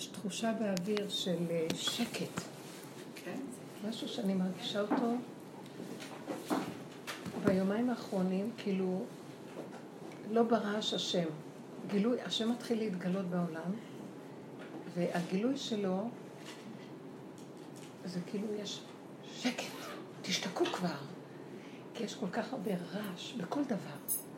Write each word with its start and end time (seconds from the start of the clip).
יש 0.00 0.06
תחושה 0.06 0.52
באוויר 0.52 1.08
של 1.08 1.36
אה, 1.50 1.66
שקט. 1.74 2.40
כן. 3.14 3.40
משהו 3.88 4.08
שאני 4.08 4.34
מרגישה 4.34 4.80
אותו 4.80 5.14
ביומיים 7.44 7.90
האחרונים, 7.90 8.50
כאילו, 8.58 9.04
לא 10.30 10.42
ברעש 10.42 10.94
השם. 10.94 11.24
גילוי, 11.86 12.22
השם 12.22 12.50
מתחיל 12.50 12.78
להתגלות 12.78 13.26
בעולם, 13.26 13.70
והגילוי 14.94 15.56
שלו, 15.56 16.08
זה 18.04 18.20
כאילו 18.26 18.54
יש 18.54 18.80
שקט, 19.36 19.64
תשתקו 20.22 20.64
כבר. 20.64 20.98
כי 21.94 22.04
יש 22.04 22.14
כל 22.14 22.30
כך 22.32 22.52
הרבה 22.52 22.70
רעש 22.92 23.32
בכל 23.32 23.64
דבר. 23.64 24.29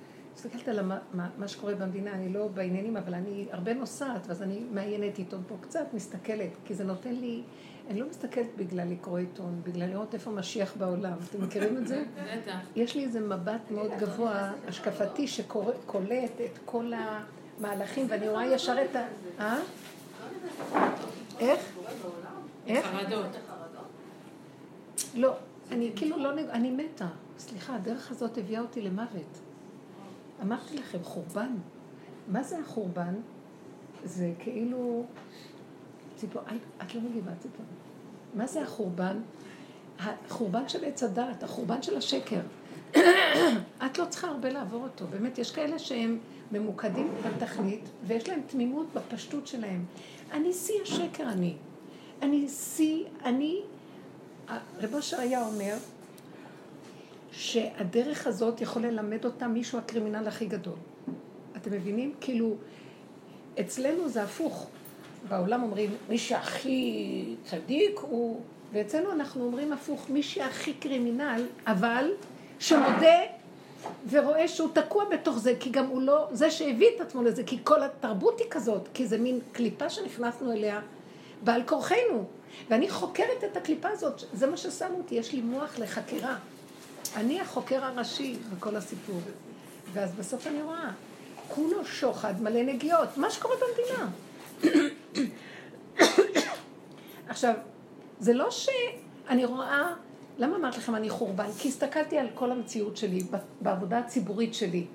מסתכלת 0.47 0.69
על 0.69 0.83
מה, 0.83 0.99
מה, 1.15 1.29
מה 1.39 1.49
שקורה 1.49 1.75
במדינה, 1.75 2.13
אני 2.13 2.33
לא 2.33 2.49
בעניינים, 2.49 2.97
אבל 2.97 3.15
אני 3.15 3.47
הרבה 3.51 3.75
נוסעת, 3.75 4.27
ואז 4.27 4.43
אני 4.43 4.63
מעיינת 4.73 5.19
עיתון 5.19 5.43
פה 5.49 5.55
קצת, 5.61 5.87
מסתכלת, 5.95 6.51
כי 6.65 6.75
זה 6.75 6.85
נותן 6.85 7.15
לי, 7.15 7.43
אני 7.91 8.01
לא 8.01 8.09
מסתכלת 8.09 8.47
בגלל 8.57 8.89
לקרוא 8.89 9.19
עיתון, 9.19 9.61
בגלל 9.65 9.89
לראות 9.89 10.15
איפה 10.15 10.31
משיח 10.31 10.77
בעולם. 10.77 11.13
אתם 11.31 11.45
מכירים 11.45 11.77
את 11.77 11.89
זה? 11.89 12.05
בטח. 12.43 12.59
יש 12.77 12.97
לי 12.97 13.05
איזה 13.05 13.21
מבט 13.21 13.71
מאוד 13.71 13.91
גבוה, 13.99 14.53
השקפתי, 14.69 15.27
שקולט 15.27 16.41
את 16.45 16.59
כל 16.65 16.93
המהלכים, 16.97 18.07
ואני 18.09 18.29
רואה 18.29 18.47
ישר 18.47 18.77
את 18.85 18.97
ה... 18.97 19.07
אה? 19.39 19.59
איך? 21.39 21.61
איך? 22.67 22.87
חרדות. 22.87 23.37
לא, 25.15 25.35
אני 25.71 25.93
כאילו 25.97 26.17
לא, 26.17 26.31
אני 26.51 26.71
מתה. 26.71 27.09
סליחה, 27.39 27.75
הדרך 27.75 28.11
הזאת 28.11 28.39
הביאה 28.39 28.61
אותי 28.61 28.83
למוות. 28.83 29.42
אמרתי 30.43 30.79
לכם, 30.79 30.99
חורבן. 31.03 31.55
מה 32.29 32.43
זה 32.43 32.59
החורבן? 32.59 33.15
זה 34.05 34.33
כאילו... 34.39 35.05
ציפור, 36.17 36.43
את 36.83 36.95
לא 36.95 37.01
מגיבה 37.01 37.31
ציפור. 37.39 37.67
מה 38.35 38.47
זה 38.47 38.63
החורבן? 38.63 39.21
החורבן 39.99 40.69
של 40.69 40.85
עץ 40.85 41.03
הדעת, 41.03 41.43
החורבן 41.43 41.83
של 41.83 41.97
השקר. 41.97 42.41
את 43.87 43.99
לא 43.99 44.05
צריכה 44.05 44.29
הרבה 44.29 44.49
לעבור 44.49 44.83
אותו. 44.83 45.07
באמת, 45.07 45.39
יש 45.39 45.51
כאלה 45.51 45.79
שהם 45.79 46.19
ממוקדים 46.53 47.09
בתכלית, 47.37 47.89
ויש 48.07 48.29
להם 48.29 48.41
תמימות 48.47 48.87
בפשטות 48.95 49.47
שלהם. 49.47 49.85
אני 50.33 50.53
שיא 50.53 50.83
השקר, 50.83 51.25
אני. 51.29 51.55
אני 52.23 52.49
שיא, 52.49 53.05
אני... 53.25 53.63
רב 54.79 54.95
אשר 54.95 55.17
אומר, 55.47 55.77
שהדרך 57.33 58.27
הזאת 58.27 58.61
יכול 58.61 58.83
ללמד 58.83 59.25
אותה 59.25 59.49
מישהו 59.49 59.79
הקרימינל 59.79 60.29
הכי 60.29 60.47
גדול. 60.47 60.77
אתם 61.57 61.73
מבינים? 61.73 62.15
כאילו, 62.21 62.55
אצלנו 63.61 64.09
זה 64.09 64.23
הפוך. 64.23 64.67
בעולם 65.29 65.63
אומרים, 65.63 65.91
מי 66.09 66.19
שהכי 66.19 67.35
צדיק 67.45 68.01
הוא... 68.01 68.41
ואצלנו 68.73 69.13
אנחנו 69.13 69.45
אומרים 69.45 69.73
הפוך, 69.73 70.11
מי 70.11 70.23
שהכי 70.23 70.73
קרימינל, 70.73 71.47
אבל 71.67 72.11
שמודה 72.59 73.19
ורואה 74.11 74.49
שהוא 74.49 74.69
תקוע 74.75 75.05
בתוך 75.05 75.39
זה, 75.39 75.55
כי 75.61 75.71
גם 75.71 75.87
הוא 75.87 76.03
לא, 76.03 76.29
זה 76.33 76.51
שהביא 76.51 76.89
את 76.97 77.01
עצמו 77.01 77.23
לזה, 77.23 77.45
כי 77.45 77.59
כל 77.65 77.83
התרבות 77.83 78.41
היא 78.41 78.47
כזאת, 78.51 78.89
כי 78.95 79.07
זה 79.07 79.19
מין 79.19 79.39
קליפה 79.53 79.91
שנכנסנו 79.91 80.53
אליה 80.53 80.81
בעל 81.45 81.63
כורחנו. 81.67 82.25
ואני 82.71 82.91
חוקרת 82.91 83.45
את 83.53 83.57
הקליפה 83.57 83.89
הזאת, 83.89 84.23
זה 84.33 84.47
מה 84.47 84.57
ששמו 84.57 84.99
אותי, 84.99 85.15
יש 85.15 85.33
לי 85.33 85.41
מוח 85.41 85.79
לחקירה. 85.79 86.37
אני 87.17 87.41
החוקר 87.41 87.85
הראשי 87.85 88.37
בכל 88.57 88.77
הסיפור. 88.77 89.21
ואז 89.93 90.15
בסוף 90.15 90.47
אני 90.47 90.63
רואה, 90.63 90.91
כולו 91.49 91.85
שוחד 91.85 92.43
מלא 92.43 92.63
נגיעות, 92.63 93.17
מה 93.17 93.31
שקורה 93.31 93.55
במדינה. 93.57 94.11
עכשיו, 97.29 97.55
זה 98.19 98.33
לא 98.33 98.51
שאני 98.51 99.45
רואה, 99.45 99.95
למה 100.39 100.57
אמרתי 100.57 100.79
לכם 100.79 100.95
אני 100.95 101.11
חורבן? 101.11 101.53
כי 101.59 101.69
הסתכלתי 101.69 102.19
על 102.19 102.27
כל 102.35 102.53
המציאות 102.53 102.97
שלי, 102.97 103.23
בעבודה 103.61 103.99
הציבורית 103.99 104.55
שלי. 104.55 104.87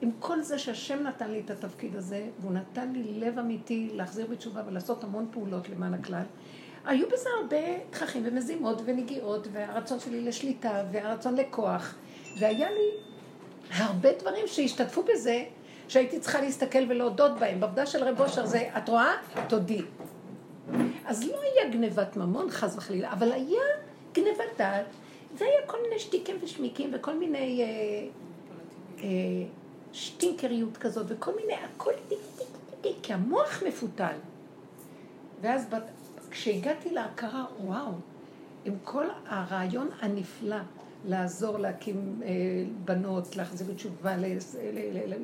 עם 0.00 0.10
כל 0.18 0.42
זה 0.42 0.58
שהשם 0.58 1.02
נתן 1.02 1.30
לי 1.30 1.40
את 1.40 1.50
התפקיד 1.50 1.96
הזה, 1.96 2.26
והוא 2.40 2.52
נתן 2.52 2.92
לי 2.92 3.20
לב 3.20 3.38
אמיתי 3.38 3.90
להחזיר 3.94 4.26
בתשובה 4.26 4.62
ולעשות 4.66 5.04
המון 5.04 5.28
פעולות 5.30 5.68
למען 5.68 5.94
הכלל, 5.94 6.22
היו 6.88 7.06
בזה 7.08 7.28
הרבה 7.40 7.56
תככים 7.90 8.22
ומזימות 8.26 8.82
ונגיעות, 8.84 9.48
והרצון 9.52 10.00
שלי 10.00 10.20
לשליטה, 10.20 10.82
והרצון 10.92 11.36
לכוח, 11.36 11.94
והיה 12.38 12.70
לי 12.70 12.90
הרבה 13.70 14.08
דברים 14.12 14.46
שהשתתפו 14.46 15.02
בזה, 15.02 15.44
שהייתי 15.88 16.20
צריכה 16.20 16.40
להסתכל 16.40 16.78
ולהודות 16.88 17.38
בהם. 17.38 17.60
בעבודה 17.60 17.86
של 17.86 18.04
רב 18.04 18.20
אושר 18.20 18.46
זה, 18.46 18.68
את 18.78 18.88
רואה? 18.88 19.12
תודי. 19.48 19.82
אז 21.04 21.24
לא 21.24 21.40
היה 21.40 21.70
גנבת 21.70 22.16
ממון, 22.16 22.50
חס 22.50 22.76
וחלילה, 22.76 23.12
אבל 23.12 23.32
היה 23.32 23.62
גנבת 24.12 24.58
דעת, 24.58 24.86
והיה 25.34 25.66
כל 25.66 25.76
מיני 25.82 25.98
שטיקים 25.98 26.36
ושמיקים 26.42 26.90
וכל 26.94 27.14
מיני 27.14 27.62
אה, 27.62 27.66
אה, 29.04 29.08
שטינקריות 29.92 30.76
כזאת, 30.76 31.06
וכל 31.08 31.32
מיני, 31.36 31.54
הכל 31.54 31.92
טיק 32.08 32.18
טיק 32.38 32.46
טיק, 32.80 32.96
כי 33.02 33.12
המוח 33.12 33.62
מפותל. 33.66 34.16
ואז 35.40 35.66
כשהגעתי 36.30 36.90
להכרה, 36.90 37.44
וואו, 37.60 37.92
עם 38.64 38.74
כל 38.84 39.06
הרעיון 39.26 39.88
הנפלא 40.00 40.56
לעזור 41.04 41.58
להקים 41.58 42.20
אה, 42.24 42.28
בנות, 42.84 43.36
להחזיר 43.36 43.66
בתשובה, 43.72 44.16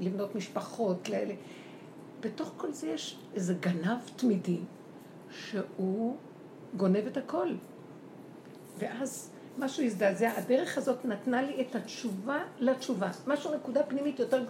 לבנות 0.00 0.34
משפחות, 0.34 1.08
ל... 1.08 1.14
בתוך 2.20 2.52
כל 2.56 2.72
זה 2.72 2.88
יש 2.88 3.18
איזה 3.34 3.54
גנב 3.54 3.98
תמידי 4.16 4.58
שהוא 5.30 6.16
גונב 6.76 7.06
את 7.06 7.16
הכל. 7.16 7.48
ואז 8.78 9.30
משהו 9.58 9.84
הזדעזע, 9.84 10.30
הדרך 10.36 10.78
הזאת 10.78 11.04
נתנה 11.04 11.42
לי 11.42 11.60
את 11.60 11.74
התשובה 11.74 12.38
לתשובה. 12.58 13.10
משהו, 13.26 13.54
נקודה 13.54 13.82
פנימית 13.82 14.18
יותר 14.18 14.44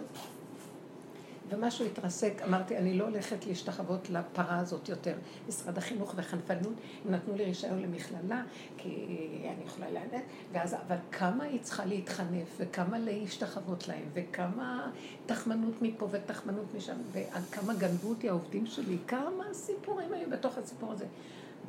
ומשהו 1.49 1.85
התרסק, 1.85 2.41
אמרתי, 2.47 2.77
אני 2.77 2.97
לא 2.97 3.03
הולכת 3.03 3.45
להשתחוות 3.45 4.09
לפרה 4.09 4.59
הזאת 4.59 4.89
יותר. 4.89 5.15
משרד 5.47 5.77
החינוך 5.77 6.13
וחנפנות, 6.15 6.73
הם 7.05 7.11
נתנו 7.11 7.35
לי 7.35 7.45
רישיון 7.45 7.81
למכללה, 7.81 8.43
כי 8.77 9.07
אני 9.43 9.63
יכולה 9.65 9.91
לענות, 9.91 10.23
ואז, 10.51 10.73
אבל 10.87 10.97
כמה 11.11 11.43
היא 11.43 11.59
צריכה 11.61 11.85
להתחנף, 11.85 12.47
וכמה 12.57 12.99
להשתחוות 12.99 13.87
להם, 13.87 14.09
וכמה 14.13 14.91
תחמנות 15.25 15.81
מפה 15.81 16.07
ותחמנות 16.11 16.65
משם, 16.75 16.97
ועד 17.11 17.43
גנבו 17.77 18.09
אותי 18.09 18.29
העובדים 18.29 18.65
שלי, 18.65 18.97
כמה 19.07 19.43
סיפורים 19.53 20.13
היו 20.13 20.29
בתוך 20.29 20.57
הסיפור 20.57 20.91
הזה. 20.91 21.05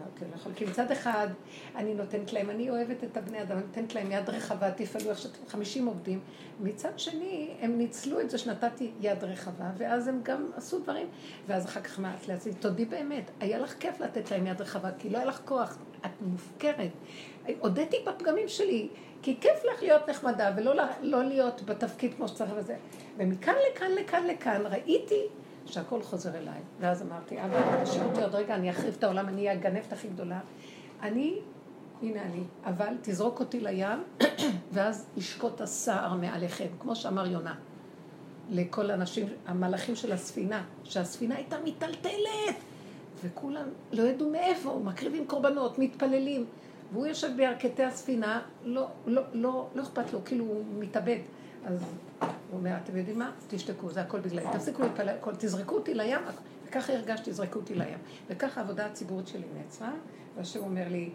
אמרתי, 0.00 0.24
לא 0.30 0.34
יכול, 0.34 0.52
כי 0.56 0.64
מצד 0.64 0.90
אחד 0.90 1.28
אני 1.76 1.94
נותנת 1.94 2.32
להם, 2.32 2.50
אני 2.50 2.70
אוהבת 2.70 3.04
את 3.04 3.16
הבני 3.16 3.42
אדם, 3.42 3.56
אני 3.56 3.66
נותנת 3.66 3.94
להם 3.94 4.12
יד 4.12 4.30
רחבה, 4.30 4.70
תפעלו 4.70 5.10
איך 5.10 5.18
שאתם 5.18 5.38
50 5.48 5.86
עובדים. 5.86 6.20
מצד 6.60 6.98
שני, 6.98 7.50
הם 7.60 7.78
ניצלו 7.78 8.20
את 8.20 8.30
זה 8.30 8.38
שנתתי 8.38 8.90
יד 9.00 9.24
רחבה, 9.24 9.70
ואז 9.76 10.08
הם 10.08 10.20
גם 10.22 10.46
עשו 10.56 10.78
דברים. 10.78 11.06
ואז 11.46 11.66
אחר 11.66 11.80
כך 11.80 11.98
אמרת 11.98 12.28
לעצמי, 12.28 12.54
תודי 12.54 12.84
באמת, 12.84 13.30
היה 13.40 13.58
לך 13.58 13.74
כיף 13.80 14.00
לתת 14.00 14.30
להם 14.30 14.46
יד 14.46 14.60
רחבה, 14.60 14.90
כי 14.98 15.10
לא 15.10 15.18
היה 15.18 15.26
לך 15.26 15.40
כוח, 15.44 15.78
את 16.06 16.10
מופקרת. 16.20 16.90
הודיתי 17.58 17.96
בפגמים 18.06 18.48
שלי, 18.48 18.88
כי 19.22 19.36
כיף 19.40 19.64
לך 19.64 19.82
להיות 19.82 20.08
נחמדה, 20.08 20.50
ולא 20.56 20.74
לא 21.02 21.24
להיות 21.24 21.62
בתפקיד 21.64 22.14
כמו 22.14 22.28
שצריך 22.28 22.50
וזה. 22.56 22.76
ומכאן 23.16 23.54
לכאן, 23.72 23.90
לכאן, 23.90 24.26
לכאן, 24.26 24.62
ראיתי 24.66 25.22
שהכל 25.66 26.02
חוזר 26.02 26.36
אליי. 26.36 26.60
ואז 26.80 27.02
אמרתי, 27.02 27.44
אבא, 27.44 27.84
תשאיר 27.84 28.04
אותי 28.04 28.22
עוד 28.22 28.34
רגע, 28.34 28.54
אני 28.54 28.70
אחריב 28.70 28.94
את 28.98 29.04
העולם, 29.04 29.28
אני 29.28 29.40
אהיה 29.40 29.52
הגנבת 29.52 29.92
הכי 29.92 30.08
גדולה. 30.08 30.40
אני, 31.02 31.38
הנה 32.02 32.22
אני, 32.22 32.42
אבל 32.64 32.94
תזרוק 33.02 33.40
אותי 33.40 33.60
לים, 33.60 34.02
ואז 34.72 35.06
ישקוט 35.16 35.60
הסער 35.60 36.14
מעליכם, 36.14 36.66
כמו 36.80 36.96
שאמר 36.96 37.26
יונה. 37.26 37.54
לכל 38.50 38.90
האנשים, 38.90 39.26
המלאכים 39.46 39.96
של 39.96 40.12
הספינה, 40.12 40.64
שהספינה 40.84 41.34
הייתה 41.34 41.56
מיטלטלת, 41.64 42.56
וכולם 43.24 43.66
לא 43.92 44.02
ידעו 44.02 44.30
מאיפה, 44.30 44.80
מקריבים 44.84 45.26
קורבנות, 45.26 45.78
מתפללים. 45.78 46.46
והוא 46.92 47.06
יושב 47.06 47.30
בירכתי 47.36 47.84
הספינה, 47.84 48.42
לא, 48.64 48.86
לא, 49.06 49.22
לא, 49.32 49.66
לא 49.74 49.82
אכפת 49.82 50.12
לו, 50.12 50.24
כאילו 50.24 50.44
הוא 50.44 50.64
מתאבד. 50.78 51.18
אז 51.66 51.80
הוא 52.20 52.58
אומר, 52.58 52.76
אתם 52.84 52.96
יודעים 52.96 53.18
מה? 53.18 53.30
תשתקו, 53.48 53.90
זה 53.90 54.00
הכל 54.00 54.20
בגללי. 54.20 54.46
תפסיקו 54.52 54.82
להתפלל, 54.82 55.16
תזרקו 55.38 55.74
אותי 55.74 55.94
לים, 55.94 56.20
וככה 56.68 56.92
הרגשתי, 56.92 57.30
תזרקו 57.30 57.58
אותי 57.58 57.74
לים. 57.74 57.98
וככה 58.28 58.60
העבודה 58.60 58.86
הציבורית 58.86 59.28
שלי 59.28 59.46
נעצרה, 59.56 59.92
והשם 60.36 60.60
אומר 60.60 60.88
לי, 60.88 61.10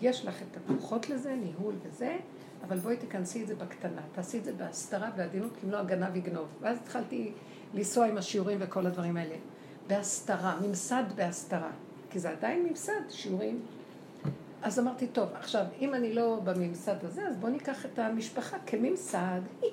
יש 0.00 0.26
לך 0.26 0.42
את 0.42 0.56
הכוחות 0.56 1.10
לזה, 1.10 1.34
ניהול 1.34 1.74
וזה, 1.82 2.16
אבל 2.62 2.78
בואי 2.78 2.96
תכנסי 2.96 3.42
את 3.42 3.46
זה 3.46 3.54
בקטנה, 3.54 4.00
תעשי 4.12 4.38
את 4.38 4.44
זה 4.44 4.52
בהסתרה 4.52 5.10
ועדינות, 5.16 5.50
כי 5.60 5.66
אם 5.66 5.70
לא 5.70 5.76
הגנב 5.76 6.16
יגנוב. 6.16 6.48
ואז 6.60 6.78
התחלתי 6.82 7.32
לנסוע 7.74 8.06
עם 8.06 8.18
השיעורים 8.18 8.58
וכל 8.60 8.86
הדברים 8.86 9.16
האלה. 9.16 9.36
בהסתרה, 9.86 10.60
ממסד 10.60 11.04
בהסתרה. 11.16 11.70
כי 12.10 12.18
זה 12.18 12.30
עדיין 12.30 12.66
ממסד, 12.70 13.00
שיעורים 13.08 13.62
אז 14.62 14.78
אמרתי, 14.78 15.06
טוב, 15.06 15.28
עכשיו, 15.34 15.64
אם 15.80 15.94
אני 15.94 16.14
לא 16.14 16.40
בממסד 16.44 17.04
הזה, 17.04 17.26
אז 17.28 17.36
בואו 17.36 17.52
ניקח 17.52 17.86
את 17.86 17.98
המשפחה 17.98 18.56
כממסד. 18.66 19.40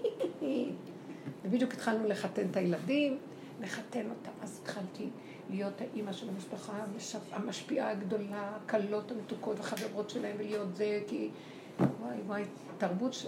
ובדיוק 1.45 1.73
התחלנו 1.73 2.07
לחתן 2.07 2.45
את 2.51 2.57
הילדים, 2.57 3.17
לחתן 3.61 4.09
אותם. 4.09 4.31
אז 4.41 4.59
התחלתי 4.63 5.09
להיות 5.49 5.81
האימא 5.81 6.13
של 6.13 6.29
המשפחה, 6.29 6.73
המשפיעה 7.31 7.91
הגדולה, 7.91 8.51
הכלות 8.55 9.11
המתוקות 9.11 9.59
וחברות 9.59 10.09
שלהם, 10.09 10.35
ולהיות 10.39 10.75
זה, 10.75 11.01
כי 11.07 11.29
וואי 11.79 12.17
וואי, 12.27 12.43
תרבות 12.77 13.13
ש... 13.13 13.25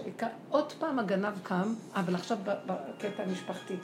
עוד 0.48 0.72
פעם 0.72 0.98
הגנב 0.98 1.34
קם, 1.42 1.74
אבל 1.94 2.14
עכשיו 2.14 2.38
בקטע 2.44 3.22
המשפחתי. 3.22 3.74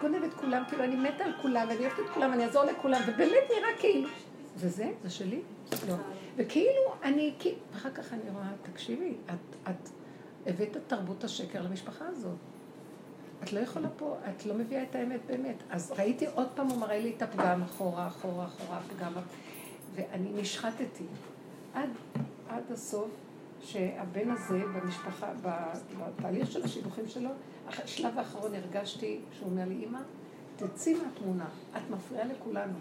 גונב 0.00 0.22
את 0.22 0.34
כולם, 0.34 0.62
כאילו 0.68 0.84
אני 0.84 0.96
מתה 0.96 1.24
על 1.24 1.32
כולם, 1.42 1.66
ואני 1.68 1.80
אוהבת 1.80 1.98
את 1.98 2.14
כולם, 2.14 2.32
אני 2.32 2.44
אעזור 2.44 2.64
לכולם, 2.64 3.00
ובאמת 3.06 3.50
נראה 3.58 3.78
כאילו... 3.78 4.08
וזה? 4.56 4.90
זה 5.02 5.10
שלי? 5.10 5.40
לא. 5.88 5.94
וכאילו 6.38 6.94
אני, 7.02 7.34
ואחר 7.72 7.90
כך 7.90 8.12
אני 8.12 8.30
רואה, 8.32 8.50
תקשיבי, 8.62 9.14
את, 9.26 9.70
את 9.70 9.88
הבאת 10.46 10.76
את 10.76 10.82
תרבות 10.86 11.24
השקר 11.24 11.62
למשפחה 11.62 12.04
הזאת. 12.06 12.36
את 13.42 13.52
לא 13.52 13.60
יכולה 13.60 13.88
פה, 13.96 14.16
את 14.30 14.46
לא 14.46 14.54
מביאה 14.54 14.82
את 14.82 14.94
האמת 14.94 15.20
באמת. 15.26 15.56
אז 15.70 15.92
ראיתי 15.98 16.26
עוד 16.34 16.48
פעם, 16.54 16.66
הוא 16.66 16.78
מראה 16.78 16.98
לי 16.98 17.12
את 17.16 17.22
הפגם 17.22 17.62
אחורה, 17.62 18.06
אחורה, 18.06 18.46
אחורה, 18.46 18.78
הפגם, 18.78 19.12
ואני 19.94 20.30
נשחטתי. 20.34 21.04
עד, 21.74 21.90
עד 22.48 22.72
הסוף, 22.72 23.08
שהבן 23.60 24.30
הזה 24.30 24.62
במשפחה, 24.74 25.32
בתהליך 25.98 26.52
של 26.52 26.64
השידוכים 26.64 27.08
שלו, 27.08 27.30
השלב 27.68 28.18
האחרון 28.18 28.54
הרגשתי 28.54 29.20
שהוא 29.32 29.50
אומר 29.50 29.64
לי, 29.68 29.84
אמא, 29.84 30.00
תצאי 30.56 30.94
מהתמונה, 30.94 31.48
את 31.76 31.90
מפריעה 31.90 32.24
לכולנו. 32.24 32.78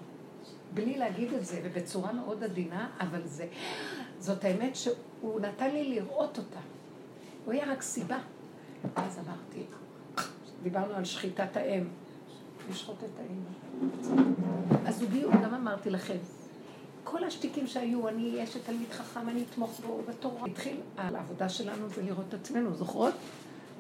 בלי 0.74 0.98
להגיד 0.98 1.34
את 1.34 1.46
זה, 1.46 1.62
ובצורה 1.64 2.14
מאוד 2.14 2.44
עדינה, 2.44 2.90
אבל 3.00 3.22
זה, 3.26 3.48
זאת 4.20 4.44
האמת 4.44 4.76
שהוא 4.76 5.42
נתן 5.42 5.72
לי 5.72 5.84
לראות 5.84 6.38
אותה. 6.38 6.60
הוא 7.46 7.54
היה 7.54 7.72
רק 7.72 7.82
סיבה. 7.82 8.18
אז 8.96 9.20
אמרתי, 9.20 9.64
דיברנו 10.64 10.94
על 10.94 11.06
שחיטת 11.06 11.58
האם, 11.58 11.88
לשחוט 12.70 12.98
את 13.04 13.20
האם. 13.20 13.44
הזוגיות, 14.86 15.34
גם 15.44 15.54
אמרתי 15.54 15.90
לכם, 15.90 16.18
כל 17.04 17.24
השתיקים 17.24 17.68
שהיו, 17.68 18.08
אני 18.08 18.32
אהיה 18.32 18.48
שתלמיד 18.48 18.92
חכם, 18.92 19.30
אני 19.30 19.44
אתמוך 19.52 19.80
בו 19.88 20.02
בתורה. 20.10 20.46
התחיל, 20.46 20.78
העבודה 20.98 21.50
שלנו 21.50 21.90
זה 21.90 22.02
לראות 22.02 22.26
את 22.30 22.34
עצמנו, 22.34 22.74
זוכרות? 22.74 23.14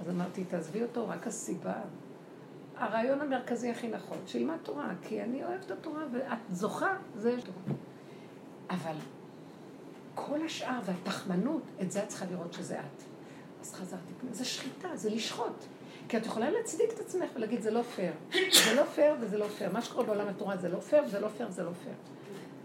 אז 0.01 0.09
אמרתי, 0.09 0.43
תעזבי 0.43 0.81
אותו, 0.83 1.09
רק 1.09 1.27
הסיבה. 1.27 1.73
הרעיון 2.79 3.21
המרכזי 3.21 3.69
הכי 3.69 3.88
נכון, 3.88 4.18
שילמד 4.27 4.57
תורה, 4.63 4.94
כי 5.01 5.21
אני 5.21 5.44
אוהבת 5.44 5.65
את 5.65 5.71
התורה, 5.71 6.03
ואת 6.12 6.38
זוכה, 6.51 6.94
זה 7.15 7.35
תורה. 7.41 7.77
אבל 8.69 8.95
כל 10.15 10.45
השאר 10.45 10.79
והתחמנות, 10.85 11.62
את 11.81 11.91
זה 11.91 12.03
את 12.03 12.07
צריכה 12.07 12.25
לראות 12.25 12.53
שזה 12.53 12.79
את. 12.79 13.03
אז 13.62 13.74
חזרתי 13.74 14.13
פנימה, 14.19 14.35
זה 14.35 14.45
שחיטה, 14.45 14.95
זה 14.95 15.09
לשחוט. 15.09 15.63
כי 16.09 16.18
את 16.18 16.25
יכולה 16.25 16.50
להצדיק 16.50 16.89
את 16.94 17.00
עצמך 17.00 17.29
ולהגיד, 17.35 17.62
זה 17.62 17.71
לא 17.71 17.81
פייר. 17.81 18.13
זה 18.65 18.75
לא 18.75 18.83
פייר 18.83 19.15
וזה 19.21 19.38
לא 19.38 19.47
פייר. 19.47 19.71
מה 19.71 19.81
שקורה 19.81 20.06
בעולם 20.06 20.27
התורה 20.27 20.57
זה 20.57 20.69
לא 20.69 20.80
פייר, 20.80 21.07
זה 21.07 21.19
לא 21.19 21.27
פייר, 21.27 21.51
זה 21.51 21.63
לא 21.63 21.71
פייר. 21.83 21.95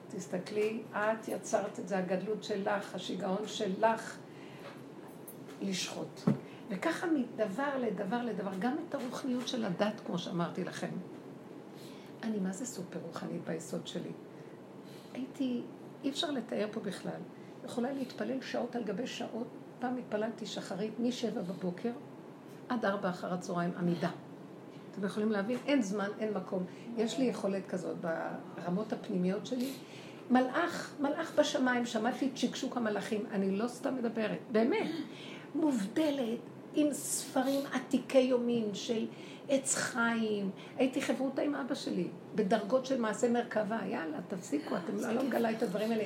תסתכלי, 0.09 0.83
את 0.93 1.29
יצרת 1.29 1.79
את 1.79 1.89
זה, 1.89 1.99
הגדלות 1.99 2.45
שלך, 2.45 2.95
השיגעון 2.95 3.47
שלך, 3.47 4.17
לשחוט. 5.61 6.21
וככה 6.73 7.07
מדבר 7.07 7.79
לדבר 7.79 8.23
לדבר, 8.23 8.51
גם 8.59 8.77
את 8.89 8.95
הרוחניות 8.95 9.49
של 9.49 9.65
הדת, 9.65 10.01
כמו 10.07 10.19
שאמרתי 10.19 10.65
לכם. 10.65 10.91
אני 12.23 12.39
מה 12.41 12.53
זה 12.53 12.67
סופר 12.67 12.99
רוחנית 13.07 13.45
ביסוד 13.45 13.87
שלי. 13.87 14.13
הייתי, 15.15 15.63
אי 16.05 16.11
אפשר 16.11 16.31
לתאר 16.31 16.69
פה 16.73 16.81
בכלל. 16.81 17.21
יכולה 17.65 17.93
להתפלל 17.93 18.41
שעות 18.41 18.77
על 18.77 18.85
גבי 18.85 19.07
שעות. 19.07 19.47
פעם 19.79 19.97
התפללתי 19.97 20.47
שחרית 20.47 21.01
משבע 21.01 21.43
בבוקר 21.43 21.91
עד 22.69 22.85
ארבע 22.85 23.11
אחר 23.11 23.35
הצהריים 23.35 23.73
עמידה. 23.79 24.11
אתם 24.93 25.07
יכולים 25.07 25.33
להבין? 25.33 25.59
אין 25.67 25.83
זמן, 25.83 26.09
אין 26.19 26.35
מקום. 26.35 26.65
יש 26.97 27.19
לי 27.19 27.25
יכולת 27.25 27.67
כזאת 27.67 27.97
ברמות 28.57 28.93
הפנימיות 28.93 29.47
שלי. 29.47 29.73
מלאך, 30.31 30.95
מלאך 31.01 31.39
בשמיים, 31.39 31.87
שמעתי 31.87 32.29
את 32.29 32.37
שקשוק 32.37 32.77
המלאכים, 32.77 33.27
אני 33.31 33.51
לא 33.51 33.69
סתם 33.69 33.97
מדברת, 33.97 34.39
באמת. 34.53 34.91
מובדלת, 35.55 36.39
עם 36.75 36.93
ספרים 36.93 37.61
עתיקי 37.73 38.19
יומין 38.19 38.75
של 38.75 39.07
עץ 39.49 39.75
חיים. 39.75 40.51
הייתי 40.77 41.03
חברותה 41.03 41.43
עם 41.43 41.55
אבא 41.55 41.75
שלי, 41.75 42.09
בדרגות 42.35 42.87
של 42.87 43.01
מעשה 43.01 43.31
מרכבה. 43.31 43.79
יאללה, 43.87 44.19
תפסיקו, 44.29 44.77
אתם 44.77 45.15
לא 45.15 45.23
מגלה 45.23 45.51
את 45.51 45.63
הדברים 45.63 45.91
האלה. 45.91 46.05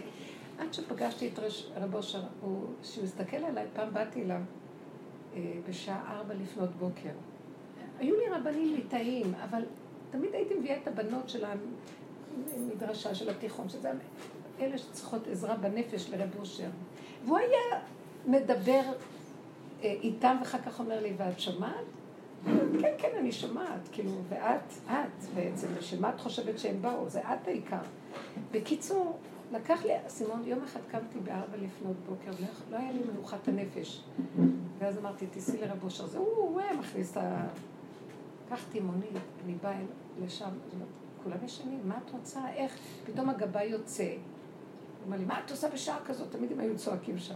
עד 0.58 0.74
שפגשתי 0.74 1.28
את 1.28 1.38
רב 1.76 1.94
אושר, 1.94 2.22
כשהוא 2.82 3.04
הסתכל 3.04 3.36
עליי, 3.36 3.66
פעם 3.72 3.94
באתי 3.94 4.22
אליו 4.22 4.40
אה, 5.34 5.52
בשעה 5.68 6.16
ארבע 6.16 6.34
לפנות 6.34 6.70
בוקר. 6.70 7.10
היו 7.98 8.16
לי 8.16 8.28
רבנים 8.30 8.74
ליטאים, 8.74 9.34
אבל 9.34 9.62
תמיד 10.10 10.34
הייתי 10.34 10.54
מביאה 10.54 10.76
את 10.76 10.88
הבנות 10.88 11.28
של 11.28 11.44
המדרשה, 11.44 13.14
של 13.14 13.30
התיכון, 13.30 13.68
שזה 13.68 13.92
אלה 14.60 14.78
שצריכות 14.78 15.26
עזרה 15.26 15.56
בנפש 15.56 16.10
לרב 16.10 16.30
אושר. 16.38 16.68
והוא 17.24 17.38
היה 17.38 17.80
מדבר 18.26 18.70
אה, 18.70 18.92
איתם, 19.82 20.36
ואחר 20.40 20.58
כך 20.58 20.80
אומר 20.80 21.02
לי, 21.02 21.14
ואת 21.16 21.40
שומעת? 21.40 21.84
כן, 22.80 22.94
כן, 22.98 23.08
אני 23.18 23.32
שומעת, 23.32 23.88
כאילו, 23.92 24.10
ואת, 24.28 24.72
את 24.86 25.24
בעצם, 25.34 25.66
שמה 25.80 26.10
את 26.10 26.20
חושבת 26.20 26.58
שהם 26.58 26.82
באו? 26.82 27.08
זה 27.08 27.20
את 27.20 27.48
העיקר. 27.48 27.80
בקיצור, 28.52 29.18
לקח 29.52 29.84
לי, 29.84 29.92
סימון, 30.08 30.42
יום 30.44 30.62
אחד 30.64 30.80
קמתי 30.90 31.18
בארבע 31.18 31.56
לפנות 31.56 31.96
בוקר, 32.08 32.30
לא 32.70 32.76
היה 32.76 32.92
לי 32.92 32.98
מנוחת 33.12 33.48
הנפש. 33.48 34.04
ואז 34.78 34.98
אמרתי, 34.98 35.26
תיסעי 35.26 35.60
לרב 35.60 35.84
אושר, 35.84 36.06
זה 36.06 36.18
הוא, 36.18 36.36
הוא 36.36 36.60
מכניס 36.78 37.12
את 37.12 37.16
ה... 37.16 37.46
קחתי 38.48 38.80
מונית, 38.80 39.12
אני 39.44 39.54
באה 39.62 39.78
לשם, 40.24 40.48
כולם 41.24 41.36
ישנים, 41.44 41.80
מה 41.84 41.98
את 42.06 42.10
רוצה, 42.10 42.40
איך? 42.54 42.78
פתאום 43.06 43.30
הגבאי 43.30 43.64
יוצא. 43.64 44.04
הוא 44.04 45.08
אמר 45.08 45.16
לי, 45.16 45.24
מה 45.24 45.40
את 45.44 45.50
עושה 45.50 45.68
בשעה 45.68 45.98
כזאת? 46.04 46.32
תמיד 46.32 46.52
הם 46.52 46.60
היו 46.60 46.76
צועקים 46.76 47.18
שם. 47.18 47.34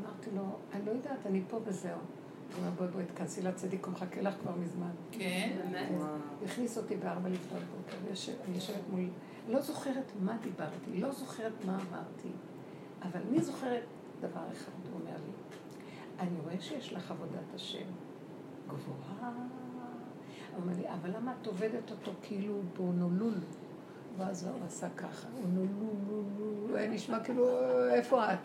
אמרתי 0.00 0.30
לו, 0.36 0.42
אני 0.72 0.86
לא 0.86 0.90
יודעת, 0.90 1.26
אני 1.26 1.42
פה 1.48 1.60
וזהו. 1.64 1.90
הוא 1.92 2.58
אומר, 2.58 2.70
בואי 2.70 2.88
בואי, 2.88 3.04
תכנסי 3.04 3.42
לצדיק, 3.42 3.86
הוא 3.86 3.92
מחכה 3.92 4.20
לך 4.20 4.34
כבר 4.42 4.52
מזמן. 4.56 4.90
כן, 5.12 5.56
באמת. 5.64 5.88
הכניס 6.44 6.78
אותי 6.78 6.96
בארבע 6.96 7.28
לפנות 7.28 7.62
בוקר, 7.62 7.96
אני 8.44 8.54
יושבת 8.54 8.82
מול... 8.90 9.08
לא 9.48 9.60
זוכרת 9.60 10.12
מה 10.20 10.36
דיברתי, 10.42 11.00
לא 11.00 11.12
זוכרת 11.12 11.52
מה 11.66 11.78
אמרתי, 11.90 12.28
אבל 13.02 13.20
אני 13.30 13.40
זוכרת 13.40 13.82
דבר 14.20 14.42
אחד, 14.52 14.72
הוא 14.92 15.00
אומר 15.00 15.16
לי, 15.26 15.32
אני 16.18 16.40
רואה 16.44 16.60
שיש 16.60 16.92
לך 16.92 17.10
עבודת 17.10 17.54
השם 17.54 17.86
גבוהה. 18.68 19.32
הוא 20.54 20.62
אומר 20.62 20.72
לי, 20.76 20.88
אבל 20.88 21.16
למה 21.16 21.34
את 21.40 21.46
עובדת 21.46 21.90
אותו 21.90 22.12
כאילו 22.22 22.60
באונולול? 22.76 23.34
ואז 24.16 24.44
הוא 24.44 24.54
עשה 24.66 24.88
ככה, 24.96 25.28
אונולול, 25.44 25.96
הוא 26.08 26.78
נשמע 26.90 27.24
כאילו, 27.24 27.46
איפה 27.94 28.32
את? 28.32 28.38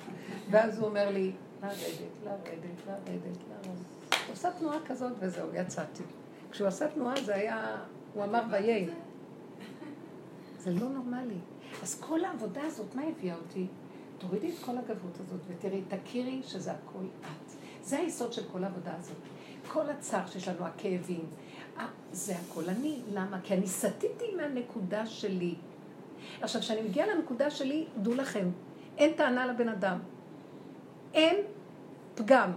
ואז 0.51 0.79
הוא 0.79 0.87
אומר 0.87 1.09
לי, 1.09 1.31
לרדת, 1.63 1.77
לרדת, 2.25 2.87
לרדת, 2.87 3.37
לרדת. 3.49 3.85
הוא 4.27 4.33
עשה 4.33 4.51
תנועה 4.51 4.77
כזאת 4.87 5.11
וזהו, 5.19 5.47
יצאתי. 5.53 6.03
כשהוא 6.51 6.67
עשה 6.67 6.87
תנועה 6.87 7.21
זה 7.21 7.35
היה, 7.35 7.77
הוא 8.13 8.23
אמר 8.23 8.41
ויהי. 8.51 8.87
זה 10.59 10.71
לא 10.71 10.89
נורמלי. 10.89 11.37
אז 11.83 12.01
כל 12.01 12.25
העבודה 12.25 12.61
הזאת, 12.63 12.95
מה 12.95 13.01
הביאה 13.01 13.35
אותי? 13.35 13.67
תורידי 14.17 14.49
את 14.49 14.55
כל 14.65 14.77
הגבות 14.77 15.19
הזאת 15.19 15.39
ותראי, 15.47 15.81
תכירי 15.87 16.41
שזה 16.43 16.71
הכל 16.71 17.05
את. 17.21 17.51
זה 17.83 17.97
היסוד 17.97 18.33
של 18.33 18.41
כל 18.51 18.63
העבודה 18.63 18.95
הזאת. 18.99 19.17
כל 19.67 19.89
הצער 19.89 20.27
שיש 20.27 20.47
לנו, 20.47 20.65
הכאבים, 20.65 21.25
זה 22.11 22.33
הכל 22.35 22.69
אני. 22.69 23.01
למה? 23.13 23.39
כי 23.43 23.53
אני 23.53 23.67
סטיתי 23.67 24.35
מהנקודה 24.37 25.05
שלי. 25.05 25.55
עכשיו, 26.41 26.61
כשאני 26.61 26.81
מגיעה 26.81 27.07
לנקודה 27.07 27.49
שלי, 27.49 27.85
דעו 28.01 28.13
לכם, 28.13 28.49
אין 28.97 29.13
טענה 29.13 29.45
לבן 29.45 29.69
אדם. 29.69 29.99
אין 31.15 31.35
פגם. 32.15 32.51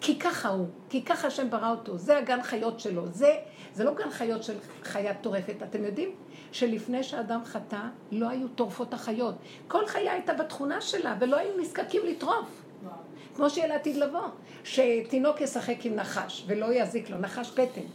כי 0.00 0.18
ככה 0.18 0.48
הוא, 0.48 0.66
כי 0.90 1.04
ככה 1.04 1.28
השם 1.28 1.50
ברא 1.50 1.70
אותו, 1.70 1.98
זה 1.98 2.18
הגן 2.18 2.42
חיות 2.42 2.80
שלו, 2.80 3.06
זה, 3.06 3.34
זה 3.74 3.84
לא 3.84 3.94
גן 3.94 4.10
חיות 4.10 4.42
של 4.42 4.54
חיה 4.82 5.14
טורפת. 5.14 5.62
אתם 5.62 5.84
יודעים 5.84 6.10
שלפני 6.52 7.02
שאדם 7.02 7.40
חטא, 7.44 7.80
לא 8.12 8.28
היו 8.28 8.48
טורפות 8.48 8.94
החיות. 8.94 9.34
כל 9.68 9.86
חיה 9.86 10.12
הייתה 10.12 10.32
בתכונה 10.34 10.80
שלה, 10.80 11.16
ולא 11.20 11.36
היו 11.36 11.58
נזקקים 11.60 12.02
לטרוף. 12.04 12.62
כמו 13.36 13.50
שיהיה 13.50 13.66
לעתיד 13.66 13.96
לבוא, 13.96 14.28
שתינוק 14.64 15.40
ישחק 15.40 15.76
עם 15.84 15.94
נחש, 15.94 16.44
ולא 16.46 16.66
יזיק 16.72 17.10
לו, 17.10 17.18
נחש 17.18 17.50
פטן. 17.50 17.86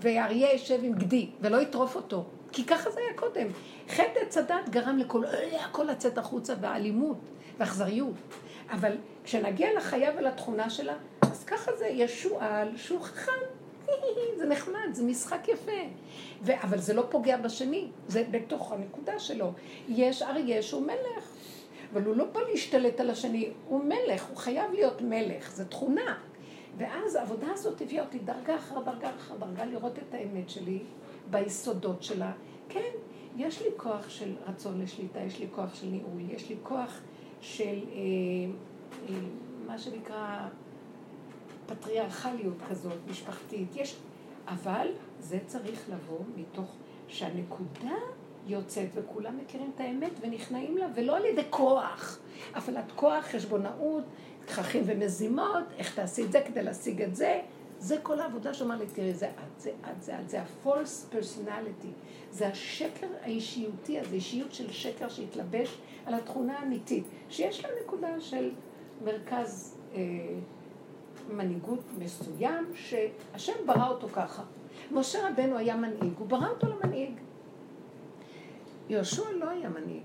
ואריה 0.00 0.52
יושב 0.52 0.78
עם 0.82 0.92
גדי, 0.92 1.30
ולא 1.40 1.62
יטרוף 1.62 1.96
אותו. 1.96 2.24
כי 2.52 2.64
ככה 2.64 2.90
זה 2.90 3.00
היה 3.00 3.18
קודם. 3.18 3.46
חטא 3.88 4.40
הדת 4.40 4.68
גרם 4.68 4.98
לכל, 4.98 5.22
הכל 5.60 5.84
לצאת 5.84 6.18
החוצה, 6.18 6.54
והאלימות, 6.60 7.18
ואכזריות. 7.58 8.14
אבל 8.70 8.96
כשנגיע 9.24 9.68
לחיה 9.76 10.10
ולתכונה 10.18 10.70
שלה, 10.70 10.94
אז 11.20 11.44
ככה 11.44 11.70
זה, 11.78 11.86
יש 11.86 12.22
שועל 12.22 12.76
שהוא 12.76 13.00
חכם. 13.00 13.32
זה 14.36 14.46
נחמד, 14.46 14.88
זה 14.92 15.04
משחק 15.04 15.48
יפה. 15.48 15.72
ו... 16.42 16.52
אבל 16.62 16.78
זה 16.78 16.94
לא 16.94 17.04
פוגע 17.10 17.36
בשני, 17.36 17.88
זה 18.08 18.24
בתוך 18.30 18.72
הנקודה 18.72 19.18
שלו. 19.18 19.52
יש 19.88 20.22
אריה 20.22 20.62
שהוא 20.62 20.82
מלך, 20.82 21.32
אבל 21.92 22.02
הוא 22.04 22.16
לא 22.16 22.24
בא 22.24 22.40
להשתלט 22.50 23.00
על 23.00 23.10
השני, 23.10 23.50
הוא 23.68 23.84
מלך, 23.84 24.26
הוא 24.26 24.36
חייב 24.36 24.72
להיות 24.72 25.02
מלך, 25.02 25.50
זו 25.50 25.64
תכונה. 25.64 26.18
ואז 26.78 27.14
העבודה 27.14 27.46
הזאת 27.52 27.80
הביאה 27.80 28.04
אותי 28.04 28.18
דרגה 28.18 28.56
אחר 28.56 28.82
דרגה 28.82 29.10
אחר 29.16 29.36
דרגה 29.36 29.64
לראות 29.64 29.98
את 29.98 30.14
האמת 30.14 30.50
שלי 30.50 30.78
ביסודות 31.30 32.02
שלה. 32.02 32.32
כן, 32.68 32.90
יש 33.36 33.62
לי 33.62 33.68
כוח 33.76 34.08
של 34.08 34.34
רצון 34.46 34.80
לשליטה, 34.80 35.20
יש 35.20 35.38
לי 35.38 35.46
כוח 35.50 35.74
של 35.74 35.86
ניהול, 35.86 36.20
יש 36.30 36.48
לי 36.48 36.56
כוח 36.62 37.00
של 37.40 37.64
אה, 37.64 37.98
אה, 39.08 39.14
מה 39.66 39.78
שנקרא 39.78 40.48
פטריארכליות 41.66 42.56
כזאת, 42.68 42.98
משפחתית. 43.10 43.76
יש, 43.76 43.96
אבל 44.46 44.88
זה 45.20 45.38
צריך 45.46 45.90
לבוא 45.90 46.20
מתוך 46.36 46.76
שהנקודה 47.08 47.94
יוצאת 48.46 48.88
וכולם 48.94 49.38
מכירים 49.38 49.70
את 49.74 49.80
האמת 49.80 50.12
ונכנעים 50.20 50.78
לה, 50.78 50.86
ולא 50.94 51.16
על 51.16 51.24
ידי 51.24 51.42
כוח. 51.50 52.18
הפעלת 52.54 52.92
כוח, 52.96 53.24
חשבונאות, 53.24 54.04
תככים 54.44 54.82
ומזימות, 54.86 55.64
איך 55.78 55.94
תעשי 55.94 56.24
את 56.24 56.32
זה 56.32 56.40
כדי 56.46 56.62
להשיג 56.62 57.02
את 57.02 57.16
זה. 57.16 57.40
זה 57.78 57.96
כל 58.02 58.20
העבודה 58.20 58.54
שאומר 58.54 58.76
לי, 58.76 58.86
תראי, 58.86 59.14
זה 59.14 59.28
את, 59.28 59.60
זה 59.60 59.70
את, 59.90 60.02
זה 60.02 60.20
את, 60.20 60.28
זה 60.28 60.42
ה-false 60.42 61.14
personality. 61.14 61.88
זה 62.30 62.48
השקר 62.48 63.06
האישיותי 63.22 64.00
הזה, 64.00 64.14
אישיות 64.14 64.54
של 64.54 64.72
שקר 64.72 65.08
שהתלבש 65.08 65.78
על 66.06 66.14
התכונה 66.14 66.58
האמיתית, 66.58 67.04
שיש 67.28 67.64
לה 67.64 67.70
נקודה 67.84 68.20
של 68.20 68.50
מרכז 69.04 69.76
אה, 69.94 70.00
מנהיגות 71.28 71.80
מסוים, 71.98 72.72
שהשם 72.74 73.52
ברא 73.66 73.88
אותו 73.88 74.08
ככה. 74.08 74.42
משה 74.90 75.28
רבנו 75.28 75.58
היה 75.58 75.76
מנהיג, 75.76 76.12
הוא 76.18 76.26
ברא 76.26 76.48
אותו 76.48 76.66
למנהיג. 76.66 77.12
יהושע 78.88 79.30
לא 79.32 79.48
היה 79.48 79.68
מנהיג. 79.68 80.02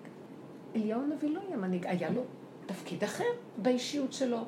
אליהו 0.76 1.02
הנביא 1.02 1.30
לא 1.30 1.40
היה 1.48 1.58
מנהיג, 1.58 1.88
היה 1.88 2.10
לו 2.10 2.22
תפקיד 2.66 3.04
אחר 3.04 3.24
באישיות 3.58 4.14
שלו. 4.14 4.40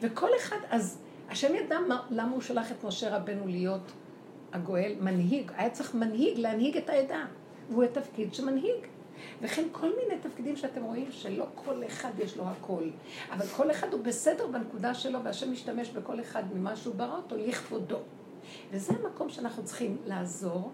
וכל 0.00 0.28
אחד, 0.36 0.56
אז 0.70 1.01
השם 1.32 1.54
ידע 1.54 1.78
מה, 1.88 2.02
למה 2.10 2.32
הוא 2.32 2.40
שלח 2.40 2.72
את 2.72 2.84
משה 2.84 3.16
רבנו 3.16 3.46
להיות 3.46 3.92
הגואל, 4.52 4.92
מנהיג. 5.00 5.52
היה 5.56 5.70
צריך 5.70 5.94
מנהיג 5.94 6.38
להנהיג 6.38 6.76
את 6.76 6.90
העדה. 6.90 7.24
והוא 7.70 7.84
התפקיד 7.84 8.34
שמנהיג. 8.34 8.86
וכן 9.42 9.62
כל 9.72 9.90
מיני 9.96 10.20
תפקידים 10.20 10.56
שאתם 10.56 10.82
רואים 10.82 11.06
שלא 11.10 11.46
כל 11.54 11.82
אחד 11.86 12.10
יש 12.18 12.36
לו 12.36 12.44
הכל, 12.44 12.82
אבל 13.30 13.46
כל 13.46 13.70
אחד 13.70 13.92
הוא 13.92 14.00
בסדר 14.00 14.46
בנקודה 14.46 14.94
שלו 14.94 15.24
והשם 15.24 15.52
משתמש 15.52 15.90
בכל 15.90 16.20
אחד 16.20 16.42
ממה 16.54 16.76
שהוא 16.76 16.94
ברא 16.94 17.16
אותו 17.16 17.36
לכבודו. 17.36 17.98
וזה 18.70 18.92
המקום 18.92 19.28
שאנחנו 19.28 19.64
צריכים 19.64 19.96
לעזור, 20.06 20.70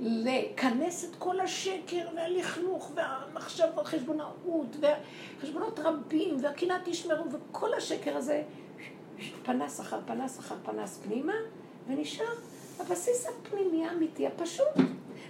לכנס 0.00 1.04
את 1.04 1.16
כל 1.18 1.40
השקר 1.40 2.08
והלכלוך 2.16 2.92
והמחשב 2.94 3.68
והחשבונאות 3.76 4.76
והחשבונות 4.80 5.78
רבים 5.78 6.36
והקנאה 6.42 6.76
תשמרו 6.84 7.24
וכל 7.32 7.74
השקר 7.74 8.16
הזה 8.16 8.42
פנס 9.42 9.80
אחר 9.80 9.98
פנס 10.06 10.38
אחר 10.38 10.54
פנס 10.64 11.00
פנימה 11.04 11.32
ונשאר 11.88 12.34
הבסיס 12.80 13.26
הפנימי 13.26 13.86
האמיתי 13.86 14.26
הפשוט. 14.26 14.66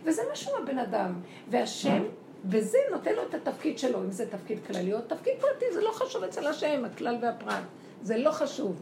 וזה 0.05 0.23
מה 0.31 0.37
שהוא 0.37 0.57
הבן 0.63 0.79
אדם. 0.79 1.13
והשם, 1.51 2.03
וזה 2.45 2.79
נותן 2.91 3.15
לו 3.15 3.23
את 3.23 3.35
התפקיד 3.35 3.79
שלו, 3.79 4.03
אם 4.03 4.11
זה 4.11 4.31
תפקיד 4.31 4.59
כללי 4.67 4.93
או 4.93 5.01
תפקיד 5.01 5.33
פרטי, 5.41 5.65
זה 5.73 5.81
לא 5.81 5.91
חשוב 5.93 6.25
אצל 6.25 6.47
השם, 6.47 6.85
הכלל 6.85 7.17
והפרט. 7.23 7.65
זה 8.03 8.17
לא 8.17 8.31
חשוב. 8.31 8.81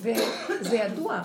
וזה 0.00 0.76
ידוע. 0.76 1.22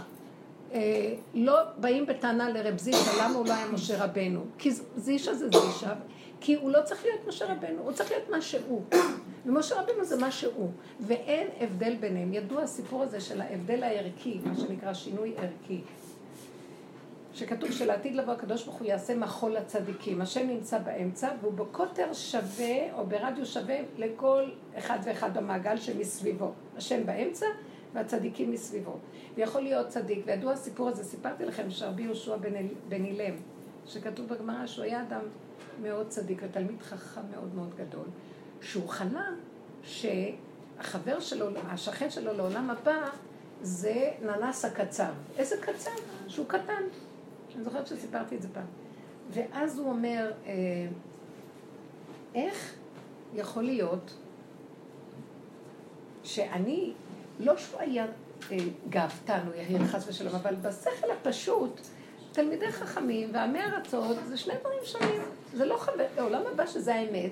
אה, 0.73 1.13
לא 1.33 1.55
באים 1.77 2.05
בטענה 2.05 2.49
לרב 2.49 2.77
זישה, 2.77 3.11
למה 3.23 3.35
הוא 3.35 3.45
לא 3.45 3.53
היה 3.53 3.67
משה 3.67 4.03
רבנו? 4.03 4.45
כי 4.57 4.71
זישה 4.95 5.33
זה 5.33 5.49
זישה, 5.49 5.93
כי 6.41 6.55
הוא 6.55 6.71
לא 6.71 6.81
צריך 6.81 7.05
להיות 7.05 7.27
משה 7.27 7.45
רבנו, 7.45 7.81
הוא 7.83 7.91
צריך 7.91 8.11
להיות 8.11 8.29
מה 8.29 8.41
שהוא. 8.41 8.83
ומשה 9.47 9.81
רבנו 9.81 10.05
זה 10.05 10.17
מה 10.17 10.31
שהוא. 10.31 10.71
ואין 10.99 11.47
הבדל 11.59 11.95
ביניהם. 11.95 12.33
ידוע 12.33 12.61
הסיפור 12.61 13.03
הזה 13.03 13.21
של 13.21 13.41
ההבדל 13.41 13.83
הערכי, 13.83 14.39
מה 14.45 14.55
שנקרא 14.57 14.93
שינוי 14.93 15.33
ערכי. 15.37 15.81
שכתוב 17.33 17.71
שלעתיד 17.71 18.15
לבוא 18.15 18.33
הקדוש 18.33 18.63
ברוך 18.63 18.77
הוא 18.77 18.87
יעשה 18.87 19.15
מחול 19.15 19.51
לצדיקים. 19.51 20.21
השם 20.21 20.47
נמצא 20.47 20.79
באמצע 20.79 21.29
והוא 21.41 21.53
בקוטר 21.53 22.13
שווה 22.13 22.93
או 22.93 23.05
ברדיו 23.05 23.45
שווה 23.45 23.77
לכל 23.97 24.49
אחד 24.77 24.99
ואחד 25.03 25.37
במעגל 25.37 25.77
שמסביבו. 25.77 26.51
השם 26.77 27.05
באמצע 27.05 27.45
והצדיקים 27.93 28.51
מסביבו. 28.51 28.97
ויכול 29.35 29.61
להיות 29.61 29.87
צדיק, 29.87 30.23
וידוע 30.25 30.53
הסיפור 30.53 30.89
הזה, 30.89 31.03
סיפרתי 31.03 31.45
לכם 31.45 31.69
שרבי 31.71 32.03
יהושע 32.03 32.35
בן 32.89 33.05
אילם, 33.05 33.33
שכתוב 33.85 34.27
בגמרא 34.27 34.67
שהוא 34.67 34.85
היה 34.85 35.01
אדם 35.01 35.21
מאוד 35.81 36.07
צדיק 36.07 36.41
ותלמיד 36.43 36.81
חכם 36.81 37.21
מאוד 37.31 37.55
מאוד 37.55 37.75
גדול, 37.75 38.05
שהוא 38.61 38.89
חלם 38.89 39.35
שהחבר 39.83 41.19
שלו, 41.19 41.47
השכן 41.69 42.09
שלו 42.09 42.33
לעולם 42.33 42.69
הבא, 42.69 43.09
זה 43.61 44.11
ננס 44.21 44.65
הקצב. 44.65 45.13
איזה 45.37 45.55
קצב? 45.61 45.91
שהוא 46.27 46.45
קטן. 46.47 46.83
אני 47.55 47.63
זוכרת 47.63 47.87
שסיפרתי 47.87 48.35
את 48.35 48.41
זה 48.41 48.47
פעם. 48.53 48.65
ואז 49.29 49.79
הוא 49.79 49.89
אומר, 49.89 50.31
אה, 50.45 50.53
איך 52.35 52.73
יכול 53.33 53.63
להיות 53.63 54.13
שאני, 56.23 56.93
לא 57.39 57.57
שהוא 57.57 57.79
היה 57.79 58.05
אה, 58.51 58.57
גאוותן 58.89 59.39
או 59.47 59.53
יהיר 59.53 59.87
חס 59.87 60.07
ושלום, 60.07 60.35
אבל 60.35 60.55
בשכל 60.55 61.11
הפשוט, 61.11 61.81
תלמידי 62.31 62.71
חכמים 62.71 63.29
ועמי 63.33 63.59
ארצות 63.61 64.17
זה 64.25 64.37
שני 64.37 64.53
דברים 64.59 64.79
שונים. 64.83 65.21
זה 65.53 65.65
לא 65.65 65.77
חבר, 65.77 66.05
העולם 66.17 66.41
הבא 66.53 66.65
שזה 66.65 66.95
האמת, 66.95 67.31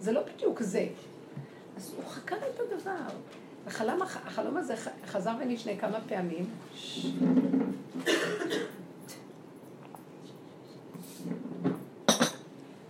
זה 0.00 0.12
לא 0.12 0.22
בדיוק 0.34 0.62
זה. 0.62 0.86
אז 1.76 1.94
הוא 1.96 2.04
חקר 2.04 2.36
את 2.36 2.60
הדבר. 2.60 3.14
החלום, 3.66 4.02
החלום 4.02 4.56
הזה 4.56 4.74
חזר 5.06 5.32
ונשנה 5.40 5.76
כמה 5.76 5.98
פעמים. 6.08 6.44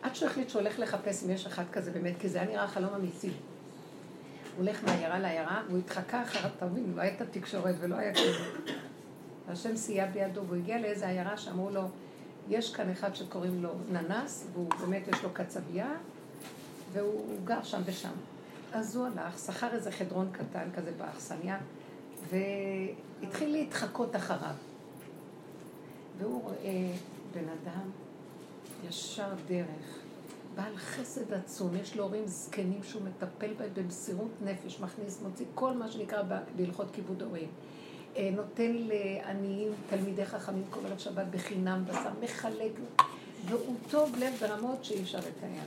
עד 0.02 0.14
שהוא 0.14 0.28
החליט 0.28 0.48
שהוא 0.48 0.62
הולך 0.62 0.78
לחפש 0.78 1.24
אם 1.24 1.30
יש 1.30 1.46
אחד 1.46 1.64
כזה 1.72 1.90
באמת, 1.90 2.14
כי 2.20 2.28
זה 2.28 2.40
היה 2.40 2.50
נראה 2.50 2.66
חלום 2.66 2.94
אמיתי. 2.94 3.28
הוא 3.28 3.34
הולך 4.56 4.84
מעיירה 4.84 5.18
לעיירה, 5.18 5.62
והוא 5.68 5.78
התחקה 5.78 6.22
אחריו, 6.22 6.50
אתה 6.56 6.66
מבין, 6.66 6.92
לא 6.96 7.02
הייתה 7.02 7.26
תקשורת 7.26 7.74
ולא 7.80 7.96
היה 7.96 8.14
כזה. 8.14 8.72
והשם 9.48 9.76
סייע 9.82 10.06
בידו, 10.06 10.42
והוא 10.46 10.56
הגיע 10.56 10.78
לאיזה 10.78 11.08
עיירה 11.08 11.36
שאמרו 11.36 11.70
לו, 11.70 11.82
יש 12.48 12.74
כאן 12.74 12.90
אחד 12.90 13.14
שקוראים 13.14 13.62
לו 13.62 13.70
ננס, 13.92 14.46
והוא 14.52 14.70
באמת 14.80 15.08
יש 15.08 15.22
לו 15.22 15.30
קצבייה, 15.32 15.92
והוא 16.94 17.36
גר 17.44 17.62
שם 17.62 17.80
ושם. 17.84 18.12
אז 18.72 18.96
הוא 18.96 19.06
הלך, 19.06 19.38
שכר 19.38 19.68
איזה 19.72 19.92
חדרון 19.92 20.28
קטן 20.32 20.68
כזה 20.74 20.92
באכסניה, 20.98 21.58
והתחיל 22.30 23.52
להתחקות 23.52 24.16
אחריו. 24.16 24.54
והוא 26.18 26.42
רואה 26.42 26.92
בן 27.34 27.44
אדם 27.48 27.90
ישר 28.88 29.28
דרך, 29.48 29.98
בעל 30.54 30.76
חסד 30.76 31.32
עצום, 31.32 31.76
יש 31.82 31.96
לו 31.96 32.04
הורים 32.04 32.26
זקנים 32.26 32.80
שהוא 32.82 33.02
מטפל 33.02 33.52
בהם 33.54 33.70
במסירות 33.74 34.30
נפש, 34.44 34.80
מכניס, 34.80 35.20
מוציא 35.22 35.46
כל 35.54 35.72
מה 35.72 35.90
שנקרא 35.90 36.22
בהלכות 36.56 36.86
כיבוד 36.92 37.22
הורים. 37.22 37.48
אה, 38.16 38.30
נותן 38.36 38.72
לעניים, 38.72 39.72
תלמידי 39.90 40.26
חכמים 40.26 40.64
כל 40.70 40.86
ערב 40.86 40.98
שבת 40.98 41.26
בחינם 41.30 41.84
בשר, 41.86 42.10
מחלק, 42.22 42.72
והוא 43.44 43.76
טוב 43.90 44.16
לב 44.18 44.34
ברמות 44.40 44.84
שאי 44.84 45.02
אפשר 45.02 45.18
לתאר. 45.18 45.64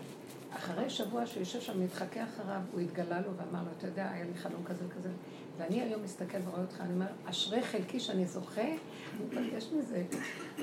אחרי 0.57 0.89
שבוע 0.89 1.25
שהוא 1.25 1.39
יושב 1.39 1.61
שם 1.61 1.83
מתחכה 1.83 2.23
אחריו, 2.23 2.61
הוא 2.71 2.79
התגלה 2.79 3.21
לו 3.21 3.31
ואמר 3.37 3.63
לו, 3.63 3.69
אתה 3.77 3.87
יודע, 3.87 4.11
היה 4.11 4.25
לי 4.25 4.33
חלום 4.33 4.63
כזה 4.65 4.85
וכזה, 4.87 5.09
ואני 5.57 5.81
היום 5.81 6.03
מסתכל 6.03 6.37
ורואה 6.45 6.61
אותך, 6.61 6.81
אני 6.81 6.93
אומר, 6.93 7.05
אשרי 7.25 7.61
חלקי 7.61 7.99
שאני 7.99 8.25
זוכה, 8.25 8.61
אני 8.61 9.25
מתרגש 9.25 9.69
מזה, 9.77 10.03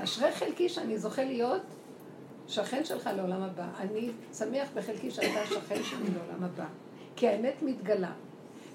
אשרי 0.03 0.33
חלקי 0.33 0.69
שאני 0.69 0.99
זוכה 0.99 1.25
להיות 1.25 1.63
שכן 2.49 2.85
שלך 2.85 3.11
לעולם 3.17 3.43
הבא. 3.43 3.69
אני 3.79 4.11
שמח 4.33 4.69
בחלקי 4.75 5.11
שאתה 5.11 5.47
שכן 5.47 5.83
שלי 5.83 6.11
לעולם 6.15 6.45
הבא. 6.45 6.67
כי 7.17 7.29
האמת 7.29 7.55
מתגלה. 7.63 8.13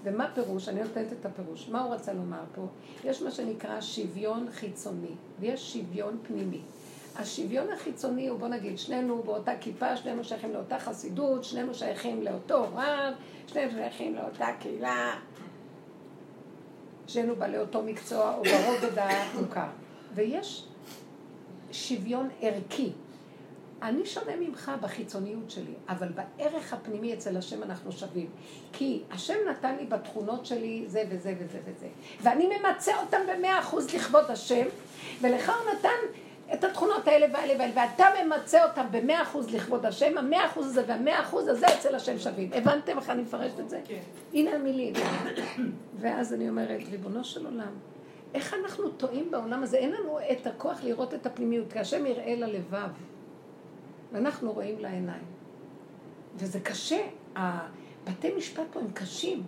ומה 0.03 0.31
פירוש? 0.35 0.69
אני 0.69 0.83
נותנת 0.83 1.13
את 1.13 1.25
הפירוש. 1.25 1.69
מה 1.69 1.83
הוא 1.83 1.93
רצה 1.93 2.13
לומר 2.13 2.43
פה? 2.55 2.67
יש 3.03 3.21
מה 3.21 3.31
שנקרא 3.31 3.81
שוויון 3.81 4.47
חיצוני, 4.51 5.15
ויש 5.39 5.73
שוויון 5.73 6.17
פנימי. 6.27 6.61
השוויון 7.19 7.69
החיצוני 7.69 8.27
הוא, 8.27 8.39
בוא 8.39 8.47
נגיד, 8.47 8.77
שנינו 8.77 9.23
באותה 9.23 9.51
כיפה, 9.61 9.97
שנינו 9.97 10.23
שייכים 10.23 10.53
לאותה 10.53 10.79
חסידות, 10.79 11.43
שנינו 11.43 11.73
שייכים 11.73 12.23
לאותו 12.23 12.67
רב, 12.75 13.13
שנינו 13.47 13.71
שייכים 13.71 14.15
לאותה 14.15 14.47
קהילה, 14.59 15.19
שנינו 17.07 17.35
בעלי 17.35 17.57
אותו 17.57 17.83
מקצוע 17.83 18.35
או 18.37 18.43
ברובד 18.43 18.97
המוכר. 18.97 19.67
ויש 20.15 20.67
שוויון 21.71 22.29
ערכי. 22.41 22.91
אני 23.81 24.05
שונה 24.05 24.35
ממך 24.35 24.71
בחיצוניות 24.81 25.51
שלי, 25.51 25.73
אבל 25.89 26.07
בערך 26.07 26.73
הפנימי 26.73 27.13
אצל 27.13 27.37
השם 27.37 27.63
אנחנו 27.63 27.91
שווים. 27.91 28.29
כי 28.73 29.01
השם 29.11 29.37
נתן 29.49 29.75
לי 29.75 29.85
בתכונות 29.85 30.45
שלי 30.45 30.83
זה 30.87 31.03
וזה 31.09 31.35
וזה 31.39 31.59
וזה. 31.65 31.87
ואני 32.21 32.47
ממצה 32.47 33.01
אותם 33.01 33.21
במאה 33.33 33.59
אחוז 33.59 33.95
לכבוד 33.95 34.31
השם, 34.31 34.65
ולך 35.21 35.49
הוא 35.49 35.73
נתן 35.73 36.19
את 36.53 36.63
התכונות 36.63 37.07
האלה 37.07 37.25
והאלה 37.33 37.53
והאלה, 37.59 37.73
ואתה 37.75 38.05
ממצה 38.25 38.65
אותם 38.65 38.85
במאה 38.91 39.21
אחוז 39.21 39.49
לכבוד 39.49 39.85
השם, 39.85 40.17
המאה 40.17 40.45
אחוז 40.45 40.65
הזה 40.65 40.83
והמאה 40.87 41.21
אחוז 41.21 41.47
הזה 41.47 41.67
אצל 41.67 41.95
השם 41.95 42.19
שווים. 42.19 42.49
הבנתם 42.53 42.97
איך 42.97 43.09
אני 43.09 43.21
מפרשת 43.21 43.59
את 43.59 43.69
זה? 43.69 43.81
כן. 43.85 43.99
הנה 44.33 44.51
המילים. 44.51 44.93
ואז 45.99 46.33
אני 46.33 46.49
אומרת, 46.49 46.79
ריבונו 46.91 47.23
של 47.23 47.45
עולם, 47.45 47.73
איך 48.33 48.53
אנחנו 48.53 48.89
טועים 48.89 49.31
בעולם 49.31 49.63
הזה? 49.63 49.77
אין 49.77 49.91
לנו 49.91 50.19
את 50.31 50.47
הכוח 50.47 50.83
לראות 50.83 51.13
את 51.13 51.25
הפנימיות, 51.25 51.73
כי 51.73 51.79
השם 51.79 52.05
יראה 52.05 52.35
ללבב. 52.35 52.89
ואנחנו 54.11 54.51
רואים 54.51 54.79
לעיניים. 54.79 55.23
וזה 56.35 56.59
קשה. 56.59 57.01
בתי 58.05 58.33
משפט 58.37 58.63
פה 58.71 58.79
הם 58.79 58.91
קשים. 58.93 59.43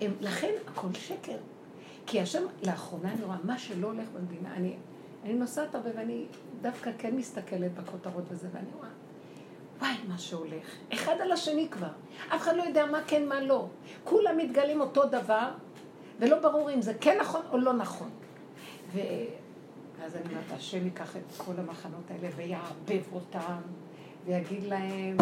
הם, 0.00 0.12
לכן 0.20 0.52
הכל 0.66 0.88
שקר. 0.92 1.36
כי 2.06 2.20
השם, 2.20 2.42
לאחרונה 2.66 3.12
אני 3.12 3.24
רואה, 3.24 3.36
מה 3.44 3.58
שלא 3.58 3.86
הולך 3.86 4.08
במדינה, 4.08 4.54
אני, 4.56 4.76
אני 5.24 5.34
נוסעת 5.34 5.74
הרבה 5.74 5.90
ואני 5.96 6.26
דווקא 6.60 6.90
כן 6.98 7.16
מסתכלת 7.16 7.74
בכותרות 7.74 8.24
וזה, 8.28 8.48
ואני 8.52 8.70
רואה, 8.76 8.88
וואי, 9.78 9.94
מה 10.08 10.18
שהולך. 10.18 10.76
אחד 10.92 11.14
על 11.20 11.32
השני 11.32 11.68
כבר. 11.70 11.90
אף 12.28 12.40
אחד 12.40 12.56
לא 12.56 12.62
יודע 12.62 12.86
מה 12.86 13.00
כן, 13.06 13.28
מה 13.28 13.40
לא. 13.40 13.66
כולם 14.04 14.36
מתגלים 14.36 14.80
אותו 14.80 15.04
דבר, 15.04 15.50
ולא 16.18 16.38
ברור 16.38 16.70
אם 16.70 16.82
זה 16.82 16.94
כן 17.00 17.18
נכון 17.20 17.40
או 17.52 17.58
לא 17.58 17.72
נכון. 17.72 18.10
ו... 18.92 18.98
ואז 20.00 20.16
אני 20.16 20.24
אומרת, 20.24 20.52
השם 20.52 20.84
ייקח 20.84 21.16
את 21.16 21.22
כל 21.36 21.52
המחנות 21.58 22.10
האלה 22.10 22.28
ויערבב 22.36 23.02
אותם, 23.12 23.60
ויגיד 24.26 24.64
להם, 24.64 25.16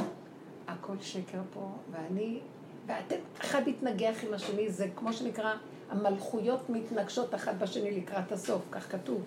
הכל 0.69 0.95
שקר 1.00 1.40
פה, 1.55 1.71
ואני, 1.90 2.40
ואתם, 2.87 3.17
אחד 3.40 3.69
יתנגח 3.69 4.25
עם 4.25 4.35
השני, 4.35 4.71
זה 4.71 4.88
כמו 4.97 5.12
שנקרא, 5.12 5.55
המלכויות 5.90 6.71
מתנגשות 6.71 7.35
אחת 7.35 7.55
בשני 7.55 8.00
לקראת 8.00 8.33
הסוף, 8.33 8.62
כך 8.71 8.93
כתוב. 8.93 9.23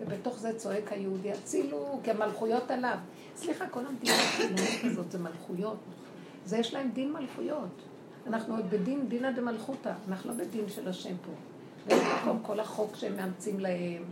ובתוך 0.00 0.38
זה 0.38 0.58
צועק 0.58 0.92
היהודי, 0.92 1.32
הצילו, 1.32 2.00
כי 2.04 2.10
המלכויות 2.10 2.70
עליו. 2.70 2.98
סליחה, 3.36 3.68
כל 3.68 3.86
המדינה 3.86 4.16
הזאת 4.84 5.10
זה 5.10 5.18
מלכויות. 5.18 5.76
זה 6.46 6.58
יש 6.58 6.74
להם 6.74 6.90
דין 6.90 7.12
מלכויות. 7.12 7.82
אנחנו 8.26 8.56
עוד 8.56 8.70
בדין 8.70 9.08
דינא 9.08 9.30
דמלכותא, 9.30 9.92
אנחנו 10.08 10.30
לא 10.30 10.44
בדין 10.44 10.68
של 10.68 10.88
השם 10.88 11.14
פה. 11.16 11.32
ובמקום 11.86 12.38
כל 12.42 12.60
החוק 12.60 12.96
שהם 12.96 13.16
מאמצים 13.16 13.60
להם, 13.60 14.04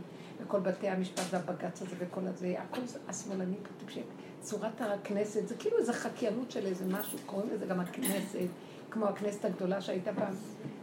וכל 0.43 0.61
בתי 0.61 0.89
המשפט 0.89 1.25
והבג"ץ 1.31 1.83
הזה 1.83 1.97
וכל 1.99 2.27
הזה, 2.27 2.55
הכל 2.59 2.87
זה 2.87 2.99
השמאלנים 3.09 3.59
פה 3.63 3.69
טיפשים. 3.81 4.03
צורת 4.41 4.81
הכנסת, 4.81 5.49
זה 5.49 5.55
כאילו 5.55 5.79
איזו 5.79 5.93
חקיינות 5.93 6.51
של 6.51 6.67
איזה 6.67 6.85
משהו, 6.87 7.19
קוראים 7.27 7.51
לזה 7.55 7.67
גם 7.67 7.81
הכנסת, 7.81 8.49
כמו 8.91 9.07
הכנסת 9.07 9.45
הגדולה 9.45 9.81
שהייתה 9.81 10.11
פעם. 10.15 10.35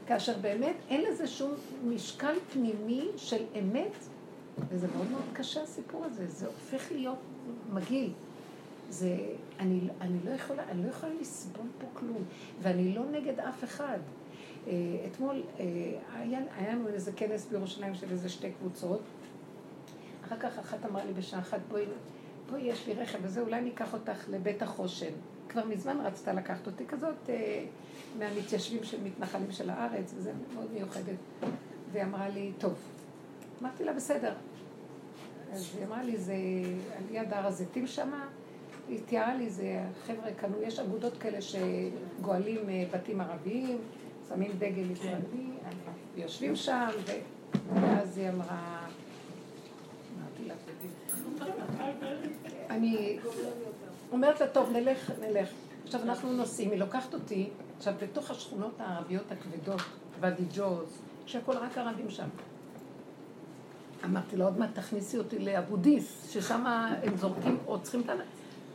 כאשר 0.07 0.37
באמת 0.41 0.75
אין 0.89 1.01
לזה 1.11 1.27
שום 1.27 1.51
משקל 1.83 2.33
פנימי 2.53 3.07
של 3.17 3.43
אמת, 3.59 3.95
וזה 4.69 4.87
מאוד 4.95 5.11
מאוד 5.11 5.23
קשה 5.33 5.63
הסיפור 5.63 6.05
הזה, 6.05 6.27
זה 6.27 6.45
הופך 6.45 6.91
להיות 6.91 7.19
מגעיל. 7.73 8.13
זה, 8.89 9.17
אני, 9.59 9.79
אני, 10.01 10.17
לא 10.25 10.29
יכולה, 10.29 10.63
אני 10.71 10.83
לא 10.83 10.89
יכולה 10.89 11.11
לסבול 11.21 11.67
פה 11.79 11.87
כלום, 11.93 12.23
ואני 12.61 12.95
לא 12.95 13.05
נגד 13.11 13.39
אף 13.39 13.63
אחד. 13.63 13.99
אה, 14.67 14.73
אתמול 15.11 15.43
אה, 15.59 15.65
היה, 16.13 16.39
לנו 16.73 16.87
איזה 16.87 17.11
כנס 17.11 17.45
בירושלים 17.45 17.95
של 17.95 18.11
איזה 18.11 18.29
שתי 18.29 18.51
קבוצות. 18.51 19.01
אחר 20.25 20.39
כך 20.39 20.59
אחת 20.59 20.85
אמרה 20.85 21.05
לי 21.05 21.13
בשעה 21.13 21.39
אחת, 21.39 21.59
בואי, 21.69 21.85
בואי, 22.49 22.61
יש 22.61 22.87
לי 22.87 22.93
רכב 22.93 23.19
וזה, 23.21 23.41
אולי 23.41 23.57
אני 23.57 23.69
אקח 23.69 23.93
אותך 23.93 24.29
לבית 24.29 24.61
החושן. 24.61 25.11
כבר 25.49 25.65
מזמן 25.65 25.97
רצתה 26.03 26.33
לקחת 26.33 26.67
אותי 26.67 26.85
כזאת 26.87 27.29
אה, 27.29 27.65
מהמתיישבים 28.19 28.83
של 28.83 29.03
מתנחלים 29.03 29.51
של 29.51 29.69
הארץ, 29.69 30.13
וזה 30.17 30.31
מאוד 30.53 30.67
מיוחדת. 30.73 31.17
והיא 31.91 32.03
אמרה 32.03 32.29
לי, 32.29 32.51
טוב. 32.57 32.98
אמרתי 33.61 33.83
לה, 33.83 33.93
בסדר. 33.93 34.33
אז 35.53 35.69
היא 35.77 35.85
אמרה 35.85 36.03
לי, 36.03 36.17
זה 36.17 36.33
על 36.97 37.03
יד 37.15 37.33
הר 37.33 37.47
הזיתים 37.47 37.87
שמה. 37.87 38.27
היא 38.87 38.99
תיארה 39.05 39.35
לי, 39.35 39.49
זה 39.49 39.81
חבר'ה 40.07 40.33
קנו, 40.33 40.61
יש 40.61 40.79
אגודות 40.79 41.17
כאלה 41.17 41.37
שגואלים 41.41 42.69
אה, 42.69 42.85
בתים 42.93 43.21
ערביים, 43.21 43.77
שמים 44.29 44.51
דגל 44.57 44.91
ישראלי, 44.91 45.49
ויושבים 46.15 46.55
שם, 46.55 46.87
ואז 47.73 48.17
היא 48.17 48.29
אמרה, 48.29 48.87
אמרתי 50.17 50.45
לה, 50.47 50.53
אני 52.69 53.19
אומרת 54.11 54.41
לה, 54.41 54.47
טוב, 54.47 54.69
נלך, 54.69 55.11
נלך. 55.21 55.49
עכשיו 55.83 56.01
אנחנו 56.03 56.33
נוסעים, 56.33 56.71
היא 56.71 56.79
לוקחת 56.79 57.13
אותי, 57.13 57.49
עכשיו 57.77 57.93
בתוך 58.01 58.31
השכונות 58.31 58.73
הערביות 58.79 59.31
הכבדות, 59.31 59.81
ואדי 60.19 60.43
ג'וז, 60.55 61.01
שהכל 61.25 61.57
רק 61.57 61.77
ערבים 61.77 62.09
שם. 62.09 62.27
אמרתי 64.05 64.37
לה, 64.37 64.45
עוד 64.45 64.59
מעט 64.59 64.69
תכניסי 64.73 65.17
אותי 65.17 65.39
לאבודיס, 65.39 66.29
ששם 66.31 66.65
הם 67.03 67.17
זורקים, 67.17 67.57
או 67.67 67.81
צריכים 67.81 68.01
את 68.01 68.09
ה... 68.09 68.13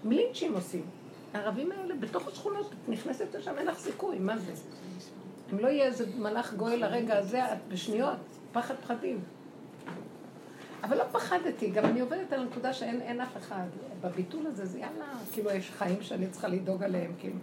מלינצ'ים 0.05 0.55
עושים. 0.55 0.87
הערבים 1.35 1.73
האלה 1.73 1.95
בתוך 2.01 2.29
השכונות, 2.29 2.73
את 2.73 2.89
נכנסת 2.89 3.35
לשם, 3.35 3.59
אין 3.59 3.67
לך 3.67 3.79
סיכוי, 3.79 4.19
מה 4.19 4.39
זה? 4.39 4.53
אם 5.53 5.59
לא 5.59 5.69
יהיה 5.69 5.85
איזה 5.87 6.07
מלאך 6.19 6.55
גואל 6.55 6.77
לרגע 6.81 7.19
הזה, 7.19 7.53
את 7.53 7.59
בשניות, 7.69 8.17
פחד 8.53 8.75
פחדים. 8.75 9.21
אבל 10.83 10.97
לא 10.97 11.05
פחדתי, 11.13 11.71
גם 11.71 11.85
אני 11.85 12.01
עובדת 12.01 12.33
על 12.33 12.41
הנקודה 12.41 12.73
שאין 12.73 13.21
אף 13.21 13.37
אחד. 13.37 13.67
בביטול 14.01 14.47
הזה, 14.47 14.65
זה 14.65 14.79
יאללה, 14.79 15.07
כאילו 15.33 15.51
יש 15.51 15.71
חיים 15.71 16.03
שאני 16.03 16.27
צריכה 16.27 16.49
לדאוג 16.49 16.83
עליהם, 16.83 17.13
כאילו. 17.19 17.39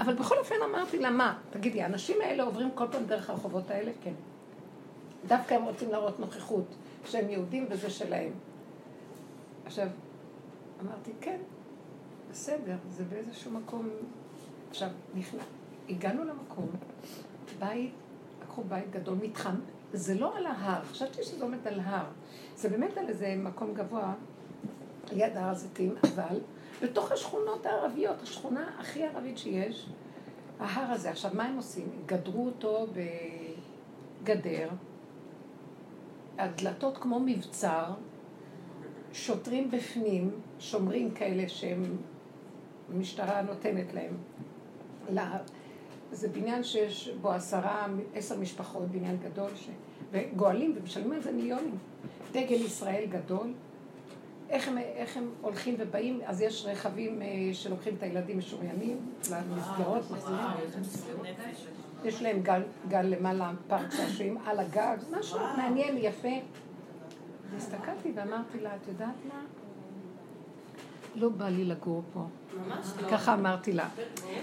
אבל 0.00 0.14
בכל 0.14 0.38
אופן 0.38 0.54
אמרתי 0.70 0.98
לה, 0.98 1.10
מה? 1.10 1.38
תגידי, 1.50 1.82
האנשים 1.82 2.16
האלה 2.20 2.42
עוברים 2.42 2.70
כל 2.74 2.86
פעם 2.92 3.04
דרך 3.06 3.30
הרחובות 3.30 3.70
האלה? 3.70 3.90
כן. 4.02 4.12
דווקא 5.26 5.54
הם 5.54 5.64
רוצים 5.64 5.90
להראות 5.90 6.20
נוכחות 6.20 6.64
שהם 7.04 7.30
יהודים 7.30 7.66
וזה 7.70 7.90
שלהם. 7.90 8.32
עכשיו, 9.64 9.88
אמרתי, 10.80 11.10
כן, 11.20 11.38
בסדר, 12.30 12.76
זה 12.88 13.04
באיזשהו 13.04 13.50
מקום... 13.50 13.88
עכשיו, 14.70 14.88
נכנע. 15.14 15.42
הגענו 15.88 16.24
למקום, 16.24 16.68
בית, 17.58 17.92
לקחו 18.42 18.62
בית 18.62 18.90
גדול, 18.90 19.18
מתחם, 19.22 19.54
זה 19.92 20.14
לא 20.14 20.36
על 20.36 20.46
ההר, 20.46 20.84
חשבתי 20.84 21.22
שזה 21.22 21.44
עומד 21.44 21.66
על 21.66 21.80
הר. 21.80 22.04
זה 22.56 22.68
באמת 22.68 22.98
על 22.98 23.08
איזה 23.08 23.34
מקום 23.38 23.74
גבוה, 23.74 24.14
ליד 25.12 25.36
הר 25.36 25.50
הזיתים, 25.50 25.94
אבל 26.02 26.40
בתוך 26.82 27.12
השכונות 27.12 27.66
הערביות, 27.66 28.22
השכונה 28.22 28.70
הכי 28.78 29.04
ערבית 29.04 29.38
שיש, 29.38 29.86
ההר 30.60 30.92
הזה. 30.92 31.10
עכשיו, 31.10 31.30
מה 31.34 31.44
הם 31.44 31.56
עושים? 31.56 31.88
גדרו 32.06 32.46
אותו 32.46 32.86
בגדר, 34.22 34.68
הדלתות 36.40 36.98
כמו 36.98 37.20
מבצר, 37.20 37.84
שוטרים 39.12 39.70
בפנים, 39.70 40.30
שומרים 40.58 41.10
כאלה 41.10 41.48
שהם, 41.48 41.96
המשטרה 42.94 43.42
נותנת 43.42 43.94
להם. 43.94 44.16
זה 46.12 46.28
בניין 46.28 46.64
שיש 46.64 47.10
בו 47.20 47.30
עשרה, 47.30 47.86
עשר 48.14 48.38
משפחות, 48.38 48.88
בניין 48.88 49.16
גדול, 49.16 49.50
ש... 49.56 49.68
וגואלים 50.12 50.76
ומשלמים 50.78 51.12
על 51.12 51.22
זה 51.22 51.32
מיליונים. 51.32 51.78
דגל 52.32 52.54
ישראל 52.54 53.04
גדול. 53.08 53.52
איך 54.48 54.68
הם, 54.68 54.78
איך 54.78 55.16
הם 55.16 55.30
הולכים 55.40 55.74
ובאים, 55.78 56.20
אז 56.24 56.40
יש 56.40 56.66
רכבים 56.66 57.22
אה, 57.22 57.26
שלוקחים 57.52 57.94
את 57.94 58.02
הילדים 58.02 58.38
משוריינים 58.38 59.12
למסגרות, 59.30 60.10
מחזירים. 60.10 60.40
יש 62.04 62.22
להם 62.22 62.42
גל, 62.42 62.62
גל 62.88 63.02
למעלה, 63.02 63.52
שעשועים 63.90 64.38
על 64.46 64.60
הגג, 64.60 64.96
משהו 65.18 65.38
מעניין, 65.56 65.96
יפה. 65.98 66.28
והסתכלתי 67.50 68.12
ואמרתי 68.14 68.60
לה, 68.60 68.76
את 68.76 68.88
יודעת 68.88 69.14
מה? 69.28 69.40
לא 71.14 71.28
בא 71.28 71.48
לי 71.48 71.64
לגור 71.64 72.02
פה. 72.12 72.20
ממש 72.56 72.86
לא. 73.02 73.08
ככה 73.08 73.34
אמרתי 73.34 73.72
לה. 73.72 73.88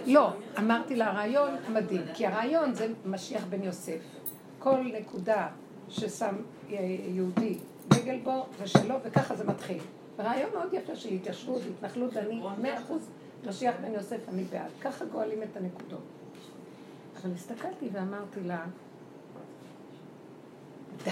לא, 0.06 0.34
אמרתי 0.60 0.96
לה, 0.96 1.12
רעיון 1.12 1.50
מדהים, 1.74 2.02
כי 2.14 2.28
הרעיון 2.28 2.74
זה 2.74 2.88
משיח 3.06 3.46
בן 3.50 3.64
יוסף. 3.64 4.00
כל 4.60 4.80
נקודה 5.00 5.48
ששם 5.90 6.36
אה, 6.72 6.78
יהודי 7.08 7.58
דגל 7.88 8.20
בו 8.24 8.46
זה 8.60 8.68
שלו, 8.68 8.96
וככה 9.04 9.36
זה 9.36 9.44
מתחיל. 9.44 9.80
רעיון 10.20 10.50
מאוד 10.54 10.74
יפה 10.74 10.96
של 10.96 11.10
התיישבות, 11.10 11.62
התנחלות, 11.70 12.18
אני 12.18 12.42
מאה 12.62 12.78
אחוז 12.78 13.10
משיח 13.48 13.76
בן 13.82 13.94
יוסף, 13.94 14.30
אני 14.30 14.44
בעד. 14.44 14.72
ככה 14.82 15.06
גואלים 15.06 15.44
את 15.44 15.58
הנקודות. 15.58 16.17
אבל 17.24 17.34
הסתכלתי 17.34 17.90
ואמרתי 17.92 18.44
לה, 18.44 18.66
די. 21.04 21.12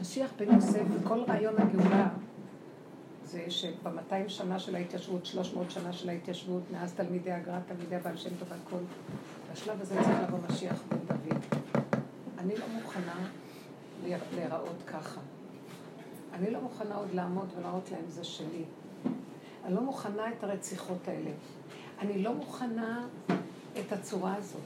משיח 0.00 0.30
בן 0.38 0.54
יוסף, 0.54 0.82
כל 1.04 1.22
רעיון 1.28 1.54
הגאולה 1.58 2.08
זה 3.24 3.44
שבמאתיים 3.48 4.28
שנה 4.28 4.58
של 4.58 4.74
ההתיישבות, 4.74 5.26
שלוש 5.26 5.54
מאות 5.54 5.70
שנה 5.70 5.92
של 5.92 6.08
ההתיישבות, 6.08 6.62
מאז 6.72 6.92
תלמידי 6.94 7.32
הגר"א, 7.32 7.58
תלמידי 7.66 7.96
הבעל 7.96 8.16
שם 8.16 8.30
טוב 8.38 8.48
והכל, 8.50 8.84
בשלב 9.52 9.80
הזה 9.80 9.94
צריך 9.94 10.22
לבוא 10.28 10.38
משיח 10.50 10.82
בן 10.88 10.98
דוד. 10.98 11.42
אני 12.38 12.56
לא 12.56 12.66
מוכנה 12.68 13.28
להיראות 14.34 14.82
ככה. 14.86 15.20
אני 16.32 16.50
לא 16.50 16.60
מוכנה 16.60 16.94
עוד 16.94 17.08
לעמוד 17.12 17.52
ולהראות 17.58 17.90
להם 17.90 18.04
זה 18.08 18.24
שלי. 18.24 18.64
אני 19.64 19.74
לא 19.74 19.80
מוכנה 19.80 20.28
את 20.28 20.44
הרציחות 20.44 21.08
האלה. 21.08 21.30
אני 21.98 22.22
לא 22.22 22.34
מוכנה 22.34 23.06
את 23.80 23.92
הצורה 23.92 24.34
הזאת. 24.34 24.60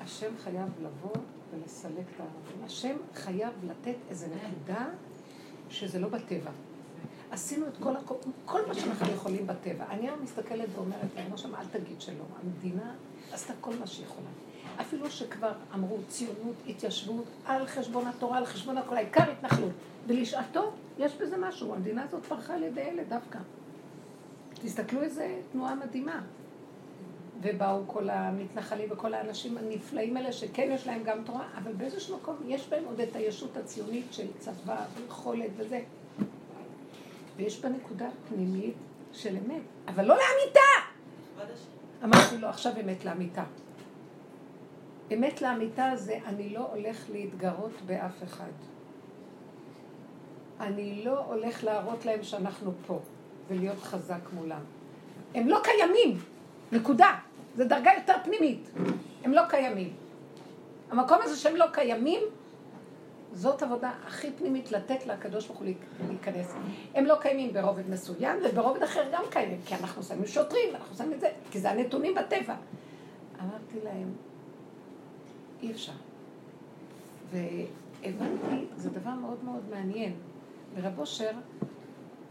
השם 0.00 0.32
חייב 0.44 0.68
לבוא 0.82 1.22
ולסלק 1.54 2.04
את 2.14 2.20
הערבים. 2.20 2.64
השם 2.64 2.96
חייב 3.14 3.52
לתת 3.64 3.96
איזו 4.10 4.26
נקודה 4.26 4.86
שזה 5.70 5.98
לא 5.98 6.08
בטבע. 6.08 6.50
עשינו 7.30 7.66
את 7.68 7.72
כל, 7.80 7.96
הכל, 7.96 8.14
כל 8.44 8.66
מה 8.68 8.74
שאנחנו 8.74 9.12
יכולים 9.12 9.46
בטבע. 9.46 9.84
אני 9.90 10.08
היום 10.08 10.22
מסתכלת 10.22 10.68
ואומרת 10.74 11.14
להם, 11.16 11.36
שם, 11.36 11.54
אל 11.54 11.64
תגיד 11.72 12.00
שלא. 12.00 12.24
המדינה 12.42 12.94
עשתה 13.32 13.52
כל 13.60 13.72
מה 13.80 13.86
שהיא 13.86 14.06
יכולה. 14.06 14.28
אפילו 14.80 15.10
שכבר 15.10 15.52
אמרו 15.74 15.98
ציונות, 16.08 16.54
התיישבות, 16.68 17.24
על 17.46 17.66
חשבון 17.66 18.06
התורה, 18.06 18.38
על 18.38 18.46
חשבון 18.46 18.78
הכל, 18.78 18.96
העיקר 18.96 19.30
התנחלות. 19.30 19.72
ולשעתו, 20.06 20.72
יש 20.98 21.12
בזה 21.20 21.36
משהו. 21.36 21.74
המדינה 21.74 22.02
הזאת 22.02 22.24
פרחה 22.24 22.54
על 22.54 22.62
ידי 22.62 22.80
אלה 22.80 23.04
דווקא. 23.08 23.38
תסתכלו 24.54 25.02
איזה 25.02 25.40
תנועה 25.52 25.74
מדהימה. 25.74 26.20
ובאו 27.46 27.82
כל 27.86 28.10
המתנחלים 28.10 28.88
וכל 28.92 29.14
האנשים 29.14 29.58
הנפלאים 29.58 30.16
האלה, 30.16 30.32
שכן 30.32 30.68
יש 30.72 30.86
להם 30.86 31.02
גם 31.02 31.22
תורה, 31.24 31.48
אבל 31.58 31.72
באיזשהו 31.72 32.16
מקום 32.16 32.36
יש 32.46 32.68
בהם 32.68 32.84
עוד 32.84 33.00
את 33.00 33.16
הישות 33.16 33.56
הציונית 33.56 34.06
של 34.10 34.26
צבא 34.38 34.84
ויכולת 34.96 35.50
וזה. 35.56 35.80
ויש 37.36 37.60
בה 37.60 37.68
נקודה 37.68 38.08
פנימית 38.28 38.74
של 39.12 39.36
אמת, 39.36 39.62
אבל 39.88 40.04
לא 40.04 40.14
לאמיתה! 40.14 40.60
אמרתי 42.04 42.38
לו, 42.38 42.48
עכשיו 42.48 42.72
אמת 42.84 43.04
לאמיתה. 43.04 43.44
אמת 45.12 45.42
לאמיתה 45.42 45.90
זה 45.94 46.18
אני 46.26 46.48
לא 46.48 46.68
הולך 46.72 47.10
להתגרות 47.12 47.72
באף 47.86 48.22
אחד. 48.24 48.50
אני 50.60 51.02
לא 51.04 51.18
הולך 51.18 51.64
להראות 51.64 52.04
להם 52.06 52.22
שאנחנו 52.22 52.72
פה 52.86 53.00
ולהיות 53.48 53.78
חזק 53.82 54.32
מולם. 54.32 54.60
הם 55.34 55.48
לא 55.48 55.60
קיימים, 55.64 56.18
נקודה. 56.72 57.18
זו 57.56 57.64
דרגה 57.64 57.90
יותר 57.98 58.14
פנימית. 58.24 58.70
הם 59.24 59.32
לא 59.32 59.42
קיימים. 59.48 59.92
המקום 60.90 61.18
הזה 61.22 61.36
שהם 61.36 61.56
לא 61.56 61.66
קיימים, 61.72 62.20
זאת 63.32 63.62
עבודה 63.62 63.92
הכי 64.06 64.32
פנימית 64.32 64.72
לתת 64.72 65.06
לקדוש 65.06 65.46
ברוך 65.46 65.58
הוא 65.58 65.66
להיכנס. 66.08 66.54
הם 66.94 67.04
לא 67.04 67.14
קיימים 67.20 67.52
ברובד 67.52 67.90
מסוים, 67.90 68.38
וברובד 68.44 68.82
אחר 68.82 69.02
גם 69.12 69.22
קיימים, 69.30 69.60
כי 69.66 69.74
אנחנו 69.74 70.02
שמים 70.02 70.26
שוטרים, 70.26 70.74
אנחנו 70.74 70.96
שמים 70.96 71.12
את 71.12 71.20
זה, 71.20 71.28
כי 71.50 71.60
זה 71.60 71.70
הנתונים 71.70 72.14
בטבע. 72.14 72.54
אמרתי 73.40 73.80
להם, 73.84 74.12
אי 75.62 75.70
אפשר. 75.70 75.92
והבנתי, 77.30 78.66
זה 78.76 78.90
דבר 78.90 79.10
מאוד 79.10 79.44
מאוד 79.44 79.62
מעניין. 79.70 80.14
לרב 80.76 80.98
אושר, 80.98 81.30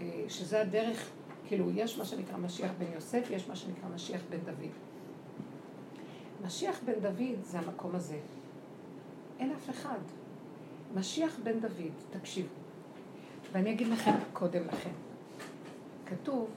אה, 0.01 0.23
שזה 0.27 0.61
הדרך, 0.61 1.09
כאילו, 1.47 1.71
יש 1.75 1.97
מה 1.97 2.05
שנקרא 2.05 2.37
משיח 2.37 2.71
בן 2.77 2.93
יוסף, 2.93 3.27
יש 3.31 3.47
מה 3.47 3.55
שנקרא 3.55 3.89
משיח 3.95 4.21
בן 4.29 4.37
דוד. 4.37 4.71
משיח 6.45 6.79
בן 6.85 6.99
דוד 7.01 7.43
זה 7.43 7.59
המקום 7.59 7.95
הזה. 7.95 8.19
אין 9.39 9.51
אף 9.51 9.69
אחד. 9.69 9.97
משיח 10.95 11.35
בן 11.43 11.59
דוד, 11.59 11.91
תקשיבו. 12.19 12.55
ואני 13.51 13.71
אגיד 13.71 13.87
לכם 13.87 14.11
קודם 14.33 14.67
לכן. 14.67 14.91
כתוב 16.05 16.49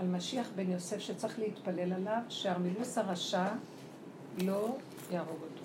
על 0.00 0.06
משיח 0.06 0.48
בן 0.56 0.70
יוסף 0.70 0.98
שצריך 0.98 1.38
להתפלל 1.38 1.92
עליו, 1.92 2.22
שארמילוס 2.28 2.98
הרשע 2.98 3.48
לא 4.38 4.76
יהרוג 5.10 5.38
אותו. 5.42 5.64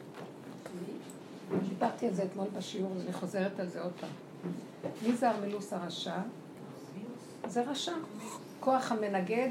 דיברתי 1.70 2.08
על 2.08 2.14
זה 2.14 2.24
אתמול 2.24 2.48
בשיעור, 2.58 2.92
אני 3.06 3.14
חוזרת 3.14 3.60
על 3.60 3.68
זה 3.68 3.82
עוד 3.82 3.94
פעם. 4.00 4.10
מי 5.04 5.16
זה 5.16 5.32
ארמילוס 5.32 5.74
הרשע? 5.74 6.18
זה 7.48 7.62
רשע. 7.62 7.94
כוח 8.60 8.92
המנגד 8.92 9.50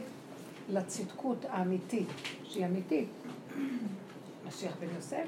לצדקות 0.69 1.45
האמיתית, 1.49 2.09
שהיא 2.45 2.67
אמיתית. 2.67 3.09
משיח 4.49 4.77
בן 4.81 4.87
יוסף. 4.97 5.27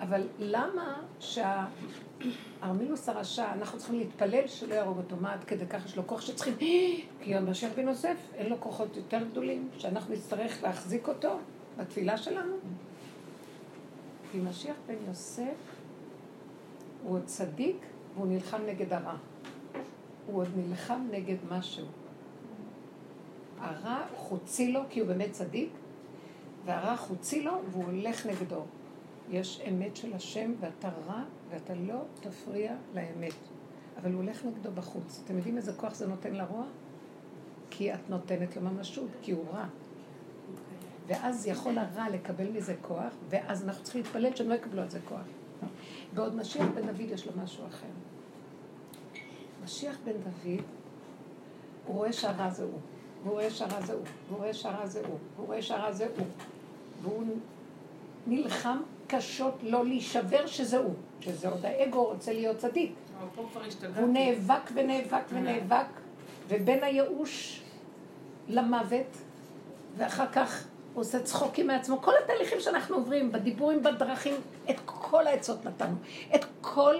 אבל 0.00 0.28
למה 0.38 1.00
שהארמילוס 1.20 3.08
הרשע, 3.08 3.52
אנחנו 3.52 3.78
צריכים 3.78 3.98
להתפלל 3.98 4.46
שלא 4.46 4.74
יהרוג 4.74 4.98
אותו? 4.98 5.16
מה 5.16 5.32
עד 5.32 5.44
כדי 5.44 5.66
כך 5.66 5.86
יש 5.86 5.96
לו 5.96 6.06
כוח 6.06 6.20
שצריכים... 6.20 6.54
כי 7.20 7.34
המשיח 7.34 7.72
בן 7.76 7.88
יוסף, 7.88 8.16
אין 8.34 8.50
לו 8.50 8.60
כוחות 8.60 8.96
יותר 8.96 9.24
גדולים, 9.30 9.68
שאנחנו 9.78 10.14
נצטרך 10.14 10.62
להחזיק 10.62 11.08
אותו 11.08 11.38
בתפילה 11.76 12.16
שלנו? 12.16 12.56
כי 14.32 14.38
משיח 14.38 14.76
בן 14.86 14.94
יוסף 15.08 15.54
הוא 17.02 17.14
עוד 17.14 17.24
צדיק 17.24 17.76
והוא 18.14 18.26
נלחם 18.26 18.62
נגד 18.66 18.92
הרע. 18.92 19.16
הוא 20.26 20.40
עוד 20.40 20.48
נלחם 20.56 21.06
נגד 21.10 21.36
משהו. 21.50 21.86
הרע 23.58 24.02
חוצי 24.16 24.72
לו 24.72 24.80
כי 24.90 25.00
הוא 25.00 25.08
באמת 25.08 25.32
צדיק, 25.32 25.70
והרע 26.64 26.96
חוצי 26.96 27.42
לו 27.42 27.52
והוא 27.70 27.84
הולך 27.84 28.26
נגדו. 28.26 28.62
יש 29.30 29.60
אמת 29.68 29.96
של 29.96 30.14
השם 30.14 30.52
ואתה 30.60 30.88
רע 31.06 31.22
ואתה 31.50 31.74
לא 31.74 32.02
תפריע 32.20 32.74
לאמת. 32.94 33.34
אבל 33.96 34.12
הוא 34.12 34.22
הולך 34.22 34.44
נגדו 34.44 34.70
בחוץ. 34.72 35.22
אתם 35.24 35.36
יודעים 35.36 35.56
איזה 35.56 35.72
כוח 35.72 35.94
זה 35.94 36.06
נותן 36.06 36.34
לרוע? 36.34 36.64
כי 37.70 37.94
את 37.94 38.10
נותנת 38.10 38.56
לו 38.56 38.62
ממשות, 38.62 39.08
כי 39.22 39.32
הוא 39.32 39.44
רע. 39.52 39.66
ואז 41.06 41.46
יכול 41.46 41.78
הרע 41.78 42.08
לקבל 42.08 42.50
מזה 42.50 42.74
כוח, 42.82 43.12
ואז 43.28 43.64
אנחנו 43.64 43.84
צריכים 43.84 44.02
להתפלל 44.02 44.36
שהם 44.36 44.48
לא 44.48 44.54
יקבלו 44.54 44.82
על 44.82 44.90
זה 44.90 44.98
כוח. 45.08 45.26
בעוד 46.14 46.36
משיח 46.36 46.66
בן 46.74 46.86
דוד 46.86 47.00
יש 47.00 47.26
לו 47.26 47.32
משהו 47.42 47.66
אחר. 47.66 47.86
משיח 49.64 49.98
בן 50.04 50.12
דוד, 50.12 50.64
הוא 51.86 51.96
רואה 51.96 52.12
שהרע 52.12 52.50
זה 52.50 52.62
הוא, 52.62 52.78
והוא 53.22 53.32
רואה 53.32 53.50
שהרע 53.50 53.80
זה 53.80 53.92
הוא, 53.92 54.02
והוא 54.28 54.38
רואה 54.38 54.54
שהרע 54.54 54.86
זה 54.86 55.00
הוא, 55.06 55.18
והוא 55.36 55.46
רואה 55.46 55.62
שהרע 55.62 55.92
זה 55.92 56.06
הוא, 56.16 56.26
והוא 57.04 57.24
נלחם 58.26 58.78
קשות 59.06 59.54
לא 59.62 59.84
להישבר 59.84 60.46
שזה 60.46 60.78
הוא, 60.78 60.94
שזה 61.20 61.48
עוד 61.48 61.64
האגו 61.64 62.04
רוצה 62.04 62.32
להיות 62.32 62.56
צדיק. 62.56 62.92
הוא 63.96 64.08
נאבק 64.08 64.70
ונאבק 64.74 65.22
ונאבק, 65.28 65.86
ובין 66.48 66.84
הייאוש 66.84 67.62
למוות, 68.48 69.16
ואחר 69.96 70.26
כך 70.32 70.66
הוא 70.94 71.00
עושה 71.00 71.22
צחוקים 71.22 71.66
מעצמו. 71.66 72.02
כל 72.02 72.12
התהליכים 72.24 72.60
שאנחנו 72.60 72.96
עוברים, 72.96 73.32
בדיבורים 73.32 73.82
בדרכים, 73.82 74.34
את 74.70 74.76
כל 74.84 75.26
העצות 75.26 75.64
נתנו, 75.64 75.96
את 76.34 76.44
כל 76.60 76.94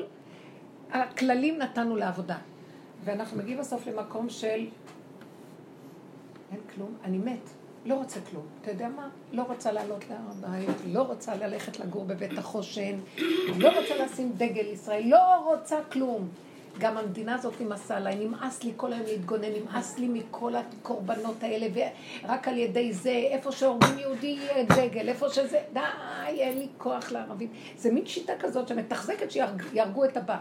הכללים 0.90 1.58
נתנו 1.58 1.96
לעבודה. 1.96 2.38
ואנחנו 3.04 3.38
מגיעים 3.38 3.58
בסוף 3.58 3.86
למקום 3.86 4.28
של 4.28 4.66
אין 6.52 6.60
כלום, 6.74 6.94
אני 7.04 7.18
מת. 7.18 7.63
לא 7.84 7.94
רוצה 7.94 8.20
כלום. 8.30 8.46
אתה 8.62 8.70
יודע 8.70 8.88
מה? 8.88 9.08
לא 9.32 9.42
רוצה 9.42 9.72
לעלות 9.72 10.04
להר 10.10 10.18
הבית, 10.30 10.76
לא 10.86 11.02
רוצה 11.02 11.34
ללכת 11.34 11.80
לגור 11.80 12.04
בבית 12.04 12.38
החושן, 12.38 12.98
לא 13.58 13.80
רוצה 13.80 14.04
לשים 14.04 14.32
דגל 14.36 14.66
ישראל, 14.66 15.02
לא 15.06 15.44
רוצה 15.44 15.78
כלום. 15.92 16.28
גם 16.78 16.98
המדינה 16.98 17.34
הזאת 17.34 17.60
נמאסה 17.60 17.96
עליי, 17.96 18.16
נמאס 18.16 18.64
לי 18.64 18.72
כל 18.76 18.92
היום 18.92 19.06
להתגונן, 19.06 19.48
נמאס 19.60 19.98
לי 19.98 20.08
מכל 20.08 20.52
הקורבנות 20.56 21.42
האלה, 21.42 21.66
ורק 22.24 22.48
על 22.48 22.58
ידי 22.58 22.92
זה, 22.92 23.10
איפה 23.10 23.52
שהורגים 23.52 23.98
יהודי 23.98 24.26
יהיה 24.26 24.64
דגל, 24.64 25.08
איפה 25.08 25.28
שזה, 25.28 25.60
די, 25.72 25.80
אין 26.26 26.58
לי 26.58 26.68
כוח 26.78 27.12
לערבים. 27.12 27.48
זה 27.76 27.92
מין 27.92 28.06
שיטה 28.06 28.32
כזאת 28.40 28.68
שמתחזקת 28.68 29.30
שיהרגו 29.30 30.04
את 30.04 30.16
הבא. 30.16 30.38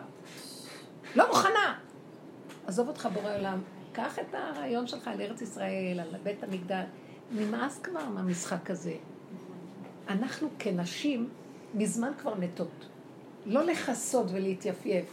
לא 1.16 1.28
מוכנה. 1.28 1.80
עזוב 2.68 2.88
אותך 2.88 3.10
בורא 3.14 3.36
עולם, 3.38 3.62
קח 3.92 4.20
את 4.20 4.34
הרעיון 4.34 4.88
שלך 4.88 5.08
על 5.08 5.22
ארץ 5.22 5.42
ישראל, 5.42 6.00
על 6.00 6.20
בית 6.24 6.44
המקדש. 6.44 6.86
נמאס 7.34 7.80
כבר 7.80 8.10
מהמשחק 8.10 8.72
הזה. 8.72 8.96
אנחנו 10.08 10.50
כנשים 10.60 11.30
מזמן 11.74 12.12
כבר 12.18 12.36
מתות. 12.36 12.88
לא 13.46 13.64
לכסות 13.64 14.28
ולהתייפייף. 14.34 15.06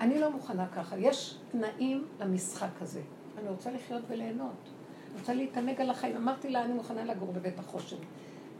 אני 0.00 0.20
לא 0.20 0.32
מוכנה 0.32 0.66
ככה. 0.68 0.98
יש 0.98 1.38
תנאים 1.52 2.06
למשחק 2.20 2.68
הזה. 2.80 3.00
אני 3.38 3.48
רוצה 3.48 3.70
לחיות 3.70 4.02
וליהנות. 4.08 4.68
אני 5.10 5.20
רוצה 5.20 5.34
להתענג 5.34 5.80
על 5.80 5.90
החיים. 5.90 6.16
אמרתי 6.16 6.50
לה, 6.50 6.64
אני 6.64 6.72
מוכנה 6.72 7.04
לגור 7.04 7.32
בבית 7.32 7.58
החושן. 7.58 7.96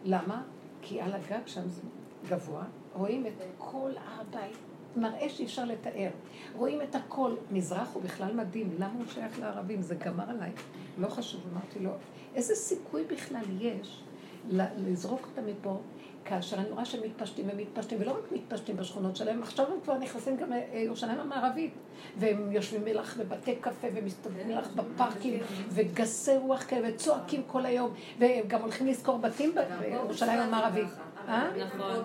למה? 0.04 0.42
כי 0.82 1.00
על 1.00 1.12
הגג 1.12 1.46
שם 1.46 1.68
זה 1.68 1.82
גבוה, 2.28 2.64
רואים 2.94 3.26
את 3.26 3.32
כל 3.58 3.90
הבית. 3.96 4.56
מראה 4.96 5.28
שאי 5.28 5.44
אפשר 5.44 5.64
לתאר. 5.64 6.10
רואים 6.54 6.82
את 6.82 6.94
הכל. 6.94 7.34
מזרח 7.50 7.88
הוא 7.94 8.02
בכלל 8.02 8.34
מדהים. 8.34 8.74
למה 8.78 8.92
הוא 8.98 9.04
שייך 9.14 9.40
לערבים? 9.40 9.82
זה 9.82 9.94
גמר 9.94 10.30
עליי. 10.30 10.50
לא 10.98 11.08
חשוב. 11.08 11.40
אמרתי 11.52 11.78
לו, 11.78 11.90
איזה 12.34 12.54
סיכוי 12.54 13.04
בכלל 13.04 13.44
יש 13.60 14.02
לזרוק 14.50 15.28
אותם 15.30 15.46
מפה, 15.50 15.80
כאשר 16.24 16.56
אני 16.56 16.70
רואה 16.70 16.84
שהם 16.84 17.02
מתפשטים 17.02 17.48
ומתפשטים, 17.52 18.00
ולא 18.00 18.10
רק 18.10 18.32
מתפשטים 18.32 18.76
בשכונות 18.76 19.16
שלהם, 19.16 19.42
עכשיו 19.42 19.66
הם 19.66 19.80
כבר 19.84 19.98
נכנסים 19.98 20.36
גם 20.36 20.48
לירושלים 20.72 21.20
המערבית, 21.20 21.74
והם 22.18 22.52
יושבים 22.52 22.84
מלח 22.84 23.16
בבתי 23.16 23.56
קפה, 23.56 23.86
ומסתובבים 23.94 24.48
מלח 24.48 24.68
בפארקים, 24.74 25.40
וגסי 25.70 26.36
רוח 26.36 26.64
כאלה, 26.68 26.88
וצועקים 26.94 27.42
כל 27.46 27.66
היום, 27.66 27.90
וגם 28.18 28.62
הולכים 28.62 28.86
לשכור 28.86 29.18
בתים 29.18 29.54
בירושלים 29.80 30.40
המערבית. 30.40 30.88
אה? 31.28 31.48
נכון. 31.66 32.04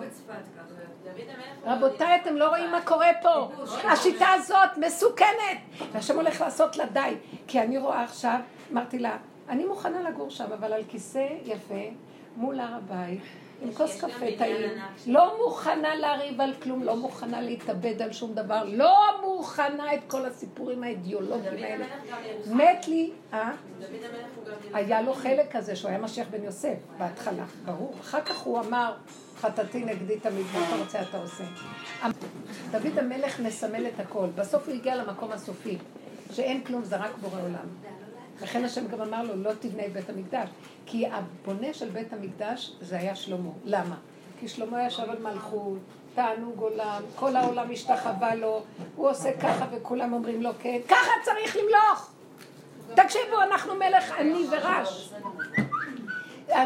רבותיי, 1.64 2.20
אתם 2.22 2.36
לא 2.36 2.48
רואים 2.48 2.70
מה 2.70 2.82
קורה 2.84 3.08
פה. 3.22 3.50
השיטה 3.84 4.28
הזאת 4.28 4.78
מסוכנת. 4.86 5.58
והשם 5.92 6.16
הולך 6.16 6.40
לעשות 6.40 6.76
לה 6.76 6.86
די. 6.86 7.14
כי 7.46 7.60
אני 7.60 7.78
רואה 7.78 8.04
עכשיו, 8.04 8.38
אמרתי 8.72 8.98
לה, 8.98 9.16
אני 9.48 9.64
מוכנה 9.64 10.02
לגור 10.02 10.30
שם, 10.30 10.52
אבל 10.52 10.72
על 10.72 10.82
כיסא 10.88 11.26
יפה, 11.44 11.84
מול 12.36 12.60
הר 12.60 12.74
הבית, 12.74 13.22
עם 13.62 13.72
כוס 13.72 14.00
קפה 14.00 14.26
טעים. 14.38 14.70
לא 15.06 15.38
מוכנה 15.44 15.94
לריב 15.94 16.40
על 16.40 16.54
כלום, 16.62 16.82
לא 16.82 16.96
מוכנה 16.96 17.40
להתאבד 17.40 18.02
על 18.02 18.12
שום 18.12 18.34
דבר, 18.34 18.64
לא 18.66 19.20
מוכנה 19.22 19.94
את 19.94 20.00
כל 20.06 20.26
הסיפורים 20.26 20.82
האידיאולוגיים 20.82 21.64
האלה. 21.64 21.86
מת 22.50 22.88
לי, 22.88 23.10
אה? 23.32 23.50
היה 24.72 25.02
לו 25.02 25.14
חלק 25.14 25.56
כזה 25.56 25.76
שהוא 25.76 25.88
היה 25.88 25.98
משיח 25.98 26.26
בן 26.30 26.44
יוסף 26.44 26.76
בהתחלה, 26.98 27.44
ברור. 27.64 27.94
אחר 28.00 28.20
כך 28.20 28.38
הוא 28.38 28.60
אמר, 28.60 28.94
חטאתי 29.36 29.84
נגדי 29.84 30.20
תמיד, 30.20 30.46
מה 30.52 30.68
אתה 30.68 30.76
רוצה 30.76 31.02
אתה 31.02 31.18
עושה. 31.18 31.44
דוד 32.70 32.98
המלך 32.98 33.40
מסמל 33.40 33.86
את 33.86 34.00
הכל. 34.00 34.26
בסוף 34.34 34.68
הוא 34.68 34.74
הגיע 34.74 34.96
למקום 34.96 35.32
הסופי, 35.32 35.78
שאין 36.32 36.64
כלום, 36.64 36.84
זה 36.84 36.96
רק 36.96 37.18
בורא 37.20 37.40
עולם. 37.42 37.68
לכן 38.42 38.64
השם 38.64 38.88
גם 38.88 39.00
אמר 39.00 39.22
לו, 39.22 39.42
לא 39.42 39.50
תבנה 39.60 39.86
את 39.86 39.92
בית 39.92 40.10
המקדש. 40.10 40.48
כי 40.86 41.06
הבונה 41.06 41.74
של 41.74 41.88
בית 41.88 42.12
המקדש 42.12 42.72
זה 42.80 42.98
היה 42.98 43.16
שלמה. 43.16 43.50
למה? 43.64 43.96
כי 44.40 44.48
שלמה 44.48 44.86
ישב 44.86 45.10
על 45.10 45.18
מלכות, 45.18 45.78
תענוג 46.14 46.60
עולם, 46.60 47.02
כל 47.16 47.36
העולם 47.36 47.70
השתחווה 47.72 48.34
לו, 48.34 48.62
הוא 48.96 49.10
עושה 49.10 49.32
ככה 49.40 49.66
וכולם 49.72 50.12
אומרים 50.12 50.42
לו 50.42 50.50
כן, 50.58 50.78
ככה 50.88 51.10
צריך 51.24 51.56
למלוך! 51.56 52.10
תקשיבו, 52.94 53.42
אנחנו 53.42 53.74
מלך 53.74 54.18
עני 54.18 54.44
ורש. 54.50 55.12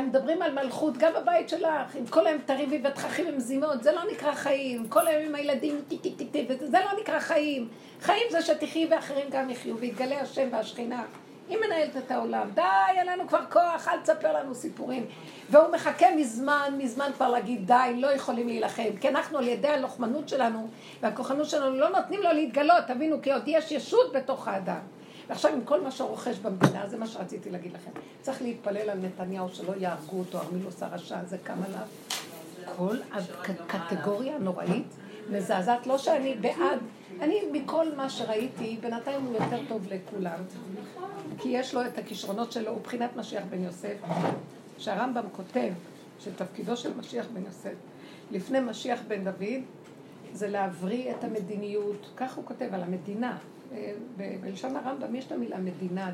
מדברים 0.07 0.43
על 0.43 0.53
מלכות, 0.53 0.97
גם 0.97 1.13
בבית 1.23 1.49
שלך, 1.49 1.97
עם 1.97 2.07
כל 2.07 2.27
היום 2.27 2.41
תריבי 2.47 2.81
ותככים 2.85 3.27
עם 3.27 3.41
זימות, 3.41 3.83
זה 3.83 3.93
לא 3.93 4.01
נקרא 4.13 4.35
חיים. 4.35 4.89
כל 4.89 5.07
היום 5.07 5.23
עם 5.23 5.35
הילדים, 5.35 5.81
טי 5.89 5.99
טי 5.99 6.11
טי 6.11 6.27
טי, 6.27 6.47
זה 6.61 6.79
לא 6.81 7.01
נקרא 7.01 7.19
חיים. 7.19 7.69
חיים 8.01 8.27
זה 8.31 8.43
שתחי 8.43 8.87
ואחרים 8.91 9.27
גם 9.31 9.51
יחיו, 9.51 9.79
ויתגלה 9.79 10.21
השם 10.21 10.49
והשכינה. 10.53 11.05
היא 11.49 11.59
מנהלת 11.67 11.97
את 11.97 12.11
העולם. 12.11 12.51
די, 12.55 12.63
אין 12.97 13.07
לנו 13.07 13.29
כבר 13.29 13.45
כוח, 13.53 13.89
אל 13.89 14.01
תספר 14.01 14.33
לנו 14.33 14.55
סיפורים. 14.55 15.07
והוא 15.51 15.73
מחכה 15.73 16.07
מזמן, 16.17 16.75
מזמן 16.79 17.11
כבר 17.17 17.29
להגיד, 17.29 17.67
די, 17.67 17.93
לא 17.97 18.07
יכולים 18.07 18.47
להילחם. 18.47 18.97
כי 19.01 19.09
אנחנו 19.09 19.39
על 19.39 19.49
ידי 19.49 19.69
הלוחמנות 19.69 20.29
שלנו 20.29 20.69
והכוחנות 21.03 21.49
שלנו 21.49 21.77
לא 21.77 21.89
נותנים 21.89 22.23
לו 22.23 22.33
להתגלות, 22.33 22.85
תבינו, 22.87 23.23
כי 23.23 23.33
עוד 23.33 23.43
יש 23.47 23.73
ישות 23.73 24.13
בתוך 24.13 24.49
האדם. 24.49 24.81
ועכשיו 25.29 25.53
עם 25.53 25.65
כל 25.65 25.81
מה 25.81 25.91
שרוכש 25.91 26.39
במדינה, 26.39 26.87
זה 26.87 26.99
מה 26.99 27.07
שרציתי 27.07 27.51
להגיד 27.51 27.73
לכם. 27.73 27.91
צריך 28.23 28.43
להתפלל 28.43 28.91
על 28.91 28.99
נתניהו 28.99 29.49
שלא 29.49 29.73
יהרגו 29.77 30.19
אותו, 30.19 30.39
ארמילוס 30.39 30.83
הרשע 30.83 31.19
הזה 31.19 31.39
קם 31.39 31.59
עליו. 31.67 31.87
כל 32.77 32.97
הקטגוריה 33.69 34.37
הנוראית 34.37 34.87
מזעזעת, 35.31 35.87
לא 35.87 35.99
שאני 35.99 36.35
בעד, 36.35 36.79
אני 37.21 37.41
מכל 37.53 37.87
מה 37.97 38.11
שראיתי, 38.11 38.77
בינתיים 38.81 39.25
הוא 39.25 39.35
יותר 39.35 39.59
טוב 39.69 39.87
לכולם. 39.93 40.39
כי 41.39 41.49
יש 41.49 41.75
לו 41.75 41.87
את 41.87 41.99
הכישרונות 41.99 42.53
שלו, 42.53 42.71
הוא 42.71 42.81
בחינת 42.81 43.17
משיח 43.17 43.45
בן 43.51 43.65
יוסף, 43.65 43.97
שהרמב"ם 44.79 45.25
כותב 45.33 45.73
שתפקידו 46.21 46.77
של 46.77 46.97
משיח 46.99 47.27
בן 47.33 47.45
יוסף, 47.45 47.75
לפני 48.31 48.61
משיח 48.61 49.01
בן 49.09 49.25
דוד, 49.25 49.63
זה 50.33 50.49
להבריא 50.49 51.11
את 51.11 51.25
המדיניות, 51.25 52.11
כך 52.17 52.37
הוא 52.37 52.45
כותב 52.45 52.69
על 52.73 52.83
המדינה, 52.83 53.39
אה, 53.73 53.93
בלשון 54.41 54.77
הרמב"ם 54.77 55.15
יש 55.15 55.27
את 55.27 55.33
המילה 55.33 55.59
מדינה, 55.59 56.13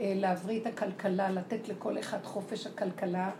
אה, 0.00 0.12
להבריא 0.16 0.60
את 0.60 0.66
הכלכלה, 0.66 1.30
לתת 1.30 1.68
לכל 1.68 1.98
אחד 1.98 2.24
חופש 2.24 2.66
הכלכלה 2.66 3.30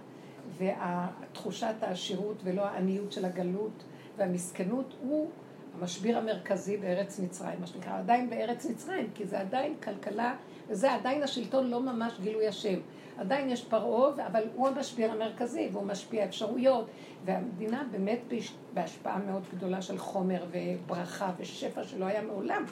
ותחושת 0.59 1.75
העשירות 1.81 2.37
ולא 2.45 2.63
העניות 2.63 3.13
של 3.13 3.25
הגלות 3.25 3.85
והמסכנות 4.17 4.95
הוא 5.01 5.31
המשביר 5.75 6.19
המרכזי 6.19 6.77
בארץ 6.77 7.19
מצרים, 7.19 7.61
מה 7.61 7.67
שנקרא, 7.67 7.99
עדיין 7.99 8.31
בארץ 8.31 8.67
מצרים, 8.67 9.07
כי 9.15 9.27
זה 9.27 9.41
עדיין 9.41 9.75
כלכלה, 9.83 10.37
וזה 10.69 10.93
עדיין 10.93 11.23
השלטון 11.23 11.71
לא 11.71 11.81
ממש 11.81 12.13
גילוי 12.21 12.49
השם. 12.49 12.79
עדיין 13.19 13.51
יש 13.51 13.65
פרעה, 13.65 14.27
אבל 14.27 14.43
הוא 14.55 14.69
המשביר 14.69 15.13
המרכזי, 15.13 15.69
והוא 15.73 15.87
משפיע 15.87 16.25
אפשרויות, 16.25 16.87
והמדינה 17.25 17.85
באמת 17.91 18.21
בהשפעה 18.75 19.19
מאוד 19.19 19.43
גדולה 19.55 19.83
של 19.83 19.99
חומר 19.99 20.45
וברכה 20.51 21.33
ושפע 21.39 21.85
שלא 21.85 22.05
היה 22.05 22.23
מעולם. 22.23 22.65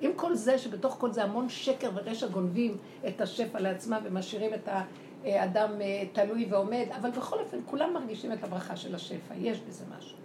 עם 0.00 0.10
כל 0.16 0.34
זה 0.34 0.58
שבתוך 0.58 0.96
כל 1.00 1.12
זה 1.12 1.24
המון 1.24 1.48
שקר 1.48 1.90
ורשע 1.94 2.26
גונבים 2.26 2.76
את 3.08 3.20
השפע 3.20 3.60
לעצמם 3.60 4.00
ומשאירים 4.04 4.54
את 4.54 4.68
האדם 5.24 5.80
אה, 5.80 6.02
תלוי 6.12 6.46
ועומד, 6.50 6.86
אבל 6.96 7.10
בכל 7.10 7.38
אופן 7.38 7.58
כולם 7.66 7.94
מרגישים 7.94 8.32
את 8.32 8.44
הברכה 8.44 8.76
של 8.76 8.94
השפע, 8.94 9.34
יש 9.34 9.60
בזה 9.60 9.84
משהו. 9.98 10.18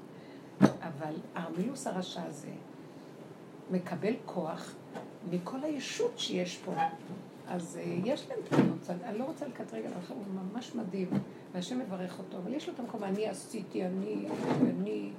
אבל 0.61 1.13
ארמילוס 1.37 1.87
הרשע 1.87 2.23
הזה 2.23 2.51
מקבל 3.71 4.13
כוח 4.25 4.75
מכל 5.29 5.57
הישות 5.63 6.13
שיש 6.17 6.57
פה. 6.57 6.71
אז 7.47 7.79
אה, 7.81 7.95
יש 8.05 8.25
להם 8.29 8.39
תמונות, 8.49 8.89
אני 9.03 9.19
לא 9.19 9.23
רוצה 9.23 9.47
לקטרג 9.47 9.85
עליו, 9.85 9.97
הוא 10.09 10.23
ממש 10.53 10.75
מדהים, 10.75 11.09
והשם 11.53 11.79
מברך 11.79 12.19
אותו, 12.19 12.37
אבל 12.37 12.53
יש 12.53 12.67
לו 12.67 12.73
את 12.73 12.79
המקום, 12.79 13.03
אני 13.03 13.27
עשיתי, 13.27 13.85
אני, 13.85 14.25
אני, 14.61 15.09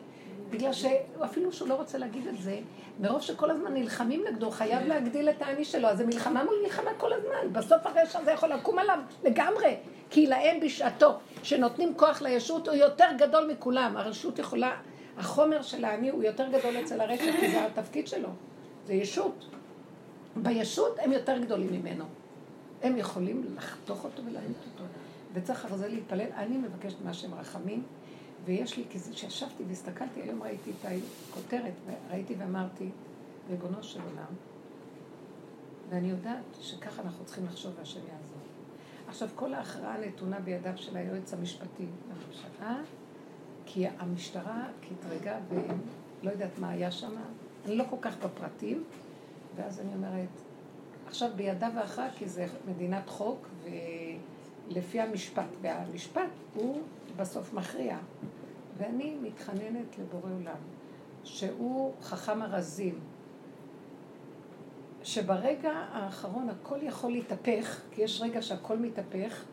בגלל 0.51 0.73
שאפילו 0.73 1.53
שהוא 1.53 1.69
לא 1.69 1.75
רוצה 1.75 1.99
להגיד 1.99 2.27
את 2.27 2.39
זה, 2.39 2.59
מרוב 3.01 3.21
שכל 3.21 3.51
הזמן 3.51 3.75
נלחמים 3.75 4.25
נגדו, 4.31 4.51
חייב 4.51 4.87
להגדיל 4.87 5.31
את 5.31 5.43
האני 5.43 5.65
שלו, 5.65 5.89
אז 5.89 5.99
זה 5.99 6.07
מלחמה 6.07 6.45
מול 6.45 6.55
מלחמה 6.63 6.91
כל 6.99 7.13
הזמן, 7.13 7.53
בסוף 7.53 7.87
הרשע 7.87 8.19
הזה 8.19 8.31
יכול 8.31 8.49
לקום 8.49 8.79
עליו 8.79 8.99
לגמרי, 9.25 9.77
כי 10.11 10.27
להם 10.27 10.61
בשעתו, 10.61 11.19
שנותנים 11.43 11.95
כוח 11.97 12.23
לישות, 12.23 12.69
הוא 12.69 12.77
יותר 12.77 13.09
גדול 13.19 13.53
מכולם, 13.53 13.97
הרשות 13.97 14.39
יכולה, 14.39 14.77
החומר 15.19 15.63
של 15.63 15.85
האני 15.85 16.11
הוא 16.11 16.23
יותר 16.23 16.49
גדול 16.49 16.77
אצל 16.85 17.01
הרשע, 17.01 17.33
כי 17.41 17.51
זה 17.51 17.67
התפקיד 17.67 18.09
שלו, 18.09 18.29
זה 18.87 18.95
ישות. 18.95 19.45
בישות 20.37 20.99
הם 20.99 21.13
יותר 21.13 21.39
גדולים 21.39 21.73
ממנו. 21.73 22.05
הם 22.83 22.99
יכולים 22.99 23.45
לחתוך 23.57 24.05
אותו 24.05 24.23
ולהעמיד 24.25 24.57
אותו. 24.73 24.85
וצריך 25.35 25.65
אחרי 25.65 25.79
זה 25.79 25.89
להתפלל. 25.89 26.33
אני 26.37 26.57
מבקשת 26.57 26.97
מהשם 27.05 27.35
רחמים, 27.35 27.83
ויש 28.45 28.77
לי, 28.77 28.85
כשישבתי 28.91 29.65
והסתכלתי, 29.69 30.23
היום 30.23 30.43
ראיתי 30.43 30.71
את 30.71 30.87
הכותרת, 31.31 31.73
וראיתי 31.87 32.35
ואמרתי, 32.39 32.91
ריבונו 33.51 33.83
של 33.83 34.01
עולם, 34.01 34.35
ואני 35.91 36.11
יודעת 36.11 36.45
שככה 36.61 37.03
אנחנו 37.03 37.25
צריכים 37.25 37.47
לחשוב 37.47 37.73
והשם 37.79 38.01
יעזור. 38.01 38.39
עכשיו, 39.09 39.29
כל 39.37 39.55
ההכרעה 39.55 39.99
נתונה 39.99 40.41
בידיו 40.41 40.73
של 40.77 40.97
היועץ 40.97 41.35
המשפטי 41.35 41.87
לממשלה, 42.09 42.81
כי 43.67 43.87
המשטרה 43.99 44.67
קטרגה 44.81 45.39
ולא 45.49 46.31
יודעת 46.31 46.59
מה 46.59 46.71
היה 46.71 46.91
שם, 46.91 47.13
אני 47.65 47.77
לא 47.77 47.85
כל 47.91 47.97
כך 48.01 48.17
בפרטים, 48.25 48.85
ואז 49.57 49.81
אני 49.81 49.95
אומרת, 49.95 50.29
עכשיו 51.07 51.31
בידיו 51.37 51.71
האחר, 51.75 52.09
כי 52.17 52.29
זה 52.29 52.47
מדינת 52.69 53.09
חוק, 53.09 53.49
ולפי 54.69 55.01
המשפט, 55.01 55.49
והמשפט 55.61 56.31
הוא 56.55 56.83
בסוף 57.17 57.55
מכריע. 57.55 57.99
ואני 58.79 59.17
מתחננת 59.23 59.99
לבורא 59.99 60.33
עולם, 60.33 60.57
שהוא 61.25 61.93
חכם 62.03 62.43
הרזים, 62.43 62.99
שברגע 65.03 65.73
האחרון 65.73 66.49
הכל 66.49 66.79
יכול 66.83 67.13
להתהפך, 67.13 67.81
כי 67.91 68.03
יש 68.03 68.23
רגע 68.23 68.43
שהכל 68.43 68.79
מתהפך, 68.79 69.45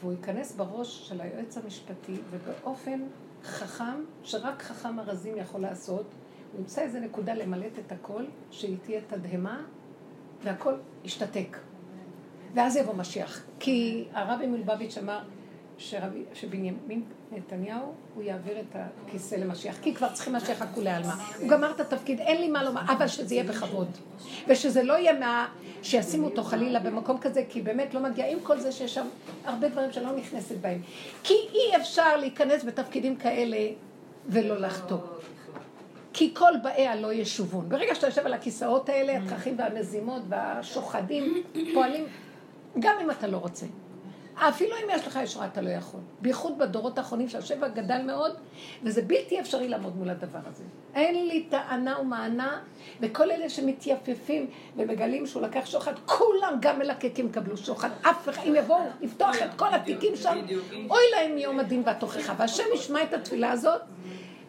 והוא 0.00 0.12
ייכנס 0.12 0.52
בראש 0.52 1.08
של 1.08 1.20
היועץ 1.20 1.58
המשפטי, 1.58 2.16
ובאופן 2.30 3.00
חכם, 3.44 4.04
שרק 4.22 4.62
חכם 4.62 4.98
הרזים 4.98 5.36
יכול 5.36 5.60
לעשות, 5.60 6.06
הוא 6.52 6.60
ימצא 6.60 6.82
איזה 6.82 7.00
נקודה 7.00 7.34
למלט 7.34 7.78
את 7.86 7.92
הכל, 7.92 8.24
שהיא 8.50 8.76
תהיה 8.82 9.00
תדהמה, 9.08 9.62
והכל 10.42 10.74
ישתתק. 11.04 11.56
ואז 12.54 12.76
יבוא 12.76 12.94
משיח. 12.94 13.44
כי 13.60 14.04
הרבי 14.12 14.46
מלובביץ' 14.46 14.98
אמר 14.98 15.18
שרבי, 15.78 16.22
שבנימין 16.34 17.02
נתניהו, 17.32 17.92
הוא 18.14 18.22
יעביר 18.22 18.60
את 18.60 18.76
הכיסא 18.76 19.34
למשיח. 19.34 19.78
כי 19.82 19.94
כבר 19.94 20.12
צריכים 20.12 20.32
משיח 20.32 20.62
הכולי 20.62 20.90
עלמא. 20.90 21.12
הוא 21.40 21.48
גמר 21.48 21.70
את 21.70 21.80
התפקיד, 21.80 22.20
אין 22.20 22.40
לי 22.40 22.48
מה 22.48 22.64
לומר, 22.64 22.80
אבל 22.96 23.08
שזה 23.08 23.34
יהיה 23.34 23.44
בכבוד. 23.44 23.88
ושזה 24.48 24.82
לא 24.82 24.92
יהיה 24.92 25.12
מה... 25.12 25.48
שישימו 25.82 26.26
אותו 26.26 26.42
חלילה 26.42 26.80
במקום 26.80 27.18
כזה, 27.18 27.44
כי 27.48 27.62
באמת 27.62 27.94
לא 27.94 28.00
מגיע, 28.00 28.30
עם 28.30 28.38
כל 28.42 28.60
זה 28.60 28.72
שיש 28.72 28.94
שם 28.94 29.06
הרבה 29.44 29.68
דברים 29.68 29.92
שלא 29.92 30.16
נכנסת 30.16 30.56
בהם. 30.56 30.80
כי 31.22 31.34
אי 31.34 31.76
אפשר 31.76 32.16
להיכנס 32.16 32.64
בתפקידים 32.64 33.16
כאלה 33.16 33.56
ולא 34.26 34.60
לחטוא. 34.60 34.98
כי 36.12 36.34
כל 36.34 36.52
באיה 36.62 36.96
לא 36.96 37.12
ישובון. 37.12 37.68
ברגע 37.68 37.94
שאתה 37.94 38.06
יושב 38.06 38.26
על 38.26 38.34
הכיסאות 38.34 38.88
האלה, 38.88 39.18
התככים 39.18 39.54
והמזימות 39.58 40.22
והשוחדים 40.28 41.42
פועלים, 41.74 42.04
גם 42.78 42.94
אם 43.02 43.10
אתה 43.10 43.26
לא 43.26 43.36
רוצה. 43.36 43.66
אפילו 44.40 44.76
אם 44.76 44.90
יש 44.90 45.06
לך 45.06 45.18
ישרה 45.22 45.46
אתה 45.46 45.60
לא 45.60 45.70
יכול. 45.70 46.00
בייחוד 46.20 46.58
בדורות 46.58 46.98
האחרונים 46.98 47.28
שהשבע 47.28 47.68
גדל 47.68 48.02
מאוד, 48.02 48.36
וזה 48.82 49.02
בלתי 49.02 49.40
אפשרי 49.40 49.68
לעמוד 49.68 49.96
מול 49.96 50.10
הדבר 50.10 50.38
הזה. 50.46 50.64
אין 50.94 51.26
לי 51.26 51.42
טענה 51.42 52.00
ומענה, 52.00 52.60
וכל 53.00 53.30
אלה 53.30 53.48
שמתייפפים 53.48 54.46
ומגלים 54.76 55.26
שהוא 55.26 55.42
לקח 55.42 55.66
שוחד, 55.66 55.92
כולם 56.06 56.58
גם 56.60 56.78
מלקקים 56.78 57.32
קבלו 57.32 57.56
שוחד. 57.56 57.90
אף 58.02 58.28
אחד, 58.28 58.42
אם 58.46 58.54
יבואו 58.54 58.80
לפתוח 59.00 59.36
את 59.42 59.54
כל 59.56 59.74
התיקים 59.74 60.16
שם, 60.16 60.38
אוי 60.90 61.02
להם 61.16 61.34
מיום 61.34 61.60
הדין 61.60 61.82
והתוכחה. 61.86 62.34
והשם 62.38 62.64
ישמע 62.74 63.02
את 63.02 63.12
התפילה 63.12 63.50
הזאת. 63.50 63.80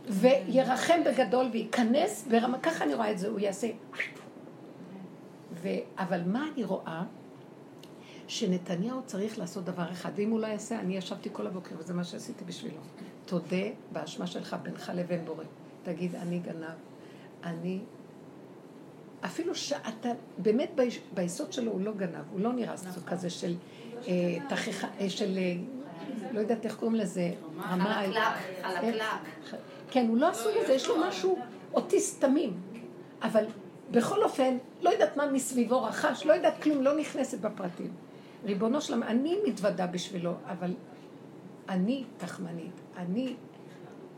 וירחם 0.09 0.99
בגדול 1.05 1.49
וייכנס 1.51 2.27
ברמה, 2.29 2.59
ככה 2.59 2.83
אני 2.83 2.93
רואה 2.93 3.11
את 3.11 3.19
זה, 3.19 3.27
הוא 3.27 3.39
יעשה. 3.39 3.67
ו... 5.53 5.67
אבל 5.97 6.21
מה 6.25 6.47
אני 6.53 6.63
רואה? 6.63 7.03
שנתניהו 8.27 9.01
צריך 9.05 9.39
לעשות 9.39 9.65
דבר 9.65 9.91
אחד, 9.91 10.11
ואם 10.15 10.29
הוא 10.29 10.39
לא 10.39 10.47
יעשה, 10.47 10.79
אני 10.79 10.97
ישבתי 10.97 11.29
כל 11.31 11.47
הבוקר, 11.47 11.75
וזה 11.77 11.93
מה 11.93 12.03
שעשיתי 12.03 12.45
בשבילו. 12.45 12.81
תודה 13.25 13.65
באשמה 13.91 14.27
שלך 14.27 14.55
בינך 14.63 14.91
לבין 14.95 15.25
בורא. 15.25 15.43
תגיד, 15.83 16.15
אני 16.15 16.39
גנב, 16.39 16.65
אני... 17.43 17.79
אפילו 19.25 19.55
שאתה, 19.55 20.09
באמת 20.37 20.79
ביסוד 21.13 21.53
שלו 21.53 21.71
הוא 21.71 21.81
לא 21.81 21.91
גנב, 21.93 22.23
הוא 22.31 22.39
לא 22.39 22.53
נראה 22.53 22.77
סוג 22.77 23.03
כזה 23.03 23.29
של 23.29 23.55
אה, 24.07 24.37
תכיכה, 24.49 24.87
אה, 24.99 25.09
של, 25.09 25.37
אה, 25.37 25.53
לא 26.31 26.39
יודעת 26.39 26.65
איך 26.65 26.75
קוראים 26.75 26.95
לזה, 26.95 27.31
רמה... 27.69 28.01
חלקלק, 28.05 28.23
חלקלק. 28.63 29.03
כן, 29.91 30.07
הוא 30.09 30.17
לא 30.17 30.29
הסוג 30.29 30.51
הזה, 30.63 30.73
יש 30.73 30.87
לו 30.87 30.95
משהו 31.07 31.39
אוטיסט 31.73 32.21
תמים. 32.21 32.61
אבל 33.21 33.45
בכל 33.91 34.23
אופן, 34.23 34.57
לא 34.81 34.89
יודעת 34.89 35.17
מה 35.17 35.31
מסביבו 35.31 35.83
רכש, 35.83 36.25
לא 36.25 36.33
יודעת 36.33 36.63
כלום, 36.63 36.83
לא 36.83 36.97
נכנסת 36.97 37.39
בפרטים. 37.39 37.91
ריבונו 38.45 38.81
שלם, 38.81 39.03
אני 39.03 39.37
מתוודה 39.47 39.87
בשבילו, 39.87 40.33
אבל 40.45 40.73
אני 41.69 42.03
תחמנית, 42.17 42.81
אני 42.97 43.35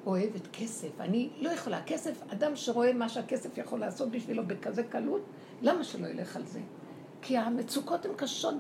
אוהבת 0.06 0.48
כסף, 0.54 1.02
אני 1.02 1.30
לא 1.40 1.50
יכולה. 1.50 1.82
כסף, 1.86 2.22
אדם 2.34 2.56
שרואה 2.56 2.94
מה 2.94 3.10
שהכסף 3.10 3.58
יכול 3.58 3.80
לעשות 3.80 4.12
בשבילו 4.12 4.44
בכזה 4.48 4.84
קלות, 4.84 5.22
למה 5.62 5.84
שלא 5.84 6.08
ילך 6.08 6.36
על 6.36 6.46
זה? 6.46 6.60
כי 7.22 7.38
המצוקות 7.38 8.06
הן 8.06 8.12
קשות 8.16 8.56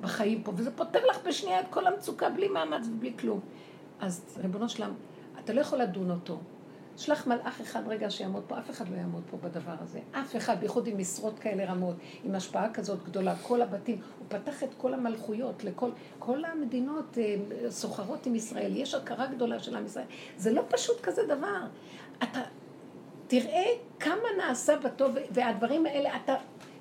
בחיים 0.00 0.42
פה, 0.42 0.52
וזה 0.56 0.70
פותר 0.70 1.06
לך 1.06 1.18
בשנייה 1.26 1.60
את 1.60 1.66
כל 1.70 1.86
המצוקה 1.86 2.28
בלי 2.28 2.48
מאמץ 2.48 2.86
ובלי 2.86 3.12
כלום. 3.18 3.40
אז 4.00 4.24
ריבונו 4.42 4.68
שלם, 4.68 4.92
אתה 5.44 5.52
לא 5.52 5.60
יכול 5.60 5.78
לדון 5.78 6.10
אותו. 6.10 6.38
שלח 6.96 7.26
מלאך 7.26 7.60
אחד 7.60 7.88
רגע 7.88 8.10
שיעמוד 8.10 8.42
פה, 8.46 8.58
אף 8.58 8.70
אחד 8.70 8.88
לא 8.88 8.96
יעמוד 8.96 9.22
פה 9.30 9.36
בדבר 9.36 9.74
הזה. 9.80 10.00
אף 10.12 10.36
אחד, 10.36 10.60
בייחוד 10.60 10.86
עם 10.86 10.98
משרות 10.98 11.38
כאלה 11.38 11.64
רמות, 11.64 11.96
עם 12.24 12.34
השפעה 12.34 12.72
כזאת 12.72 13.04
גדולה, 13.04 13.36
כל 13.36 13.62
הבתים. 13.62 14.00
הוא 14.18 14.26
פתח 14.28 14.62
את 14.62 14.68
כל 14.76 14.94
המלכויות 14.94 15.64
לכל, 15.64 15.90
כל 16.18 16.44
המדינות 16.44 17.18
אה, 17.18 17.36
סוחרות 17.70 18.26
עם 18.26 18.34
ישראל. 18.34 18.76
יש 18.76 18.94
הכרה 18.94 19.26
גדולה 19.26 19.58
של 19.58 19.76
עם 19.76 19.86
ישראל. 19.86 20.04
זה 20.36 20.52
לא 20.52 20.62
פשוט 20.68 21.00
כזה 21.00 21.22
דבר. 21.26 21.60
אתה 22.22 22.40
תראה 23.26 23.64
כמה 24.00 24.28
נעשה 24.38 24.76
בטוב, 24.76 25.14
והדברים 25.30 25.86
האלה, 25.86 26.16
אתה 26.16 26.34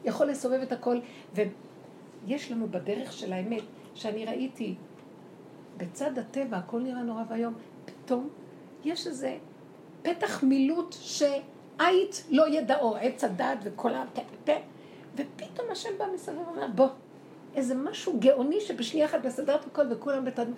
יכול 0.05 0.27
לסובב 0.27 0.61
את 0.61 0.71
הכל. 0.71 0.99
ויש 1.33 2.51
לנו 2.51 2.67
בדרך 2.71 3.13
של 3.13 3.33
האמת, 3.33 3.63
שאני 3.95 4.25
ראיתי, 4.25 4.75
בצד 5.77 6.17
הטבע, 6.17 6.57
הכל 6.57 6.81
נראה 6.81 7.03
נורא 7.03 7.23
ואיום, 7.29 7.53
פתאום 7.85 8.29
יש 8.85 9.07
איזה 9.07 9.37
פתח 10.01 10.43
מילוט 10.43 10.95
שעית 10.99 12.23
לא 12.29 12.49
ידעו, 12.49 12.95
עץ 12.95 13.23
הדת 13.23 13.57
וכל 13.63 13.93
ה... 13.93 14.05
ופתאום 15.15 15.67
השם 15.71 15.89
בא 15.97 16.05
מסביב 16.13 16.47
ואומר, 16.47 16.67
בוא, 16.67 16.87
איזה 17.55 17.75
משהו 17.75 18.19
גאוני 18.19 18.61
שבשנייה 18.61 19.05
אחת 19.05 19.25
מסדר 19.25 19.55
את 19.55 19.65
הכל 19.65 19.85
וכולם 19.89 20.25
בתדמי, 20.25 20.55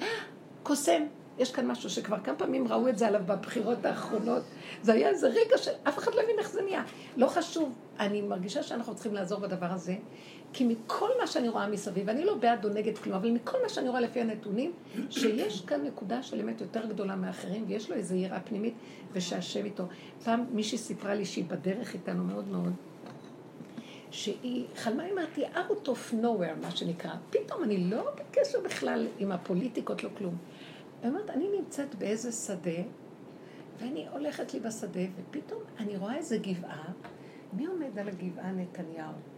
קוסם. 0.64 1.04
יש 1.38 1.52
כאן 1.52 1.68
משהו 1.68 1.90
שכבר 1.90 2.20
כמה 2.24 2.36
פעמים 2.36 2.68
ראו 2.68 2.90
את 2.90 2.98
זה 2.98 3.08
עליו 3.08 3.22
בבחירות 3.26 3.86
האחרונות. 3.86 4.44
זה 4.82 4.94
היה 4.94 5.10
איזה 5.10 5.28
רגע 5.28 5.58
שאף 5.58 5.98
אחד 5.98 6.16
לא 6.16 6.22
הבין 6.22 6.40
איך 6.40 6.50
זה 6.50 6.62
נהיה. 6.62 6.84
לא 7.18 7.28
חשוב. 7.28 7.74
אני 8.00 8.22
מרגישה 8.22 8.64
שאנחנו 8.64 8.96
צריכים 8.96 9.14
לעזור 9.14 9.40
בדבר 9.40 9.66
הזה, 9.72 9.96
כי 10.54 10.64
מכל 10.64 11.10
מה 11.22 11.28
שאני 11.28 11.50
רואה 11.50 11.68
מסביב, 11.68 12.10
אני 12.10 12.26
לא 12.26 12.36
בעד 12.36 12.66
או 12.66 12.70
נגד 12.70 12.98
כלום, 12.98 13.16
אבל 13.16 13.32
מכל 13.32 13.58
מה 13.64 13.70
שאני 13.70 13.90
רואה 13.90 14.02
לפי 14.02 14.22
הנתונים, 14.22 14.72
שיש 15.10 15.62
כאן 15.62 15.86
נקודה 15.86 16.24
של 16.24 16.40
אמת 16.40 16.62
יותר 16.62 16.86
גדולה 16.86 17.16
מאחרים, 17.16 17.66
ויש 17.68 17.90
לו 17.90 17.96
איזו 17.96 18.16
יראה 18.16 18.40
פנימית, 18.40 18.74
ושהשם 19.14 19.66
איתו. 19.66 19.84
פעם 20.24 20.46
מישהי 20.52 20.78
סיפרה 20.78 21.16
לי 21.16 21.26
שהיא 21.26 21.46
בדרך 21.46 21.94
איתנו 21.94 22.24
מאוד 22.24 22.48
מאוד, 22.48 22.74
שהיא 24.12 24.66
חלמה, 24.76 25.04
אמרתי, 25.14 25.46
out 25.46 25.88
of 25.88 26.14
nowhere, 26.14 26.62
מה 26.62 26.72
שנקרא. 26.72 27.12
פתאום 27.30 27.64
אני 27.64 27.78
לא 27.78 28.12
בקשר 28.16 28.60
בכלל 28.66 29.08
עם 29.20 29.32
הפוליטיקות, 29.32 30.04
לא 30.04 30.10
כלום. 30.18 30.36
היא 31.02 31.10
אומרת, 31.10 31.30
אני 31.30 31.48
נמצאת 31.60 31.96
באיזה 31.96 32.32
שדה, 32.32 32.82
ואני 33.80 34.06
הולכת 34.12 34.54
לי 34.54 34.60
בשדה, 34.60 35.02
ופתאום 35.16 35.62
אני 35.80 35.98
רואה 35.98 36.16
איזה 36.16 36.38
גבעה, 36.38 36.92
מי 37.54 37.66
עומד 37.66 38.00
על 38.00 38.08
הגבעה? 38.08 38.52
נתניהו. 38.52 39.33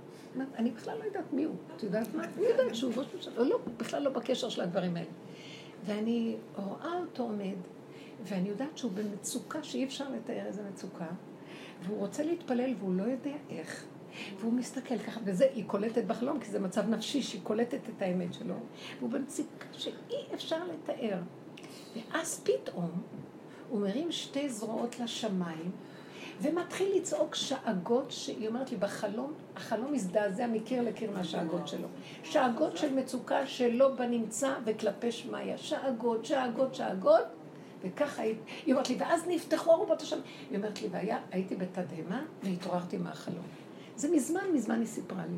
אני 0.58 0.72
בכלל 0.72 0.98
לא 0.98 1.04
יודעת 1.04 1.34
מי 1.34 1.44
הוא. 1.44 1.56
את 1.76 1.84
יודעת 1.84 2.16
מה? 2.16 2.24
אני 2.24 2.46
יודעת 2.46 2.76
שהוא 2.76 2.94
ראש 2.96 3.08
ממשלה. 3.16 3.44
לא, 3.44 3.60
בכלל 3.78 4.04
לא 4.04 4.10
בקשר 4.10 4.50
של 4.50 4.62
הדברים 4.62 4.96
האלה. 4.96 5.10
ואני 5.86 6.36
רואה 6.56 7.00
אותו 7.00 7.24
עומד, 7.24 7.56
ואני 8.24 8.50
יודעת 8.50 8.78
שהוא 8.78 8.92
במצוקה 8.92 9.64
שאי 9.64 9.84
אפשר 9.84 10.10
לתאר 10.10 10.46
איזה 10.46 10.62
מצוקה, 10.72 11.08
והוא 11.84 11.98
רוצה 12.00 12.24
להתפלל 12.24 12.74
והוא 12.80 12.96
לא 12.96 13.04
יודע 13.04 13.36
איך. 13.50 13.86
והוא 14.40 14.54
מסתכל 14.54 14.98
ככה, 14.98 15.20
וזה, 15.24 15.48
היא 15.54 15.66
קולטת 15.68 16.06
בחלום, 16.06 16.40
כי 16.40 16.52
זה 16.52 16.60
מצב 16.60 16.90
נפשי 16.90 17.22
שהיא 17.22 17.42
קולטת 17.44 17.80
את 17.90 18.02
האמת 18.02 18.34
שלו, 18.34 18.56
והוא 19.00 19.10
במצוקה 19.10 19.66
שאי 19.74 20.24
אפשר 20.34 20.58
לתאר. 20.68 21.20
ואז 21.96 22.44
פתאום 22.44 22.92
הוא 23.70 23.82
מרים 23.82 24.12
שתי 24.12 24.50
זרועות 24.50 25.00
לשמיים, 25.00 25.72
ומתחיל 26.42 26.98
לצעוק 26.98 27.36
שאגות, 27.36 28.12
שהיא 28.12 28.48
אומרת 28.48 28.72
לי, 28.72 28.78
בחלום, 28.78 29.34
החלום 29.56 29.94
מזדעזע 29.94 30.48
מקיר 30.48 30.82
לקיר 30.82 31.12
מהשאגות 31.12 31.68
שלו. 31.68 31.88
שאגות 32.24 32.78
של 32.78 32.94
מצוקה 32.94 33.46
שלא 33.48 33.96
בנמצא 33.96 34.54
וכלפי 34.66 35.12
שמיא. 35.12 35.58
שאגות, 35.58 36.26
שאגות, 36.26 36.76
שאגות, 36.76 37.24
וככה 37.84 38.22
היא, 38.22 38.36
היא 38.66 38.74
אומרת 38.74 38.90
לי, 38.90 38.96
ואז 39.00 39.24
נפתחו 39.28 39.72
ארובות 39.72 40.02
השם. 40.02 40.20
היא 40.50 40.58
אומרת 40.58 40.82
לי, 40.82 40.88
והייתי 40.92 41.56
בתדהמה 41.56 42.24
והתעוררתי 42.44 42.98
מהחלום. 42.98 43.46
זה 43.96 44.12
מזמן, 44.12 44.44
מזמן 44.54 44.80
היא 44.80 44.88
סיפרה 44.88 45.26
לי. 45.26 45.38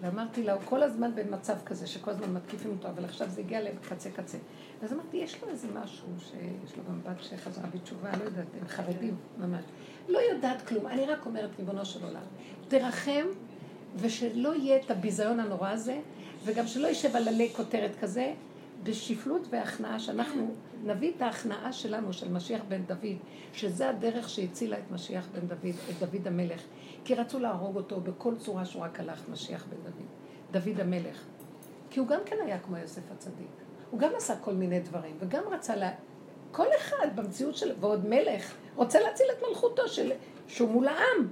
ואמרתי 0.00 0.42
לה, 0.42 0.52
הוא 0.52 0.62
כל 0.64 0.82
הזמן 0.82 1.14
במצב 1.14 1.56
כזה, 1.66 1.86
שכל 1.86 2.10
הזמן 2.10 2.32
מתקיפים 2.32 2.70
אותו, 2.70 2.88
אבל 2.88 3.04
עכשיו 3.04 3.30
זה 3.30 3.40
הגיע 3.40 3.60
לקצה 3.60 4.10
קצה. 4.10 4.38
אז 4.82 4.92
אמרתי, 4.92 5.16
יש 5.16 5.42
לו 5.42 5.48
איזה 5.48 5.68
משהו, 5.74 6.08
שיש 6.18 6.76
לו 6.76 6.84
גם 6.88 7.00
בת 7.02 7.22
שחזרה 7.22 7.66
בתשובה, 7.74 8.10
לא 8.16 8.24
יודעת, 8.24 8.46
הם 8.60 8.68
חרדים 8.68 9.16
ממש. 9.38 9.64
לא 10.08 10.18
יודעת 10.18 10.68
כלום, 10.68 10.86
אני 10.86 11.06
רק 11.06 11.26
אומרת, 11.26 11.50
ריבונו 11.58 11.84
של 11.84 12.04
עולם, 12.04 12.22
תרחם, 12.68 13.26
ושלא 13.96 14.54
יהיה 14.54 14.76
את 14.76 14.90
הביזיון 14.90 15.40
הנורא 15.40 15.70
הזה, 15.70 16.00
וגם 16.44 16.66
שלא 16.66 16.86
יישב 16.86 17.16
על 17.16 17.28
עלי 17.28 17.50
כותרת 17.56 17.96
כזה, 18.00 18.34
בשפלות 18.82 19.46
והכנעה, 19.50 19.98
שאנחנו 19.98 20.54
נביא 20.84 21.12
את 21.16 21.22
ההכנעה 21.22 21.72
שלנו, 21.72 22.12
של 22.12 22.32
משיח 22.32 22.60
בן 22.68 22.82
דוד, 22.82 23.16
שזה 23.52 23.88
הדרך 23.88 24.28
שהצילה 24.28 24.78
את 24.78 24.90
משיח 24.90 25.28
בן 25.32 25.46
דוד, 25.46 25.74
את 25.90 26.08
דוד 26.08 26.26
המלך. 26.26 26.62
כי 27.04 27.14
רצו 27.14 27.38
להרוג 27.38 27.76
אותו 27.76 28.00
בכל 28.00 28.34
צורה 28.38 28.64
שהוא 28.64 28.82
רק 28.82 29.00
הלך, 29.00 29.28
משיח 29.28 29.66
בן 29.70 29.76
דוד. 29.90 30.06
דוד 30.50 30.80
המלך. 30.80 31.24
כי 31.90 32.00
הוא 32.00 32.08
גם 32.08 32.20
כן 32.26 32.36
היה 32.44 32.58
כמו 32.58 32.76
יוסף 32.76 33.10
הצדיק. 33.12 33.65
הוא 33.90 34.00
גם 34.00 34.10
עשה 34.16 34.36
כל 34.36 34.52
מיני 34.52 34.80
דברים, 34.80 35.16
וגם 35.18 35.42
רצה 35.50 35.76
לה... 35.76 35.90
כל 36.52 36.66
אחד 36.76 37.06
במציאות 37.14 37.56
של... 37.56 37.74
ועוד 37.80 38.06
מלך, 38.06 38.54
רוצה 38.74 39.00
להציל 39.00 39.26
את 39.38 39.42
מלכותו 39.48 39.88
של... 39.88 40.12
שהוא 40.48 40.68
מול 40.68 40.88
העם. 40.88 41.28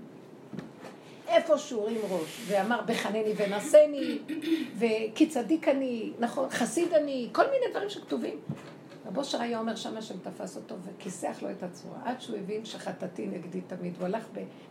איפה 1.28 1.58
שהוא 1.58 1.82
הרים 1.82 2.00
ראש, 2.08 2.40
ואמר 2.46 2.80
בחנני 2.86 3.32
ונשני, 3.36 4.18
וכי 4.78 5.28
צדיק 5.28 5.68
אני, 5.68 6.12
נכון, 6.18 6.50
חסיד 6.50 6.92
אני, 6.92 7.28
כל 7.32 7.44
מיני 7.44 7.66
דברים 7.70 7.90
שכתובים. 7.90 8.40
רבו 9.06 9.20
אושר 9.20 9.40
היה 9.40 9.58
אומר 9.58 9.76
שם 9.76 9.96
השם 9.96 10.14
תפס 10.18 10.56
אותו 10.56 10.74
וכיסח 10.84 11.38
לו 11.42 11.50
את 11.50 11.62
הצורה, 11.62 11.98
עד 12.04 12.20
שהוא 12.20 12.36
הבין 12.36 12.64
שחטאתי 12.64 13.26
נגדי 13.26 13.60
תמיד. 13.60 13.94
הוא 13.98 14.04
הלך 14.04 14.24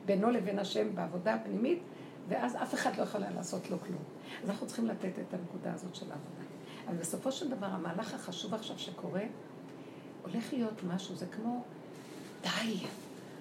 בינו 0.05 0.31
לבין 0.31 0.59
השם 0.59 0.95
בעבודה 0.95 1.33
הפנימית, 1.33 1.79
ואז 2.27 2.55
אף 2.55 2.73
אחד 2.73 2.97
לא 2.97 3.03
יכול 3.03 3.23
היה 3.23 3.31
לעשות 3.31 3.69
לו 3.69 3.79
כלום. 3.79 4.03
אז 4.43 4.49
אנחנו 4.49 4.67
צריכים 4.67 4.87
לתת 4.87 5.19
את 5.19 5.33
הנקודה 5.33 5.73
הזאת 5.73 5.95
של 5.95 6.05
העבודה. 6.11 6.52
אבל 6.87 6.97
בסופו 6.97 7.31
של 7.31 7.49
דבר, 7.49 7.65
המהלך 7.65 8.13
החשוב 8.13 8.53
עכשיו 8.53 8.79
שקורה, 8.79 9.23
הולך 10.21 10.53
להיות 10.53 10.83
משהו, 10.83 11.15
זה 11.15 11.25
כמו, 11.25 11.63
די, 12.41 12.77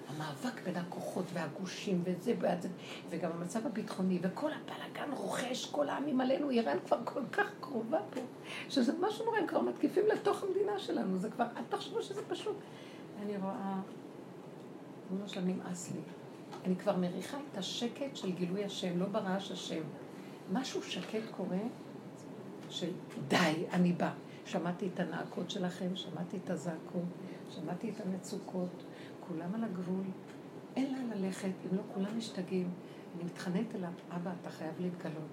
המאבק 0.07 0.61
בין 0.63 0.75
הכוחות 0.75 1.25
והגושים 1.33 2.01
וזה 2.03 2.33
בעד 2.33 2.61
זה, 2.61 2.69
וגם 3.09 3.31
המצב 3.31 3.65
הביטחוני, 3.65 4.19
וכל 4.21 4.49
הבלאגן 4.51 5.11
רוכש, 5.11 5.65
כל 5.65 5.89
העמים 5.89 6.21
עלינו, 6.21 6.49
איראן 6.49 6.77
כבר 6.85 6.97
כל 7.03 7.25
כך 7.31 7.47
קרובה 7.59 7.99
פה, 8.13 8.21
שזה 8.69 8.93
משהו 8.99 9.25
נורא, 9.25 9.37
הם 9.37 9.47
כבר 9.47 9.61
מתקיפים 9.61 10.03
לתוך 10.13 10.43
המדינה 10.43 10.79
שלנו, 10.79 11.19
זה 11.19 11.29
כבר, 11.29 11.45
אל 11.57 11.63
תחשבו 11.69 12.01
שזה 12.01 12.21
פשוט. 12.27 12.55
אני 13.21 13.37
רואה, 13.37 13.79
אמרו 15.11 15.27
שלם 15.27 15.47
נמאס 15.47 15.91
לי. 15.91 16.01
אני 16.65 16.75
כבר 16.75 16.97
מריחה 16.97 17.37
את 17.51 17.57
השקט 17.57 18.15
של 18.15 18.31
גילוי 18.31 18.63
השם, 18.63 18.99
לא 18.99 19.05
ברעש 19.05 19.51
השם. 19.51 19.81
משהו 20.51 20.83
שקט 20.83 21.21
קורה, 21.37 21.57
של 22.73 22.91
די, 23.27 23.65
אני 23.73 23.93
בא. 23.93 24.11
שמעתי 24.45 24.89
את 24.93 24.99
הנאקות 24.99 25.49
שלכם, 25.49 25.95
שמעתי 25.95 26.37
את 26.43 26.49
הזעקות, 26.49 27.03
שמעתי 27.49 27.89
את 27.89 28.01
המצוקות, 28.05 28.83
כולם 29.27 29.55
על 29.55 29.63
הגבול, 29.63 30.03
אין 30.75 30.93
לאן 30.93 31.09
ללכת, 31.17 31.47
אם 31.47 31.77
לא 31.77 31.81
כולם 31.93 32.17
משתגעים. 32.17 32.69
אני 33.15 33.23
מתחננת 33.23 33.75
אליו, 33.75 33.91
אבא, 34.11 34.31
אתה 34.41 34.49
חייב 34.49 34.73
להתגלות. 34.79 35.29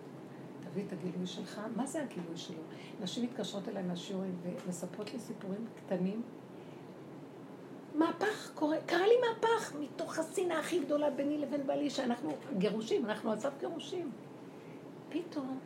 תביא 0.61 0.85
את 0.87 0.93
הגילוי 0.93 1.27
שלך. 1.27 1.61
מה 1.77 1.87
זה 1.87 2.03
הגילוי 2.03 2.37
שלו? 2.37 2.63
נשים 3.01 3.25
מתקשרות 3.25 3.69
אליי 3.69 3.83
מהשיעורים 3.83 4.37
ומספרות 4.43 5.13
לי 5.13 5.19
סיפורים 5.19 5.67
קטנים. 5.77 6.23
מהפך 7.95 8.51
קורה, 8.55 8.77
קרה 8.87 9.07
לי 9.07 9.15
מהפך 9.29 9.75
מתוך 9.81 10.19
השנאה 10.19 10.59
הכי 10.59 10.81
גדולה 10.85 11.11
ביני 11.11 11.39
לבין 11.39 11.67
בעלי, 11.67 11.91
שאנחנו 11.91 12.37
גירושים, 12.59 13.07
אנחנו 13.07 13.31
על 13.31 13.39
גירושים. 13.61 14.11
פתאום 15.09 15.59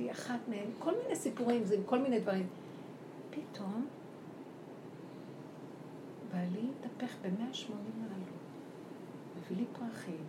לי, 0.00 0.10
אחת 0.10 0.38
מהן, 0.48 0.66
כל 0.78 0.94
מיני 1.02 1.16
סיפורים, 1.16 1.64
זה 1.64 1.74
עם 1.74 1.82
כל 1.86 1.98
מיני 1.98 2.20
דברים. 2.20 2.46
פתאום, 3.30 3.86
בעלי 6.32 6.68
התהפך 6.78 7.14
ב-180 7.22 7.72
מעלות, 7.72 8.28
מביא 9.36 9.56
לי 9.56 9.64
פרחים. 9.72 10.24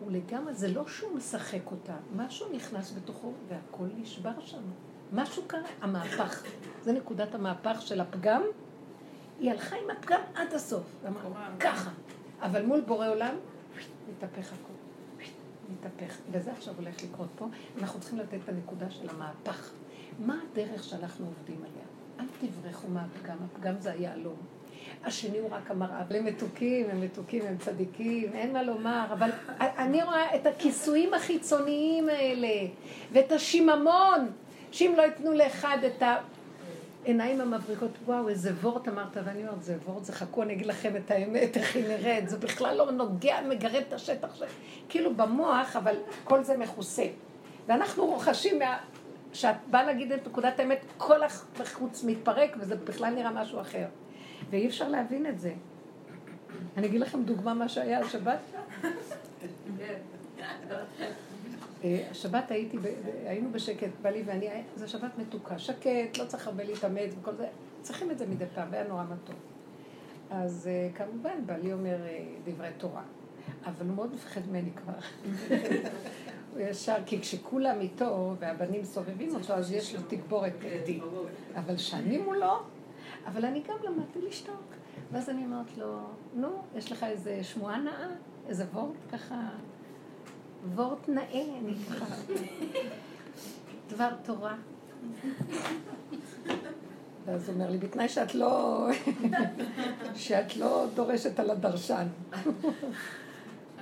הוא 0.00 0.12
לגמרי, 0.12 0.54
זה 0.54 0.68
לא 0.68 0.86
שהוא 0.86 1.16
משחק 1.16 1.70
אותה, 1.70 1.96
משהו 2.16 2.52
נכנס 2.52 2.92
בתוכו 2.96 3.32
והכל 3.48 3.86
נשבר 3.96 4.40
שם. 4.40 4.62
משהו 5.12 5.42
קרה, 5.46 5.68
המהפך. 5.80 6.42
זה 6.82 6.92
נקודת 6.92 7.34
המהפך 7.34 7.82
של 7.82 8.00
הפגם. 8.00 8.42
היא 9.40 9.50
הלכה 9.50 9.76
עם 9.76 9.90
הפגם 9.90 10.20
עד 10.34 10.54
הסוף. 10.54 10.84
ככה. 11.60 11.90
אבל 12.40 12.66
מול 12.66 12.80
בורא 12.80 13.08
עולם, 13.08 13.34
מתהפך 14.08 14.52
הכול. 14.52 14.75
מתהפך. 15.72 16.16
וזה 16.30 16.52
עכשיו 16.52 16.74
הולך 16.76 16.94
לקרות 17.04 17.28
פה. 17.36 17.46
אנחנו 17.80 18.00
צריכים 18.00 18.18
לתת 18.18 18.38
את 18.44 18.48
הנקודה 18.48 18.90
של 18.90 19.08
המהפך. 19.10 19.70
מה 20.18 20.38
הדרך 20.52 20.84
שאנחנו 20.84 21.26
עובדים 21.26 21.56
עליה? 21.56 21.86
אל 22.20 22.48
תברחו 22.48 22.88
מהפגם, 22.88 23.36
הפגם 23.44 23.74
זה 23.80 23.92
היהלום. 23.92 24.36
השני 25.04 25.38
הוא 25.38 25.50
רק 25.50 25.70
המראה. 25.70 26.02
הם 26.10 26.24
מתוקים, 26.24 26.90
הם 26.90 27.00
מתוקים, 27.00 27.46
הם 27.46 27.56
צדיקים, 27.58 28.32
אין 28.32 28.52
מה 28.52 28.62
לומר, 28.62 29.06
אבל 29.12 29.30
אני 29.84 30.02
רואה 30.02 30.36
את 30.36 30.46
הכיסויים 30.46 31.14
החיצוניים 31.14 32.08
האלה, 32.08 32.68
ואת 33.12 33.32
השיממון, 33.32 34.30
שאם 34.72 34.94
לא 34.96 35.02
ייתנו 35.02 35.32
לאחד 35.32 35.78
את 35.86 36.02
העיניים 37.06 37.40
המבריקות, 37.40 37.90
וואו, 38.04 38.28
איזה 38.28 38.52
וורט 38.60 38.88
אמרת, 38.88 39.16
ואני 39.24 39.40
אומרת, 39.40 39.62
זה 39.62 39.76
וורט, 39.84 40.04
זה 40.04 40.12
חכו, 40.12 40.42
אני 40.42 40.52
אגיד 40.52 40.66
לכם 40.66 40.96
את 40.96 41.10
האמת, 41.10 41.56
איך 41.56 41.76
היא 41.76 41.88
נראית, 41.88 42.28
זה 42.28 42.38
בכלל 42.38 42.76
לא 42.76 42.90
נוגע, 42.90 43.36
מגרד 43.48 43.82
את 43.88 43.92
השטח, 43.92 44.34
ש... 44.34 44.42
כאילו 44.88 45.14
במוח, 45.14 45.76
אבל 45.76 45.96
כל 46.24 46.42
זה 46.42 46.56
מכוסה. 46.56 47.06
ואנחנו 47.66 48.06
רוכשים 48.06 48.58
מה... 48.58 48.78
כשאת 49.32 49.56
באה 49.70 49.84
להגיד 49.84 50.12
את 50.12 50.26
נקודת 50.26 50.60
האמת, 50.60 50.84
כל 50.96 51.20
החוץ 51.60 52.04
מתפרק, 52.04 52.56
וזה 52.58 52.76
בכלל 52.76 53.14
נראה 53.14 53.30
משהו 53.30 53.60
אחר. 53.60 53.86
ואי 54.50 54.66
אפשר 54.66 54.88
להבין 54.88 55.26
את 55.26 55.40
זה. 55.40 55.52
אני 56.76 56.86
אגיד 56.86 57.00
לכם 57.00 57.22
דוגמה 57.22 57.54
מה 57.54 57.68
שהיה 57.68 58.00
השבת. 58.00 58.38
אה, 58.84 58.90
השבת 62.10 62.50
הייתי, 62.50 62.76
היינו 63.26 63.52
בשקט, 63.52 63.90
בעלי 64.02 64.22
ואני, 64.26 64.48
זו 64.76 64.88
שבת 64.88 65.18
מתוקה, 65.18 65.58
שקט, 65.58 66.18
לא 66.18 66.24
צריך 66.24 66.46
הרבה 66.46 66.64
להתאמץ 66.64 67.10
וכל 67.20 67.34
זה, 67.34 67.46
צריכים 67.82 68.10
את 68.10 68.18
זה 68.18 68.26
מדי 68.26 68.44
פעם, 68.54 68.68
והיה 68.70 68.88
נורא 68.88 69.04
מתוק. 69.04 69.36
אז 70.30 70.68
אה, 70.68 70.88
כמובן, 70.94 71.46
בעלי 71.46 71.72
אומר 71.72 72.06
אה, 72.06 72.24
דברי 72.44 72.68
תורה, 72.78 73.02
אבל 73.64 73.86
הוא 73.86 73.94
מאוד 73.94 74.14
מפחד 74.14 74.40
ממני 74.48 74.70
כבר. 74.76 74.92
הוא 76.52 76.60
ישר, 76.60 76.96
כי 77.06 77.20
כשכולם 77.20 77.80
איתו 77.80 78.34
והבנים 78.38 78.84
סובבים 78.84 79.34
אותו, 79.34 79.52
אז 79.52 79.72
יש 79.72 79.94
לו 79.94 80.00
תגבורת 80.08 80.52
נגדי. 80.64 81.00
אבל 81.54 81.76
שאני 81.76 82.18
מולו, 82.18 82.58
אבל 83.26 83.44
אני 83.44 83.62
גם 83.68 83.76
למדתי 83.84 84.20
לשתוק. 84.28 84.76
ואז 85.12 85.30
אני 85.30 85.44
אומרת 85.44 85.78
לו, 85.78 85.98
נו, 86.34 86.48
יש 86.76 86.92
לך 86.92 87.04
איזה 87.04 87.44
שמועה 87.44 87.78
נאה? 87.78 88.08
איזה 88.48 88.64
וורט 88.72 88.96
ככה? 89.12 89.48
וורט 90.74 91.08
נאה, 91.08 91.44
אני 91.60 91.74
ככה. 91.74 92.14
דבר 93.88 94.10
תורה. 94.24 94.54
ואז 97.24 97.48
הוא 97.48 97.54
אומר 97.54 97.70
לי, 97.70 97.78
בתנאי 97.78 98.08
שאת 98.08 98.34
לא, 98.34 98.86
שאת 100.14 100.56
לא 100.56 100.86
דורשת 100.94 101.40
על 101.40 101.50
הדרשן. 101.50 102.06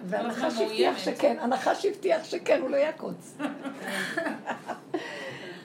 והנחש 0.07 0.61
הבטיח 0.61 0.99
שכן, 0.99 1.37
הנחש 1.41 1.87
הבטיח 1.87 2.25
שכן, 2.25 2.61
הוא 2.63 2.71
לא 2.71 2.77
יעקוץ. 2.77 3.37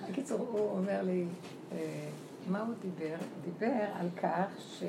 בקיצור, 0.09 0.39
הוא 0.39 0.77
אומר 0.77 1.01
לי, 1.01 1.25
אה, 1.71 2.09
מה 2.47 2.59
הוא 2.61 2.73
דיבר? 2.81 3.15
הוא 3.19 3.53
דיבר 3.53 3.85
על 3.99 4.07
כך 4.17 4.47
ש... 4.59 4.83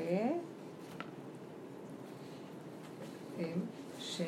ש... 4.00 4.20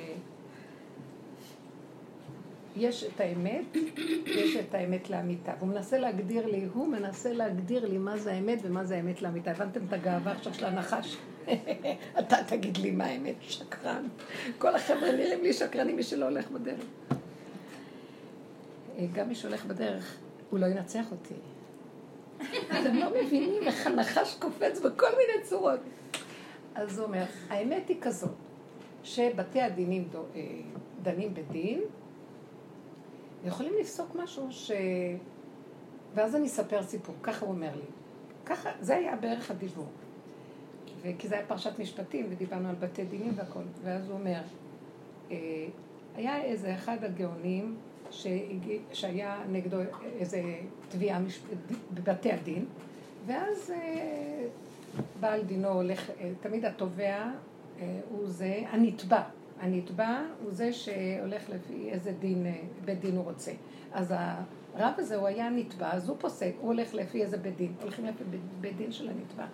יש 2.77 3.05
את 3.05 3.21
האמת, 3.21 3.77
יש 4.27 4.57
את 4.57 4.75
האמת 4.75 5.11
לאמיתה. 5.11 5.53
והוא 5.59 5.69
מנסה 5.69 5.99
להגדיר 5.99 6.47
לי, 6.47 6.67
הוא 6.75 6.89
מנסה 6.89 7.33
להגדיר 7.33 7.89
לי 7.89 7.99
מה 7.99 8.17
זה 8.17 8.33
האמת 8.33 8.59
ומה 8.63 8.85
זה 8.85 8.97
האמת 8.97 9.23
לאמיתה. 9.23 9.51
הבנתם 9.51 9.81
את 9.89 9.93
הגאווה 9.93 10.33
עכשיו 10.33 10.55
של 10.55 10.65
הנחש? 10.65 11.17
אתה 12.19 12.37
תגיד 12.47 12.77
לי 12.77 12.91
מה 12.91 13.05
האמת, 13.05 13.35
שקרן. 13.41 14.09
כל 14.59 14.75
החבר'ה 14.75 15.13
נראים 15.13 15.43
לי 15.43 15.53
שקרנים, 15.53 15.97
מי 15.97 16.03
שלא 16.03 16.25
הולך 16.25 16.51
בדרך. 16.51 16.85
גם 19.13 19.29
מי 19.29 19.35
שהולך 19.35 19.65
בדרך, 19.65 20.17
הוא 20.51 20.59
לא 20.59 20.67
ינצח 20.67 21.11
אותי. 21.11 21.35
אתם 22.81 22.95
לא 22.95 23.11
מבינים 23.11 23.63
איך 23.63 23.87
הנחש 23.87 24.37
קופץ 24.39 24.81
בכל 24.81 25.07
מיני 25.07 25.45
צורות. 25.45 25.81
אז 26.75 26.99
הוא 26.99 27.07
אומר, 27.07 27.25
האמת 27.49 27.89
היא 27.89 27.97
כזאת, 28.01 28.31
שבתי 29.05 29.61
הדינים 29.61 30.09
אה, 30.35 30.41
דנים 31.03 31.35
בדין, 31.35 31.81
יכולים 33.45 33.73
לפסוק 33.81 34.17
משהו 34.23 34.47
ש... 34.51 34.71
ואז 36.15 36.37
אני 36.37 36.47
אספר 36.47 36.83
סיפור, 36.83 37.15
ככה 37.23 37.47
הוא 37.47 37.55
אומר 37.55 37.71
לי. 37.77 37.87
ככה, 38.47 38.71
זה 38.81 38.97
היה 38.97 39.17
בערך 39.17 39.51
הדיבור. 39.51 39.87
כי 41.19 41.29
זה 41.29 41.35
היה 41.35 41.47
פרשת 41.47 41.79
משפטים, 41.79 42.27
ודיברנו 42.31 42.69
על 42.69 42.75
בתי 42.75 43.05
דינים 43.05 43.33
והכל. 43.37 43.63
ואז 43.83 44.09
הוא 44.09 44.19
אומר, 44.19 44.41
אה, 45.31 45.37
היה 46.17 46.43
איזה 46.43 46.75
אחד 46.75 47.05
הגאונים 47.05 47.77
שהיה 48.93 49.43
נגדו 49.51 49.77
איזה 50.19 50.43
תביעה 50.89 51.21
בבתי 51.95 52.33
הדין, 52.33 52.65
ואז 53.27 53.71
אה, 53.71 54.47
בעל 55.21 55.43
דינו 55.43 55.69
הולך, 55.69 56.11
אה, 56.11 56.31
תמיד 56.41 56.65
התובע 56.65 57.31
הוא 58.11 58.27
זה, 58.27 58.63
הנתבע, 58.69 59.23
הנתבע 59.63 60.23
הוא 60.43 60.53
זה 60.53 60.73
שהולך 60.73 61.51
לפי 61.51 61.91
איזה 61.91 62.13
דין, 62.13 62.47
בית 62.85 63.01
דין 63.01 63.17
הוא 63.17 63.25
רוצה. 63.25 63.53
אז 63.93 64.15
הרב 64.75 64.95
הזה 64.99 65.17
הוא 65.17 65.27
היה 65.27 65.51
נתבע, 65.51 65.93
אז 65.93 66.09
הוא 66.09 66.17
פוסק, 66.21 66.53
הוא 66.61 66.67
הולך 66.67 66.95
לפי 66.95 67.23
איזה 67.23 67.37
בית 67.37 67.57
דין, 67.57 67.75
הולכים 67.83 68.07
לפי 68.07 68.25
בית 68.61 68.77
דין 68.77 68.93
של 68.93 69.09
הנתבע. 69.09 69.47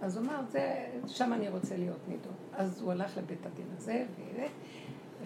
אז 0.00 0.16
הוא 0.16 0.26
אמר, 0.26 0.40
זה, 0.48 0.86
שם 1.06 1.32
אני 1.32 1.48
רוצה 1.48 1.76
להיות 1.76 2.08
נידון. 2.08 2.32
אז 2.52 2.82
הוא 2.82 2.92
הלך 2.92 3.16
לבית 3.16 3.46
הדין 3.46 3.66
הזה, 3.76 4.04
ו... 4.16 4.40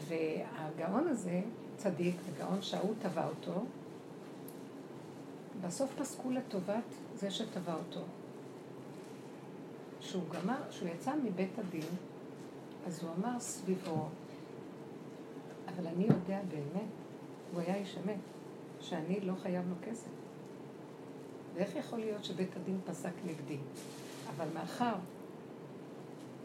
והגאון 0.08 1.08
הזה, 1.08 1.40
צדיק, 1.76 2.16
הגאון 2.28 2.62
שההוא 2.62 2.94
תבע 2.98 3.26
אותו, 3.26 3.64
בסוף 5.60 5.94
פסקו 5.98 6.30
לטובת 6.30 6.94
זה 7.14 7.30
שתבע 7.30 7.74
אותו. 7.74 8.00
כשהוא 10.00 10.22
גמר, 10.32 10.56
כשהוא 10.70 10.88
יצא 10.88 11.12
מבית 11.24 11.58
הדין, 11.58 11.88
אז 12.86 13.02
הוא 13.02 13.10
אמר 13.18 13.40
סביבו, 13.40 14.08
אבל 15.68 15.86
אני 15.86 16.04
יודע 16.04 16.40
באמת, 16.48 16.88
הוא 17.52 17.60
היה 17.60 17.74
איש 17.74 17.98
אמת, 18.04 18.18
שאני 18.80 19.20
לא 19.20 19.32
חייב 19.42 19.68
לו 19.68 19.74
כסף. 19.82 20.10
ואיך 21.54 21.76
יכול 21.76 21.98
להיות 21.98 22.24
שבית 22.24 22.56
הדין 22.56 22.80
פסק 22.84 23.12
נגדי? 23.24 23.58
אבל 24.36 24.46
מאחר 24.54 24.94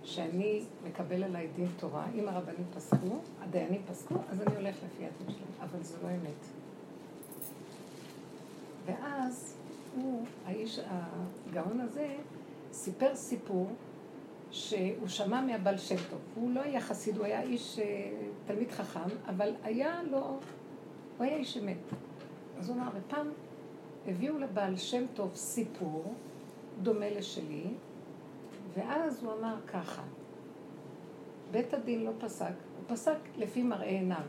שאני 0.03 0.63
מקבל 0.87 1.23
עליי 1.23 1.47
דין 1.55 1.67
תורה, 1.79 2.05
אם 2.15 2.27
הרבנים 2.27 2.65
פסקו, 2.75 3.17
הדיינים 3.39 3.81
פסקו, 3.89 4.15
אז 4.29 4.41
אני 4.41 4.55
הולך 4.55 4.75
לפי 4.75 5.05
הדין 5.05 5.35
שלהם, 5.35 5.69
אבל 5.69 5.83
זו 5.83 5.95
לא 6.03 6.09
אמת. 6.09 6.45
ואז 8.85 9.57
הוא, 9.95 10.25
האיש, 10.45 10.79
הגאון 11.49 11.79
הזה, 11.79 12.15
סיפר 12.71 13.15
סיפור 13.15 13.71
שהוא 14.51 15.07
שמע 15.07 15.41
מהבעל 15.41 15.77
שם 15.77 15.95
טוב. 16.09 16.19
הוא 16.35 16.51
לא 16.51 16.61
היה 16.61 16.81
חסיד, 16.81 17.17
הוא 17.17 17.25
היה 17.25 17.41
איש, 17.41 17.79
אה, 17.79 18.11
תלמיד 18.45 18.71
חכם, 18.71 19.09
אבל 19.27 19.53
היה 19.63 20.03
לו, 20.03 20.19
הוא 21.17 21.25
היה 21.25 21.37
איש 21.37 21.57
אמת. 21.57 21.77
אז 22.59 22.69
הוא 22.69 22.77
אמר, 22.77 22.89
ופעם 22.95 23.29
הביאו 24.07 24.37
לבעל 24.37 24.77
שם 24.77 25.05
טוב 25.13 25.35
סיפור 25.35 26.13
דומה 26.81 27.09
לשלי, 27.09 27.65
ואז 28.73 29.23
הוא 29.23 29.33
אמר 29.39 29.55
ככה, 29.67 30.03
בית 31.51 31.73
הדין 31.73 32.03
לא 32.03 32.11
פסק, 32.19 32.45
הוא 32.45 32.95
פסק 32.95 33.17
לפי 33.37 33.63
מראה 33.63 33.87
עיניו. 33.87 34.25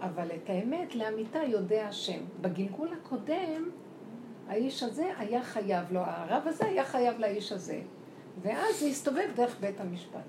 אבל 0.00 0.28
את 0.34 0.50
האמת 0.50 0.94
לאמיתה 0.94 1.38
יודע 1.38 1.88
השם. 1.88 2.20
בגלגול 2.40 2.88
הקודם, 2.92 3.70
האיש 4.48 4.82
הזה 4.82 5.12
היה 5.18 5.42
חייב 5.42 5.92
לו, 5.92 6.00
הרב 6.00 6.42
הזה 6.46 6.66
היה 6.66 6.84
חייב 6.84 7.18
לאיש 7.18 7.52
הזה. 7.52 7.80
ואז 8.42 8.80
זה 8.80 8.86
הסתובב 8.86 9.28
דרך 9.34 9.56
בית 9.60 9.80
המשפט. 9.80 10.20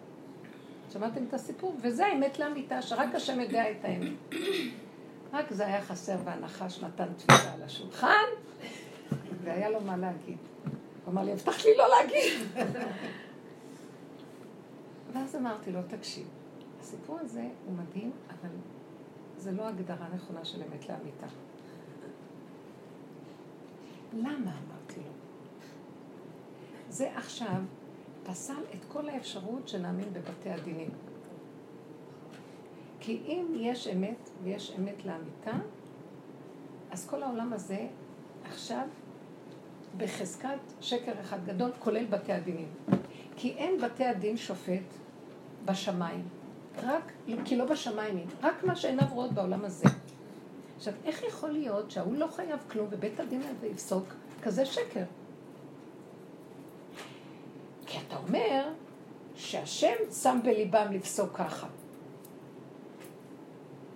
שמעתם 0.94 1.24
את 1.24 1.34
הסיפור? 1.34 1.76
וזה 1.82 2.06
האמת 2.06 2.40
לאמיתה, 2.40 2.82
שרק 2.82 3.16
השם 3.16 3.40
יודע 3.40 3.72
את 3.72 3.86
האמת. 3.86 4.14
רק 5.34 5.52
זה 5.52 5.68
היה 5.68 5.82
חסר 5.82 6.16
והנחש 6.26 6.84
נתן 6.84 7.14
תפילה 7.18 7.54
על 7.54 7.64
השולחן, 7.64 8.26
והיה 9.44 9.70
לו 9.70 9.82
מה 9.82 9.98
להגיד. 9.98 10.38
הוא 11.06 11.12
אמר 11.14 11.24
לי, 11.24 11.32
הבטח 11.32 11.66
לי 11.66 11.78
לא 11.78 11.86
להגיד. 11.90 12.48
ואז 15.14 15.36
אמרתי 15.36 15.72
לו, 15.72 15.80
תקשיב, 15.88 16.28
הסיפור 16.80 17.20
הזה 17.20 17.48
הוא 17.66 17.76
מדהים, 17.78 18.12
אבל 18.28 18.50
זה 19.38 19.52
לא 19.52 19.68
הגדרה 19.68 20.08
נכונה 20.16 20.46
של 20.46 20.62
אמת 20.64 20.90
לאמיתה. 20.90 21.28
למה 24.14 24.52
אמרתי 24.52 25.00
לו? 25.00 25.12
זה 26.90 27.18
עכשיו 27.18 27.62
פסל 28.24 28.64
את 28.74 28.86
כל 28.88 29.10
האפשרות 29.10 29.68
שנאמין 29.68 30.14
בבתי 30.14 30.50
הדינים. 30.50 30.90
כי 33.00 33.22
אם 33.26 33.46
יש 33.56 33.88
אמת 33.88 34.30
ויש 34.44 34.74
אמת 34.80 35.06
לאמיתה, 35.06 35.52
אז 36.92 37.08
כל 37.08 37.24
העולם 37.24 37.54
הזה 37.54 37.88
עכשיו 38.44 38.88
בחזקת 39.98 40.60
שקר 40.82 41.22
אחד 41.22 41.46
גדול, 41.46 41.72
כולל 41.80 42.06
בתי 42.06 42.34
הדינים. 42.34 42.68
כי 43.36 43.52
אין 43.52 43.82
בתי 43.82 44.06
הדין 44.06 44.38
שופט 44.38 44.94
בשמיים. 45.66 46.28
רק, 46.84 47.12
כי 47.46 47.58
לא 47.58 47.66
בשמיים 47.66 48.18
היא, 48.18 48.26
רק 48.44 48.64
מה 48.64 48.76
שעיניו 48.76 49.08
רואות 49.12 49.32
בעולם 49.32 49.66
הזה. 49.66 49.86
עכשיו, 50.78 50.94
איך 51.06 51.24
יכול 51.24 51.50
להיות 51.50 51.92
שההוא 51.92 52.16
לא 52.16 52.28
חייב 52.28 52.60
כלום 52.72 52.88
ובית 52.90 53.20
הדין 53.20 53.42
הזה 53.42 53.68
יפסוק 53.68 54.06
כזה 54.42 54.66
שקר? 54.66 55.04
אתה 58.12 58.20
אומר 58.20 58.64
שהשם 59.36 59.96
שם 60.22 60.40
בליבם 60.44 60.88
לפסוק 60.92 61.38
ככה. 61.38 61.68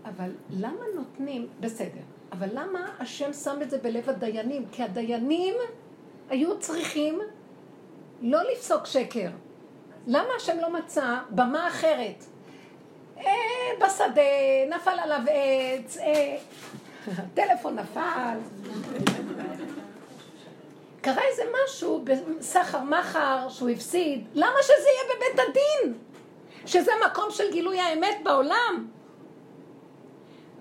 אבל 0.05 0.31
למה 0.49 0.83
נותנים, 0.95 1.47
בסדר, 1.59 2.01
אבל 2.31 2.47
למה 2.53 2.95
השם 2.99 3.33
שם 3.33 3.61
את 3.61 3.69
זה 3.69 3.77
בלב 3.77 4.09
הדיינים? 4.09 4.65
כי 4.71 4.83
הדיינים 4.83 5.53
היו 6.29 6.59
צריכים 6.59 7.19
לא 8.21 8.39
לפסוק 8.51 8.85
שקר. 8.85 9.29
למה 10.07 10.29
השם 10.37 10.57
לא 10.59 10.73
מצא 10.73 11.17
במה 11.29 11.67
אחרת? 11.67 12.23
אה, 13.17 13.23
בשדה, 13.81 14.21
נפל 14.69 14.99
עליו 14.99 15.21
עץ, 15.29 15.97
אה, 15.97 16.37
טלפון 17.35 17.79
נפל. 17.79 18.37
קרה 21.05 21.21
איזה 21.31 21.43
משהו 21.63 22.05
בסחר 22.05 22.83
מחר 22.83 23.49
שהוא 23.49 23.69
הפסיד, 23.69 24.27
למה 24.33 24.57
שזה 24.61 24.73
יהיה 24.73 25.15
בבית 25.15 25.45
הדין? 25.49 25.97
שזה 26.65 26.91
מקום 27.11 27.25
של 27.31 27.51
גילוי 27.51 27.79
האמת 27.79 28.15
בעולם. 28.23 28.87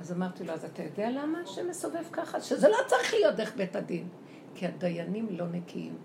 אז 0.00 0.12
אמרתי 0.12 0.44
לו, 0.44 0.52
אז 0.52 0.64
אתה 0.64 0.82
יודע 0.82 1.10
למה 1.10 1.40
השם 1.40 1.68
מסובב 1.68 2.04
ככה? 2.12 2.40
שזה 2.40 2.68
לא 2.68 2.76
צריך 2.86 3.14
להיות 3.14 3.34
דרך 3.34 3.56
בית 3.56 3.76
הדין. 3.76 4.08
כי 4.54 4.66
הדיינים 4.66 5.26
לא 5.30 5.46
נקיים. 5.46 5.96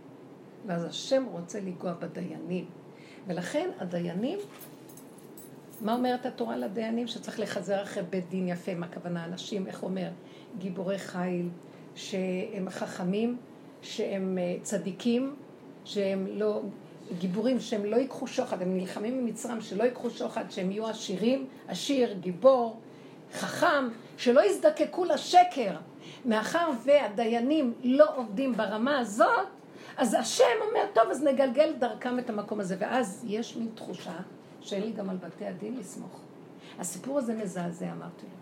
ואז 0.66 0.86
השם 0.86 1.26
רוצה 1.32 1.60
לנגוע 1.60 1.94
בדיינים. 1.94 2.66
ולכן 3.28 3.70
הדיינים, 3.80 4.40
מה 5.82 5.94
אומרת 5.94 6.26
התורה 6.26 6.58
לדיינים? 6.58 7.08
שצריך 7.08 7.40
לחזר 7.40 7.84
אחרי 7.84 8.04
בית 8.04 8.30
דין 8.30 8.48
יפה, 8.48 8.76
מה 8.76 8.86
הכוונה? 8.86 9.26
אנשים, 9.26 9.68
איך 9.68 9.84
אומר? 9.84 10.10
גיבורי 10.58 11.00
חיל, 11.00 11.50
שהם 11.96 12.70
חכמים, 12.70 13.38
שהם 13.82 14.38
אה, 14.38 14.56
צדיקים, 14.64 15.36
שהם 15.86 16.28
לא, 16.32 16.62
גיבורים 17.20 17.60
שהם 17.60 17.86
לא 17.86 17.96
ייקחו 17.96 18.28
שוחד, 18.28 18.62
הם 18.62 18.78
נלחמים 18.78 19.14
עם 19.18 19.26
מצרים 19.26 19.62
שלא 19.62 19.84
ייקחו 19.84 20.10
שוחד, 20.10 20.44
שהם 20.50 20.72
יהיו 20.72 20.88
עשירים, 20.88 21.48
עשיר, 21.68 22.14
גיבור, 22.14 22.80
חכם, 23.34 23.88
שלא 24.18 24.46
יזדקקו 24.46 25.06
לשקר. 25.06 25.76
מאחר 26.26 26.70
והדיינים 26.84 27.74
לא 27.84 28.06
עובדים 28.16 28.54
ברמה 28.54 29.00
הזאת, 29.00 29.48
אז 29.98 30.14
השם 30.14 30.44
אומר, 30.70 30.86
טוב, 30.94 31.04
אז 31.12 31.24
נגלגל 31.24 31.74
דרכם 31.80 32.20
את 32.20 32.30
המקום 32.30 32.60
הזה. 32.60 32.76
ואז 32.80 33.26
יש 33.28 33.56
מין 33.56 33.70
תחושה 33.76 34.18
שאין 34.62 34.84
לי 34.84 34.92
גם 34.92 35.10
על 35.10 35.18
בתי 35.18 35.46
הדין 35.46 35.78
לסמוך. 35.78 36.20
הסיפור 36.80 37.18
הזה 37.18 37.34
מזעזע, 37.34 37.86
אמרתי 37.86 38.24
לו. 38.24 38.39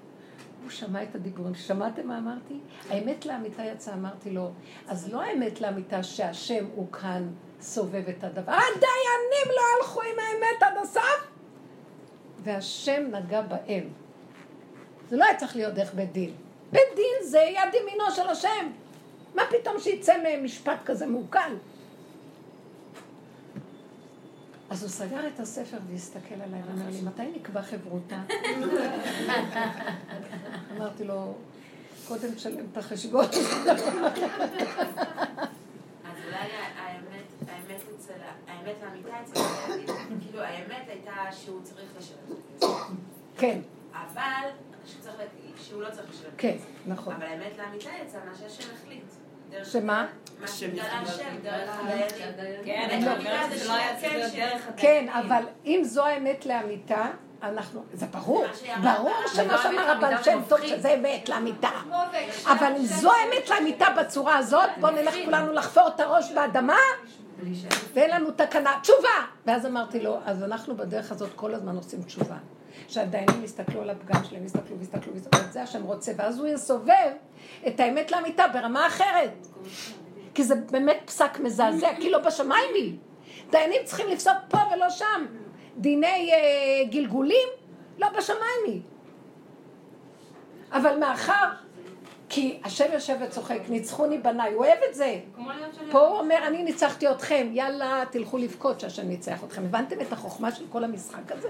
הוא 0.68 0.74
שמע 0.74 1.04
את 1.04 1.16
הדיבורים. 1.16 1.56
שמעתם 1.56 2.08
מה 2.08 2.18
אמרתי? 2.18 2.54
האמת 2.90 3.26
לאמיתה 3.26 3.64
יצאה, 3.64 3.94
אמרתי 3.94 4.30
לו, 4.30 4.52
אז 4.88 5.14
לא 5.14 5.22
האמת 5.22 5.62
לאמיתה 5.62 6.04
שהשם 6.04 6.66
הוא 6.76 6.92
כאן 6.92 7.28
סובב 7.62 8.04
את 8.10 8.24
הדבר. 8.24 8.52
הדיינים 8.52 9.48
לא 9.48 9.62
הלכו 9.78 10.02
עם 10.02 10.20
האמת 10.20 10.64
עד 10.64 10.84
הסוף, 10.84 11.28
והשם 12.44 13.04
נגע 13.12 13.42
בהם. 13.42 13.90
זה 15.10 15.18
לא 15.18 15.26
היה 15.26 15.36
צריך 15.36 15.56
להיות 15.56 15.74
דרך 15.74 15.94
בית 15.94 16.12
דין. 16.12 16.32
בית 16.72 16.90
דין 16.96 17.30
זה 17.30 17.40
יד 17.40 17.74
ימינו 17.82 18.12
של 18.12 18.28
השם. 18.28 18.72
מה 19.36 19.44
פתאום 19.50 19.80
שיצא 19.80 20.24
מהם 20.24 20.44
משפט 20.44 20.78
כזה 20.86 21.06
מעוקל? 21.06 21.54
אז 24.70 24.84
הוא 24.84 24.90
סגר 24.90 25.28
את 25.28 25.40
הספר 25.40 25.78
והסתכל 25.90 26.36
עליי 26.36 26.62
ואמר 26.68 26.90
לי, 26.90 27.02
מתי 27.02 27.32
נקבע 27.36 27.62
חברותה? 27.62 28.22
אמרתי 30.78 31.04
לו, 31.04 31.34
קודם 32.08 32.34
תשלם 32.36 32.66
את 32.72 32.78
החשבון. 32.78 33.26
אז 36.06 36.18
אולי 36.26 36.50
האמת 36.78 37.82
אצל, 37.98 38.14
האמת 38.48 38.76
לאמיתה 38.84 39.22
אצל 39.24 39.40
כאילו 40.22 40.42
האמת 40.42 40.88
הייתה 40.88 41.14
שהוא 41.32 41.62
צריך 41.64 41.90
לשלם. 41.98 42.36
כן. 43.38 43.60
אבל 43.92 44.50
שהוא 45.58 45.82
לא 45.82 45.90
צריך 45.90 46.10
לשלם. 46.10 46.32
כן, 46.38 46.58
נכון. 46.88 47.14
אבל 47.14 47.26
האמת 47.26 47.58
לאמיתה 47.58 47.90
יצאה 48.06 48.26
מה 48.26 48.36
שהשם 48.36 48.74
החליט. 48.74 49.04
שמה? 49.64 50.06
כן, 54.78 55.06
אבל 55.10 55.44
אם 55.66 55.82
זו 55.84 56.06
האמת 56.06 56.46
לאמיתה, 56.46 57.06
אנחנו, 57.44 57.84
זה 57.94 58.06
ברור, 58.06 58.46
ברור 58.84 59.14
שמה 59.34 59.58
שאמר 59.64 59.92
רבן 59.98 60.24
שם 60.24 60.40
טוב 60.48 60.66
שזה 60.66 60.94
אמת 60.94 61.30
לאמיתה. 61.30 61.70
אבל 62.46 62.72
אם 62.78 62.86
זו 62.86 63.12
האמת 63.12 63.50
לאמיתה 63.50 63.86
בצורה 64.00 64.38
הזאת, 64.38 64.70
בואו 64.80 64.92
נלך 64.92 65.16
כולנו 65.26 65.54
לחפור 65.54 65.88
את 65.88 66.00
הראש 66.00 66.32
באדמה, 66.32 66.78
ואין 67.94 68.12
לנו 68.12 68.32
תקנה, 68.32 68.80
תשובה! 68.82 69.10
ואז 69.46 69.66
אמרתי 69.66 70.00
לו, 70.00 70.18
אז 70.26 70.44
אנחנו 70.44 70.78
בדרך 70.78 71.12
הזאת 71.12 71.30
כל 71.36 71.54
הזמן 71.54 71.76
עושים 71.76 72.04
תשובה. 72.04 72.36
שהדיינים 72.88 73.44
יסתכלו 73.44 73.82
על 73.82 73.90
הפגם 73.90 74.24
שלהם, 74.24 74.46
יסתכלו 74.46 74.80
ויסתכלו 74.80 75.14
ויסתכלו, 75.14 75.42
זה 75.52 75.62
השם 75.62 75.84
רוצה, 75.84 76.12
ואז 76.16 76.40
הוא 76.40 76.48
יסובב 76.48 77.12
את 77.68 77.80
האמת 77.80 78.12
לאמיתה 78.12 78.48
ברמה 78.54 78.88
אחרת. 78.88 79.48
כי 80.34 80.44
זה 80.44 80.56
באמת 80.56 80.98
פסק 81.06 81.40
מזעזע, 81.40 81.90
כי 82.00 82.10
לא 82.10 82.20
בשמיים 82.20 82.70
היא. 82.76 82.98
דיינים 83.50 83.82
צריכים 83.86 84.08
לפסוק 84.08 84.38
פה 84.50 84.58
ולא 84.74 84.90
שם. 84.90 85.26
דיני 85.78 86.32
אה, 86.34 86.90
גלגולים, 86.90 87.48
לא 87.98 88.08
בשמיים 88.18 88.62
היא. 88.66 88.82
אבל 90.72 91.00
מאחר 91.00 91.50
כי 92.30 92.60
השם 92.64 92.86
יושב 92.94 93.18
וצוחק, 93.22 93.60
ניצחוני 93.70 94.18
בניי, 94.18 94.54
הוא 94.54 94.66
אוהב 94.66 94.80
את 94.90 94.96
זה. 94.96 95.20
פה 95.92 96.00
הוא 96.00 96.20
אומר, 96.20 96.38
אני 96.48 96.64
ניצחתי 96.64 97.10
אתכם, 97.12 97.48
יאללה, 97.52 98.04
תלכו 98.12 98.38
לבכות 98.38 98.80
שהשם 98.80 99.08
ניצח 99.08 99.44
אתכם. 99.44 99.66
הבנתם 99.66 100.02
את 100.02 100.14
החוכמה 100.14 100.52
של 100.52 100.66
כל 100.70 100.84
המשחק 100.84 101.32
הזה? 101.32 101.50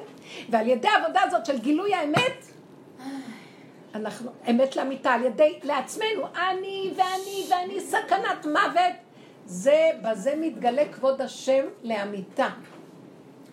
ועל 0.49 0.67
ידי 0.67 0.88
העבודה 0.88 1.21
הזאת 1.21 1.45
של 1.45 1.59
גילוי 1.59 1.93
האמת, 1.93 2.45
אנחנו, 3.95 4.32
אמת 4.49 4.75
לאמיתה, 4.75 5.11
על 5.11 5.23
ידי, 5.23 5.59
לעצמנו, 5.63 6.28
אני 6.51 6.93
ואני 6.95 7.45
ואני 7.49 7.80
סכנת 7.80 8.45
מוות, 8.45 8.93
זה, 9.45 9.89
בזה 10.01 10.34
מתגלה 10.38 10.84
כבוד 10.91 11.21
השם 11.21 11.65
לאמיתה. 11.84 12.47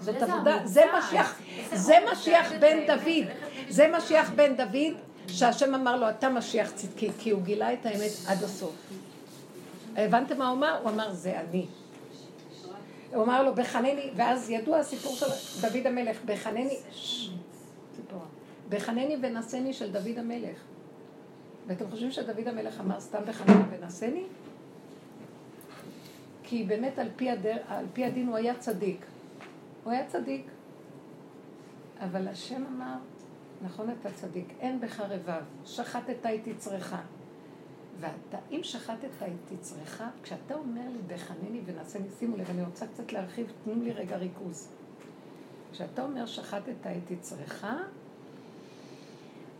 זאת 0.00 0.22
עבודה, 0.22 0.58
זה 0.64 0.82
משיח, 0.98 1.40
זה 1.72 1.94
משיח 2.12 2.52
בן 2.60 2.86
דוד, 2.86 3.26
זה 3.68 3.88
משיח 3.96 4.30
בן 4.30 4.56
דוד. 4.56 4.94
שהשם 5.28 5.74
אמר 5.74 5.96
לו, 5.96 6.10
אתה 6.10 6.28
משיח 6.28 6.70
צדקי, 6.70 7.10
כי 7.18 7.30
הוא 7.30 7.42
גילה 7.42 7.72
את 7.72 7.86
האמת 7.86 8.12
עד 8.26 8.42
הסוף. 8.42 8.74
הבנתם 9.96 10.38
מה 10.38 10.48
הוא 10.48 10.56
אמר? 10.56 10.78
הוא 10.82 10.90
אמר, 10.90 11.12
זה 11.12 11.40
אני. 11.40 11.66
הוא 13.14 13.24
אמר 13.24 13.42
לו, 13.42 13.54
בחנני, 13.54 14.10
ואז 14.16 14.50
ידוע 14.50 14.78
הסיפור 14.78 15.16
של 15.16 15.26
דוד 15.60 15.86
המלך, 15.86 16.18
בחנני, 16.24 16.78
בחנני 18.68 19.16
ונשני 19.22 19.72
של 19.72 19.92
דוד 19.92 20.18
המלך. 20.18 20.58
ואתם 21.66 21.90
חושבים 21.90 22.10
שדוד 22.10 22.48
המלך 22.48 22.80
אמר 22.80 23.00
סתם 23.00 23.18
בחנני 23.26 23.62
ונשני? 23.70 24.24
כי 26.42 26.64
באמת 26.64 26.98
על 26.98 27.08
פי, 27.16 27.30
הדר, 27.30 27.56
על 27.68 27.86
פי 27.92 28.04
הדין 28.04 28.28
הוא 28.28 28.36
היה 28.36 28.54
צדיק. 28.58 29.06
הוא 29.84 29.92
היה 29.92 30.06
צדיק. 30.06 30.46
אבל 32.00 32.28
השם 32.28 32.64
אמר, 32.66 32.96
נכון 33.64 33.90
אתה 34.00 34.10
צדיק, 34.14 34.54
אין 34.60 34.80
בך 34.80 35.00
רבב, 35.00 35.42
שחטת 35.64 36.26
איתי 36.26 36.54
צריכה. 36.54 37.00
ואתה, 38.00 38.38
אם 38.50 38.60
שחטת 38.62 39.22
איתי 39.22 39.56
צריכה, 39.60 40.08
כשאתה 40.22 40.54
אומר 40.54 40.88
לי 40.92 41.14
בחנני 41.14 41.60
ונעשה 41.64 41.98
לי, 41.98 42.04
שימו 42.18 42.36
לב, 42.36 42.50
אני 42.50 42.62
רוצה 42.62 42.86
קצת 42.86 43.12
להרחיב, 43.12 43.52
תנו 43.64 43.82
לי 43.82 43.92
רגע 43.92 44.16
ריכוז. 44.16 44.68
כשאתה 45.72 46.02
אומר 46.02 46.26
שחטת 46.26 46.86
איתי 46.86 47.16
צריכה, 47.16 47.76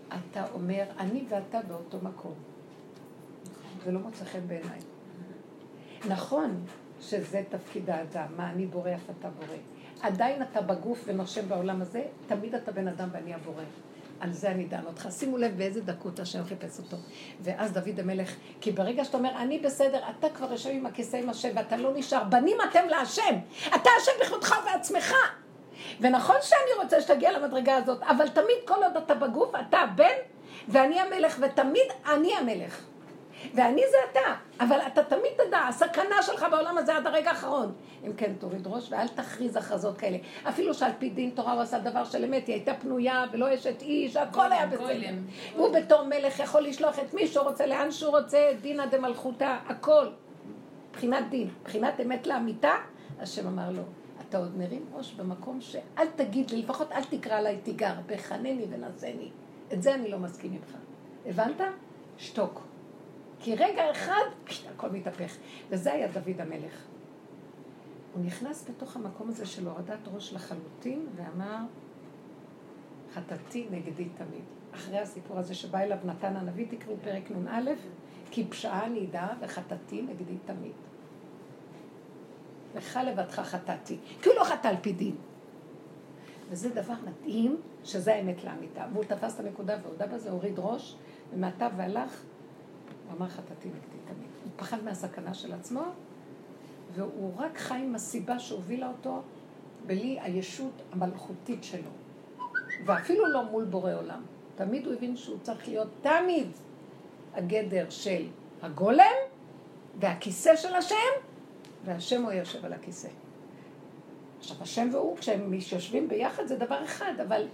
אתה 0.09 0.47
אומר, 0.53 0.85
אני 0.99 1.25
ואתה 1.29 1.61
באותו 1.69 1.99
מקום. 2.03 2.35
זה 3.85 3.93
לא 3.93 4.01
מוצא 4.01 4.25
חן 4.25 4.47
בעיניי. 4.47 4.79
נכון 6.09 6.65
שזה 7.01 7.43
תפקיד 7.49 7.91
האדם, 7.91 8.27
מה 8.37 8.51
אני 8.51 8.67
בורא, 8.67 8.95
אף 8.95 9.11
אתה 9.19 9.31
בורא. 9.31 9.59
עדיין 10.01 10.43
אתה 10.43 10.63
בגוף 10.63 11.05
ונושם 11.07 11.49
בעולם 11.49 11.83
הזה, 11.83 12.05
תמיד 12.27 12.55
אתה 12.55 12.73
בן 12.73 12.89
אדם 12.89 13.09
ואני 13.13 13.35
הבורא. 13.35 13.63
על 14.25 14.33
זה 14.33 14.51
אני 14.51 14.64
דן 14.64 14.87
אותך. 14.87 15.09
שימו 15.11 15.39
לב 15.39 15.59
באיזה 15.59 15.81
דקות 15.81 16.20
השם 16.20 16.45
חיפש 16.45 16.79
אותו. 16.79 16.97
ואז 17.41 17.72
דוד 17.72 18.01
המלך, 18.01 18.35
כי 18.61 18.72
ברגע 18.72 19.05
שאתה 19.05 19.16
אומר, 19.16 19.31
אני 19.37 19.59
בסדר, 19.59 20.01
אתה 20.11 20.29
כבר 20.29 20.53
יושב 20.53 20.70
עם 20.70 20.87
הכיסא 20.87 21.16
עם 21.16 21.31
השם 21.31 21.49
ואתה 21.55 21.77
לא 21.77 21.91
נשאר, 21.95 22.25
בנים 22.25 22.57
אתם 22.70 22.89
להשם. 22.89 23.35
אתה 23.68 23.91
השם 24.03 24.12
בכבודך 24.22 24.55
ובעצמך. 24.62 25.14
ונכון 26.01 26.37
שאני 26.43 26.83
רוצה 26.85 27.01
שתגיע 27.01 27.39
למדרגה 27.39 27.77
הזאת, 27.77 28.03
אבל 28.03 28.29
תמיד 28.29 28.57
כל 28.64 28.83
עוד 28.85 28.97
אתה 28.97 29.14
בגוף, 29.14 29.55
אתה 29.68 29.79
הבן 29.79 30.14
ואני 30.68 31.01
המלך, 31.01 31.39
ותמיד 31.41 31.87
אני 32.12 32.37
המלך. 32.37 32.85
ואני 33.55 33.83
זה 33.91 33.97
אתה, 34.13 34.35
אבל 34.65 34.79
אתה 34.87 35.05
תמיד 35.05 35.33
תדע, 35.37 35.59
הסכנה 35.59 36.23
שלך 36.23 36.47
בעולם 36.51 36.79
הזה 36.79 36.97
עד 36.97 37.07
הרגע 37.07 37.31
האחרון. 37.31 37.73
אם 38.07 38.13
כן, 38.13 38.33
תוריד 38.39 38.67
ראש 38.67 38.93
ואל 38.93 39.09
תכריז 39.09 39.57
הכרזות 39.57 39.99
כאלה. 39.99 40.19
אפילו 40.49 40.75
שעל 40.75 40.93
פי 40.99 41.11
דין 41.11 41.31
תורה 41.31 41.53
הוא 41.53 41.63
עשה 41.63 41.79
דבר 41.79 42.05
של 42.05 42.25
אמת, 42.25 42.47
היא 42.47 42.55
הייתה 42.55 42.75
פנויה 42.75 43.25
ולא 43.33 43.55
אשת 43.55 43.83
איש, 43.83 44.17
הכל 44.17 44.53
היה 44.53 44.67
בסדר. 44.67 45.15
הוא 45.57 45.75
בתור 45.75 46.03
מלך 46.03 46.39
יכול 46.39 46.63
לשלוח 46.63 46.99
את 46.99 47.15
מי 47.15 47.27
שהוא 47.27 47.45
רוצה, 47.45 47.67
לאן 47.67 47.91
שהוא 47.91 48.19
רוצה, 48.19 48.53
דינא 48.61 48.87
דמלכותא, 48.87 49.57
הכל. 49.67 50.07
מבחינת 50.91 51.31
דין, 51.31 51.51
מבחינת 51.61 52.01
אמת 52.01 52.27
לאמיתה, 52.27 52.73
השם 53.21 53.47
אמר 53.47 53.71
לו, 53.71 53.83
אתה 54.29 54.39
עוד 54.39 54.59
מרים 54.59 54.87
ראש 54.93 55.13
במקום 55.13 55.61
שאל 55.61 56.07
תגיד 56.17 56.51
לי, 56.51 56.63
לפחות 56.63 56.93
אל 56.93 57.05
תקרא 57.05 57.37
עליי 57.37 57.59
תיגר, 57.63 57.95
בחנני 58.07 58.67
ונעשני. 58.71 59.31
את 59.73 59.83
זה 59.83 59.95
אני 59.95 60.09
לא 60.09 60.19
מסכים 60.19 60.53
איתך. 60.53 60.77
הבנת? 61.27 61.61
שתוק. 62.19 62.74
כי 63.45 63.55
רגע 63.55 63.91
אחד, 63.91 64.25
הכל 64.75 64.91
מתהפך. 64.91 65.37
וזה 65.71 65.93
היה 65.93 66.09
דוד 66.09 66.41
המלך. 66.41 66.85
הוא 68.15 68.25
נכנס 68.25 68.71
בתוך 68.71 68.97
המקום 68.97 69.29
הזה 69.29 69.47
של 69.47 69.69
הורדת 69.69 70.09
ראש 70.15 70.33
לחלוטין, 70.33 71.07
ואמר, 71.17 71.59
חטאתי 73.15 73.67
נגדי 73.71 74.09
תמיד. 74.09 74.45
אחרי 74.75 74.99
הסיפור 74.99 75.39
הזה 75.39 75.55
שבא 75.55 75.79
אליו 75.79 75.99
נתן 76.05 76.37
הנביא, 76.37 76.67
תקראו 76.71 76.97
פרק 77.03 77.31
נ"א, 77.31 77.71
כי 78.31 78.45
פשעה 78.45 78.89
נידה 78.89 79.29
וחטאתי 79.41 80.03
נגדי 80.03 80.37
תמיד. 80.45 80.75
לך 82.75 82.99
לבדך 83.07 83.41
חטאתי, 83.41 83.99
כי 84.23 84.29
הוא 84.29 84.37
לא 84.37 84.45
חטא 84.45 84.69
על 84.69 84.77
פי 84.83 84.93
דין. 84.93 85.17
וזה 86.51 86.75
דבר 86.75 86.95
מדהים, 87.07 87.61
שזה 87.85 88.15
האמת 88.15 88.45
לאמיתה. 88.45 88.87
והוא 88.93 89.05
תפס 89.05 89.35
את 89.35 89.41
הנקודה 89.41 89.77
והודה 89.83 90.07
בזה, 90.07 90.31
הוריד 90.31 90.55
ראש, 90.59 90.97
ומעתה 91.33 91.69
והלך, 91.77 92.25
הוא 93.07 93.17
אמר 93.19 93.29
חטאתי 93.29 93.69
נגדי 93.69 93.99
תמיד. 94.05 94.29
הוא 94.45 94.53
פחד 94.57 94.85
מהסכנה 94.85 95.35
של 95.35 95.53
עצמו, 95.53 95.83
והוא 96.95 97.33
רק 97.37 97.59
חי 97.59 97.81
עם 97.85 97.95
הסיבה 97.95 98.39
שהובילה 98.39 98.89
אותו 98.89 99.23
בלי 99.87 100.21
הישות 100.21 100.83
המלכותית 100.93 101.65
שלו. 101.65 101.91
ואפילו 102.85 103.27
לא 103.27 103.45
מול 103.51 103.65
בורא 103.65 103.93
עולם. 103.95 104.23
תמיד 104.55 104.87
הוא 104.87 104.95
הבין 104.95 105.17
שהוא 105.17 105.39
צריך 105.43 105.69
להיות 105.69 105.89
תמיד 106.01 106.49
הגדר 107.35 107.91
של 107.91 108.27
הגולם 108.63 109.15
והכיסא 110.01 110.57
של 110.57 110.75
השם, 110.75 110.95
והשם 111.85 112.23
הוא 112.23 112.33
יושב 112.33 112.65
על 112.65 112.73
הכיסא. 112.73 113.09
עכשיו, 114.39 114.57
השם 114.61 114.89
והוא, 114.93 115.17
כשהם 115.17 115.55
יושבים 115.55 116.09
ביחד 116.09 116.47
זה 116.47 116.57
דבר 116.57 116.85
אחד, 116.85 117.13
אבל 117.29 117.47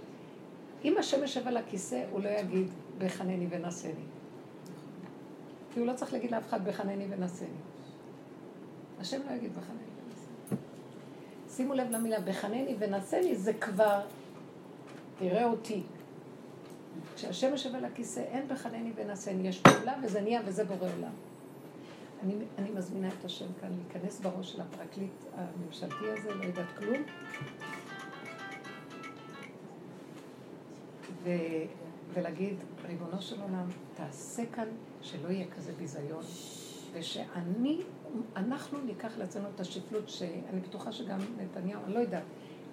אם 0.83 0.97
השם 0.97 1.21
יושב 1.21 1.47
על 1.47 1.57
הכיסא, 1.57 2.03
הוא 2.11 2.21
לא 2.21 2.29
יגיד 2.29 2.67
בחנני 2.97 3.47
ונשני. 3.49 3.91
כי 5.73 5.79
הוא 5.79 5.87
לא 5.87 5.93
צריך 5.93 6.13
להגיד 6.13 6.31
לאף 6.31 6.47
אחד 6.47 6.65
בחנני 6.65 7.05
ונשני. 7.09 7.47
השם 8.99 9.21
לא 9.29 9.35
יגיד 9.35 9.51
בחנני 9.51 9.77
ונשני. 9.77 10.57
שימו 11.49 11.73
לב 11.73 11.91
למילה 11.91 12.19
בחנני 12.19 12.75
ונשני, 12.79 13.35
זה 13.35 13.53
כבר, 13.53 14.01
תראה 15.19 15.45
אותי. 15.45 15.83
כשהשם 17.15 17.49
יושב 17.49 17.75
על 17.75 17.85
הכיסא, 17.85 18.19
אין 18.19 18.47
בחנני 18.47 18.91
ונשני, 18.95 19.47
יש 19.47 19.59
פעולה 19.59 19.93
וזה 20.03 20.21
נהיה 20.21 20.41
וזה 20.45 20.63
בורא 20.63 20.89
עולם. 20.97 21.11
אני, 22.23 22.35
אני 22.57 22.69
מזמינה 22.71 23.07
את 23.19 23.25
השם 23.25 23.45
כאן 23.61 23.69
להיכנס 23.77 24.19
בראש 24.19 24.51
של 24.51 24.61
הפרקליט 24.61 25.23
הממשלתי 25.35 26.11
הזה, 26.17 26.33
לא 26.33 26.43
יודעת 26.43 26.77
כלום. 26.77 27.03
ו, 31.23 31.29
ולהגיד, 32.13 32.55
ריבונו 32.87 33.21
של 33.21 33.41
עולם, 33.41 33.65
תעשה 33.95 34.43
כאן 34.53 34.67
שלא 35.01 35.29
יהיה 35.29 35.45
כזה 35.57 35.71
ביזיון, 35.77 36.23
ושאני, 36.93 37.81
אנחנו 38.35 38.79
ניקח 38.81 39.11
לעצמנו 39.17 39.47
את 39.55 39.59
השפלות, 39.59 40.09
שאני 40.09 40.59
בטוחה 40.67 40.91
שגם 40.91 41.19
נתניהו, 41.37 41.81
אני 41.85 41.93
לא 41.93 41.99
יודעת, 41.99 42.23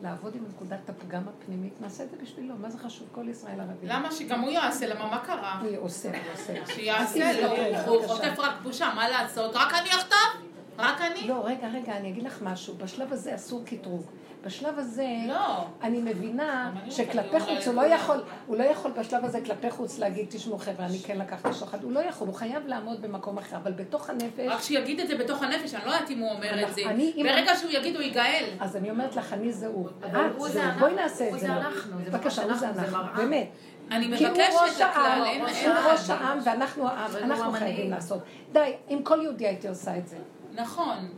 לעבוד 0.03 0.35
עם 0.35 0.45
נקודת 0.49 0.89
הפגם 0.89 1.23
הפנימית, 1.29 1.81
נעשה 1.81 2.05
את 2.05 2.11
זה 2.11 2.17
בשבילו, 2.23 2.55
מה 2.57 2.71
זה 2.71 2.79
חשוב? 2.79 3.09
כל 3.13 3.29
ישראל 3.29 3.61
ערבים. 3.61 3.89
למה 3.89 4.13
שגם 4.13 4.41
הוא 4.41 4.51
יעשה? 4.51 4.87
למה 4.87 5.11
מה 5.11 5.25
קרה? 5.27 5.61
הוא 5.61 5.85
עושה, 5.85 6.09
הוא 6.11 6.33
עושה. 6.33 6.67
שיעשה 6.67 7.41
לו, 7.43 7.57
הוא 7.87 8.07
חוטף 8.07 8.35
רק 8.39 8.55
בושה, 8.63 8.93
מה 8.95 9.09
לעשות? 9.09 9.51
רק 9.55 9.75
אני 9.75 9.91
אחטוף? 9.91 10.49
רק 10.79 11.01
אני? 11.01 11.29
לא, 11.29 11.43
רגע, 11.45 11.69
רגע, 11.69 11.97
אני 11.97 12.09
אגיד 12.09 12.23
לך 12.23 12.43
משהו. 12.43 12.75
בשלב 12.75 13.13
הזה 13.13 13.35
אסור 13.35 13.65
קטרוג. 13.65 14.11
בשלב 14.45 14.79
הזה, 14.79 15.07
לא. 15.29 15.65
אני 15.83 16.01
מבינה 16.01 16.73
שכלפי 16.91 17.41
חוץ, 17.41 17.67
הוא 17.69 17.75
לא. 17.75 17.83
יכול, 17.87 18.17
הוא 18.47 18.57
לא 18.57 18.65
יכול 18.65 18.91
בשלב 18.91 19.25
הזה 19.25 19.41
כלפי 19.45 19.71
חוץ 19.71 19.99
להגיד, 19.99 20.27
תשמעו 20.31 20.59
חבר'ה, 20.59 20.87
אני 20.87 20.99
כן 20.99 21.19
לקחתי 21.19 21.53
שוחד. 21.53 21.83
הוא 21.83 21.93
לא 21.93 22.01
יכול, 22.01 22.27
הוא 22.29 22.35
חייב 22.35 22.67
לעמוד 22.67 23.03
במקום 23.03 23.39
אחר, 23.39 23.57
אבל 23.57 23.73
בתוך 23.73 24.11
הנפש... 24.11 24.41
רק 24.49 24.61
שיגיד 24.61 25.01
את 25.01 25.09
זה 25.09 25.17
בתוך 25.19 25.43
הנפש, 25.43 25.75
אני 25.75 25.83
לא 25.87 25.91
יודעת 25.91 26.11
אם 26.11 26.19
הוא 26.19 26.31
אומר 26.33 26.69
את 26.69 26.75
זה. 26.75 26.81
אני- 26.87 27.13
אם 27.17 27.27
ברגע 27.29 27.57
שהוא 27.57 27.71
יגיד 27.71 27.95
הוא 27.95 28.03
ייגאל. 28.03 28.45
אז 28.61 28.77
אני 28.77 28.91
אומרת 28.91 29.17
לך, 29.17 29.33
אני 29.33 29.53
זה 29.53 29.67
הוא. 29.67 29.89
את 29.89 30.05
הוא 30.37 30.47
זה 30.49 30.53
זה 30.55 30.65
הוא. 30.73 30.81
בואי 30.81 30.95
נעשה 30.95 31.25
את 31.27 31.31
הוא 31.31 31.39
זה. 31.39 31.47
זה 31.47 31.53
לא. 31.53 31.59
אנחנו. 31.59 31.97
זה 32.05 32.11
בבקשה, 32.11 32.43
הוא 32.43 32.55
זה 32.55 32.69
אנחנו, 32.69 32.91
זה. 32.91 33.23
באמת. 33.23 33.49
אני 33.91 34.17
כי 34.19 34.25
הוא 34.27 34.33
מבקשת 34.33 34.81
הכלל, 34.81 35.23
אין 35.27 35.41
הוא 35.41 35.49
ראש 35.93 36.11
העם. 36.11 36.39
ואנחנו 36.45 36.89
העם, 36.89 37.11
אנחנו 37.25 37.45
הוא 37.45 37.53
חייבים. 37.53 37.91
לעשות. 37.91 38.19
די, 38.53 38.73
עם 38.89 39.03
כל 39.03 39.19
יהודי 39.23 39.47
הייתי 39.47 39.69
עושה 39.69 39.99
את 39.99 40.09
זה. 40.09 40.17
נכון, 40.55 41.09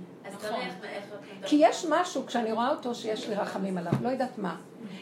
נכון. 0.44 0.60
כי 1.46 1.56
יש 1.60 1.86
משהו, 1.90 2.26
כשאני 2.26 2.52
רואה 2.52 2.70
אותו, 2.70 2.94
שיש 2.94 3.28
לי 3.28 3.34
רחמים 3.34 3.78
עליו, 3.78 3.92
לא 4.02 4.08
יודעת 4.08 4.38
מה. 4.38 4.56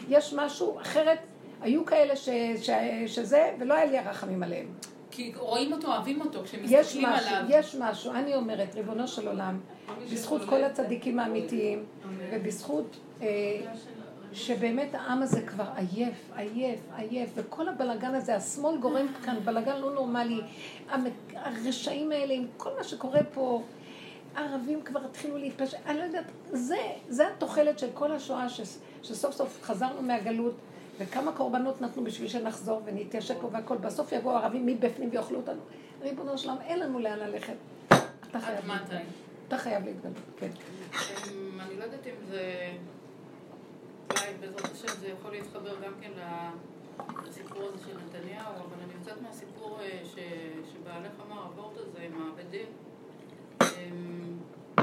יש 0.09 0.35
משהו, 0.37 0.81
אחרת, 0.81 1.19
היו 1.61 1.87
כאלה 1.87 2.17
ש, 2.17 2.29
ש, 2.61 2.71
שזה, 3.07 3.51
ולא 3.59 3.75
היה 3.75 3.85
לי 3.85 3.99
הרחמים 3.99 4.43
עליהם. 4.43 4.67
כי 5.11 5.33
רואים 5.37 5.73
אותו, 5.73 5.89
אוהבים 5.89 6.21
אותו, 6.21 6.39
יש 6.45 6.51
כשמסתכלים 6.51 7.09
משהו, 7.09 7.29
עליו. 7.29 7.45
יש 7.49 7.77
משהו, 7.81 8.13
אני 8.13 8.35
אומרת, 8.35 8.75
ריבונו 8.75 9.09
של 9.09 9.29
עולם, 9.29 9.61
בזכות 10.13 10.43
כל 10.49 10.65
הצדיקים 10.65 11.19
האמיתיים, 11.19 11.85
ובזכות 12.33 12.97
אה, 13.23 13.27
שבאמת 14.33 14.95
העם 14.95 15.23
הזה 15.23 15.43
כבר 15.43 15.65
עייף, 15.77 16.31
עייף, 16.37 16.81
עייף, 16.97 17.31
וכל 17.35 17.69
הבלגן 17.69 18.15
הזה, 18.15 18.37
השמאל 18.37 18.79
גורם 18.79 19.07
כאן 19.25 19.37
בלגן 19.45 19.77
לא 19.77 19.95
נורמלי, 19.95 20.41
הרשעים 21.35 22.13
האלה, 22.13 22.35
עם 22.35 22.47
כל 22.57 22.71
מה 22.79 22.85
שקורה 22.85 23.21
פה, 23.35 23.63
הערבים 24.39 24.83
כבר 24.83 25.01
התחילו 25.05 25.37
להתפשט, 25.39 25.79
אני 25.87 25.99
לא 25.99 26.03
יודעת, 26.05 26.25
זה, 26.53 26.77
זה 27.09 27.29
התוחלת 27.29 27.79
של 27.79 27.89
כל 27.95 28.13
השואה, 28.13 28.49
ש, 28.49 28.61
שסוף 29.03 29.35
סוף 29.35 29.59
חזרנו 29.63 30.03
מהגלות, 30.03 30.55
וכמה 30.99 31.33
קורבנות 31.33 31.81
נתנו 31.81 32.05
בשביל 32.05 32.29
שנחזור 32.29 32.83
ונתיישב 32.85 33.35
פה 33.41 33.49
והכל, 33.53 33.77
בסוף 33.77 34.13
יבואו 34.13 34.35
הערבים 34.37 34.67
מבפנים 34.67 35.09
ויאכלו 35.13 35.37
אותנו. 35.39 35.61
ריבונו 36.03 36.39
שלם, 36.39 36.57
אין 36.61 36.79
לנו 36.79 36.99
לאן 36.99 37.19
ללכת. 37.19 37.55
אתה 38.31 38.41
חייב 38.41 38.59
עד 38.71 38.83
מתי? 38.83 38.95
אתה 39.49 39.59
חייב 39.59 39.85
להתגלות, 39.85 40.15
כן. 40.37 40.49
אמ, 40.49 41.61
אני 41.61 41.77
לא 41.79 41.85
יודעת 41.85 42.07
אם 42.07 42.13
זה... 42.31 42.73
אולי 44.11 44.33
בעזרת 44.41 44.65
השם 44.73 45.01
זה 45.01 45.09
יכול 45.09 45.31
להתחבר 45.33 45.75
גם 45.85 45.93
כן 46.01 46.11
לסיפור 47.29 47.63
הזה 47.63 47.85
של 47.85 47.97
נתניהו, 48.07 48.47
אבל 48.47 48.83
אני 48.85 48.93
יוצאת 49.01 49.23
מהסיפור 49.23 49.79
אה, 49.81 50.01
ש- 50.05 50.19
שבעלך 50.73 51.13
אמר, 51.27 51.43
הוורט 51.43 51.77
הזה 51.77 51.99
עם 52.03 52.29
הבית 52.33 52.51
דין. 52.51 52.67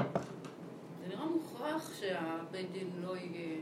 זה 0.04 1.08
נראה 1.08 1.26
מוכרח 1.26 1.92
שהבית 2.00 2.72
דין 2.72 2.90
לא 3.04 3.16
יהיה, 3.18 3.56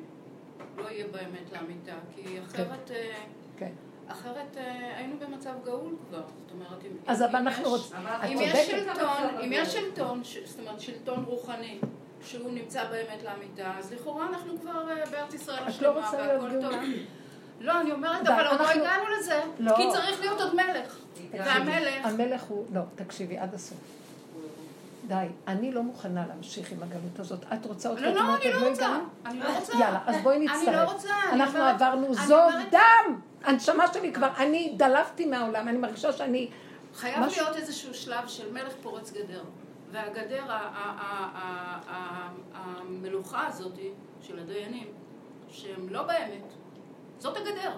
לא 0.77 0.89
יהיה 0.89 1.05
באמת 1.07 1.51
לאמיתה, 1.53 1.93
כי 2.15 2.39
אחרת... 2.47 2.91
אה, 2.91 3.13
כן. 3.57 3.71
אחרת 4.07 4.57
אה, 4.57 4.97
היינו 4.97 5.15
במצב 5.19 5.53
גאול 5.65 5.95
כבר, 6.09 6.17
זאת 6.21 6.51
אומרת, 6.51 6.85
אם, 6.85 6.91
אז 7.07 7.21
אם 7.21 7.35
אנחנו 7.35 7.63
יש- 7.63 7.69
רוצים, 7.69 7.97
אם 8.31 8.37
יש. 8.41 8.67
שלטון, 8.67 9.35
אם 9.43 9.49
יש 9.53 9.73
שלטון, 9.73 10.23
ש- 10.23 10.37
זאת 10.45 10.59
אומרת 10.59 10.79
שלטון 10.81 11.23
רוחני, 11.23 11.79
שהוא 12.25 12.51
נמצא 12.51 12.83
באמת 12.89 13.23
לאמיתה, 13.23 13.71
אז 13.77 13.93
לכאורה 13.93 14.27
אנחנו 14.29 14.59
כבר 14.61 14.89
אה, 14.91 15.05
בארץ 15.11 15.33
ישראל 15.33 15.59
לא 15.63 15.67
השלמה 15.67 16.11
והכל 16.17 16.49
טוב. 16.61 16.73
לא, 17.59 17.81
אני 17.81 17.91
אומרת, 17.91 18.27
אבל 18.27 18.47
עוד 18.47 18.59
לא 18.59 18.69
הגענו 18.69 19.03
לזה, 19.19 19.41
לא. 19.59 19.75
כי 19.75 19.83
צריך 19.91 20.19
להיות 20.19 20.41
עוד 20.41 20.55
מלך. 20.55 20.99
והמלך, 21.31 22.05
המלך 22.05 22.43
הוא, 22.43 22.65
לא, 22.73 22.81
תקשיבי, 22.95 23.37
עד 23.37 23.53
הסוף. 23.53 23.77
די, 25.07 25.25
אני 25.47 25.71
לא 25.71 25.83
מוכנה 25.83 26.27
להמשיך 26.27 26.71
עם 26.71 26.83
הגלות 26.83 27.19
הזאת. 27.19 27.45
את 27.53 27.65
רוצה 27.65 27.89
עוד 27.89 27.99
לא, 27.99 28.09
לא, 28.09 28.13
קטנות, 28.13 28.41
אני 28.41 28.53
עוד 28.53 28.61
לא 28.63 28.69
רוצה. 28.69 28.99
אני 29.25 29.39
לא 29.39 29.59
רוצה. 29.59 29.73
יאללה, 29.73 29.99
אז 30.05 30.15
בואי 30.23 30.35
אני 30.37 30.45
נצטרף. 30.45 30.87
לא 30.87 30.91
רוצה, 30.93 31.09
אני 31.31 31.41
אנחנו 31.41 31.59
עברנו 31.59 32.07
אני 32.07 32.15
זוב 32.15 32.51
דם! 32.71 33.19
הנשמה 33.43 33.93
שלי 33.93 34.13
כבר, 34.13 34.29
אני 34.37 34.73
דלפתי 34.77 35.25
מהעולם, 35.25 35.67
אני 35.67 35.77
מרגישה 35.77 36.13
שאני... 36.13 36.49
חייב 36.95 37.23
להיות 37.25 37.55
איזשהו 37.55 37.93
שלב 37.93 38.27
של 38.27 38.51
מלך 38.51 38.73
פורץ 38.81 39.11
גדר. 39.11 39.43
והגדר, 39.91 40.43
המלוכה 42.53 43.47
הזאת 43.47 43.79
של 44.21 44.39
הדיינים, 44.39 44.87
שהם 45.49 45.89
לא 45.89 46.03
באמת, 46.03 46.53
זאת 47.19 47.37
הגדר. 47.37 47.77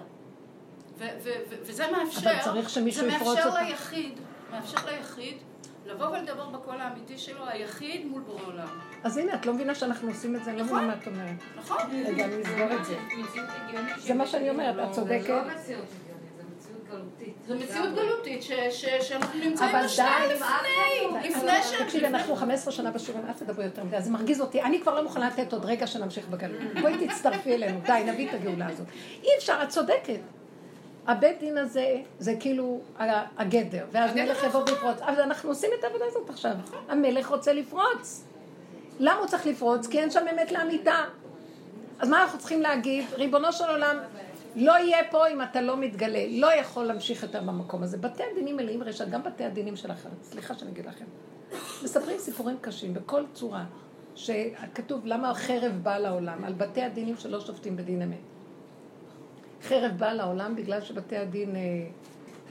וזה 0.96 1.84
מאפשר, 1.90 2.20
זה 2.90 3.06
מאפשר. 3.06 3.62
ליחיד, 3.62 4.20
מאפשר 4.50 4.78
ליחיד 4.86 5.36
לבוא 5.86 6.06
ולדבר 6.06 6.46
בקול 6.46 6.80
האמיתי 6.80 7.18
שלו, 7.18 7.48
היחיד 7.48 8.06
מול 8.06 8.22
בורא 8.22 8.42
עולם. 8.46 8.68
אז 9.04 9.16
הנה, 9.16 9.34
את 9.34 9.46
לא 9.46 9.54
מבינה 9.54 9.74
שאנחנו 9.74 10.08
עושים 10.08 10.36
את 10.36 10.44
זה, 10.44 10.50
אני 10.50 10.58
לא 10.58 10.64
נכון. 10.64 10.78
מבינה 10.78 10.94
מה 10.94 11.02
את 11.02 11.06
אומרת. 11.06 11.36
נכון? 11.56 11.76
רגע, 12.06 12.24
אני 12.24 12.42
אסגור 12.42 12.80
את 12.80 12.84
זה. 12.84 12.96
זה 13.98 14.14
מה 14.14 14.26
שאני 14.26 14.50
אומרת, 14.50 14.88
את 14.88 14.94
זה 14.94 15.00
צודקת. 15.00 15.28
לא 15.28 15.42
מציאות 15.42 15.84
הגיונית, 16.00 16.32
זה 16.36 16.42
מציאות 16.56 16.84
גלותית. 16.90 17.34
זו 17.46 17.54
מציאות 17.54 17.94
גלותית 17.94 18.42
שאנחנו 19.00 19.40
נמצאים 19.40 19.70
די. 19.70 20.34
לפני, 20.34 21.28
לפני 21.28 21.62
ש... 21.62 21.82
תקשיבי, 21.82 22.06
אנחנו 22.06 22.36
15 22.36 22.72
שנה 22.72 22.90
בשיעורים, 22.90 23.26
אל 23.26 23.32
תדברו 23.32 23.62
יותר 23.62 23.84
מדי, 23.84 24.02
זה 24.02 24.10
מרגיז 24.10 24.40
אותי. 24.40 24.62
אני 24.62 24.80
כבר 24.80 24.94
לא 24.94 25.02
מוכנה 25.02 25.28
לתת 25.28 25.52
עוד 25.52 25.64
רגע 25.64 25.86
שנמשיך 25.86 26.28
בגלות. 26.28 26.60
בואי 26.80 27.08
תצטרפי 27.08 27.54
אלינו, 27.54 27.80
די, 27.86 28.02
נביא 28.06 28.28
את 28.28 28.34
הגאולה 28.34 28.66
הזאת. 28.66 28.86
אי 29.22 29.28
אפשר, 29.38 29.58
את 29.62 29.68
צודקת. 29.68 30.20
הבית 31.06 31.40
דין 31.40 31.58
הזה, 31.58 31.96
זה 32.18 32.34
כאילו 32.40 32.80
הגדר, 33.36 33.86
ואז 33.92 34.14
מלך 34.14 34.44
יבוא 34.44 34.60
ויפרוץ. 34.60 35.00
אבל 35.00 35.20
אנחנו 35.20 35.48
עושים 35.48 35.70
את 35.78 35.84
העבודה 35.84 36.04
הזאת 36.08 36.30
עכשיו. 36.30 36.52
המלך 36.88 37.26
רוצה 37.26 37.52
לפרוץ. 37.52 38.24
למה 38.98 39.18
הוא 39.18 39.26
צריך 39.26 39.46
לפרוץ? 39.46 39.86
כי 39.86 39.98
אין 39.98 40.10
שם 40.10 40.24
אמת 40.34 40.52
לאמיתה. 40.52 41.04
אז 41.98 42.08
מה 42.08 42.22
אנחנו 42.22 42.38
צריכים 42.38 42.62
להגיד? 42.62 43.04
ריבונו 43.12 43.52
של 43.52 43.64
עולם, 43.64 43.96
לא 44.56 44.72
יהיה 44.72 44.98
פה 45.10 45.28
אם 45.28 45.42
אתה 45.42 45.60
לא 45.60 45.76
מתגלה. 45.76 46.26
לא 46.28 46.54
יכול 46.54 46.84
להמשיך 46.84 47.22
יותר 47.22 47.40
במקום 47.40 47.82
הזה. 47.82 47.98
בתי 47.98 48.22
הדינים 48.32 48.56
מלאים 48.56 48.82
רשע, 48.82 49.04
גם 49.04 49.22
בתי 49.22 49.44
הדינים 49.44 49.76
של 49.76 49.90
האחרת. 49.90 50.12
סליחה 50.22 50.54
שאני 50.54 50.70
אגיד 50.70 50.86
לכם. 50.86 51.04
מספרים 51.84 52.18
סיפורים 52.18 52.56
קשים 52.60 52.94
בכל 52.94 53.22
צורה, 53.34 53.64
שכתוב 54.14 55.06
למה 55.06 55.30
החרב 55.30 55.72
באה 55.82 55.98
לעולם, 55.98 56.44
על 56.44 56.52
בתי 56.52 56.82
הדינים 56.82 57.16
שלא 57.16 57.40
שופטים 57.40 57.76
בדין 57.76 58.02
אמת. 58.02 58.35
חרב 59.62 59.92
באה 59.98 60.14
לעולם 60.14 60.56
בגלל 60.56 60.80
שבתי 60.80 61.16
הדין 61.16 61.56
אה, 61.56 61.60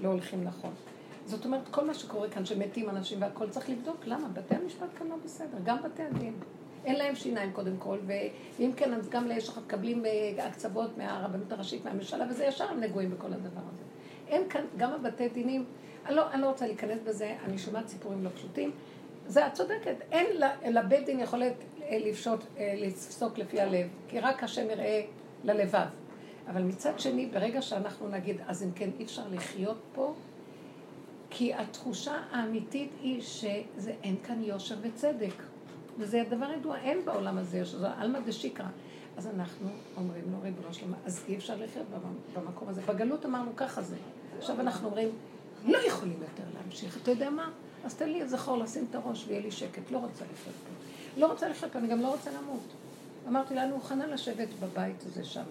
לא 0.01 0.09
הולכים 0.09 0.43
נכון. 0.43 0.73
זאת 1.25 1.45
אומרת, 1.45 1.67
כל 1.71 1.85
מה 1.85 1.93
שקורה 1.93 2.29
כאן, 2.29 2.45
שמתים 2.45 2.89
אנשים 2.89 3.21
והכול, 3.21 3.49
צריך 3.49 3.69
לבדוק 3.69 4.05
למה. 4.05 4.27
בתי 4.27 4.55
המשפט 4.55 4.87
כאן 4.97 5.07
לא 5.07 5.15
בסדר, 5.23 5.57
גם 5.63 5.77
בתי 5.83 6.03
הדין. 6.03 6.33
אין 6.85 6.95
להם 6.95 7.15
שיניים 7.15 7.51
קודם 7.51 7.77
כל, 7.77 7.97
ואם 8.07 8.71
כן, 8.75 8.93
אז 8.93 9.09
גם 9.09 9.27
לאש 9.27 9.49
אחת 9.49 9.61
מקבלים 9.65 10.05
אה, 10.05 10.45
הקצוות 10.47 10.97
מהרבנות 10.97 11.51
הראשית, 11.51 11.85
מהממשלה, 11.85 12.25
וזה 12.29 12.45
ישר 12.45 12.69
הם 12.69 12.79
נגועים 12.79 13.11
בכל 13.11 13.33
הדבר 13.33 13.61
הזה. 13.73 13.83
אין 14.27 14.49
כאן, 14.49 14.61
גם 14.77 14.91
הבתי 14.91 15.29
דינים, 15.29 15.65
אני 16.05 16.15
לא, 16.15 16.31
אני 16.31 16.41
לא 16.41 16.47
רוצה 16.47 16.67
להיכנס 16.67 16.99
בזה, 17.03 17.35
אני 17.45 17.57
שומעת 17.57 17.87
סיפורים 17.87 18.23
לא 18.23 18.29
פשוטים. 18.35 18.71
זה, 19.27 19.47
את 19.47 19.53
צודקת, 19.53 19.95
אין 20.11 20.25
לבית 20.73 21.05
דין 21.05 21.19
יכולת 21.19 21.53
אה, 21.81 21.97
לפשוט, 22.05 22.39
אה, 22.57 22.73
לפסוק 22.77 23.37
לפי 23.37 23.61
הלב, 23.61 23.87
כי 24.07 24.19
רק 24.19 24.43
השם 24.43 24.69
יראה 24.69 25.01
ללבב. 25.43 25.87
אבל 26.47 26.61
מצד 26.63 26.99
שני, 26.99 27.25
ברגע 27.25 27.61
שאנחנו 27.61 28.09
נגיד, 28.09 28.37
אז 28.47 28.63
אם 28.63 28.71
כן, 28.75 28.89
אי 28.99 29.03
אפשר 29.05 29.23
לחיות 29.31 29.77
פה, 29.95 30.13
כי 31.29 31.53
התחושה 31.53 32.13
האמיתית 32.31 32.89
היא 33.01 33.21
שאין 33.21 34.15
כאן 34.27 34.43
יושר 34.43 34.75
וצדק. 34.81 35.33
וזה 35.99 36.21
הדבר 36.21 36.51
ידוע, 36.51 36.77
אין 36.77 37.05
בעולם 37.05 37.37
הזה 37.37 37.57
יושר, 37.57 37.77
זה 37.79 37.89
עלמא 37.91 38.19
דשיקרא. 38.19 38.65
אז 39.17 39.27
אנחנו 39.27 39.67
אומרים 39.97 40.23
לו, 40.31 40.37
ריבונו 40.41 40.73
שלמה, 40.73 40.97
אז 41.05 41.23
אי 41.27 41.35
אפשר 41.35 41.55
לחיות 41.55 41.85
במ- 41.89 42.39
במקום 42.41 42.69
הזה. 42.69 42.81
בגלות 42.81 43.25
אמרנו, 43.25 43.51
ככה 43.55 43.81
זה. 43.81 43.95
עכשיו 44.37 44.59
אנחנו 44.61 44.87
אומרים, 44.87 45.09
לא 45.65 45.77
יכולים 45.77 46.17
יותר 46.21 46.43
להמשיך. 46.53 46.97
אתה 47.01 47.11
יודע 47.11 47.29
מה? 47.29 47.51
אז 47.83 47.95
תן 47.95 48.09
לי 48.09 48.21
איזה 48.21 48.37
חור 48.37 48.57
לשים 48.57 48.85
את 48.89 48.95
הראש 48.95 49.25
ויהיה 49.27 49.41
לי 49.41 49.51
שקט. 49.51 49.91
לא 49.91 49.97
רוצה 49.97 50.23
לחיות 50.33 50.55
פה. 50.55 50.73
לא 51.21 51.31
רוצה 51.31 51.49
לחיות 51.49 51.71
פה, 51.71 51.79
אני 51.79 51.87
גם 51.87 52.01
לא 52.01 52.07
רוצה 52.07 52.31
למות. 52.31 52.61
אמרתי 53.27 53.55
לה, 53.55 53.63
אני 53.63 53.71
מוכנה 53.71 54.07
לשבת 54.07 54.47
בבית 54.59 55.03
הזה 55.05 55.23
שמה. 55.23 55.43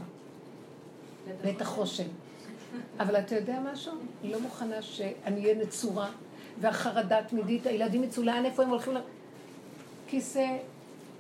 ואת 1.43 1.61
החושן. 1.61 2.09
אבל 3.01 3.19
אתה 3.19 3.35
יודע 3.35 3.61
משהו? 3.73 3.93
אני 4.23 4.33
לא 4.33 4.41
מוכנה 4.41 4.83
שאני 4.83 5.43
אהיה 5.43 5.55
נצורה, 5.55 6.11
והחרדה 6.61 7.23
תמידית, 7.23 7.67
הילדים 7.67 8.05
יצאו 8.05 8.23
לאן, 8.23 8.45
איפה 8.45 8.63
הם 8.63 8.71
הולכים 8.71 8.95
ל... 8.95 9.01
כיסא, 10.07 10.57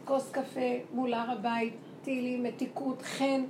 כוס 0.04 0.30
קפה 0.30 0.60
מול 0.92 1.14
הר 1.14 1.30
הבית, 1.30 1.74
תהילים, 2.02 2.42
מתיקות, 2.42 3.02
חן. 3.02 3.44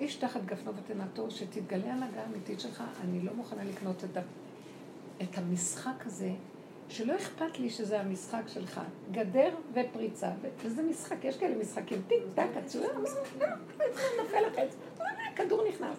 איש 0.00 0.16
תחת 0.16 0.44
גפנו 0.44 0.72
ותנתו, 0.76 1.30
שתתגלה 1.30 1.92
הנהגה 1.92 2.20
האמיתית 2.20 2.60
שלך, 2.60 2.82
אני 3.04 3.20
לא 3.20 3.32
מוכנה 3.34 3.64
לקנות 3.64 4.04
את, 4.04 4.16
ה... 4.16 4.20
את 5.22 5.38
המשחק 5.38 6.06
הזה, 6.06 6.30
שלא 6.88 7.16
אכפת 7.16 7.58
לי 7.58 7.70
שזה 7.70 8.00
המשחק 8.00 8.42
שלך. 8.46 8.80
גדר 9.10 9.54
ופריצה, 9.72 10.30
וזה 10.64 10.82
משחק, 10.82 11.24
יש 11.24 11.36
כאלה 11.36 11.56
משחקים, 11.56 12.02
טיק 12.08 12.22
טק, 12.34 12.48
עצויה, 12.56 12.88
נופל 14.18 14.40
לך 14.46 14.58
את 14.58 14.72
זה, 14.72 14.78
הכדור 15.32 15.68
נכנס. 15.68 15.96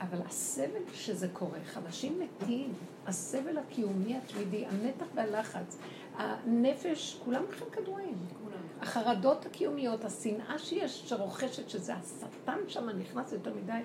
אבל 0.00 0.18
הסבל 0.26 0.80
שזה 0.94 1.28
קורה, 1.28 1.58
אנשים 1.76 2.20
מתים, 2.20 2.72
הסבל 3.06 3.58
הקיומי 3.58 4.16
התמידי, 4.16 4.64
המתח 4.66 5.06
והלחץ, 5.14 5.78
הנפש, 6.16 7.20
כולם 7.24 7.42
לוקחים 7.42 7.66
כדורים. 7.72 8.14
החרדות 8.80 9.46
הקיומיות, 9.46 10.04
השנאה 10.04 10.58
שיש, 10.58 11.08
שרוכשת, 11.08 11.68
שזה 11.70 11.94
השטן 11.94 12.58
שם 12.68 12.88
נכנס 12.88 13.32
יותר 13.32 13.54
מדי. 13.54 13.80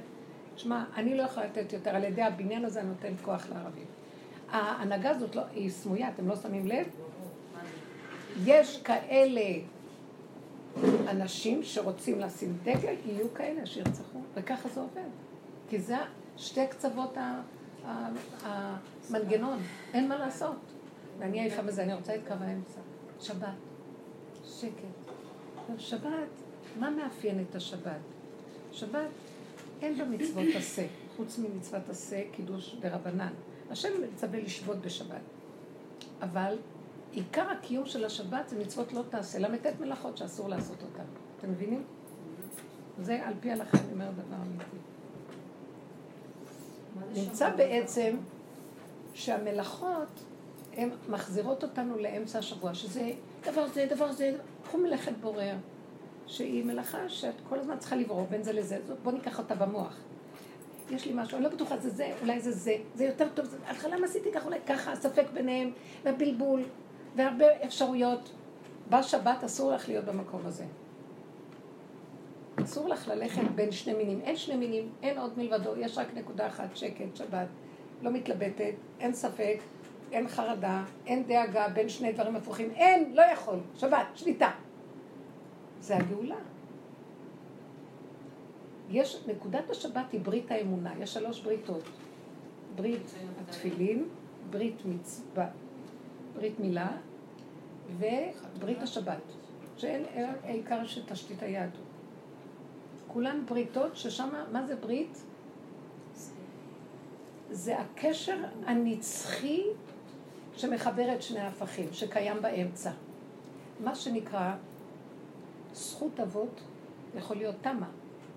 שמע, 0.55 0.83
אני 0.95 1.17
לא 1.17 1.23
יכולה 1.23 1.45
לתת 1.45 1.73
יותר, 1.73 1.95
על 1.95 2.03
ידי 2.03 2.21
הבניין 2.21 2.65
הזה 2.65 2.79
אני 2.79 2.89
נותנת 2.89 3.21
כוח 3.21 3.49
לערבים. 3.49 3.85
ההנהגה 4.53 5.09
הזאת 5.09 5.35
לא, 5.35 5.41
היא 5.53 5.69
סמויה, 5.69 6.09
אתם 6.09 6.27
לא 6.27 6.35
שמים 6.35 6.67
לב? 6.67 6.87
יש 8.45 8.81
כאלה 8.81 9.41
אנשים 11.07 11.63
שרוצים 11.63 12.19
לשים 12.19 12.57
דגל, 12.63 12.95
יהיו 13.05 13.33
כאלה 13.33 13.65
שירצחו, 13.65 14.19
וככה 14.33 14.69
זה 14.69 14.79
עובד. 14.79 15.09
כי 15.69 15.79
זה 15.79 15.95
שתי 16.37 16.67
קצוות 16.67 17.17
המנגנון, 18.43 19.59
אין 19.93 20.09
מה 20.09 20.17
לעשות. 20.17 20.55
ואני 21.19 21.39
עייפה 21.39 21.61
מזה, 21.61 21.83
אני 21.83 21.93
רוצה 21.93 22.15
את 22.15 22.21
קו 22.27 22.33
האמצע. 22.39 22.79
שבת, 23.19 23.47
שקט. 24.45 25.11
שבת, 25.77 26.29
מה 26.79 26.89
מאפיין 26.89 27.45
את 27.49 27.55
השבת? 27.55 27.99
שבת, 28.71 29.09
אין 29.81 29.97
בה 29.97 30.05
מצוות 30.05 30.47
עשה, 30.55 30.85
חוץ 31.17 31.39
ממצוות 31.39 31.89
עשה, 31.89 32.21
קידוש 32.31 32.75
דרבנן. 32.79 33.33
השם 33.71 33.89
מצווה 34.13 34.39
לשבות 34.39 34.77
בשבת. 34.77 35.21
אבל 36.21 36.57
עיקר 37.11 37.49
הקיום 37.51 37.85
של 37.85 38.05
השבת 38.05 38.49
זה 38.49 38.59
מצוות 38.59 38.93
לא 38.93 39.01
תעשה, 39.09 39.39
ל"ט 39.39 39.65
מלאכות 39.79 40.17
שאסור 40.17 40.49
לעשות 40.49 40.77
אותן. 40.83 41.03
אתם 41.39 41.51
מבינים? 41.51 41.83
זה 43.01 43.25
על 43.25 43.33
פי 43.39 43.49
ההלכה, 43.49 43.77
אני 43.77 43.93
אומרת 43.93 44.13
דבר 44.15 44.35
אמיתי. 44.41 44.77
נמצא 47.21 47.49
בעצם 47.55 48.15
שהמלאכות, 49.13 50.07
הן 50.77 50.89
מחזירות 51.09 51.63
אותנו 51.63 51.97
לאמצע 51.97 52.39
השבוע, 52.39 52.73
שזה 52.73 53.11
דבר 53.45 53.67
זה, 53.67 53.87
דבר 53.89 54.11
זה, 54.11 54.35
קחו 54.63 54.77
מלאכת 54.77 55.11
בורר, 55.21 55.55
שהיא 56.27 56.65
מלאכה 56.65 57.09
שאת 57.09 57.33
כל 57.49 57.59
הזמן 57.59 57.77
צריכה 57.79 57.95
לברור 57.95 58.27
בין 58.29 58.43
זה 58.43 58.53
לזה, 58.53 58.79
זאת- 58.87 58.97
בוא 59.03 59.11
ניקח 59.11 59.39
אותה 59.39 59.55
במוח. 59.55 59.97
יש 60.91 61.05
לי 61.05 61.13
משהו, 61.15 61.35
אני 61.35 61.43
לא 61.43 61.49
בטוחה, 61.49 61.77
זה 61.77 61.89
זה, 61.89 62.11
אולי 62.21 62.39
זה 62.39 62.51
זה, 62.51 62.75
זה 62.95 63.05
יותר 63.05 63.27
טוב, 63.33 63.45
זה, 63.45 63.57
התחלה 63.67 63.97
מה 63.97 64.05
עשיתי 64.05 64.31
ככה, 64.31 64.45
אולי 64.45 64.59
ככה, 64.67 64.91
הספק 64.91 65.25
ביניהם, 65.33 65.71
והבלבול, 66.03 66.63
והרבה 67.15 67.45
אפשרויות. 67.65 68.31
בשבת 68.89 69.43
אסור 69.43 69.71
לך 69.71 69.89
להיות 69.89 70.05
במקום 70.05 70.41
הזה. 70.45 70.65
אסור 72.63 72.89
לך 72.89 73.07
ללכת 73.07 73.41
בין 73.55 73.71
שני 73.71 73.93
מינים. 73.93 74.21
אין 74.23 74.35
שני 74.35 74.55
מינים, 74.55 74.89
אין 75.03 75.17
עוד 75.17 75.37
מלבדו, 75.37 75.75
יש 75.77 75.97
רק 75.97 76.07
נקודה 76.13 76.47
אחת, 76.47 76.75
שקט, 76.75 77.15
שבת. 77.15 77.47
לא 78.01 78.11
מתלבטת, 78.11 78.73
אין 78.99 79.13
ספק, 79.13 79.57
אין 80.11 80.27
חרדה, 80.27 80.83
אין 81.05 81.23
דאגה 81.23 81.67
בין 81.67 81.89
שני 81.89 82.11
דברים 82.11 82.35
הפוכים. 82.35 82.71
אין, 82.75 83.11
לא 83.15 83.21
יכול. 83.21 83.59
שבת, 83.75 84.05
שליטה. 84.15 84.51
זה 85.79 85.97
הגאולה. 85.97 86.35
יש, 88.93 89.23
נקודת 89.27 89.69
השבת 89.69 90.11
היא 90.11 90.21
ברית 90.21 90.51
האמונה, 90.51 90.93
יש 90.99 91.13
שלוש 91.13 91.41
בריתות. 91.41 91.83
ברית 92.75 93.13
התפילין, 93.41 94.07
ברית 94.49 94.85
מצווה, 94.85 95.47
ברית 96.35 96.59
מילה 96.59 96.97
וברית 97.97 98.81
השבת, 98.81 99.21
שהן 99.77 100.03
העיקר 100.43 100.85
של 100.85 101.01
תשתית 101.05 101.43
היהדות. 101.43 101.81
כולן 103.07 103.45
בריתות 103.45 103.97
ששם, 103.97 104.29
מה 104.51 104.65
זה 104.65 104.75
ברית? 104.75 105.23
זה 107.51 107.79
הקשר 107.79 108.37
הנצחי 108.65 109.63
שמחבר 110.55 111.15
את 111.15 111.21
שני 111.21 111.39
ההפכים, 111.39 111.93
שקיים 111.93 112.41
באמצע. 112.41 112.91
מה 113.83 113.95
שנקרא 113.95 114.55
זכות 115.73 116.19
אבות 116.19 116.61
יכול 117.17 117.37
להיות 117.37 117.55
תמה, 117.61 117.87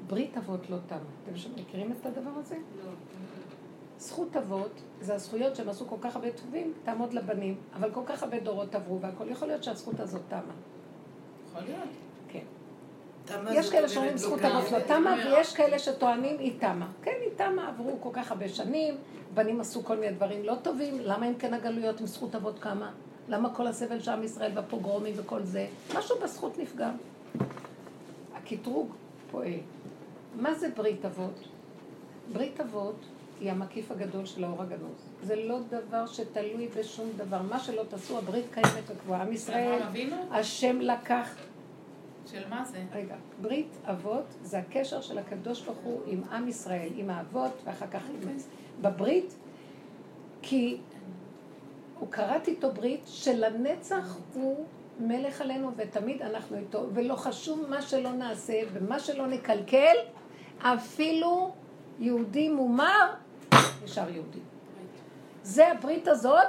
ברית 0.07 0.37
אבות 0.37 0.71
לא 0.71 0.77
תמה. 0.87 0.99
אתם 1.25 1.33
מכירים 1.61 1.93
את 1.93 2.07
הדבר 2.07 2.31
הזה? 2.37 2.57
לא. 2.57 2.91
זכות 3.99 4.37
אבות 4.37 4.83
זה 5.01 5.15
הזכויות 5.15 5.57
שהם 5.57 5.69
עשו 5.69 5.87
כל 5.87 5.97
כך 6.01 6.17
הרבה 6.17 6.31
טובים, 6.31 6.73
תעמוד 6.85 7.13
לבנים, 7.13 7.57
אבל 7.75 7.91
כל 7.91 8.01
כך 8.07 8.23
הרבה 8.23 8.41
דורות 8.41 8.75
עברו 8.75 9.01
והכל. 9.01 9.25
יכול 9.29 9.49
להיות 9.49 9.65
שהזכות 9.65 10.01
הזאת 10.01 10.23
תמה. 10.29 10.41
יכול 11.49 11.63
להיות. 11.63 11.89
כן. 12.29 12.45
יש 13.53 13.71
כאלה 13.71 13.89
שאומרים 13.89 14.17
זכות 14.17 14.41
לא 14.43 14.59
אבות 14.59 14.73
לא 14.73 14.79
תמה, 14.79 15.17
ויש 15.27 15.55
כאלה 15.55 15.79
שטוענים 15.79 16.39
היא 16.39 16.61
תמה. 16.61 16.89
כן, 17.03 17.15
היא 17.21 17.31
תמה, 17.37 17.69
עברו 17.69 17.97
כל 18.01 18.11
כך 18.13 18.31
הרבה 18.31 18.49
שנים, 18.49 18.95
בנים 19.35 19.61
עשו 19.61 19.85
כל 19.85 19.97
מיני 19.97 20.13
דברים 20.13 20.45
לא 20.45 20.55
טובים, 20.63 20.99
למה 21.01 21.29
אם 21.29 21.35
כן 21.35 21.55
הגלויות 21.55 22.01
עם 22.01 22.07
זכות 22.07 22.35
אבות 22.35 22.59
קמה? 22.59 22.93
למה 23.29 23.55
כל 23.55 23.67
הסבל 23.67 24.01
של 24.01 24.11
עם 24.11 24.23
ישראל 24.23 24.53
והפוגרומים 24.55 25.15
וכל 25.17 25.43
זה? 25.43 25.67
משהו 25.97 26.17
בזכות 26.23 26.59
נפגע. 26.59 26.91
הקטרוג 28.35 28.91
פועל. 29.37 29.61
מה 30.35 30.55
זה 30.55 30.69
ברית 30.77 31.05
אבות? 31.05 31.49
ברית 32.33 32.61
אבות 32.61 32.97
היא 33.41 33.51
המקיף 33.51 33.91
הגדול 33.91 34.27
של 34.27 34.45
האור 34.45 34.63
הגנוז. 34.63 35.09
זה 35.23 35.37
לא 35.37 35.59
דבר 35.69 36.07
שתלוי 36.07 36.69
בשום 36.79 37.11
דבר. 37.17 37.43
מה 37.43 37.59
שלא 37.59 37.83
תעשו, 37.89 38.19
הברית 38.19 38.45
קיימת 38.55 38.85
וקבועה. 38.87 39.23
עם 39.23 39.33
ישראל? 39.33 39.83
השם 40.31 40.81
לקח 40.81 41.35
של 42.27 42.49
מה 42.49 42.65
זה? 42.65 42.85
רגע, 42.93 43.17
ברית 43.43 43.77
אבות 43.85 44.25
זה 44.43 44.59
הקשר 44.59 45.01
של 45.01 45.19
הקדוש 45.19 45.63
ברוך 45.63 45.79
הוא 45.79 46.01
עם 46.07 46.23
עם 46.33 46.49
ישראל, 46.49 46.89
עם 46.97 47.11
האבות 47.11 47.53
ואחר 47.65 47.87
כך 47.87 48.03
עם... 48.11 48.37
בברית, 48.81 49.35
כי 50.43 50.77
הוא 51.99 52.11
כרת 52.11 52.49
איתו 52.49 52.73
ברית 52.73 53.03
שלנצח 53.07 54.19
הוא 54.35 54.65
מלך 55.01 55.41
עלינו 55.41 55.71
ותמיד 55.77 56.23
אנחנו 56.23 56.57
איתו, 56.57 56.87
ולא 56.95 57.15
חשוב 57.15 57.67
מה 57.69 57.83
שלא 57.83 58.13
נעשה 58.13 58.61
ומה 58.73 59.01
שלא 59.01 59.27
נקלקל, 59.27 59.97
אפילו 60.59 61.55
יהודי 61.99 62.49
מומר 62.49 63.15
נשאר 63.85 64.11
יהודי. 64.11 64.39
זה 65.43 65.73
הברית 65.73 66.09
הזאת, 66.09 66.49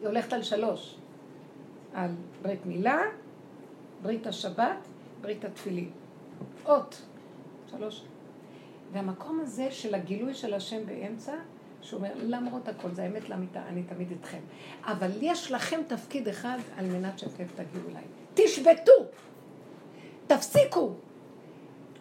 היא 0.00 0.08
הולכת 0.08 0.32
על 0.32 0.42
שלוש. 0.42 0.96
על 1.94 2.10
ברית 2.42 2.66
מילה, 2.66 3.00
ברית 4.02 4.26
השבת, 4.26 4.76
ברית 5.20 5.44
התפילין. 5.44 5.90
אות, 6.66 7.02
שלוש. 7.70 8.04
והמקום 8.92 9.40
הזה 9.40 9.70
של 9.70 9.94
הגילוי 9.94 10.34
של 10.34 10.54
השם 10.54 10.86
באמצע, 10.86 11.34
שהוא 11.82 11.98
אומר, 11.98 12.10
למרות 12.22 12.68
הכל, 12.68 12.88
זה 12.92 13.02
האמת 13.02 13.28
לאמיתה, 13.28 13.62
אני 13.68 13.82
תמיד 13.82 14.10
איתכם. 14.10 14.40
אבל 14.84 15.10
יש 15.20 15.52
לכם 15.52 15.80
תפקיד 15.86 16.28
אחד 16.28 16.58
על 16.76 16.86
מנת 16.86 17.18
שאתם 17.18 17.44
תגיעו 17.54 17.88
אליי. 17.90 18.02
תשבתו! 18.34 18.92
תפסיקו! 20.26 20.92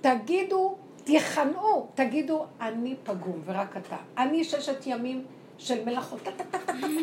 תגידו, 0.02 0.78
תיכנעו, 1.04 1.88
תגידו, 1.96 2.46
אני 2.62 2.96
פגום 3.04 3.42
ורק 3.46 3.78
אתה. 3.78 3.98
אני 4.18 4.44
ששת 4.44 4.88
ימים 4.88 5.26
של 5.58 5.86
מלאכות, 5.86 6.28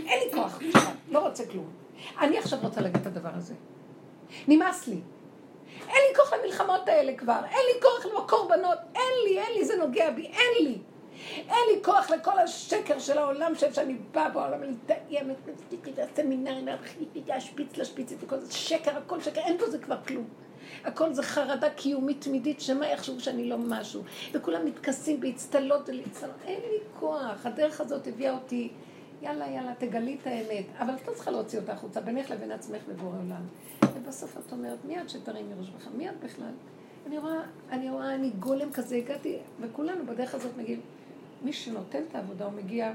אין 0.06 0.20
לי 0.24 0.32
כוח, 0.34 0.58
לא 1.10 1.18
רוצה 1.18 1.46
כלום. 1.46 1.70
אני 2.20 2.38
עכשיו 2.38 2.58
רוצה 2.62 2.80
להגיד 2.80 3.00
את 3.00 3.06
הדבר 3.06 3.30
הזה. 3.34 3.54
נמאס 4.48 4.88
לי. 4.88 5.00
אין 5.80 6.02
לי 6.08 6.16
כוח 6.16 6.32
למלחמות 6.32 6.88
האלה 6.88 7.16
כבר, 7.16 7.40
אין 7.44 7.60
לי 7.74 7.82
כוח 7.82 8.06
לקורבנות, 8.22 8.78
אין 8.94 9.12
לי, 9.24 9.38
אין 9.40 9.54
לי, 9.54 9.64
זה 9.64 9.76
נוגע 9.76 10.10
בי, 10.10 10.26
אין 10.26 10.64
לי. 10.64 10.78
אין 11.36 11.64
לי 11.74 11.82
כוח 11.84 12.10
לכל 12.10 12.38
השקר 12.38 12.98
של 12.98 13.18
העולם 13.18 13.52
שאני 13.72 13.96
באה 14.12 14.28
בעולם, 14.28 14.58
מתאיימת, 14.70 15.36
הסמינרים, 15.98 16.68
להשפיץ, 17.26 17.76
להשפיץ 17.76 18.12
את 18.12 18.18
כל 18.28 18.38
זה, 18.38 18.52
שקר, 18.52 18.98
הכל 18.98 19.20
שקר, 19.20 19.40
אין 19.40 19.58
פה 19.58 19.70
זה 19.70 19.78
כבר 19.78 19.96
כלום. 20.08 20.28
הכל 20.84 21.12
זה 21.12 21.22
חרדה 21.22 21.70
קיומית 21.70 22.20
תמידית, 22.20 22.60
שמה 22.60 22.86
יחשבו 22.86 23.20
שאני 23.20 23.48
לא 23.48 23.58
משהו. 23.58 24.02
וכולם 24.32 24.66
מתכסים 24.66 25.20
בהצטלות 25.20 25.88
ולהצטלות, 25.88 26.36
אין 26.44 26.60
לי 26.60 26.78
כוח. 27.00 27.46
הדרך 27.46 27.80
הזאת 27.80 28.06
הביאה 28.06 28.32
אותי, 28.32 28.72
יאללה, 29.22 29.46
יאללה, 29.46 29.72
תגלי 29.78 30.16
את 30.22 30.26
האמת. 30.26 30.64
אבל 30.78 30.94
את 30.94 31.08
לא 31.08 31.12
צריכה 31.12 31.30
להוציא 31.30 31.58
אותה 31.58 31.72
החוצה, 31.72 32.00
בינך 32.00 32.30
לבין 32.30 32.52
עצמך 32.52 32.82
ובורא 32.88 33.16
עולם. 33.16 33.42
ובסוף 33.94 34.36
את 34.46 34.52
אומרת, 34.52 34.84
מיד 34.84 35.08
שתרימי 35.08 35.54
ראש 35.58 35.70
בך, 35.70 35.88
מיד 35.94 36.14
בכלל. 36.24 36.52
אני 37.06 37.18
רואה, 37.18 37.40
אני 37.70 37.90
רואה, 37.90 38.14
אני 38.14 38.30
גולם 38.30 38.72
כזה, 38.72 38.96
הגעתי, 38.96 39.38
וכולנו 39.60 40.06
בדרך 40.06 40.34
הזאת 40.34 40.56
מגיעים. 40.56 40.80
מי 41.42 41.52
שנותן 41.52 42.02
את 42.10 42.14
העבודה, 42.14 42.44
הוא 42.44 42.52
מגיע 42.52 42.92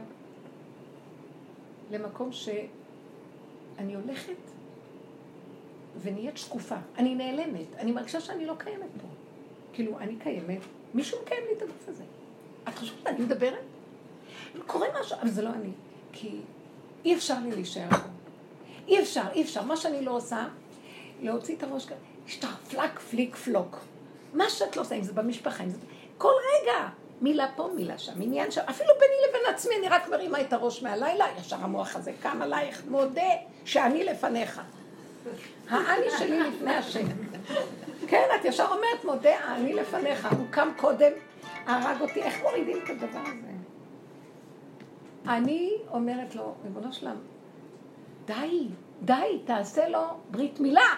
למקום 1.92 2.32
שאני 2.32 3.96
הולכת 3.96 4.36
ונהיית 6.02 6.38
שקופה. 6.38 6.76
אני 6.98 7.16
נעלמת, 7.16 7.76
אני 7.78 7.92
מרגישה 7.92 8.22
שאני 8.22 8.46
לא 8.46 8.54
קיימת 8.58 8.90
פה. 9.02 9.08
כאילו, 9.74 10.00
אני 10.00 10.16
קיימת, 10.16 10.60
מישהו 10.94 11.22
מקיים 11.22 11.44
לי 11.50 11.58
את 11.58 11.62
הגוף 11.62 11.90
הזה. 11.90 12.04
את 12.70 12.78
חושבת, 12.78 13.08
אני 13.08 13.20
מדברת? 13.20 13.64
קורה 14.66 14.88
משהו, 15.02 15.18
אבל 15.22 15.30
זה 15.30 15.42
לא 15.42 15.50
אני. 15.50 15.72
כי 16.12 16.40
אי 17.06 17.16
אפשר 17.16 17.40
לי 17.44 17.52
להישאר 17.52 17.90
פה. 17.90 18.10
אי 18.88 19.02
אפשר, 19.02 19.24
אי 19.34 19.42
אפשר. 19.42 19.64
מה 19.64 19.78
שאני 19.78 20.06
לא 20.06 20.12
עושה, 20.12 20.48
להוציא 21.22 21.56
את 21.56 21.64
הראש 21.64 21.86
כזה, 21.86 22.48
פלק, 22.70 23.00
פליק, 23.00 23.36
פלוק. 23.36 23.80
מה 24.34 24.50
שאת 24.50 24.76
לא 24.78 24.82
עושה, 24.82 24.96
אם 24.96 25.04
זה 25.04 25.14
במשפחה, 25.14 25.64
אם 25.64 25.70
זה... 25.70 25.78
כל 26.18 26.34
רגע, 26.54 26.90
מילה 27.22 27.48
פה, 27.56 27.70
מילה 27.76 27.98
שם, 27.98 28.22
עניין 28.22 28.52
שם, 28.52 28.62
אפילו 28.70 28.90
ביני 29.00 29.14
לבין 29.30 29.54
עצמי, 29.56 29.76
אני 29.80 29.90
רק 29.90 30.10
מרימה 30.10 30.42
את 30.42 30.54
הראש 30.54 30.84
מהלילה, 30.84 31.26
ישר 31.40 31.56
המוח 31.56 31.96
הזה 31.96 32.12
קם 32.22 32.42
עלייך, 32.42 32.84
מודה 32.90 33.32
שאני 33.66 34.04
לפניך. 34.04 34.62
האני 35.70 36.06
שלי 36.18 36.40
לפני 36.40 36.76
השם. 36.76 37.08
כן, 38.08 38.24
את 38.40 38.46
ישר 38.46 38.66
אומרת, 38.66 39.06
מודה, 39.06 39.56
אני 39.56 39.74
לפניך. 39.74 40.28
הוא 40.38 40.48
קם 40.50 40.70
קודם, 40.78 41.12
הרג 41.66 42.02
אותי, 42.02 42.22
איך 42.22 42.42
מורידים 42.42 42.78
את 42.84 42.90
הדבר 42.90 43.20
הזה? 43.20 43.52
אני 45.28 45.72
אומרת 45.92 46.36
לו, 46.36 46.56
ריבונו 46.64 46.94
שלם, 46.94 47.16
די, 48.26 48.68
די, 49.02 49.42
תעשה 49.46 49.90
לו 49.90 50.02
ברית 50.32 50.60
מילה. 50.60 50.90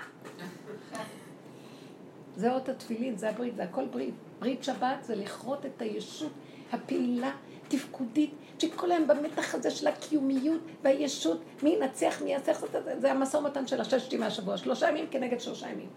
זה 2.35 2.53
אות 2.53 2.69
התפילין, 2.69 3.17
זה 3.17 3.29
הברית, 3.29 3.55
זה 3.55 3.63
הכל 3.63 3.85
ברית. 3.85 4.13
ברית 4.43 4.63
שבת 4.63 5.03
זה 5.03 5.15
לכרות 5.15 5.65
את 5.65 5.81
הישות 5.81 6.31
הפעילה, 6.71 7.31
תפקודית, 7.67 8.33
שכל 8.59 8.91
היום 8.91 9.07
במתח 9.07 9.55
הזה 9.55 9.71
של 9.71 9.87
הקיומיות 9.87 10.61
והישות, 10.83 11.41
מי 11.63 11.69
ינצח, 11.69 12.21
מי 12.23 12.31
יעשה, 12.31 12.51
זה 12.97 13.11
המשא 13.11 13.37
ומתן 13.37 13.67
של 13.67 13.81
הששת 13.81 14.13
ימי 14.13 14.25
השבוע, 14.25 14.57
שלושה 14.57 14.89
ימים 14.89 15.05
כנגד 15.11 15.39
שלושה 15.39 15.69
ימים. 15.69 15.89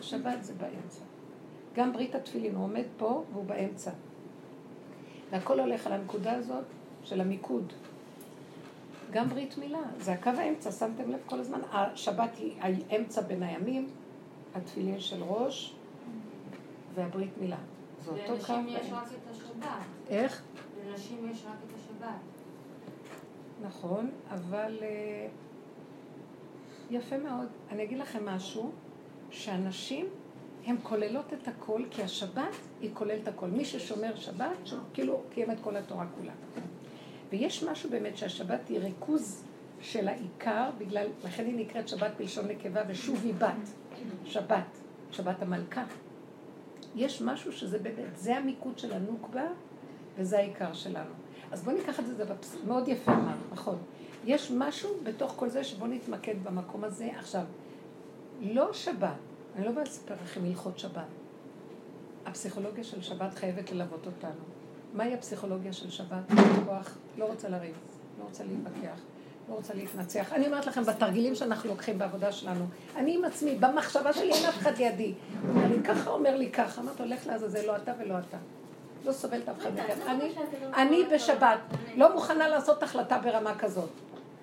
השבת 0.00 0.44
זה 0.44 0.52
באמצע. 0.54 1.00
גם 1.74 1.92
ברית 1.92 2.14
התפילין, 2.14 2.54
הוא 2.54 2.64
עומד 2.64 2.84
פה 2.96 3.24
והוא 3.32 3.44
באמצע. 3.44 3.90
והכל 5.30 5.60
הולך 5.60 5.86
על 5.86 5.92
הנקודה 5.92 6.32
הזאת 6.32 6.64
של 7.04 7.20
המיקוד. 7.20 7.72
גם 9.10 9.28
ברית 9.28 9.58
מילה, 9.58 9.82
זה 9.98 10.12
הקו 10.12 10.30
האמצע, 10.30 10.72
שמתם 10.72 11.10
לב 11.10 11.20
כל 11.26 11.40
הזמן? 11.40 11.60
השבת 11.72 12.36
היא 12.36 12.52
האמצע 12.60 13.20
בין 13.20 13.42
הימים, 13.42 13.88
התפילין 14.54 15.00
של 15.00 15.22
ראש 15.22 15.77
והברית 16.98 17.38
מילה. 17.40 17.56
זה 18.04 18.10
אותו 18.10 18.46
קו. 18.46 18.52
לנשים 18.52 18.68
יש 18.68 18.92
רק 18.92 19.06
את 19.06 19.30
השבת. 19.30 19.68
איך? 20.08 20.42
לנשים 20.86 21.30
יש 21.30 21.44
רק 21.46 21.56
את 21.68 21.74
השבת. 21.74 22.20
נכון, 23.62 24.10
אבל 24.30 24.78
אה, 24.82 25.28
יפה 26.90 27.18
מאוד. 27.18 27.46
אני 27.70 27.82
אגיד 27.84 27.98
לכם 27.98 28.26
משהו, 28.26 28.72
שהנשים 29.30 30.06
הן 30.66 30.76
כוללות 30.82 31.32
את 31.32 31.48
הכל, 31.48 31.82
כי 31.90 32.02
השבת 32.02 32.56
היא 32.80 32.90
כוללת 32.94 33.28
הכל. 33.28 33.46
מי 33.46 33.64
ששומר 33.64 34.16
שבת, 34.16 34.56
כאילו 34.94 35.20
קיים 35.30 35.50
את 35.50 35.56
כל 35.60 35.76
התורה 35.76 36.06
כולה. 36.18 36.32
ויש 37.30 37.62
משהו 37.62 37.90
באמת 37.90 38.16
שהשבת 38.16 38.68
היא 38.68 38.78
ריכוז 38.78 39.44
של 39.80 40.08
העיקר, 40.08 40.70
בגלל, 40.78 41.06
לכן 41.24 41.44
היא 41.44 41.54
נקראת 41.54 41.88
שבת 41.88 42.10
בלשון 42.18 42.48
נקבה 42.48 42.82
ושובי 42.88 43.32
בת, 43.32 43.68
שבת, 44.24 44.78
שבת 45.10 45.42
המלכה. 45.42 45.84
יש 46.96 47.22
משהו 47.22 47.52
שזה 47.52 47.78
באמת, 47.78 48.16
זה 48.16 48.36
המיקוד 48.36 48.78
של 48.78 48.92
הנוקבה 48.92 49.46
וזה 50.16 50.38
העיקר 50.38 50.72
שלנו. 50.72 51.10
אז 51.52 51.62
בואו 51.62 51.76
ניקח 51.76 52.00
את 52.00 52.06
זה, 52.06 52.14
זה 52.14 52.24
מאוד 52.66 52.88
יפה 52.88 53.12
אמר, 53.12 53.34
נכון. 53.52 53.78
יש 54.24 54.50
משהו 54.50 54.90
בתוך 55.02 55.32
כל 55.36 55.48
זה 55.48 55.64
שבואו 55.64 55.90
נתמקד 55.90 56.34
במקום 56.44 56.84
הזה. 56.84 57.08
עכשיו, 57.18 57.44
לא 58.40 58.72
שבת, 58.72 59.10
אני 59.56 59.64
לא 59.64 59.72
באה 59.72 59.82
לספר 59.82 60.14
לכם 60.24 60.44
הלכות 60.44 60.78
שבת. 60.78 61.06
הפסיכולוגיה 62.26 62.84
של 62.84 63.02
שבת 63.02 63.34
חייבת 63.34 63.72
ללוות 63.72 64.06
אותנו. 64.06 64.40
מהי 64.94 65.14
הפסיכולוגיה 65.14 65.72
של 65.72 65.90
שבת? 65.90 66.32
כוח, 66.64 66.98
לא 67.18 67.24
רוצה 67.24 67.48
לריב, 67.48 67.76
לא 68.18 68.24
רוצה 68.24 68.44
להתווכח, 68.44 69.00
לא 69.48 69.54
רוצה 69.54 69.74
להתנצח. 69.74 70.32
אני 70.32 70.46
אומרת 70.46 70.66
לכם, 70.66 70.84
בתרגילים 70.84 71.34
שאנחנו 71.34 71.68
לוקחים 71.68 71.98
בעבודה 71.98 72.32
שלנו, 72.32 72.64
אני 72.96 73.14
עם 73.14 73.24
עצמי, 73.24 73.54
במחשבה 73.54 74.12
שלי 74.12 74.32
אין 74.32 74.46
אף 74.46 74.58
אחד 74.58 74.78
לידי. 74.78 75.14
הוא 75.42 75.50
אומר 75.50 75.68
לי 75.68 75.82
ככה, 75.82 76.10
אומר 76.10 76.36
לי 76.36 76.50
ככה. 76.50 76.80
אמרת, 76.80 77.00
הולך 77.00 77.26
לעזאזל, 77.26 77.66
לא 77.66 77.76
אתה 77.76 77.92
ולא 77.98 78.14
אתה. 78.28 78.36
לא 79.04 79.12
סובלת 79.12 79.48
אף 79.48 79.58
אחד 79.58 79.70
מכם. 80.16 80.74
אני 80.74 81.04
בשבת 81.14 81.58
לא 81.96 82.14
מוכנה 82.14 82.48
לעשות 82.48 82.82
החלטה 82.82 83.18
ברמה 83.18 83.58
כזאת. 83.58 83.90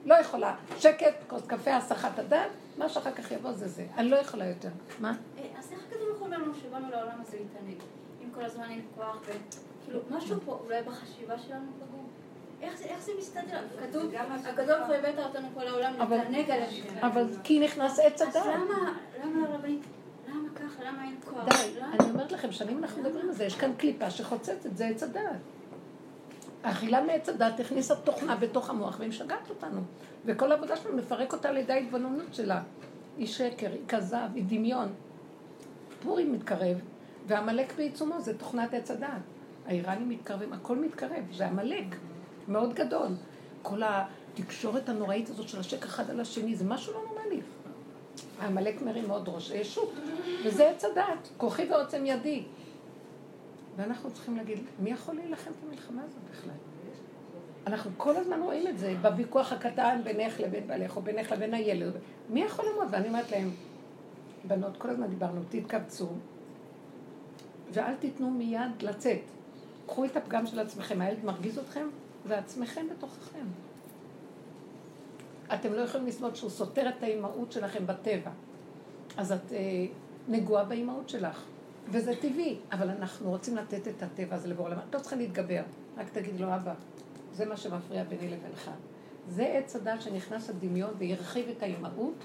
לא 0.06 0.16
יכולה. 0.16 0.56
שקט, 0.80 1.14
כוס 1.28 1.42
קפה, 1.48 1.76
הסחת 1.76 2.20
הדעת, 2.20 2.50
מה 2.78 2.90
שאחר 2.90 3.12
כך 3.12 3.32
יבוא 3.32 3.52
זה 3.52 3.68
זה. 3.68 3.86
אני 3.98 4.10
לא 4.10 4.16
יכולה 4.16 4.46
יותר. 4.46 4.70
מה? 5.00 5.10
אה, 5.10 5.44
אז 5.60 5.72
איך 5.72 5.82
כתוב 5.90 6.02
לך 6.16 6.34
לנו 6.34 6.54
שבאנו 6.56 6.90
לעולם 6.92 7.22
הזה 7.22 7.38
להתענג? 7.38 7.82
אם 8.24 8.30
כל 8.36 8.46
הזמן 8.46 8.64
אין 8.70 8.82
כוח 8.96 9.18
ו... 9.26 9.32
כאילו, 9.86 10.00
משהו 10.10 10.40
פה 10.46 10.60
אולי 10.66 10.82
בחשיבה 10.82 11.40
שלנו 11.40 11.66
פגום. 11.80 12.05
איך 12.62 13.02
זה 13.02 13.12
מסתדר? 13.20 13.60
כתוב, 13.80 14.12
הקדוש 14.46 14.76
ברוך 14.78 14.88
הוא 14.88 14.96
הבאת 14.96 15.20
אותנו 15.20 15.48
פה 15.54 15.64
לעולם 15.64 15.94
להתענג 16.00 16.52
על 16.52 16.62
השם. 16.62 16.98
אבל 17.02 17.26
כי 17.44 17.60
נכנס 17.60 18.00
עץ 18.00 18.22
הדת. 18.22 18.36
אז 18.36 18.46
למה, 18.48 18.94
למה 19.24 19.48
הרבנית, 19.48 19.84
למה 20.30 20.50
ככה, 20.56 20.84
למה 20.84 21.04
אין 21.04 21.16
כוח? 21.26 21.46
די, 21.46 21.82
אני 22.00 22.10
אומרת 22.12 22.32
לכם, 22.32 22.52
שנים 22.52 22.78
אנחנו 22.78 23.04
מדברים 23.04 23.30
על 23.30 23.36
זה, 23.36 23.44
יש 23.44 23.56
כאן 23.56 23.72
קליפה 23.78 24.10
שחוצצת, 24.10 24.76
זה 24.76 24.86
עץ 24.86 25.04
הדת. 25.04 25.22
האכילה 26.64 27.04
מעץ 27.04 27.30
הדת 27.30 27.60
הכניסה 27.60 27.96
תוכנה 27.96 28.36
בתוך 28.36 28.70
המוח 28.70 29.00
והיא 29.00 29.10
משגעת 29.10 29.50
אותנו. 29.50 29.82
וכל 30.26 30.52
העבודה 30.52 30.76
שלנו 30.76 30.98
מפרק 30.98 31.34
אותה 31.34 31.50
על 31.50 31.58
ידי 31.58 31.74
ההתבוננות 31.74 32.34
שלה. 32.34 32.62
היא 33.18 33.28
שקר, 33.28 33.72
היא 33.72 33.82
כזב, 33.88 34.28
היא 34.36 34.44
דמיון. 34.48 34.94
פורים 36.04 36.34
מתקרב, 36.34 36.78
ועמלק 37.28 37.74
בעיצומו 37.78 38.22
זה 38.22 38.38
תוכנת 38.38 38.74
עץ 38.74 38.92
הדת. 38.92 39.08
האיראנים 39.66 40.10
מתקרבים, 40.10 40.54
הכל 40.54 40.78
מתקרב, 40.78 41.24
זה 41.32 41.48
עמלק 41.48 41.86
מאוד 42.48 42.74
גדול. 42.74 43.08
כל 43.62 43.82
התקשורת 43.86 44.90
הנוראית 44.90 45.30
הזאת 45.30 45.50
של 45.50 45.60
השק 45.60 45.86
אחד 45.86 46.10
על 46.10 46.20
השני, 46.20 46.56
זה 46.56 46.66
משהו 46.66 46.94
לא 46.94 47.00
נורמלי. 47.08 47.42
העמלק 48.40 48.82
מרים 48.82 49.08
מאוד 49.08 49.30
ראש, 49.30 49.48
זה 49.48 49.56
ישות, 49.56 49.94
וזה 50.46 50.70
עץ 50.70 50.86
הדעת, 50.86 51.30
כוחי 51.38 51.66
ועוצם 51.72 52.06
ידי. 52.06 52.44
ואנחנו 53.76 54.12
צריכים 54.12 54.38
להגיד, 54.38 54.60
מי 54.80 54.90
יכול 54.90 55.16
להילחם 55.16 55.52
את 55.52 55.68
המלחמה 55.68 56.02
הזאת 56.04 56.22
בכלל? 56.32 56.54
אנחנו 57.68 57.92
כל 57.98 58.16
הזמן 58.18 58.42
רואים 58.42 58.68
את 58.68 58.78
זה 58.78 58.96
בוויכוח 59.02 59.54
הקטן 59.54 60.02
בינך 60.04 60.40
לבין 60.40 60.68
בעלך 60.68 60.96
או 60.96 61.02
בינך 61.02 61.32
לבין 61.32 61.54
הילד. 61.54 61.94
מי 62.30 62.44
יכול 62.44 62.66
ללמוד? 62.66 62.88
ואני 62.92 63.08
אומרת 63.08 63.32
להם, 63.32 63.52
בנות, 64.48 64.78
כל 64.78 64.90
הזמן 64.90 65.08
דיברנו, 65.08 65.42
תתקבצו, 65.50 66.08
ואל 67.74 67.96
תיתנו 67.96 68.32
מיד 68.32 68.82
לצאת. 68.82 69.22
קחו 69.88 70.06
את 70.06 70.18
הפגם 70.18 70.46
של 70.46 70.60
עצמכם, 70.60 71.02
הילד 71.02 71.26
מרגיז 71.26 71.58
אתכם, 71.58 71.88
זה 72.28 72.38
עצמכם 72.38 72.86
בתוככם. 72.98 73.46
אתם 75.54 75.74
לא 75.74 75.82
יכולים 75.82 76.08
לסבול 76.08 76.36
שהוא 76.36 76.50
סותר 76.50 76.90
את 76.90 77.04
האימהות 77.04 77.52
שלכם 77.52 77.88
בטבע. 77.88 78.32
אז 79.18 79.32
את 79.32 79.54
אה, 79.54 79.86
נגועה 80.28 80.64
באימהות 80.64 81.10
שלך, 81.10 81.44
וזה 81.90 82.16
טבעי, 82.16 82.58
אבל 82.72 82.90
אנחנו 82.90 83.30
רוצים 83.30 83.56
לתת 83.56 83.88
את 83.88 84.04
הטבע 84.04 84.36
הזה 84.36 84.48
לבורא 84.48 84.70
למה. 84.70 84.82
את 84.90 84.96
לא 84.96 85.00
צריכה 85.00 85.16
להתגבר, 85.16 85.62
רק 85.98 86.10
תגיד 86.10 86.40
לו, 86.40 86.56
אבא, 86.56 86.74
זה 87.34 87.46
מה 87.46 87.58
שמפריע 87.58 88.04
ביני 88.04 88.28
לבינך. 88.30 88.72
זה 89.30 89.46
עץ 89.46 89.76
הדת 89.76 90.02
שנכנס 90.02 90.50
לדמיון 90.50 90.94
והרחיב 90.98 91.50
את 91.50 91.64
האימהות. 91.64 92.24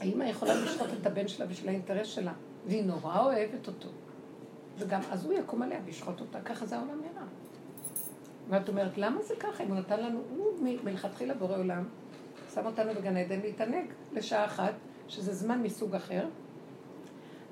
האימא 0.00 0.24
יכולה 0.24 0.54
לשחוט 0.54 0.88
את 1.00 1.06
הבן 1.06 1.28
שלה 1.28 1.46
בשביל 1.46 1.68
האינטרס 1.68 2.06
שלה, 2.06 2.32
והיא 2.66 2.84
נורא 2.84 3.20
אוהבת 3.20 3.66
אותו. 3.68 3.88
וגם 4.78 5.00
אז 5.10 5.24
הוא 5.24 5.32
יקום 5.32 5.62
עליה 5.62 5.80
וישחוט 5.84 6.20
אותה, 6.20 6.40
ככה 6.40 6.66
זה 6.66 6.76
העולם 6.76 7.00
נראה. 7.00 7.09
ואת 8.50 8.68
אומרת, 8.68 8.98
למה 8.98 9.22
זה 9.22 9.34
ככה? 9.40 9.64
אם 9.64 9.68
הוא 9.68 9.78
נתן 9.78 10.00
לנו, 10.00 10.20
הוא 10.36 10.52
מלכתחילה 10.84 11.34
בורא 11.34 11.56
עולם, 11.56 11.84
שם 12.54 12.66
אותנו 12.66 12.94
בגן 12.94 13.16
עדן 13.16 13.40
להתענג 13.40 13.84
לשעה 14.12 14.44
אחת, 14.44 14.72
שזה 15.08 15.34
זמן 15.34 15.62
מסוג 15.62 15.94
אחר. 15.94 16.26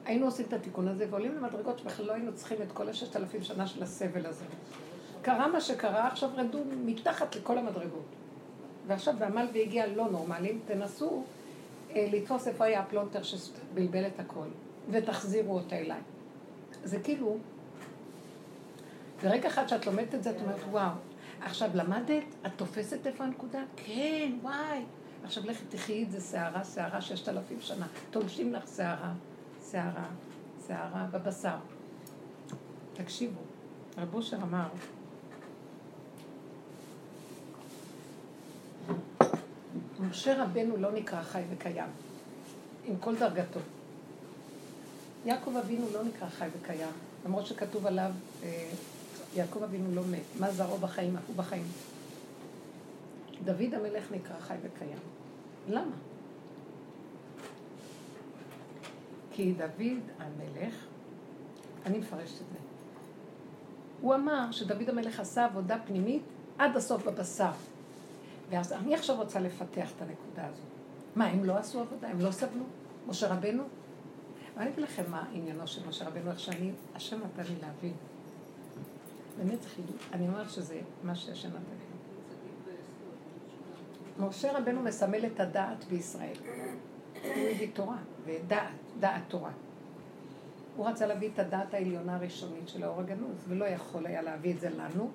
היינו 0.04 0.26
עושים 0.26 0.46
את 0.48 0.52
התיקון 0.52 0.88
הזה 0.88 1.06
ועולים 1.10 1.34
למדרגות 1.34 1.78
שבכלל 1.78 2.06
לא 2.06 2.12
היינו 2.12 2.34
צריכים 2.34 2.62
את 2.62 2.72
כל 2.72 2.88
הששת 2.88 3.16
אלפים 3.16 3.42
שנה 3.42 3.66
של 3.66 3.82
הסבל 3.82 4.26
הזה. 4.26 4.44
קרה 5.22 5.48
מה 5.48 5.60
שקרה, 5.60 6.06
עכשיו 6.06 6.30
רדו 6.36 6.58
מתחת 6.84 7.36
לכל 7.36 7.58
המדרגות. 7.58 8.06
ועכשיו 8.86 9.14
בעמל 9.18 9.46
והגיע 9.54 9.86
לא 9.86 10.10
נורמליים, 10.10 10.60
תנסו 10.66 11.22
אה, 11.90 12.08
לתפוס 12.12 12.48
איפה 12.48 12.64
היה 12.64 12.80
הפלונטר 12.80 13.22
שבלבל 13.22 14.06
את 14.06 14.20
הכל, 14.20 14.46
ותחזירו 14.90 15.54
אותה 15.54 15.76
אליי. 15.76 16.00
זה 16.84 17.00
כאילו, 17.00 17.38
ברגע 19.22 19.48
אחד 19.48 19.68
שאת 19.68 19.86
לומדת 19.86 20.14
את 20.14 20.22
זה, 20.22 20.30
את 20.30 20.40
אומרת, 20.40 20.60
וואו, 20.70 20.90
עכשיו 21.42 21.70
למדת? 21.74 22.24
את 22.46 22.50
תופסת 22.56 23.06
איפה 23.06 23.24
הנקודה? 23.24 23.62
כן, 23.76 24.32
וואי. 24.42 24.84
עכשיו 25.24 25.46
לכי 25.46 25.64
תחי 25.68 26.02
את 26.02 26.10
זה 26.10 26.20
שערה, 26.20 26.64
שערה, 26.64 27.00
ששת 27.00 27.28
אלפים 27.28 27.60
שנה. 27.60 27.86
תולשים 28.10 28.52
לך 28.52 28.62
שערה, 28.76 29.12
שערה, 29.70 30.06
שערה 30.66 31.06
בבשר. 31.10 31.56
תקשיבו, 32.94 33.40
רב 33.98 34.14
אושר 34.14 34.36
אמר, 34.36 34.68
משה 40.00 40.42
רבנו 40.42 40.76
לא 40.76 40.92
נקרא 40.92 41.22
חי 41.22 41.42
וקיים, 41.50 41.90
עם 42.84 42.96
כל 42.96 43.16
דרגתו. 43.16 43.60
יעקב 45.24 45.56
אבינו 45.56 45.86
לא 45.92 46.04
נקרא 46.04 46.28
חי 46.28 46.48
וקיים, 46.58 46.92
למרות 47.24 47.46
שכתוב 47.46 47.86
עליו, 47.86 48.10
אה, 48.42 48.68
יעקב 49.34 49.62
אבינו 49.62 49.94
לא 49.94 50.02
מת, 50.10 50.40
מה 50.40 50.50
זרעו 50.50 50.78
בחיים, 50.78 51.16
הוא 51.26 51.36
בחיים. 51.36 51.64
דוד 53.44 53.74
המלך 53.74 54.12
נקרא 54.12 54.40
חי 54.40 54.54
וקיים. 54.62 54.98
למה? 55.68 55.96
כי 59.32 59.52
דוד 59.52 60.00
המלך, 60.18 60.74
אני 61.86 61.98
מפרשת 61.98 62.34
את 62.34 62.46
זה, 62.52 62.58
הוא 64.00 64.14
אמר 64.14 64.50
שדוד 64.50 64.88
המלך 64.88 65.20
עשה 65.20 65.44
עבודה 65.44 65.76
פנימית 65.86 66.22
עד 66.58 66.76
הסוף 66.76 67.06
בבשר. 67.06 67.50
ואז 68.50 68.72
אני 68.72 68.94
עכשיו 68.94 69.16
רוצה 69.16 69.40
לפתח 69.40 69.90
את 69.96 70.02
הנקודה 70.02 70.46
הזאת. 70.46 70.66
מה, 71.16 71.26
הם 71.26 71.44
לא 71.44 71.56
עשו 71.56 71.80
עבודה? 71.80 72.08
הם 72.08 72.20
לא 72.20 72.30
סבלו? 72.30 72.64
משה 73.08 73.28
רבנו? 73.28 73.62
ואני 74.56 74.70
אגיד 74.70 74.80
לכם 74.80 75.02
מה 75.10 75.24
עניינו 75.32 75.66
של 75.66 75.88
משה 75.88 76.08
רבנו, 76.08 76.30
איך 76.30 76.40
שאני, 76.40 76.70
השם 76.94 77.16
נתן 77.16 77.42
לי 77.42 77.56
להבין. 77.62 77.94
באמת 79.38 79.64
חידוש. 79.64 80.08
אני 80.12 80.28
אומרת 80.28 80.50
שזה 80.50 80.80
מה 81.02 81.14
שהשם 81.14 81.48
נתן. 81.48 81.88
משה 84.26 84.58
רבנו 84.58 84.82
מסמל 84.82 85.26
את 85.26 85.40
הדעת 85.40 85.84
בישראל. 85.84 86.36
הוא 87.22 87.48
הביא 87.50 87.68
תורה, 87.72 87.96
ודעת, 88.24 88.68
דעת 89.00 89.22
תורה. 89.28 89.50
הוא 90.76 90.88
רצה 90.88 91.06
להביא 91.06 91.28
את 91.34 91.38
הדעת 91.38 91.74
העליונה 91.74 92.16
הראשונית 92.16 92.68
של 92.68 92.84
האור 92.84 93.00
הגנוז, 93.00 93.36
ולא 93.48 93.64
יכול 93.64 94.06
היה 94.06 94.22
להביא 94.22 94.54
את 94.54 94.60
זה 94.60 94.70
לנו, 94.70 95.10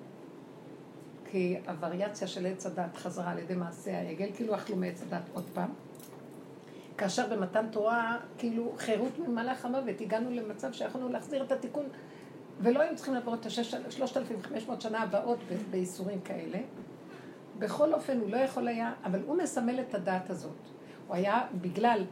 כי 1.30 1.56
הווריאציה 1.68 2.28
של 2.28 2.46
עץ 2.46 2.66
הדת 2.66 2.96
חזרה 2.96 3.30
על 3.30 3.38
ידי 3.38 3.54
מעשה 3.54 3.98
העגל, 3.98 4.28
כאילו 4.34 4.54
אכלו 4.54 4.76
מעץ 4.76 5.02
הדת 5.02 5.22
עוד 5.34 5.44
פעם. 5.54 5.68
כאשר 6.98 7.36
במתן 7.36 7.66
תורה, 7.70 8.18
כאילו 8.38 8.72
חירות 8.78 9.18
ממלאך 9.18 9.64
המוות, 9.64 10.00
הגענו 10.00 10.30
למצב 10.30 10.72
שיכולנו 10.72 11.08
להחזיר 11.08 11.42
את 11.42 11.52
התיקון, 11.52 11.84
ולא 12.60 12.80
היינו 12.80 12.96
צריכים 12.96 13.14
לעבור 13.14 13.34
את 13.34 13.46
השלושת 13.46 14.16
אלפים 14.16 14.36
וחמש 14.40 14.68
מאות 14.68 14.80
שנה 14.80 15.02
הבאות 15.02 15.38
בייסורים 15.70 16.20
כאלה. 16.20 16.58
בכל 17.58 17.94
אופן, 17.94 18.20
הוא 18.20 18.30
לא 18.30 18.36
יכול 18.36 18.68
היה, 18.68 18.92
אבל 19.04 19.20
הוא 19.26 19.36
מסמל 19.36 19.80
את 19.80 19.94
הדעת 19.94 20.30
הזאת. 20.30 20.68
הוא 21.08 21.16
היה, 21.16 21.46
בגלל 21.60 22.04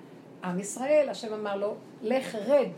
עם 0.45 0.59
ישראל, 0.59 1.09
השם 1.09 1.32
אמר 1.32 1.57
לו, 1.57 1.74
לך 2.03 2.34
רד, 2.34 2.68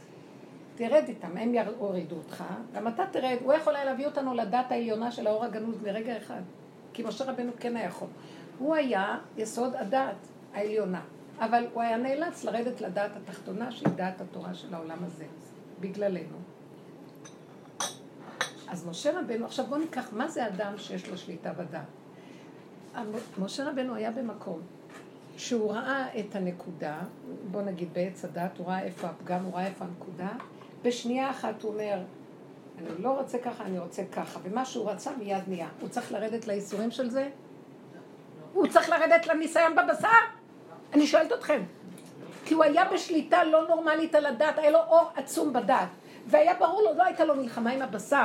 תרד 0.74 1.04
איתם, 1.08 1.36
הם 1.36 1.54
יורידו 1.54 2.16
אותך, 2.16 2.44
גם 2.74 2.88
אתה 2.88 3.04
תרד, 3.12 3.36
הוא 3.44 3.52
יכול 3.52 3.76
היה 3.76 3.84
להביא 3.84 4.06
אותנו 4.06 4.34
לדת 4.34 4.72
העליונה 4.72 5.10
של 5.10 5.26
האור 5.26 5.44
הגנוז 5.44 5.82
מרגע 5.82 6.16
אחד, 6.16 6.40
כי 6.92 7.02
משה 7.02 7.24
רבנו 7.24 7.52
כן 7.60 7.76
היה 7.76 7.86
יכול. 7.86 8.08
הוא 8.58 8.74
היה 8.74 9.18
יסוד 9.36 9.74
הדת 9.74 10.16
העליונה, 10.54 11.00
אבל 11.38 11.66
הוא 11.72 11.82
היה 11.82 11.96
נאלץ 11.96 12.44
לרדת 12.44 12.80
לדת 12.80 13.10
התחתונה 13.16 13.72
שהיא 13.72 13.88
דת 13.88 14.20
התורה 14.20 14.54
של 14.54 14.74
העולם 14.74 14.98
הזה, 15.04 15.24
בגללנו. 15.80 16.53
אז 18.74 18.86
משה 18.86 19.18
רבנו, 19.20 19.46
עכשיו 19.46 19.66
בואו 19.66 19.80
ניקח, 19.80 20.12
מה 20.12 20.28
זה 20.28 20.46
אדם 20.46 20.78
שיש 20.78 21.08
לו 21.08 21.18
שליטה 21.18 21.52
בדת? 21.52 21.80
משה 23.38 23.68
רבנו 23.68 23.94
היה 23.94 24.10
במקום 24.10 24.60
שהוא 25.36 25.72
ראה 25.72 26.18
את 26.18 26.36
הנקודה, 26.36 26.98
בוא 27.50 27.62
נגיד 27.62 27.94
בעץ 27.94 28.24
הדת, 28.24 28.58
הוא 28.58 28.66
ראה 28.66 28.82
איפה 28.82 29.06
הפגם, 29.06 29.44
הוא 29.44 29.54
ראה 29.54 29.66
איפה 29.66 29.84
הנקודה, 29.84 30.28
בשנייה 30.82 31.30
אחת 31.30 31.62
הוא 31.62 31.72
אומר, 31.72 31.98
אני 32.78 33.02
לא 33.02 33.20
רוצה 33.20 33.38
ככה, 33.38 33.64
אני 33.64 33.78
רוצה 33.78 34.02
ככה, 34.12 34.40
ומה 34.42 34.64
שהוא 34.64 34.90
רצה 34.90 35.10
מיד 35.18 35.42
נהיה. 35.48 35.68
הוא 35.80 35.88
צריך 35.88 36.12
לרדת 36.12 36.46
לייסורים 36.46 36.90
של 36.90 37.10
זה? 37.10 37.28
הוא 38.52 38.66
צריך 38.66 38.88
לרדת 38.88 39.26
לניסיון 39.26 39.76
בבשר? 39.76 40.08
אני 40.92 41.06
שואלת 41.06 41.32
אתכם. 41.32 41.62
כי 42.44 42.54
הוא 42.54 42.64
היה 42.64 42.84
בשליטה 42.92 43.44
לא 43.44 43.68
נורמלית 43.68 44.14
על 44.14 44.26
הדת, 44.26 44.58
היה 44.58 44.70
לו 44.70 44.78
אור 44.78 45.10
עצום 45.16 45.52
בדת. 45.52 45.88
והיה 46.26 46.54
ברור 46.54 46.82
לו, 46.82 46.98
לא 46.98 47.04
הייתה 47.04 47.24
לו 47.24 47.34
מלחמה 47.34 47.70
עם 47.70 47.82
הבשר. 47.82 48.24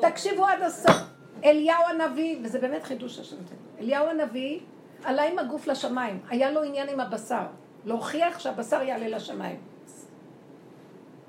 תקשיבו 0.00 0.46
עד 0.46 0.62
הסוף. 0.62 0.96
אליהו 1.44 1.82
הנביא, 1.90 2.38
וזה 2.44 2.58
באמת 2.58 2.82
חידוש 2.82 3.18
השם, 3.18 3.36
אליהו 3.80 4.06
הנביא 4.06 4.60
עלה 5.04 5.22
עם 5.22 5.38
הגוף 5.38 5.66
לשמיים, 5.66 6.20
היה 6.28 6.50
לו 6.50 6.62
עניין 6.62 6.88
עם 6.88 7.00
הבשר, 7.00 7.46
להוכיח 7.84 8.38
שהבשר 8.38 8.82
יעלה 8.82 9.08
לשמיים. 9.08 9.60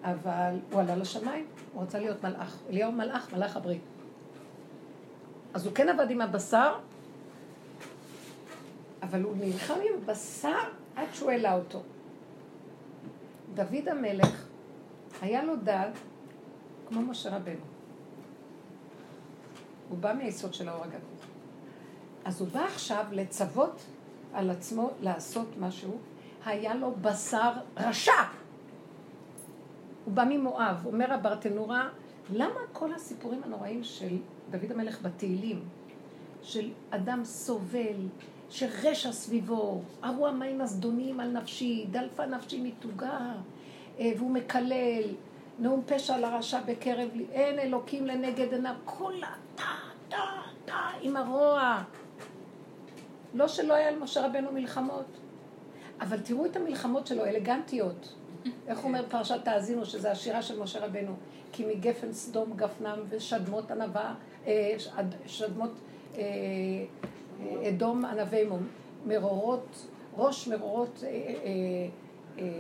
אבל 0.03 0.59
הוא 0.71 0.81
עלה 0.81 0.95
לשמיים, 0.95 1.45
הוא 1.73 1.83
רצה 1.83 1.99
להיות 1.99 2.23
מלאך. 2.23 2.57
אליהו 2.69 2.91
מלאך, 2.91 3.33
מלאך 3.33 3.57
הברית. 3.57 3.81
אז 5.53 5.65
הוא 5.65 5.75
כן 5.75 5.89
עבד 5.89 6.11
עם 6.11 6.21
הבשר, 6.21 6.73
אבל 9.01 9.21
הוא 9.21 9.35
נלחם 9.39 9.73
עם 9.73 9.93
הבשר 10.03 10.57
עד 10.95 11.07
שהוא 11.13 11.31
העלה 11.31 11.53
אותו. 11.53 11.81
דוד 13.53 13.87
המלך, 13.87 14.47
היה 15.21 15.43
לו 15.43 15.55
דג 15.55 15.89
כמו 16.87 17.01
משה 17.01 17.35
רבנו. 17.35 17.74
הוא 19.89 19.97
בא 19.97 20.13
מהיסוד 20.13 20.53
של 20.53 20.69
האור 20.69 20.83
הגדול. 20.83 20.99
אז 22.25 22.41
הוא 22.41 22.47
בא 22.49 22.63
עכשיו 22.65 23.05
לצוות 23.11 23.81
על 24.33 24.49
עצמו 24.49 24.91
לעשות 25.01 25.47
משהו, 25.59 25.97
היה 26.45 26.75
לו 26.75 26.93
בשר 27.01 27.51
רשע. 27.77 28.11
הוא 30.05 30.13
בא 30.13 30.23
ממואב, 30.29 30.85
אומר 30.85 31.13
הברטנורה, 31.13 31.89
למה 32.33 32.59
כל 32.73 32.93
הסיפורים 32.93 33.43
הנוראים 33.43 33.83
של 33.83 34.17
דוד 34.49 34.71
המלך 34.71 35.01
בתהילים, 35.01 35.63
של 36.43 36.69
אדם 36.89 37.21
סובל, 37.23 38.07
שרשע 38.49 39.11
סביבו, 39.11 39.81
ארוע 40.03 40.31
מים 40.31 40.61
הזדונים 40.61 41.19
על 41.19 41.31
נפשי, 41.31 41.85
דלפה 41.91 42.25
נפשי 42.25 42.61
מתוגה, 42.61 43.33
אה, 43.99 44.11
והוא 44.17 44.31
מקלל, 44.31 45.03
נאום 45.59 45.81
פשע 45.85 46.17
לרשע 46.17 46.59
בקרב 46.65 47.09
לי, 47.13 47.25
אין 47.31 47.59
אלוקים 47.59 48.05
לנגד 48.05 48.53
עיניו, 48.53 48.75
כולה 48.85 49.33
טה, 49.55 49.63
טה, 50.09 50.17
טה, 50.65 50.89
עם 51.01 51.17
הרוע. 51.17 51.83
לא 53.33 53.47
שלא 53.47 53.73
היה 53.73 53.91
למשה 53.91 54.25
רבנו 54.25 54.51
מלחמות, 54.51 55.17
אבל 56.01 56.19
תראו 56.19 56.45
את 56.45 56.55
המלחמות 56.55 57.07
שלו, 57.07 57.25
אלגנטיות. 57.25 58.13
איך 58.67 58.83
אומר 58.83 59.05
פרשת 59.09 59.39
תאזינו, 59.43 59.85
שזה 59.85 60.11
השירה 60.11 60.41
של 60.41 60.59
משה 60.59 60.85
רבנו? 60.85 61.15
כי 61.51 61.65
מגפן 61.65 62.13
סדום 62.13 62.53
גפנם 62.55 62.99
ושדמות 63.09 63.71
ענווה, 63.71 64.13
אה, 64.47 64.75
שדמות 65.25 65.71
אה, 66.17 66.21
אה, 66.21 67.69
אדום 67.69 68.05
ענבי 68.05 68.43
מרורות, 69.05 69.85
ראש 70.17 70.47
מרורות 70.47 71.03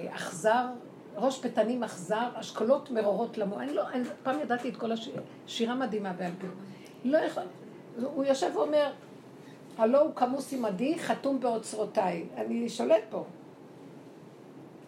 אכזר, 0.09 0.65
ראש 1.15 1.39
פתנים 1.39 1.83
אכזר, 1.83 2.29
אשכולות 2.33 2.91
מרורות 2.91 3.37
למו. 3.37 3.59
אני 3.59 3.73
לא, 3.73 3.89
אני 3.89 4.03
פעם 4.23 4.39
ידעתי 4.39 4.69
את 4.69 4.77
כל 4.77 4.91
שירה 5.47 5.75
מדהימה 5.75 6.13
בעל 6.13 6.31
פה. 6.41 6.47
לא 7.03 7.17
יכול, 7.17 7.43
הוא 8.03 8.23
יושב 8.25 8.51
ואומר, 8.55 8.91
הלא 9.77 10.01
הוא 10.01 10.15
כמוס 10.15 10.53
עמדי, 10.53 10.99
חתום 10.99 11.39
באוצרותיי. 11.39 12.25
אני 12.37 12.69
שולט 12.69 13.03
פה. 13.09 13.23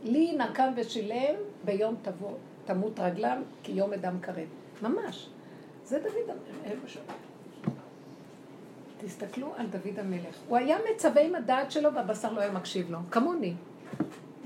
לי 0.04 0.38
נקם 0.38 0.72
ושילם, 0.76 1.36
ביום 1.66 1.96
תבוא, 2.02 2.32
תמות 2.66 3.00
רגלם, 3.00 3.42
כי 3.64 3.72
יום 3.72 3.94
אדם 3.94 4.20
קרב. 4.20 4.48
ממש. 4.82 5.30
זה 5.84 6.00
דוד 6.00 6.30
המלך. 6.30 6.98
תסתכלו 8.98 9.54
על 9.58 9.66
דוד 9.66 10.00
המלך. 10.00 10.36
הוא 10.48 10.58
היה 10.58 10.78
מצווה 10.94 11.22
עם 11.22 11.36
הדעת 11.36 11.72
שלו 11.72 11.94
והבשר 11.94 12.34
לא 12.34 12.42
היה 12.42 12.52
מקשיב 12.52 12.92
לו. 12.92 13.00
כמוני. 13.12 13.54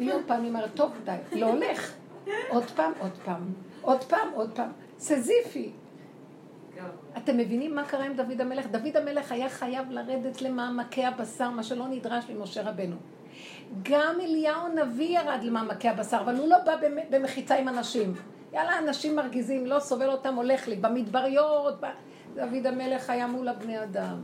מיליון 0.01 0.21
פעמים 0.27 0.55
אמרת, 0.55 0.69
טוב, 0.75 0.91
די, 1.05 1.39
לא 1.39 1.45
הולך. 1.45 1.93
עוד 2.49 2.63
פעם, 2.63 2.91
עוד 2.99 3.11
פעם. 3.25 3.53
עוד 3.81 4.03
פעם, 4.03 4.27
עוד 4.33 4.51
פעם. 4.55 4.69
סזיפי. 4.99 5.71
אתם 7.17 7.37
מבינים 7.37 7.75
מה 7.75 7.85
קרה 7.85 8.05
עם 8.05 8.13
דוד 8.13 8.41
המלך? 8.41 8.67
דוד 8.67 8.97
המלך 8.97 9.31
היה 9.31 9.49
חייב 9.49 9.91
לרדת 9.91 10.41
למעמקי 10.41 11.05
הבשר, 11.05 11.49
מה 11.49 11.63
שלא 11.63 11.87
נדרש 11.87 12.29
ממשה 12.29 12.61
רבנו. 12.61 12.95
גם 13.83 14.15
אליהו 14.21 14.65
הנביא 14.65 15.19
ירד 15.19 15.43
למעמקי 15.43 15.89
הבשר, 15.89 16.17
אבל 16.21 16.35
הוא 16.35 16.47
לא 16.47 16.57
בא 16.65 16.75
במחיצה 17.09 17.55
עם 17.55 17.67
אנשים. 17.67 18.13
יאללה, 18.53 18.79
אנשים 18.79 19.15
מרגיזים, 19.15 19.65
לא 19.65 19.79
סובל 19.79 20.09
אותם, 20.09 20.35
הולך 20.35 20.67
לי. 20.67 20.75
במדבריות, 20.75 21.81
ב... 21.81 21.85
דוד 22.35 22.65
המלך 22.65 23.09
היה 23.09 23.27
מול 23.27 23.47
הבני 23.47 23.83
אדם. 23.83 24.21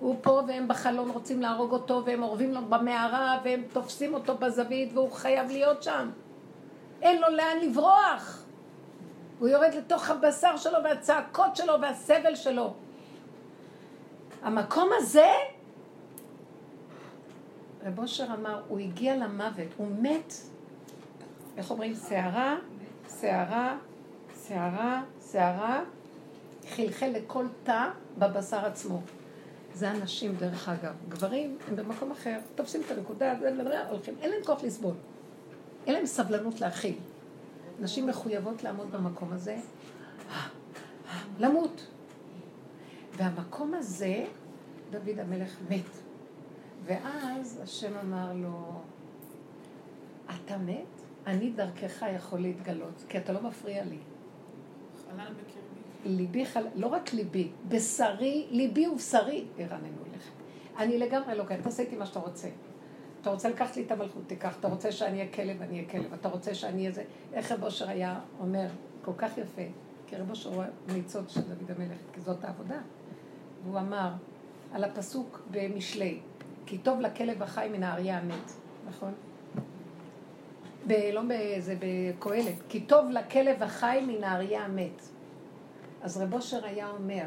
הוא 0.00 0.16
פה 0.22 0.42
והם 0.48 0.68
בחלון 0.68 1.10
רוצים 1.10 1.42
להרוג 1.42 1.72
אותו, 1.72 2.02
והם 2.06 2.22
אורבים 2.22 2.52
לו 2.52 2.60
במערה, 2.64 3.40
והם 3.44 3.62
תופסים 3.72 4.14
אותו 4.14 4.36
בזווית, 4.38 4.92
והוא 4.92 5.12
חייב 5.12 5.50
להיות 5.50 5.82
שם. 5.82 6.10
אין 7.02 7.20
לו 7.20 7.28
לאן 7.28 7.56
לברוח. 7.62 8.42
הוא 9.38 9.48
יורד 9.48 9.74
לתוך 9.74 10.10
הבשר 10.10 10.56
שלו, 10.56 10.78
והצעקות 10.84 11.56
שלו, 11.56 11.74
והסבל 11.80 12.34
שלו. 12.34 12.74
המקום 14.42 14.88
הזה 14.96 15.32
רב 17.86 17.98
אושר 17.98 18.26
אמר, 18.38 18.62
הוא 18.68 18.78
הגיע 18.78 19.16
למוות, 19.16 19.68
הוא 19.76 19.88
מת, 20.00 20.32
איך 21.56 21.70
אומרים, 21.70 21.94
שערה, 22.08 22.56
שערה, 23.20 23.76
שערה, 24.48 25.02
שערה, 25.32 25.80
חלחל 26.68 27.06
לכל 27.06 27.46
תא 27.64 27.88
בבשר 28.18 28.66
עצמו. 28.66 29.00
זה 29.76 29.90
אנשים, 29.90 30.36
דרך 30.36 30.68
אגב. 30.68 30.94
גברים 31.08 31.58
הם 31.68 31.76
במקום 31.76 32.10
אחר, 32.10 32.38
תופסים 32.54 32.82
את 32.86 32.90
הנקודה, 32.90 33.34
הולכים, 33.90 34.14
אין 34.20 34.30
להם 34.30 34.44
כוח 34.44 34.64
לסבול. 34.64 34.94
אין 35.86 35.94
להם 35.94 36.06
סבלנות 36.06 36.60
להכיל. 36.60 36.98
נשים 37.80 38.06
מחויבות 38.06 38.62
לעמוד 38.62 38.92
במקום 38.92 39.32
הזה, 39.32 39.56
למות. 41.38 41.86
והמקום 43.16 43.74
הזה, 43.74 44.24
דוד 44.90 45.18
המלך 45.18 45.56
מת. 45.68 45.90
ואז 46.84 47.60
השם 47.62 47.92
אמר 47.96 48.32
לו, 48.32 48.80
אתה 50.26 50.58
מת? 50.58 50.86
אני 51.26 51.50
דרכך 51.50 52.04
יכול 52.16 52.40
להתגלות, 52.40 53.04
כי 53.08 53.18
אתה 53.18 53.32
לא 53.32 53.42
מפריע 53.42 53.84
לי. 53.84 53.98
חלל 55.04 55.32
בקרבי. 55.32 55.65
ליבי 56.06 56.46
חלל, 56.46 56.66
לא 56.74 56.86
רק 56.86 57.12
ליבי, 57.12 57.48
בשרי, 57.68 58.46
ליבי 58.50 58.88
ובשרי 58.88 59.44
הרננו 59.58 60.02
לך. 60.16 60.30
אני 60.78 60.98
לגמרי 60.98 61.34
לא 61.34 61.44
כאן, 61.44 61.62
תעשה 61.62 61.82
איתי 61.82 61.96
מה 61.96 62.06
שאתה 62.06 62.18
רוצה. 62.18 62.48
אתה 63.20 63.30
רוצה 63.30 63.48
לקחת 63.48 63.76
לי 63.76 63.82
את 63.82 63.92
המלכות, 63.92 64.22
תיקח. 64.26 64.56
אתה 64.60 64.68
רוצה 64.68 64.92
שאני 64.92 65.18
אהיה 65.18 65.32
כלב, 65.32 65.62
אני 65.62 65.76
אהיה 65.78 65.88
כלב. 65.88 66.14
אתה 66.14 66.28
רוצה 66.28 66.54
שאני 66.54 66.80
אהיה 66.80 66.92
זה... 66.92 67.04
איך 67.32 67.52
רב 67.52 67.64
אושר 67.64 67.88
היה 67.88 68.20
אומר, 68.40 68.66
כל 69.02 69.12
כך 69.16 69.38
יפה, 69.38 69.62
כי 70.06 70.16
רב 70.16 70.30
אושר 70.30 70.54
הוא 70.54 70.64
ניצוד 70.88 71.30
של 71.30 71.40
דוד 71.40 71.70
המלך, 71.70 71.98
כי 72.12 72.20
זאת 72.20 72.44
העבודה. 72.44 72.78
והוא 73.64 73.78
אמר 73.78 74.10
על 74.72 74.84
הפסוק 74.84 75.42
במשלי, 75.50 76.18
כי 76.66 76.78
טוב 76.78 77.00
לכלב 77.00 77.42
החי 77.42 77.68
מן 77.72 77.82
האריה 77.82 78.18
המת, 78.18 78.50
נכון? 78.88 79.12
ב- 80.86 81.10
לא 81.12 81.22
זה 81.58 81.74
בקהלת, 81.78 82.54
כי 82.68 82.80
טוב 82.80 83.10
לכלב 83.10 83.62
החי 83.62 84.04
מן 84.06 84.24
האריה 84.24 84.64
המת. 84.64 85.02
אז 86.06 86.16
רב 86.16 86.34
אושר 86.34 86.64
היה 86.64 86.88
אומר, 86.90 87.24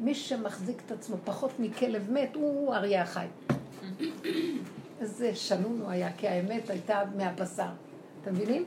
מי 0.00 0.14
שמחזיק 0.14 0.82
את 0.86 0.92
עצמו 0.92 1.16
פחות 1.24 1.50
מכלב 1.58 2.10
מת, 2.10 2.34
הוא 2.34 2.74
אריה 2.74 3.02
החי. 3.02 3.26
איזה 5.00 5.34
שנון 5.34 5.80
הוא 5.80 5.90
היה, 5.90 6.12
כי 6.16 6.28
האמת 6.28 6.70
הייתה 6.70 7.02
מהבשר. 7.16 7.68
אתם 8.22 8.32
מבינים? 8.32 8.64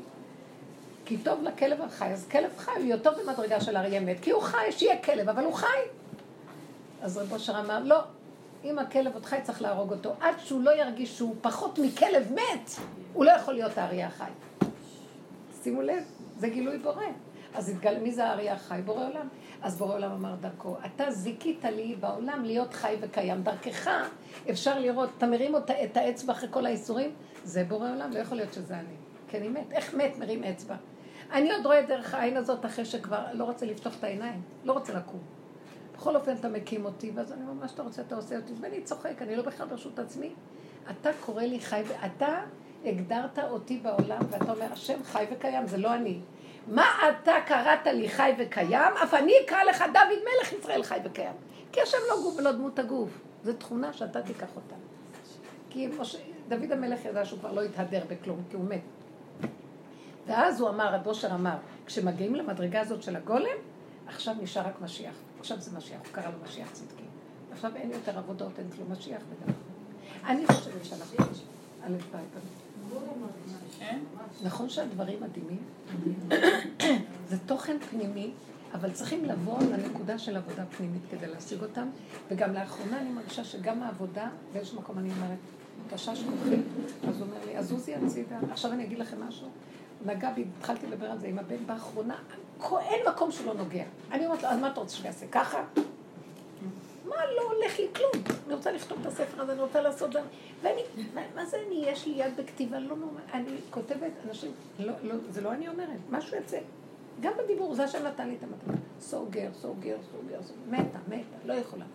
כי 1.06 1.18
טוב 1.18 1.44
לכלב 1.44 1.82
החי, 1.82 2.06
אז 2.06 2.28
כלב 2.28 2.52
חי 2.58 2.72
הוא 2.72 2.84
יותר 2.84 3.12
במדרגה 3.24 3.62
של 3.62 3.78
אריה 3.78 4.00
מת, 4.00 4.18
כי 4.22 4.32
הוא 4.32 4.42
חי, 4.42 4.72
שיהיה 4.72 5.02
כלב, 5.02 5.30
אבל 5.30 5.44
הוא 5.44 5.54
חי. 5.54 5.80
אז 7.02 7.18
רב 7.18 7.34
אושר 7.34 7.60
אמר, 7.60 7.84
לא, 7.84 8.00
אם 8.64 8.80
הכלב 8.80 9.14
עוד 9.14 9.26
חי 9.26 9.40
צריך 9.44 9.62
להרוג 9.62 9.92
אותו. 9.92 10.14
עד 10.20 10.36
שהוא 10.40 10.62
לא 10.62 10.72
ירגיש 10.80 11.18
שהוא 11.18 11.36
פחות 11.42 11.80
מכלב 11.80 12.32
מת, 12.32 12.70
הוא 13.14 13.26
לא 13.26 13.32
יכול 13.32 13.54
להיות 13.54 13.78
האריה 13.78 14.08
החי. 14.08 14.32
שימו 15.64 15.82
לב, 15.82 16.04
זה 16.40 16.50
גילוי 16.50 16.78
בורא. 16.78 17.06
אז 17.56 17.70
התגל... 17.70 18.00
מי 18.00 18.12
זה 18.12 18.26
האריה 18.26 18.54
החי? 18.54 18.82
בורא 18.86 19.08
עולם. 19.08 19.28
אז 19.62 19.78
בורא 19.78 19.96
עולם 19.96 20.12
אמר 20.12 20.36
דרכו, 20.42 20.76
אתה 20.86 21.12
זיכית 21.12 21.66
לי 21.66 21.96
בעולם 22.00 22.46
להיות 22.46 22.74
חי 22.74 22.96
וקיים. 23.02 23.44
דרכך 23.44 23.90
אפשר 24.50 24.80
לראות, 24.80 25.10
אתה 25.18 25.28
מרים 25.28 25.56
אותה, 25.56 25.74
את 25.84 25.98
האצבע 25.98 26.34
אחרי 26.34 26.50
כל 26.52 26.66
האיסורים, 26.66 27.12
זה 27.44 27.64
בורא 27.64 27.90
עולם, 27.92 28.12
לא 28.12 28.20
יכול 28.20 28.38
להיות 28.38 28.54
שזה 28.54 28.80
אני. 28.80 28.96
כי 29.28 29.38
אני 29.38 29.50
מת. 29.50 29.72
איך 29.72 29.94
מת 29.94 30.18
מרים 30.20 30.44
אצבע? 30.44 30.76
אני 31.32 31.52
עוד 31.52 31.66
רואה 31.66 31.82
דרך 31.82 32.14
העין 32.14 32.38
הזאת 32.38 32.66
אחרי 32.66 32.86
שכבר 32.86 33.26
לא 33.34 33.44
רוצה 33.44 33.66
לפתוח 33.66 33.94
את 34.00 34.04
העיניים, 34.04 34.42
לא 34.64 34.74
רוצה 34.74 34.94
לקום. 34.94 35.20
בכל 35.94 36.16
אופן 36.16 36.34
אתה 36.40 36.50
מקים 36.50 36.86
אותי, 36.86 37.12
ואז 37.16 37.32
אני 37.32 37.42
אומר, 37.42 37.54
מה 37.54 37.68
שאתה 37.68 37.84
רוצה 37.84 38.02
אתה 38.02 38.16
עושה 38.16 38.36
אותי, 38.36 38.54
ואני 38.62 38.82
צוחק, 38.82 39.22
אני 39.22 39.36
לא 39.36 39.44
בכלל 39.44 39.68
ברשות 39.68 40.00
עצמי. 40.00 40.30
אתה 40.90 41.10
קורא 41.26 41.44
לי 41.44 41.60
חי, 41.60 41.82
ואתה 41.88 42.40
הגדרת 42.86 43.40
אותי 43.40 43.78
בעולם, 43.78 44.22
ואתה 44.30 44.52
אומר, 44.52 44.68
השם 44.72 45.04
חי 45.04 45.26
וקיים, 45.32 45.68
זה 45.68 45.78
לא 45.78 45.94
אני. 45.94 46.20
מה 46.68 46.86
אתה 47.10 47.34
קראת 47.46 47.88
לי 47.88 48.10
חי 48.10 48.32
וקיים, 48.40 48.94
אף 49.04 49.14
אני 49.14 49.34
אקרא 49.46 49.64
לך 49.64 49.82
דוד 49.82 50.20
מלך 50.20 50.54
ישראל 50.54 50.84
חי 50.84 50.98
וקיים. 51.06 51.34
כי 51.72 51.82
השם 51.82 51.98
לא 52.10 52.22
גוף 52.22 52.36
ולא 52.38 52.52
דמות 52.52 52.80
הגוף. 52.80 53.10
זו 53.44 53.54
תכונה 53.54 53.94
שאתה 53.94 54.22
תיקח 54.22 54.48
אותה. 54.56 54.76
כי 55.70 55.88
משה, 56.00 56.18
דוד 56.48 56.72
המלך 56.72 57.06
ידע 57.06 57.26
שהוא 57.26 57.40
כבר 57.40 57.52
לא 57.52 57.62
יתהדר 57.62 58.04
בכלום, 58.08 58.44
כי 58.50 58.56
הוא 58.56 58.66
מת. 58.66 58.82
ואז 60.28 60.62
הוא 60.62 60.70
אמר, 60.70 60.96
הדושר 60.96 61.36
אמר, 61.36 61.56
כשמגיעים 61.86 62.36
למדרגה 62.36 62.82
הזאת 62.82 63.04
של 63.04 63.16
הגולם, 63.16 63.58
עכשיו 64.08 64.36
נשאר 64.42 64.68
רק 64.68 64.82
משיח. 64.82 65.16
עכשיו 65.40 65.60
זה 65.60 65.78
משיח, 65.78 66.00
הוא 66.00 66.14
קרא 66.14 66.26
לו 66.26 66.38
משיח 66.46 66.72
צדקי. 66.72 67.04
עכשיו 67.52 67.72
אין 67.76 67.92
יותר 67.92 68.18
עבודות, 68.18 68.60
אין 68.60 68.70
כלום 68.76 68.92
משיח 68.92 69.22
וגם... 69.30 69.54
אני 70.26 70.48
חושבת 70.48 70.86
שאנחנו... 70.86 71.26
א' 71.84 71.98
כן? 72.12 72.20
נכון 74.44 74.70
שהדברים 74.70 75.20
מדהימים? 75.22 75.62
זה 77.30 77.38
תוכן 77.46 77.78
פנימי, 77.90 78.32
אבל 78.74 78.92
צריכים 78.92 79.26
לבוא 79.26 79.60
לנקודה 79.60 80.18
של 80.18 80.38
עבודה 80.38 80.66
פנימית 80.66 81.02
כדי 81.12 81.28
להשיג 81.28 81.62
אותם, 81.62 81.88
וגם 82.32 82.54
לאחרונה 82.54 83.00
אני 83.00 83.10
מרגישה 83.10 83.44
שגם 83.44 83.84
העבודה, 83.84 84.30
באיזשהו 84.54 84.80
מקום 84.80 85.00
אני 85.00 85.10
אומרת, 85.12 85.38
תשש 85.90 86.24
כוחי, 86.24 86.56
אז 87.08 87.22
הוא 87.22 87.28
אומר 87.28 87.46
לי, 87.46 87.56
עזוזי 87.56 87.96
הצידה. 87.96 88.40
עכשיו 88.52 88.72
אני 88.72 88.84
אגיד 88.84 89.00
לכם 89.00 89.24
משהו. 89.28 89.48
נגע 90.06 90.32
בי, 90.32 90.46
התחלתי 90.60 90.88
לדבר 90.88 91.06
על 91.06 91.20
זה 91.20 91.28
עם 91.28 91.40
הבן 91.40 91.66
באחרונה, 91.66 92.16
אין 92.80 93.00
מקום 93.10 93.32
שלא 93.32 93.54
נוגע. 93.54 93.84
אני 94.12 94.26
אומרת 94.26 94.44
לו, 94.44 94.50
אז 94.50 94.60
מה 94.60 94.68
אתה 94.68 94.80
רוצה 94.80 94.96
שאני 94.96 95.08
אעשה? 95.08 95.26
ככה? 95.32 95.64
מה 97.06 97.16
לא 97.36 97.42
הולך 97.42 97.80
לי 97.80 97.88
כלום? 97.96 98.24
אני 98.46 98.54
רוצה 98.54 98.72
לכתוב 98.72 98.98
את 99.02 99.06
הספר 99.06 99.42
הזה, 99.42 99.52
אני 99.52 99.62
רוצה 99.62 99.82
לעשות 99.82 100.14
זה. 100.14 100.20
ואני, 100.62 100.82
מה 101.36 101.46
זה 101.46 101.58
אני, 101.68 101.84
יש 101.88 102.08
לי 102.08 102.14
יד 102.14 102.36
בכתיבה, 102.38 102.80
לא 102.80 102.96
נורא, 102.96 103.20
אני 103.34 103.58
כותבת, 103.70 104.12
אנשים, 104.28 104.52
לא, 104.80 104.94
לא, 105.04 105.16
זה 105.30 105.42
לא 105.42 105.52
אני 105.52 105.68
אומרת, 105.68 106.00
משהו 106.10 106.38
יוצא. 106.38 106.60
גם 107.22 107.34
בדיבור, 107.44 107.76
זה 107.76 107.84
השם 107.84 108.08
נתן 108.08 108.28
לי 108.30 108.36
את 108.36 108.44
המתנה. 108.44 108.74
סוגר, 109.00 109.50
סוגר, 109.54 109.98
סוגר, 110.12 110.40
מתה, 110.70 111.00
מתה, 111.08 111.38
לא 111.46 111.54
יכולה. 111.54 111.86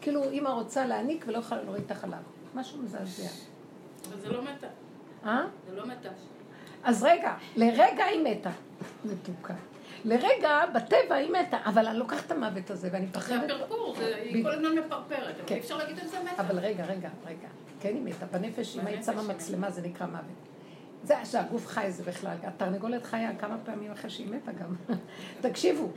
כאילו, 0.00 0.22
אימא 0.22 0.48
רוצה 0.48 0.86
להעניק 0.86 1.24
ולא 1.28 1.38
יכולה 1.38 1.62
להוריד 1.62 1.82
את 1.86 1.90
החלב. 1.90 2.22
משהו 2.54 2.82
מזעזע. 2.82 3.28
אבל 4.08 4.20
זה 4.20 4.28
לא 4.28 4.42
מתה. 4.42 4.66
אה? 5.24 5.44
זה 5.70 5.76
לא 5.76 5.86
מתה. 5.86 6.08
אז 6.84 7.02
רגע, 7.02 7.34
לרגע 7.56 8.04
היא 8.04 8.24
מתה. 8.24 8.50
מתוקה. 9.04 9.54
לרגע, 10.04 10.60
בטבע 10.74 11.14
היא 11.14 11.30
מתה, 11.30 11.56
אבל 11.64 11.86
אני 11.86 11.98
לוקחת 11.98 12.26
את 12.26 12.30
המוות 12.32 12.70
הזה 12.70 12.88
ואני 12.92 13.04
זה 13.06 13.10
מפחדת... 13.10 13.50
הפרפור, 13.50 13.94
זה- 13.98 14.16
היא 14.16 14.30
בדיוק. 14.30 14.46
כל 14.46 14.52
הזמן 14.54 14.78
מפרפרת, 14.78 15.22
אבל 15.36 15.42
כן. 15.46 15.54
אי 15.54 15.60
אפשר 15.60 15.76
להגיד 15.76 15.98
על 15.98 16.06
זה 16.06 16.16
מתה. 16.32 16.42
אבל 16.42 16.58
רגע, 16.58 16.84
רגע, 16.84 17.08
רגע. 17.26 17.48
כן 17.80 17.94
היא 17.94 18.02
מתה. 18.02 18.26
בנפש, 18.38 18.76
אם 18.78 18.86
היית 18.86 19.04
שמה 19.04 19.20
היא 19.20 19.28
מצלמה, 19.28 19.70
זה 19.70 19.82
נקרא 19.82 20.06
מוות. 20.06 20.22
זה 21.04 21.14
שהגוף 21.24 21.66
חי 21.66 21.90
זה 21.90 22.02
בכלל. 22.02 22.36
התרנגולת 22.42 23.04
חיה 23.04 23.30
כמה 23.38 23.56
פעמים 23.64 23.92
אחרי 23.92 24.10
שהיא 24.10 24.30
מתה 24.30 24.52
גם. 24.52 24.96
תקשיבו, 25.50 25.88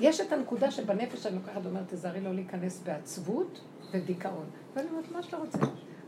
יש 0.00 0.20
את 0.20 0.32
הנקודה 0.32 0.70
שבנפש 0.70 1.26
אני 1.26 1.34
לוקחת 1.36 1.60
ואומרת, 1.64 1.84
תזהרי 1.88 2.20
לא 2.20 2.34
להיכנס 2.34 2.80
בעצבות 2.84 3.60
ודיכאון. 3.90 4.46
ואני 4.74 4.88
אומרת, 4.90 5.12
מה 5.12 5.22
שאתה 5.22 5.36
רוצה? 5.36 5.58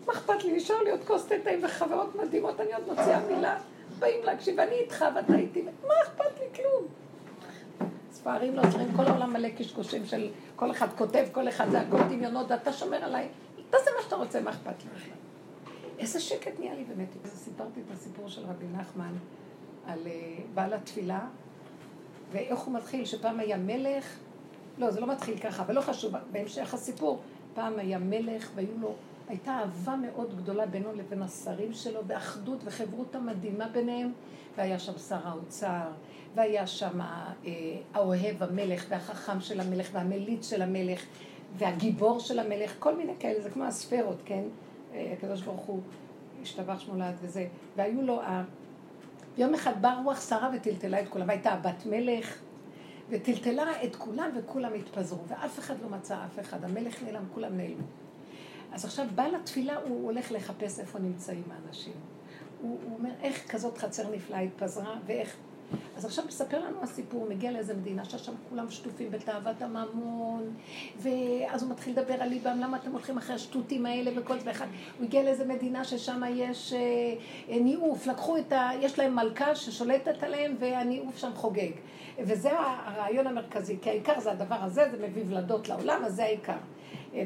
מה 0.07 0.13
אכפת 0.13 0.45
לי? 0.45 0.53
נשאר 0.57 0.83
לי 0.83 0.91
עוד 0.91 1.01
כוס 1.07 1.27
תה 1.27 1.35
טעים 1.45 1.65
וחברות 1.65 2.17
מדהימות, 2.17 2.61
אני 2.61 2.75
עוד 2.75 2.85
מוציאה 2.89 3.21
מילה, 3.27 3.59
באים 3.99 4.25
להקשיב, 4.25 4.61
אני 4.61 4.75
איתך 4.75 5.05
ואתה 5.17 5.35
איתי, 5.35 5.63
מה 5.63 5.95
אכפת 6.05 6.39
לי? 6.41 6.47
כלום. 6.55 6.85
ספרים 8.23 8.57
לא 8.57 8.63
צריכים, 8.63 8.89
כל 8.97 9.05
העולם 9.07 9.33
מלא 9.33 9.49
קשקושים 9.49 10.07
של 10.07 10.31
כל 10.57 10.71
אחד 10.71 10.89
כותב, 10.99 11.27
כל 11.33 11.49
אחד 11.49 11.71
זה 11.71 11.81
הכל 11.81 12.03
דמיונות, 12.03 12.51
ואתה 12.51 12.73
שומר 12.73 12.97
עליי, 12.97 13.29
תעשה 13.71 13.91
מה 13.97 14.03
שאתה 14.03 14.17
רוצה, 14.17 14.41
מה 14.41 14.51
אכפת 14.51 14.85
לי 14.85 14.91
בכלל? 14.95 15.17
איזה 15.99 16.21
שקט 16.21 16.59
נהיה 16.59 16.75
לי 16.75 16.85
באמת. 16.85 17.09
סיפרתי 17.27 17.81
את 17.81 17.91
הסיפור 17.93 18.29
של 18.29 18.43
רבי 18.43 18.65
נחמן 18.73 19.13
על 19.87 19.99
אה, 20.07 20.13
בעל 20.55 20.75
התפילה, 20.75 21.21
ואיך 22.33 22.59
הוא 22.59 22.75
מתחיל, 22.75 23.05
שפעם 23.05 23.41
היה 23.41 23.57
מלך, 23.57 24.17
לא, 24.79 24.91
זה 24.91 25.01
לא 25.01 25.07
מתחיל 25.07 25.39
ככה, 25.39 25.63
אבל 25.63 25.75
לא 25.75 25.81
חשוב, 25.81 26.13
בהמשך 26.33 26.75
הסיפור, 26.75 27.21
פעם 27.55 27.79
היה 27.79 27.99
מלך 27.99 28.51
והיו 28.55 28.79
לו, 28.81 28.95
הייתה 29.29 29.59
אהבה 29.59 29.97
מאוד 29.97 30.37
גדולה 30.37 30.67
בינו 30.67 30.93
לבין 30.95 31.23
השרים 31.23 31.73
שלו, 31.73 32.01
ואחדות 32.07 32.59
וחברותה 32.65 33.19
מדהימה 33.19 33.69
ביניהם, 33.69 34.13
והיה 34.57 34.79
שם 34.79 34.99
שר 34.99 35.29
האוצר, 35.29 35.89
והיה 36.35 36.67
שם 36.67 37.01
אה, 37.01 37.27
האוהב 37.95 38.43
המלך, 38.43 38.85
והחכם 38.89 39.41
של 39.41 39.61
המלך, 39.61 39.89
והמליץ 39.93 40.51
של 40.51 40.63
המלך, 40.63 41.05
והגיבור 41.59 42.21
של 42.21 42.39
המלך, 42.39 42.75
כל 42.79 42.97
מיני 42.97 43.13
כאלה, 43.19 43.41
זה 43.41 43.51
כמו 43.51 43.65
הספרות, 43.65 44.23
כן? 44.25 44.43
אה, 44.95 45.15
הקדוש 45.19 45.43
ברוך 45.43 45.61
הוא 45.61 45.81
השתבח 46.43 46.79
שמו 46.79 46.97
לעד 46.97 47.15
וזה, 47.23 47.47
והיו 47.77 48.03
לו, 48.03 48.21
יום 49.39 49.55
אחד 49.55 49.83
באה 49.83 50.03
רוח 50.05 50.29
שרה 50.29 50.51
וטלטלה 50.57 51.01
את 51.01 51.09
כולם, 51.09 51.29
והייתה 51.29 51.57
בת 51.57 51.87
מלך, 51.87 52.39
וטלטלה 53.09 53.85
את 53.85 53.97
כולם 53.97 54.31
וכולם 54.37 54.75
התפזרו, 54.75 55.25
ואף 55.29 55.59
אחד 55.59 55.75
לא 55.83 55.89
מצא 55.89 56.25
אף 56.25 56.41
אחד, 56.41 56.65
המלך 56.65 57.03
נעלם, 57.03 57.25
כולם 57.35 57.57
נעלמו. 57.57 57.87
אז 58.73 58.85
עכשיו 58.85 59.07
בעל 59.15 59.35
התפילה 59.35 59.77
הוא 59.77 60.05
הולך 60.05 60.33
לחפש 60.33 60.81
איפה 60.81 60.99
נמצאים 60.99 61.45
האנשים. 61.51 61.93
הוא, 62.61 62.79
הוא 62.85 62.99
אומר, 62.99 63.11
איך 63.23 63.51
כזאת 63.51 63.79
חצר 63.79 64.11
נפלאה 64.11 64.41
התפזרה, 64.41 64.97
ואיך... 65.07 65.37
אז 65.97 66.05
עכשיו 66.05 66.25
מספר 66.29 66.59
לנו 66.59 66.83
הסיפור, 66.83 67.27
מגיע 67.29 67.51
לאיזה 67.51 67.75
מדינה 67.75 68.05
ששם 68.05 68.33
כולם 68.49 68.71
שטופים 68.71 69.11
בתאוות 69.11 69.63
הממון, 69.63 70.55
ואז 70.97 71.63
הוא 71.63 71.71
מתחיל 71.71 71.93
לדבר 71.93 72.15
על 72.15 72.29
ליבם, 72.29 72.59
למה 72.61 72.77
אתם 72.77 72.93
הולכים 72.93 73.19
אחרי 73.19 73.35
השטותים 73.35 73.87
האלה 73.87 74.11
וכל 74.17 74.39
זה 74.39 74.47
ואחד. 74.47 74.67
הוא 74.99 75.07
הגיע 75.07 75.23
לאיזה 75.23 75.45
מדינה 75.45 75.85
ששם 75.85 76.23
יש 76.35 76.73
אה, 76.73 76.79
אה, 77.49 77.61
ניאוף, 77.61 78.07
לקחו 78.07 78.37
את 78.37 78.53
ה... 78.53 78.71
יש 78.81 78.99
להם 78.99 79.15
מלכה 79.15 79.55
ששולטת 79.55 80.23
עליהם 80.23 80.57
והניאוף 80.59 81.19
שם 81.19 81.31
חוגג. 81.35 81.71
וזה 82.19 82.51
הרעיון 82.59 83.27
המרכזי, 83.27 83.77
כי 83.83 83.91
העיקר 83.91 84.21
זה 84.21 84.33
הדבר 84.33 84.55
הזה, 84.61 84.89
זה 84.91 85.07
מביא 85.09 85.23
ולדות 85.29 85.69
לעולם, 85.69 86.03
אז 86.05 86.15
זה 86.15 86.25
העיקר. 86.25 86.57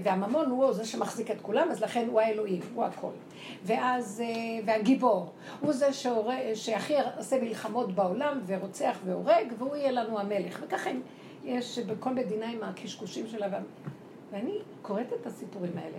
והממון 0.02 0.50
הוא 0.50 0.72
זה 0.72 0.84
שמחזיק 0.84 1.30
את 1.30 1.40
כולם, 1.42 1.68
אז 1.70 1.80
לכן 1.80 2.06
הוא 2.10 2.20
האלוהים, 2.20 2.60
הוא 2.74 2.84
הכל. 2.84 3.10
ואז, 3.64 4.22
אה, 4.24 4.26
והגיבור, 4.66 5.32
הוא 5.60 5.72
זה 5.72 5.92
שהורג, 5.92 6.54
שהכי 6.54 6.94
עושה 7.16 7.42
מלחמות 7.42 7.94
בעולם, 7.94 8.40
ורוצח 8.46 8.98
והורג, 9.04 9.52
והוא 9.58 9.76
יהיה 9.76 9.92
לנו 9.92 10.18
המלך. 10.18 10.62
וככה 10.66 10.90
יש 11.44 11.78
בכל 11.78 12.14
מדינה 12.14 12.50
עם 12.50 12.62
הקשקושים 12.62 13.26
שלה. 13.26 13.46
ואני 14.32 14.58
קוראת 14.82 15.12
את 15.20 15.26
הסיפורים 15.26 15.78
האלה, 15.78 15.98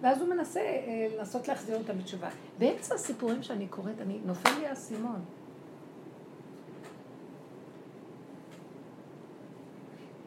ואז 0.00 0.20
הוא 0.20 0.28
מנסה 0.28 0.60
אה, 0.60 1.08
לנסות 1.18 1.48
להחזיר 1.48 1.78
אותם 1.78 1.98
בתשובה. 1.98 2.28
באמצע 2.58 2.94
הסיפורים 2.94 3.42
שאני 3.42 3.66
קוראת, 3.66 4.00
אני, 4.00 4.18
נופל 4.24 4.50
לי 4.58 4.66
האסימון. 4.66 5.24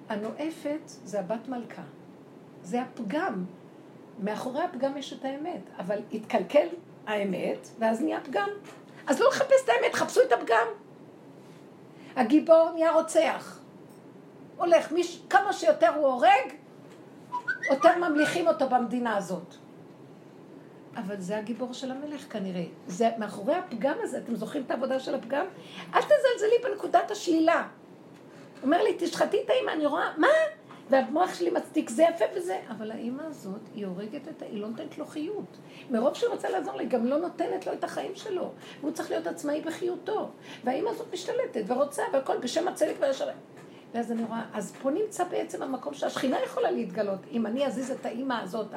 הנואפת 0.09 0.81
זה 0.85 1.19
הבת 1.19 1.47
מלכה. 1.47 1.81
זה 2.67 2.81
הפגם. 2.81 3.45
מאחורי 4.19 4.63
הפגם 4.63 4.97
יש 4.97 5.13
את 5.13 5.25
האמת, 5.25 5.61
אבל 5.79 5.99
התקלקל 6.13 6.67
האמת, 7.07 7.67
ואז 7.79 8.01
נהיה 8.01 8.21
פגם. 8.21 8.49
אז 9.07 9.19
לא 9.19 9.27
לחפש 9.29 9.63
את 9.63 9.69
האמת, 9.69 9.95
חפשו 9.95 10.21
את 10.21 10.31
הפגם. 10.31 10.67
הגיבור 12.15 12.71
נהיה 12.73 12.91
רוצח. 12.91 13.59
הולך, 14.57 14.91
מיש, 14.91 15.21
כמה 15.29 15.53
שיותר 15.53 15.95
הוא 15.95 16.07
הורג, 16.07 16.53
יותר 17.71 17.97
ממליכים 17.97 18.47
אותו 18.47 18.69
במדינה 18.69 19.17
הזאת. 19.17 19.55
אבל 20.95 21.19
זה 21.19 21.37
הגיבור 21.37 21.73
של 21.73 21.91
המלך 21.91 22.33
כנראה. 22.33 22.65
זה 22.87 23.09
מאחורי 23.17 23.55
הפגם 23.55 23.95
הזה, 24.01 24.17
אתם 24.17 24.35
זוכרים 24.35 24.63
את 24.63 24.71
העבודה 24.71 24.99
של 24.99 25.15
הפגם? 25.15 25.45
אל 25.93 26.01
תזלזלי 26.01 26.55
בנקודת 26.63 27.11
השלילה. 27.11 27.67
אומר 28.63 28.83
לי, 28.83 28.95
תשחטי 28.99 29.37
את 29.45 29.49
האימא, 29.49 29.71
אני 29.71 29.85
רואה, 29.85 30.17
מה? 30.17 30.27
והמוח 30.89 31.33
שלי 31.33 31.49
מצדיק, 31.49 31.89
זה 31.89 32.03
יפה 32.03 32.25
וזה. 32.35 32.59
אבל 32.69 32.91
האימא 32.91 33.23
הזאת, 33.23 33.61
היא 33.75 33.85
הורגת 33.85 34.27
את 34.27 34.41
ה... 34.41 34.45
היא 34.45 34.61
לא 34.61 34.67
נותנת 34.67 34.97
לו 34.97 35.05
חיות. 35.05 35.57
מרוב 35.91 36.13
שהיא 36.13 36.29
רוצה 36.29 36.49
לעזור 36.49 36.75
לי, 36.75 36.85
גם 36.85 37.05
לא 37.05 37.17
נותנת 37.17 37.67
לו 37.67 37.73
את 37.73 37.83
החיים 37.83 38.15
שלו. 38.15 38.51
והוא 38.81 38.91
צריך 38.91 39.11
להיות 39.11 39.27
עצמאי 39.27 39.61
בחיותו. 39.61 40.29
והאימא 40.63 40.89
הזאת 40.89 41.13
משתלטת 41.13 41.63
ורוצה, 41.67 42.03
והכל 42.13 42.37
בשם 42.37 42.67
הצדק 42.67 42.95
והשלם. 42.99 43.35
ואז 43.93 44.11
אני 44.11 44.23
רואה, 44.23 44.41
אז 44.53 44.73
פה 44.81 44.89
נמצא 44.89 45.23
בעצם 45.23 45.63
המקום 45.63 45.93
שהשכינה 45.93 46.37
יכולה 46.43 46.71
להתגלות. 46.71 47.19
אם 47.31 47.45
אני 47.45 47.65
אזיז 47.65 47.91
את 47.91 48.05
האימא 48.05 48.33
הזאת, 48.43 48.67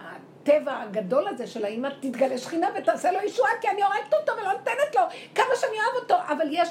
הטבע 0.00 0.80
הגדול 0.80 1.28
הזה 1.28 1.46
של 1.46 1.64
האימא, 1.64 1.88
תתגלה 2.00 2.38
שכינה 2.38 2.68
ותעשה 2.78 3.12
לו 3.12 3.18
ישועה, 3.24 3.50
כי 3.60 3.68
אני 3.68 3.82
הורגת 3.82 4.14
אותו 4.14 4.32
ולא 4.40 4.52
נותנת 4.52 4.94
לו, 4.94 5.00
כמה 5.34 5.56
שאני 5.56 5.72
אוהב 5.72 6.02
אותו. 6.02 6.14
אבל 6.28 6.46
יש 6.50 6.68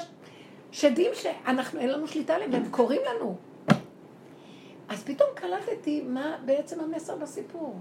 שדים 0.72 1.10
שאנחנו, 1.14 1.80
אין 1.80 1.90
לנו 1.90 2.08
שליטה 2.08 2.34
עליהם, 2.34 2.52
והם 2.52 2.68
קוראים 2.70 3.00
לנו. 3.14 3.36
אז 4.88 5.04
פתאום 5.04 5.28
קלטתי 5.34 6.02
מה 6.06 6.36
בעצם 6.44 6.80
המסר 6.80 7.16
בסיפור. 7.16 7.74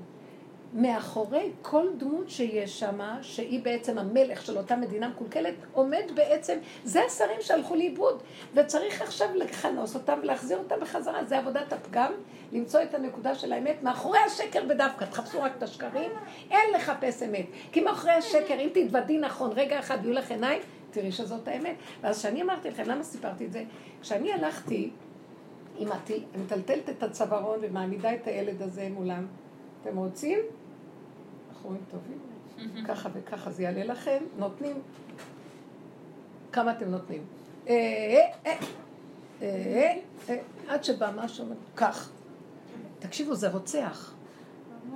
מאחורי 0.76 1.52
כל 1.62 1.88
דמות 1.98 2.30
שיש 2.30 2.80
שם, 2.80 3.00
שהיא 3.22 3.64
בעצם 3.64 3.98
המלך 3.98 4.46
של 4.46 4.58
אותה 4.58 4.76
מדינה 4.76 5.08
מקולקלת, 5.08 5.54
עומד 5.74 6.04
בעצם, 6.16 6.58
זה 6.84 7.02
השרים 7.04 7.42
שהלכו 7.42 7.76
לאיבוד, 7.76 8.24
וצריך 8.54 9.02
עכשיו 9.02 9.28
לכנוס 9.36 9.96
אותם 9.96 10.20
ולהחזיר 10.24 10.58
אותם 10.58 10.76
בחזרה, 10.82 11.24
זה 11.24 11.38
עבודת 11.38 11.74
הפגם, 11.74 12.12
למצוא 12.52 12.82
את 12.82 12.94
הנקודה 12.94 13.36
של 13.36 13.54
האמת, 13.54 13.84
מאחורי 13.84 14.20
השקר 14.20 14.64
בדווקא, 14.66 15.06
תחפשו 15.06 15.42
רק 15.42 15.52
את 15.58 15.64
השקרים, 15.64 16.12
אין 16.52 16.74
לחפש 16.76 17.24
אמת, 17.24 17.46
כי 17.72 17.82
מאחורי 17.82 18.14
השקר, 18.14 18.54
אם 18.54 18.70
תתוודי 18.74 19.18
נכון, 19.18 19.52
רגע 19.56 19.80
אחד 19.80 19.98
יהיו 20.06 20.14
לך 20.14 20.32
עיניים, 20.32 20.62
תראי 20.92 21.12
שזאת 21.12 21.48
האמת. 21.48 21.76
ואז 22.02 22.20
כשאני 22.20 22.42
אמרתי 22.42 22.70
לכם, 22.70 22.84
למה 22.86 23.04
סיפרתי 23.04 23.46
את 23.46 23.52
זה? 23.52 23.64
כשאני 24.02 24.34
הלכתי 24.34 24.90
אני 25.78 25.86
מטלטלת 26.44 26.90
את 26.90 27.04
הצווארון 27.04 27.60
ומעמידה 27.62 28.16
את 28.16 28.28
הילד 28.28 28.62
הזה 28.62 28.90
מולם, 28.92 29.28
אתם 29.82 29.98
רוצים? 29.98 30.40
בחורים 31.52 31.82
טובים, 31.92 32.20
ככה 32.88 33.10
וככה 33.14 33.52
זה 33.52 33.64
יעלה 33.64 33.84
לכם, 33.84 34.18
נותנים. 34.38 34.82
כמה 36.52 36.72
אתם 36.72 36.90
נותנים? 36.90 37.24
אה, 37.68 37.76
אה, 38.46 38.58
אה, 39.42 40.38
עד 40.68 40.84
שבא 40.84 41.12
משהו, 41.16 41.46
כך. 41.76 42.12
תקשיבו, 43.00 43.36
זה 43.36 43.50
רוצח. 43.50 44.14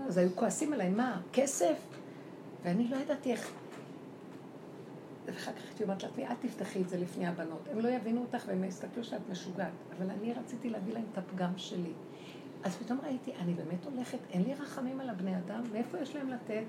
אז 0.08 0.18
היו 0.18 0.30
כועסים 0.36 0.74
עליי, 0.74 0.90
מה, 0.90 1.22
כסף? 1.34 1.78
ואני 2.64 2.88
לא 2.88 2.98
ידעתי 2.98 3.32
איך... 3.32 3.52
ואחר 5.28 5.52
כך 5.52 5.62
הייתי 5.68 5.84
אומרת 5.84 6.04
לעצמי, 6.04 6.28
אל 6.28 6.36
תפתחי 6.40 6.82
את 6.82 6.90
זה 6.90 6.98
לפני 6.98 7.28
הבנות. 7.28 7.68
הם 7.72 7.80
לא 7.80 7.90
יבינו 7.90 8.22
אותך 8.22 8.44
והם 8.48 8.64
יסתכלו 8.64 9.04
שאת 9.04 9.22
משוגעת. 9.30 9.72
אבל 9.98 10.10
אני 10.10 10.34
רציתי 10.34 10.70
להביא 10.70 10.94
להם 10.94 11.04
את 11.14 11.18
הפגם 11.18 11.52
שלי. 11.58 11.94
אז 12.64 12.76
פתאום 12.76 12.99
ראיתי, 13.04 13.34
אני 13.40 13.54
באמת 13.54 13.86
הולכת, 13.86 14.18
אין 14.32 14.44
לי 14.44 14.54
רחמים 14.54 14.99
על 14.99 15.10
הבני 15.10 15.38
אדם, 15.38 15.64
מאיפה 15.72 15.98
יש 15.98 16.16
להם 16.16 16.30
לתת? 16.30 16.64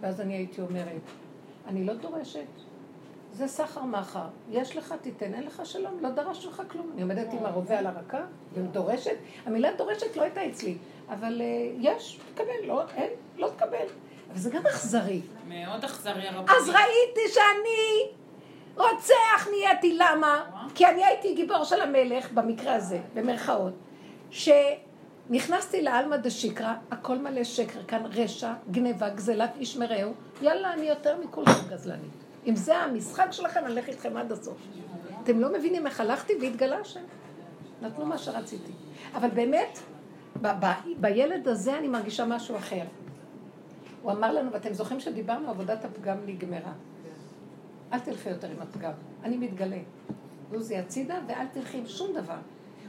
ואז 0.00 0.20
אני 0.20 0.34
הייתי 0.34 0.60
אומרת, 0.60 1.02
אני 1.66 1.84
לא 1.84 1.94
דורשת, 1.94 2.46
זה 3.32 3.48
סחר 3.48 3.84
מחר, 3.84 4.26
יש 4.50 4.76
לך, 4.76 4.94
תיתן, 5.02 5.34
אין 5.34 5.42
לך 5.46 5.66
שלום, 5.66 5.98
לא 6.00 6.10
דרש 6.10 6.46
לך 6.46 6.62
כלום. 6.68 6.90
אני 6.92 7.02
עומדת 7.02 7.32
עם 7.32 7.46
הרובה 7.46 7.78
על 7.78 7.86
הרקה, 7.86 8.24
ודורשת, 8.52 9.16
המילה 9.46 9.68
דורשת 9.76 10.16
לא 10.16 10.22
הייתה 10.22 10.46
אצלי, 10.46 10.76
אבל 11.08 11.40
uh, 11.40 11.76
יש, 11.80 12.20
תקבל, 12.34 12.66
לא, 12.66 12.82
אין, 12.94 13.10
לא 13.36 13.50
תקבל. 13.56 13.86
אבל 14.34 14.42
זה 14.42 14.50
גם 14.50 14.66
אכזרי. 14.66 15.20
מאוד 15.48 15.84
אכזרי 15.84 16.28
הרבנית. 16.28 16.50
אז 16.50 16.68
ראיתי 16.68 17.20
שאני 17.34 18.12
רוצח 18.76 19.48
נהייתי, 19.50 19.96
למה? 19.98 20.44
כי 20.74 20.86
אני 20.86 21.04
הייתי 21.04 21.34
גיבור 21.34 21.64
של 21.64 21.80
המלך, 21.80 22.32
במקרה 22.32 22.74
הזה, 22.74 22.98
במרכאות, 23.14 23.72
שנכנסתי 24.30 25.82
לעלמא 25.82 26.16
דשיקרא, 26.16 26.72
הכל 26.90 27.18
מלא 27.18 27.44
שקר 27.44 27.80
כאן, 27.88 28.02
רשע, 28.06 28.52
גניבה, 28.70 29.08
גזלת 29.08 29.50
איש 29.56 29.76
מרעהו, 29.76 30.12
יאללה, 30.42 30.72
אני 30.72 30.86
יותר 30.88 31.16
מכולכם 31.24 31.68
גזלנית. 31.70 32.12
אם 32.46 32.56
זה 32.56 32.76
המשחק 32.76 33.26
שלכם, 33.30 33.60
אני 33.64 33.72
אלך 33.74 33.88
איתכם 33.88 34.16
עד 34.16 34.32
הסוף. 34.32 34.56
אתם 35.22 35.40
לא 35.40 35.52
מבינים 35.52 35.86
איך 35.86 36.00
הלכתי 36.00 36.32
והתגלה 36.40 36.78
השם. 36.78 37.00
נתנו 37.82 38.06
מה 38.06 38.18
שרציתי. 38.18 38.72
אבל 39.14 39.28
באמת, 39.28 39.78
ב- 40.42 40.64
ב- 40.66 40.72
בילד 41.00 41.48
הזה 41.48 41.78
אני 41.78 41.88
מרגישה 41.88 42.24
משהו 42.24 42.56
אחר. 42.56 42.82
הוא 44.04 44.12
אמר 44.12 44.32
לנו, 44.32 44.52
ואתם 44.52 44.72
זוכרים 44.72 45.00
שדיברנו, 45.00 45.50
עבודת 45.50 45.84
הפגם 45.84 46.16
נגמרה. 46.26 46.72
אל 47.92 47.98
תלכי 47.98 48.28
יותר 48.28 48.50
עם 48.50 48.56
הפגם, 48.60 48.92
אני 49.24 49.36
מתגלה. 49.36 49.78
זוזי 50.52 50.76
הצידה 50.76 51.18
ואל 51.26 51.46
תלכי 51.52 51.78
עם 51.78 51.86
שום 51.86 52.12
דבר. 52.14 52.36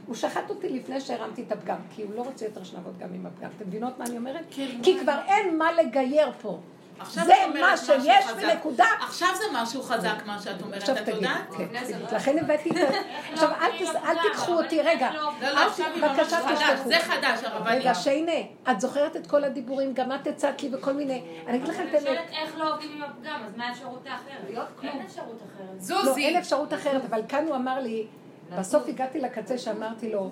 הוא 0.06 0.14
שחט 0.14 0.50
אותי 0.50 0.68
לפני 0.68 1.00
שהרמתי 1.00 1.42
את 1.42 1.52
הפגם, 1.52 1.76
כי 1.90 2.02
הוא 2.02 2.14
לא 2.14 2.22
רוצה 2.22 2.44
יותר 2.44 2.64
שנעבוד 2.64 2.98
גם 2.98 3.08
עם 3.14 3.26
הפגם. 3.26 3.50
אתם 3.56 3.68
מבינות 3.68 3.98
מה 3.98 4.04
אני 4.04 4.16
אומרת? 4.16 4.44
כן, 4.50 4.78
כי? 4.82 5.00
כבר 5.00 5.18
אין 5.26 5.58
מה 5.58 5.72
לגייר 5.72 6.32
פה. 6.42 6.58
זה 7.04 7.34
מה 7.60 7.76
שיש 7.76 8.24
חזק. 8.26 8.42
ונקודה. 8.42 8.86
עכשיו 9.00 9.28
זה 9.36 9.44
משהו 9.52 9.82
חזק 9.82 10.26
מה 10.26 10.38
שאת 10.40 10.62
אומרת, 10.62 10.82
עכשיו 10.82 10.96
את 10.96 11.08
יודעת? 11.08 11.54
כן, 11.56 11.66
לכן 12.16 12.38
הבאתי 12.38 12.70
את 12.70 12.76
ה... 12.76 12.80
עכשיו 13.32 13.50
אל 14.04 14.16
תיקחו 14.22 14.52
אותי, 14.52 14.82
רגע, 14.82 15.10
לא, 15.14 15.30
אל 15.42 15.54
לא, 15.54 15.66
עכשיו 15.66 15.86
היא 15.94 16.02
ממש 16.02 16.18
בבקשה 16.18 16.36
חדש, 16.36 16.62
תשלחו. 16.62 16.88
זה 16.88 16.98
חדש 16.98 17.44
הרבנית. 17.44 17.80
רגע, 17.80 17.94
שיינה, 17.94 18.32
את 18.70 18.80
זוכרת 18.80 19.16
את 19.16 19.26
כל 19.26 19.44
הדיבורים, 19.44 19.94
גם 19.94 20.12
את 20.12 20.26
הצעת 20.26 20.62
לי 20.62 20.70
וכל 20.74 20.92
מיני, 20.92 21.22
אני 21.46 21.56
אגיד 21.56 21.68
לכם 21.68 21.82
את 21.82 21.94
אני 21.94 21.96
האמת, 21.96 22.02
שואלת 22.02 22.30
איך 22.42 22.58
לא 22.58 22.74
עובדים 22.74 22.90
עם 22.92 23.02
הפגם, 23.02 23.40
אז 23.46 23.56
מה 23.56 23.68
האפשרות 23.68 24.06
האחרת? 24.06 24.68
אין 24.82 25.00
אפשרות 25.06 25.36
אחרת. 25.36 25.90
לא, 25.90 26.04
זוזי, 26.04 26.26
אין 26.26 26.36
אפשרות 26.36 26.74
אחרת, 26.74 27.02
אבל 27.10 27.22
כאן 27.28 27.44
הוא 27.46 27.56
אמר 27.56 27.80
לי, 27.80 28.06
בסוף 28.58 28.88
הגעתי 28.88 29.20
לקצה 29.20 29.58
שאמרתי 29.58 30.12
לו, 30.12 30.30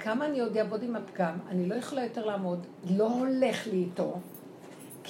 כמה 0.00 0.26
אני 0.26 0.40
עוד 0.40 0.56
אעבוד 0.56 0.82
עם 0.82 0.96
הפגם, 0.96 1.34
אני 1.48 1.68
לא 1.68 1.74
יכולה 1.74 2.02
יותר 2.02 2.26
לעמוד, 2.26 2.66
לא 2.96 3.04
הולך 3.04 3.66
לי 3.66 3.76
איתו, 3.76 4.18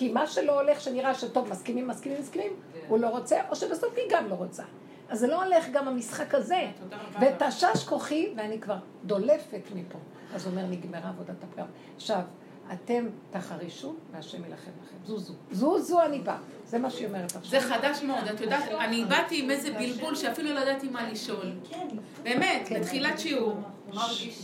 כי 0.01 0.13
מה 0.13 0.27
שלא 0.27 0.61
הולך, 0.61 0.81
שנראה 0.81 1.15
שטוב, 1.15 1.49
מסכימים, 1.49 1.89
מסכימים, 1.89 2.21
מסכימים, 2.21 2.53
הוא 2.89 2.99
לא 2.99 3.09
רוצה, 3.09 3.37
או 3.51 3.57
שבסוף 3.57 3.95
היא 3.97 4.05
גם 4.11 4.29
לא 4.29 4.35
רוצה. 4.35 4.63
אז 5.09 5.21
זה 5.21 5.27
לא 5.27 5.45
הולך 5.45 5.67
גם 5.73 5.89
המשחק 5.89 6.35
הזה. 6.35 6.67
ותשש 7.21 7.85
כוחי, 7.85 8.33
ואני 8.37 8.61
כבר 8.61 8.77
דולפת 9.05 9.63
מפה. 9.75 9.99
אז 10.35 10.47
הוא 10.47 10.53
אומר, 10.53 10.67
נגמרה 10.67 11.09
עבודת 11.09 11.45
הפגם. 11.45 11.67
עכשיו, 11.97 12.21
אתם 12.73 13.07
תחרישו, 13.31 13.95
והשם 14.13 14.45
יילחם 14.45 14.71
לכם. 14.83 14.97
זוזו. 15.05 15.35
זוזו 15.51 16.03
אני 16.03 16.19
באה. 16.19 16.39
זה 16.67 16.79
מה 16.79 16.91
שהיא 16.91 17.07
אומרת 17.07 17.37
עכשיו. 17.37 17.61
זה 17.61 17.61
חדש 17.61 18.03
מאוד, 18.03 18.25
את 18.35 18.41
יודעת, 18.41 18.65
אני 18.81 19.05
באתי 19.05 19.43
עם 19.43 19.51
איזה 19.51 19.73
בלבול 19.73 20.15
שאפילו 20.15 20.55
לא 20.55 20.61
ידעתי 20.61 20.89
מה 20.89 21.11
לשאול. 21.11 21.53
באמת, 22.23 22.63
כן. 22.69 22.81
בתחילת 22.81 23.19
שיעור. 23.19 23.57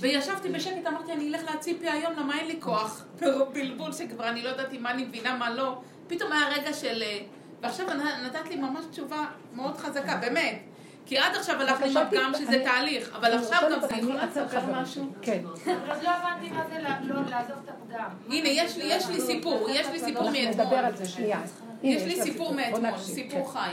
וישבתי 0.00 0.48
בשקט, 0.48 0.86
אמרתי, 0.86 1.12
אני 1.12 1.28
אלך 1.28 1.44
להציפי 1.44 1.88
היום, 1.90 2.12
למה 2.16 2.38
אין 2.38 2.46
לי 2.46 2.56
כוח. 2.60 3.04
בלבול 3.54 3.92
שכבר 3.92 4.28
אני 4.28 4.42
לא 4.42 4.48
ידעתי 4.48 4.78
מה 4.78 4.90
אני 4.90 5.04
מבינה, 5.04 5.36
מה 5.36 5.50
לא. 5.50 5.78
פתאום 6.08 6.32
היה 6.32 6.48
רגע 6.48 6.72
של... 6.72 7.02
אה, 7.02 7.18
ועכשיו 7.62 7.86
נתת 8.26 8.48
לי 8.48 8.56
ממש 8.56 8.84
תשובה 8.90 9.24
מאוד 9.54 9.76
חזקה, 9.76 10.16
באמת. 10.16 10.62
כי 11.06 11.18
עד 11.18 11.36
עכשיו 11.36 11.56
בבקשה, 11.60 12.02
הפגם 12.02 12.32
ת- 12.34 12.38
שזה 12.38 12.62
תהליך, 12.64 13.14
אבל 13.16 13.32
עכשיו 13.32 13.62
גם 13.72 13.80
זה 13.80 13.86
אני 13.88 13.98
יכולה 13.98 14.24
אצל 14.24 14.44
לספר 14.44 14.60
חברים 14.60 14.76
משהו. 14.76 15.12
כן. 15.22 15.40
עוד 15.44 16.02
לא 16.02 16.10
הבנתי 16.10 16.50
מה 16.50 16.64
זה 16.70 16.78
לא 17.02 17.14
לעזוב 17.30 17.56
את 17.64 17.68
הפגם. 17.68 18.08
הנה, 18.28 18.48
יש 18.48 18.76
לי, 18.76 18.88
לי 19.12 19.20
סיפור, 19.20 19.68
יש 19.70 19.86
לי 19.86 19.98
סיפור 19.98 20.22
אנחנו 20.28 20.40
מאתמול. 20.44 20.64
נדבר 20.64 20.76
על 20.76 20.96
זה 20.96 21.04
שנייה. 21.08 21.40
יש 21.82 22.02
לי 22.02 22.22
סיפור 22.22 22.54
מאתמול, 22.54 22.98
סיפור 22.98 23.44
כן. 23.52 23.58
חי. 23.58 23.70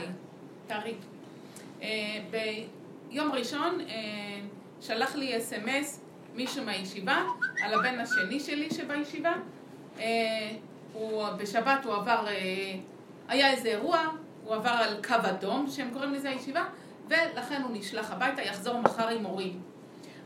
תארי. 0.68 0.94
אה, 1.82 1.88
ביום 3.10 3.32
ראשון 3.32 3.80
אה, 3.82 3.96
שלח 4.88 5.16
לי 5.16 5.38
אס.אם.אס 5.38 6.02
מישהו 6.36 6.64
מהישיבה 6.64 7.24
על 7.64 7.74
הבן 7.74 8.00
השני 8.00 8.40
שלי 8.40 8.70
שבישיבה. 8.70 9.34
אה, 10.00 10.52
הוא, 10.94 11.26
בשבת 11.38 11.86
הוא 11.86 11.94
עבר, 11.94 12.28
אה, 12.28 12.34
היה 13.28 13.52
איזה 13.52 13.70
אירוע, 13.70 14.08
הוא 14.44 14.56
עבר 14.56 14.70
על 14.70 15.04
קו 15.08 15.16
אדום, 15.30 15.68
שהם 15.70 15.90
קוראים 15.94 16.14
לזה 16.14 16.30
הישיבה, 16.30 16.66
ולכן 17.08 17.62
הוא 17.62 17.78
נשלח 17.78 18.12
הביתה, 18.12 18.42
יחזור 18.42 18.78
מחר 18.78 19.08
עם 19.08 19.26
הורים. 19.26 19.62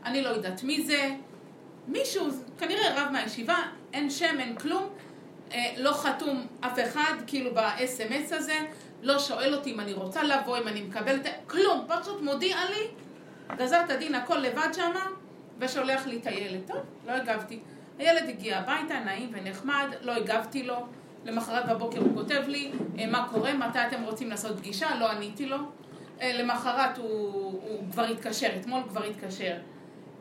אני 0.04 0.22
לא 0.22 0.28
יודעת 0.28 0.62
מי 0.62 0.82
זה, 0.82 1.10
מישהו, 1.88 2.26
כנראה 2.58 3.02
רב 3.02 3.12
מהישיבה, 3.12 3.56
אין 3.92 4.10
שם, 4.10 4.36
אין 4.40 4.56
כלום, 4.56 4.88
אה, 5.52 5.74
לא 5.76 5.92
חתום 5.92 6.46
אף 6.60 6.78
אחד, 6.78 7.14
כאילו 7.26 7.54
ב-SMS 7.54 8.34
הזה, 8.34 8.58
לא 9.02 9.18
שואל 9.18 9.54
אותי 9.54 9.72
אם 9.72 9.80
אני 9.80 9.92
רוצה 9.92 10.22
לבוא, 10.22 10.58
אם 10.58 10.68
אני 10.68 10.82
מקבלת, 10.82 11.26
כלום, 11.46 11.86
פשוט 11.88 12.22
מודיע 12.22 12.56
לי, 12.70 12.88
גזר 13.56 13.80
את 13.84 13.90
הדין 13.90 14.14
הכל 14.14 14.38
לבד 14.38 14.68
שמה, 14.72 15.06
ושולח 15.58 16.06
לי 16.06 16.16
את 16.16 16.26
הילד. 16.26 16.60
טוב, 16.66 16.76
לא 17.06 17.12
הגבתי. 17.12 17.60
הילד 17.98 18.28
הגיע 18.28 18.58
הביתה, 18.58 19.00
נעים 19.04 19.30
ונחמד, 19.32 19.86
לא 20.00 20.12
הגבתי 20.12 20.62
לו. 20.62 20.86
למחרת 21.24 21.68
בבוקר 21.68 22.00
הוא 22.00 22.14
כותב 22.14 22.42
לי, 22.46 22.72
אה, 22.98 23.06
מה 23.06 23.28
קורה, 23.30 23.54
מתי 23.54 23.78
אתם 23.88 24.02
רוצים 24.02 24.30
לעשות 24.30 24.58
פגישה, 24.58 24.94
לא 25.00 25.10
עניתי 25.10 25.46
לו. 25.46 25.56
אה, 26.20 26.32
למחרת 26.42 26.98
הוא, 26.98 27.08
הוא 27.62 27.90
כבר 27.92 28.04
התקשר, 28.04 28.48
אתמול 28.60 28.82
כבר 28.88 29.04
התקשר. 29.04 29.54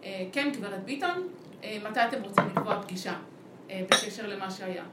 אה, 0.03 0.25
כן, 0.31 0.49
גברת 0.53 0.83
ביטון, 0.83 1.27
מתי 1.83 1.99
אתם 2.07 2.23
רוצים 2.23 2.43
לקבוע 2.55 2.81
פגישה 2.81 3.13
בקשר 3.69 4.27
למה 4.27 4.51
שהיה? 4.51 4.83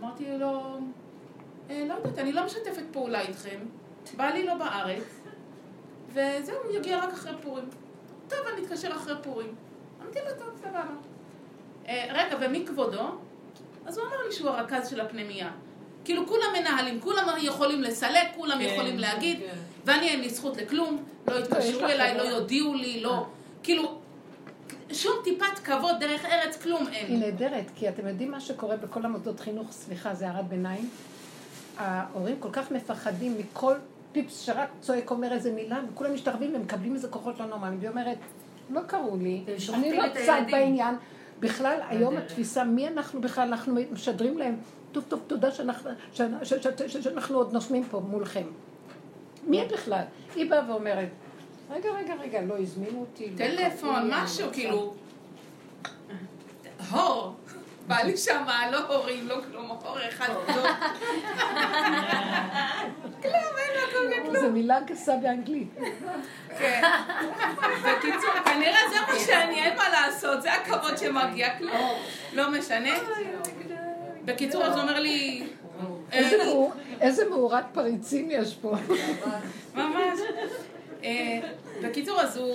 אמרתי 0.00 0.24
לו, 0.38 0.78
"אה, 1.70 1.84
לא 1.88 1.94
יודעת, 1.94 2.18
אני 2.18 2.32
לא 2.32 2.44
משתפת 2.44 2.82
פעולה 2.92 3.20
איתכם, 3.20 3.58
בא 4.16 4.26
לי 4.26 4.46
לא 4.46 4.54
בארץ, 4.54 5.17
וזהו, 6.08 6.56
הוא 6.64 6.76
יגיע 6.76 6.98
רק 6.98 7.12
אחרי 7.12 7.32
פורים. 7.42 7.64
טוב, 8.28 8.38
אני 8.54 8.66
אתקשר 8.66 8.92
אחרי 8.96 9.14
פורים. 9.22 9.54
אמרתי 10.02 10.18
לו, 10.18 10.44
טוב, 10.44 10.48
סבבה. 10.60 10.84
אה, 11.88 12.06
רגע, 12.12 12.36
ומי 12.40 12.66
כבודו? 12.66 13.08
אז 13.86 13.98
הוא 13.98 14.06
אמר 14.06 14.16
לי 14.26 14.32
שהוא 14.32 14.50
הרכז 14.50 14.88
של 14.88 15.00
הפנימייה. 15.00 15.50
כאילו, 16.04 16.26
כולם 16.26 16.52
מנהלים, 16.60 17.00
כולם 17.00 17.26
יכולים 17.40 17.82
לסלק, 17.82 18.28
כולם 18.36 18.60
יכולים 18.60 18.98
להגיד, 18.98 19.40
ואני 19.84 20.08
אין 20.08 20.20
לי 20.20 20.30
זכות 20.30 20.56
לכלום, 20.56 21.04
לא 21.28 21.38
יתקשרו 21.38 21.86
אליי, 21.86 22.18
לא. 22.18 22.22
יודיעו 22.22 22.74
לי, 22.74 23.00
לא... 23.00 23.26
כאילו, 23.62 23.98
שום 24.92 25.12
טיפת 25.24 25.58
כבוד 25.64 25.96
דרך 26.00 26.24
ארץ, 26.24 26.62
כלום 26.62 26.88
אין. 26.92 27.06
היא 27.06 27.18
נהדרת, 27.18 27.64
כי 27.76 27.88
אתם 27.88 28.08
יודעים 28.08 28.30
מה 28.30 28.40
שקורה 28.40 28.76
בכל 28.76 29.04
המוסדות 29.04 29.40
חינוך, 29.40 29.72
סליחה, 29.72 30.14
זה 30.14 30.28
הערת 30.28 30.48
ביניים. 30.48 30.90
ההורים 31.78 32.36
כל 32.40 32.48
כך 32.52 32.70
מפחדים 32.70 33.38
מכל 33.38 33.74
פיפס 34.12 34.40
שרק 34.40 34.68
צועק 34.80 35.10
אומר 35.10 35.32
איזה 35.32 35.52
מילה, 35.52 35.80
וכולם 35.92 36.14
משתחווים 36.14 36.54
ומקבלים 36.54 36.94
איזה 36.94 37.08
כוחות 37.08 37.40
לא 37.40 37.46
נורמליים. 37.46 37.78
והיא 37.78 37.90
אומרת, 37.90 38.18
לא 38.70 38.80
קראו 38.80 39.16
לי, 39.16 39.44
אני 39.74 39.96
לא 39.96 40.02
צד. 40.26 40.42
בעניין. 40.50 40.94
בכלל, 41.40 41.80
היום 41.88 42.16
הדרך. 42.16 42.30
התפיסה, 42.30 42.64
מי 42.64 42.88
אנחנו 42.88 43.20
בכלל, 43.20 43.48
אנחנו 43.48 43.74
משדרים 43.92 44.38
להם, 44.38 44.56
טוב 44.92 45.04
טוב, 45.08 45.20
תודה 45.26 45.48
שאנחנו, 45.50 47.36
עוד 47.36 47.52
נושמים 47.52 47.84
פה 47.84 48.00
מולכם. 48.00 48.46
מי 49.46 49.62
את 49.62 49.72
בכלל? 49.72 50.02
היא 50.36 50.50
באה 50.50 50.70
ואומרת, 50.70 51.08
רגע, 51.70 51.90
רגע, 51.90 52.14
רגע, 52.14 52.42
לא 52.42 52.58
הזמינו 52.58 53.00
אותי. 53.00 53.30
לא 53.30 53.36
טלפון, 53.36 53.94
אני 53.94 54.10
משהו, 54.12 54.46
לא 54.46 54.52
כאילו... 54.52 54.94
הור. 56.90 57.34
בא 57.88 57.96
לי 57.96 58.16
שמה, 58.16 58.70
לא 58.70 58.78
הורים, 58.78 59.28
לא 59.28 59.36
כלום, 59.50 59.66
הור 59.66 59.98
אחד 60.08 60.26
גדול. 60.48 60.70
כלום, 63.22 63.54
אין 63.58 63.70
לו 63.74 63.90
כלום 63.90 64.12
וכלום. 64.20 64.36
זו 64.40 64.50
מילה 64.52 64.80
גסה 64.80 65.16
באנגלית. 65.22 65.68
כן. 66.58 66.82
בקיצור, 67.84 68.30
כנראה 68.44 68.80
זה 68.90 68.96
מה 69.12 69.18
שאני, 69.26 69.62
אין 69.62 69.76
מה 69.76 69.88
לעשות, 69.88 70.42
זה 70.42 70.52
הכבוד 70.52 70.98
שמגיע, 70.98 71.58
כלום. 71.58 71.92
לא 72.32 72.50
משנה. 72.50 72.90
בקיצור, 74.24 74.64
אז 74.64 74.72
הוא 74.72 74.82
אומר 74.82 75.00
לי... 75.00 75.46
איזה 76.12 76.42
אה, 76.42 76.66
איזה 77.00 77.28
מאורת 77.28 77.64
פריצים 77.72 78.28
יש 78.30 78.54
פה. 78.54 78.74
ממש. 79.74 80.18
אה, 81.04 81.40
בקיצור, 81.82 82.20
אז 82.20 82.36
הוא... 82.36 82.54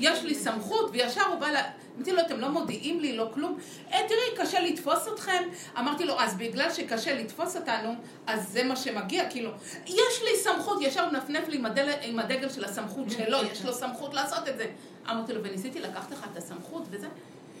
יש 0.00 0.22
לי 0.22 0.34
סמכות, 0.34 0.90
וישר 0.92 1.22
הוא 1.22 1.38
בא 1.38 1.46
ל... 1.46 1.56
אמרתי 1.96 2.12
לו, 2.12 2.20
אתם 2.20 2.40
לא 2.40 2.48
מודיעים 2.48 3.00
לי, 3.00 3.16
לא 3.16 3.30
כלום. 3.34 3.58
אה, 3.92 3.98
תראי, 4.08 4.46
קשה 4.46 4.60
לתפוס 4.60 5.08
אתכם. 5.08 5.42
אמרתי 5.78 6.04
לו, 6.04 6.20
אז 6.20 6.34
בגלל 6.34 6.72
שקשה 6.72 7.14
לתפוס 7.14 7.56
אותנו, 7.56 7.94
אז 8.26 8.48
זה 8.48 8.64
מה 8.64 8.76
שמגיע, 8.76 9.30
כאילו, 9.30 9.50
יש 9.86 10.22
לי 10.22 10.36
סמכות, 10.36 10.78
ישר 10.82 11.02
הוא 11.02 11.12
מנפנף 11.12 11.48
לי 11.48 11.56
עם 11.56 11.66
הדגל, 11.66 11.92
עם 12.02 12.18
הדגל 12.18 12.48
של 12.48 12.64
הסמכות 12.64 13.10
שלו, 13.10 13.38
יש 13.52 13.64
לו 13.64 13.72
סמכות 13.72 14.14
לעשות 14.14 14.48
את 14.48 14.58
זה. 14.58 14.66
אמרתי 15.10 15.32
לו, 15.32 15.44
וניסיתי 15.44 15.80
לקחת 15.80 16.10
לך 16.10 16.26
את 16.32 16.36
הסמכות 16.36 16.82
וזה. 16.90 17.06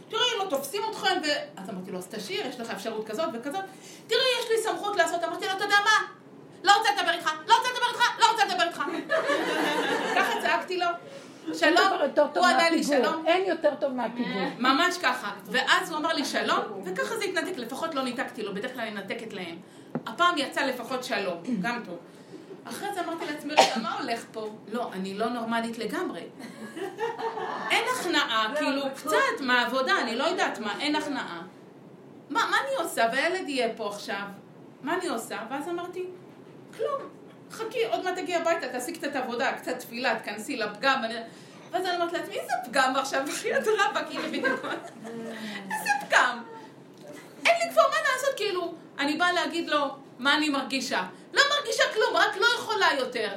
תראי, 0.08 0.38
לא 0.38 0.46
תופסים 0.50 0.82
אתכם, 0.90 1.20
ו... 1.22 1.26
אז 1.56 1.70
אמרתי 1.70 1.90
לו, 1.90 1.98
אז 1.98 2.06
תשאיר, 2.06 2.46
יש 2.46 2.60
לך 2.60 2.70
אפשרות 2.70 3.06
כזאת 3.06 3.28
וכזאת. 3.32 3.64
תראי, 4.06 4.20
יש 4.40 4.50
לי 4.50 4.62
סמכות 4.62 4.96
לעשות. 4.96 5.24
אמרתי 5.24 5.46
לו, 5.46 5.52
אתה 5.52 5.64
יודע 5.64 5.76
מה? 5.84 6.20
לא 6.64 6.72
רוצה 6.78 6.88
לדבר 6.96 7.12
איתך, 7.12 7.30
לא 7.48 7.54
רוצה 7.56 7.68
לדבר 7.72 7.86
איתך, 7.92 8.20
לא 8.20 8.30
רוצה 8.30 8.44
לדבר 8.44 8.64
איתך. 8.64 8.82
ככה 10.16 10.40
צעקתי 10.42 10.78
לו, 10.78 10.86
שלום, 11.54 11.86
הוא 12.34 12.46
ענה 12.46 12.70
לי. 12.70 12.84
שלום. 12.84 13.26
אין 13.26 13.44
יותר 13.46 13.74
טוב 13.80 13.92
מהפיגור. 13.92 14.48
ממש 14.68 14.98
ככה. 14.98 15.30
ואז 15.46 15.90
הוא 15.90 15.98
אמר 15.98 16.12
לי 16.12 16.24
שלום, 16.24 16.58
וככה 16.84 17.16
זה 17.16 17.24
התנתק, 17.24 17.58
לפחות 17.58 17.94
לא 17.94 18.02
ניתקתי 18.02 18.42
לו, 18.42 18.54
בדרך 18.54 18.72
כלל 18.72 18.80
אני 18.80 18.90
מנתקת 18.90 19.32
להם. 19.32 19.56
הפעם 20.06 20.38
יצא 20.38 20.60
לפחות 20.60 21.04
שלום, 21.04 21.42
גם 21.60 21.82
טוב. 21.86 21.98
אחרי 22.64 22.88
זה 22.94 23.00
אמרתי 23.00 23.24
לעצמי, 23.32 23.52
רגע, 23.52 23.82
מה 23.82 23.98
הולך 23.98 24.24
פה? 24.32 24.48
לא, 24.72 24.92
אני 24.92 25.14
לא 25.14 25.28
נורמלית 25.28 25.78
לגמרי. 25.78 26.22
אין 27.70 27.84
הכנעה, 27.94 28.52
כאילו, 28.58 28.82
קצת 28.96 29.40
מהעבודה, 29.40 29.92
אני 30.02 30.16
לא 30.16 30.24
יודעת 30.24 30.58
מה, 30.58 30.80
אין 30.80 30.94
הכנעה. 30.94 31.42
מה, 32.30 32.40
מה 32.50 32.56
אני 32.64 32.84
עושה? 32.84 33.04
והילד 33.12 33.48
יהיה 33.48 33.68
פה 33.76 33.88
עכשיו, 33.88 34.24
מה 34.82 34.94
אני 34.94 35.08
עושה? 35.08 35.38
ואז 35.50 35.68
אמרתי, 35.68 36.06
כלום. 36.76 37.19
חכי, 37.50 37.84
עוד 37.84 38.04
מעט 38.04 38.18
תגיעי 38.18 38.38
הביתה, 38.40 38.68
תעשי 38.68 38.92
קצת 38.92 39.16
עבודה, 39.16 39.52
קצת 39.52 39.78
תפילה, 39.78 40.18
תכנסי 40.18 40.56
לפגם. 40.56 41.02
ואז 41.70 41.84
אני 41.84 41.94
אומרת 41.94 42.12
לעצמי, 42.12 42.34
איזה 42.34 42.52
פגם 42.64 42.96
עכשיו, 42.96 43.22
בחייאת 43.28 43.64
רבאק, 43.66 44.06
הנה 44.10 44.28
בדיוק. 44.28 44.64
איזה 45.70 45.90
פגם. 46.06 46.42
אין 47.46 47.54
לי 47.62 47.72
כבר 47.72 47.82
מה 47.82 47.96
לעשות, 48.12 48.36
כאילו, 48.36 48.74
אני 48.98 49.16
באה 49.16 49.32
להגיד 49.32 49.68
לו 49.68 49.96
מה 50.18 50.34
אני 50.34 50.48
מרגישה. 50.48 51.06
לא 51.32 51.42
מרגישה 51.56 51.84
כלום, 51.94 52.16
רק 52.16 52.36
לא 52.36 52.46
יכולה 52.58 52.86
יותר. 52.98 53.32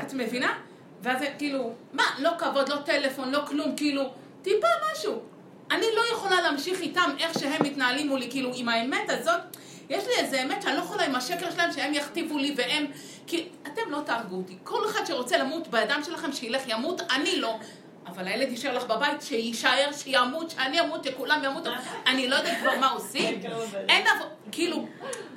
את 0.00 0.12
מבינה? 0.12 0.58
ואז 1.02 1.18
זה 1.18 1.26
כאילו, 1.38 1.72
מה, 1.92 2.04
לא 2.18 2.30
כבוד, 2.38 2.68
לא 2.68 2.76
טלפון, 2.76 3.30
לא 3.30 3.42
כלום, 3.46 3.76
כאילו, 3.76 4.12
טיפה 4.42 4.66
משהו. 4.92 5.22
אני 5.70 5.86
לא 5.96 6.02
יכולה 6.12 6.40
להמשיך 6.40 6.80
איתם 6.80 7.10
איך 7.18 7.38
שהם 7.38 7.62
מתנהלים 7.62 8.08
מולי, 8.08 8.30
כאילו, 8.30 8.50
עם 8.54 8.68
האמת 8.68 9.10
הזאת, 9.10 9.40
יש 9.88 10.06
לי 10.06 10.12
איזה 10.18 10.42
אמת 10.42 10.62
שאני 10.62 10.76
לא 10.76 10.80
יכולה 10.82 11.04
עם 11.04 11.14
השקר 11.14 11.50
שלהם, 11.50 11.72
שהם 11.72 11.94
יכתיבו 11.94 12.38
לי 12.38 12.54
והם... 12.56 12.86
כי 13.26 13.48
אתם 13.62 13.90
לא 13.90 14.00
תהרגו 14.06 14.36
אותי. 14.36 14.56
כל 14.64 14.86
אחד 14.86 15.04
שרוצה 15.04 15.38
למות 15.38 15.68
בידיים 15.68 16.04
שלכם, 16.04 16.32
שילך 16.32 16.62
ימות, 16.66 17.00
אני 17.00 17.40
לא. 17.40 17.58
אבל 18.06 18.26
הילד 18.26 18.48
יישאר 18.48 18.76
לך 18.76 18.84
בבית, 18.84 19.22
שיישאר, 19.22 19.92
שימות, 19.92 20.50
שאני 20.50 20.80
אמות, 20.80 21.04
שכולם 21.04 21.40
ימותו. 21.44 21.70
אני 22.06 22.28
לא 22.28 22.36
יודעת 22.36 22.58
כבר 22.60 22.78
מה 22.80 22.90
עושים. 22.90 23.40
אין 23.88 24.06
אב... 24.06 24.26
כאילו, 24.52 24.86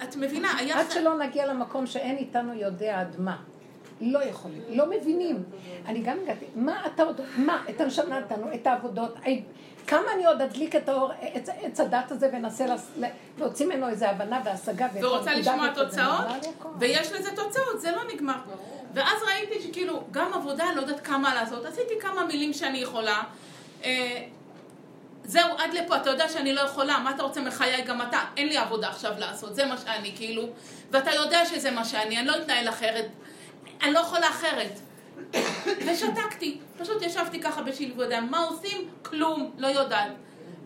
את 0.03 0.15
מבינה, 0.15 0.57
היה... 0.57 0.79
עד 0.79 0.91
שלא 0.91 1.17
נגיע 1.17 1.45
למקום 1.45 1.87
שאין 1.87 2.17
איתנו 2.17 2.53
יודע 2.53 2.99
עד 2.99 3.15
מה. 3.19 3.37
לא 4.01 4.23
יכולים, 4.23 4.61
לא 4.69 4.85
מבינים. 4.89 5.43
אני 5.85 6.01
גם 6.01 6.17
הגעתי, 6.23 6.45
מה 6.55 6.85
אתה 6.85 7.03
עוד, 7.03 7.21
מה, 7.37 7.63
את 7.69 7.81
הנשמה 7.81 8.19
נתנו, 8.19 8.53
את 8.53 8.67
העבודות, 8.67 9.15
כמה 9.87 10.13
אני 10.15 10.25
עוד 10.25 10.41
אדליק 10.41 10.75
את 10.75 10.89
האור, 10.89 11.11
את 11.37 11.49
עץ 11.61 11.79
הדת 11.79 12.11
הזה 12.11 12.29
ואנסה 12.33 12.65
להוציא 13.37 13.65
ממנו 13.65 13.89
איזו 13.89 14.05
הבנה 14.05 14.41
והשגה. 14.45 14.87
ורוצה 15.01 15.33
לשמוע 15.33 15.69
תוצאות, 15.69 16.25
ויש 16.79 17.11
לזה 17.11 17.29
תוצאות, 17.35 17.81
זה 17.81 17.91
לא 17.91 18.01
נגמר. 18.13 18.37
ואז 18.93 19.23
ראיתי 19.27 19.61
שכאילו, 19.61 20.03
גם 20.11 20.33
עבודה, 20.33 20.65
לא 20.75 20.81
יודעת 20.81 20.99
כמה 20.99 21.35
לעשות, 21.35 21.65
עשיתי 21.65 21.93
כמה 21.99 22.25
מילים 22.25 22.53
שאני 22.53 22.77
יכולה. 22.77 23.23
אה, 23.83 24.23
זהו, 25.23 25.49
עד 25.57 25.73
לפה, 25.73 25.95
אתה 25.95 26.09
יודע 26.09 26.29
שאני 26.29 26.53
לא 26.53 26.61
יכולה, 26.61 26.99
מה 26.99 27.11
אתה 27.11 27.23
רוצה 27.23 27.41
מחיי 27.41 27.81
גם 27.81 28.01
אתה? 28.01 28.19
אין 28.37 28.47
לי 28.47 28.57
עבודה 28.57 28.89
עכשיו 28.89 29.13
לעשות, 29.17 29.55
זה 29.55 29.65
מה 29.65 29.77
שאני, 29.77 30.13
כאילו, 30.15 30.43
ואתה 30.91 31.11
יודע 31.11 31.45
שזה 31.45 31.71
מה 31.71 31.85
שאני, 31.85 32.17
אני 32.17 32.27
לא 32.27 32.35
אתנהל 32.37 32.69
אחרת, 32.69 33.05
אני 33.81 33.93
לא 33.93 33.99
יכולה 33.99 34.29
אחרת. 34.29 34.79
ושתקתי, 35.85 36.57
פשוט 36.77 37.01
ישבתי 37.01 37.41
ככה 37.41 37.61
בשילוב 37.61 37.99
ידיים, 37.99 38.31
מה 38.31 38.39
עושים? 38.39 38.89
כלום, 39.01 39.51
לא 39.57 39.67
יודעת. 39.67 40.11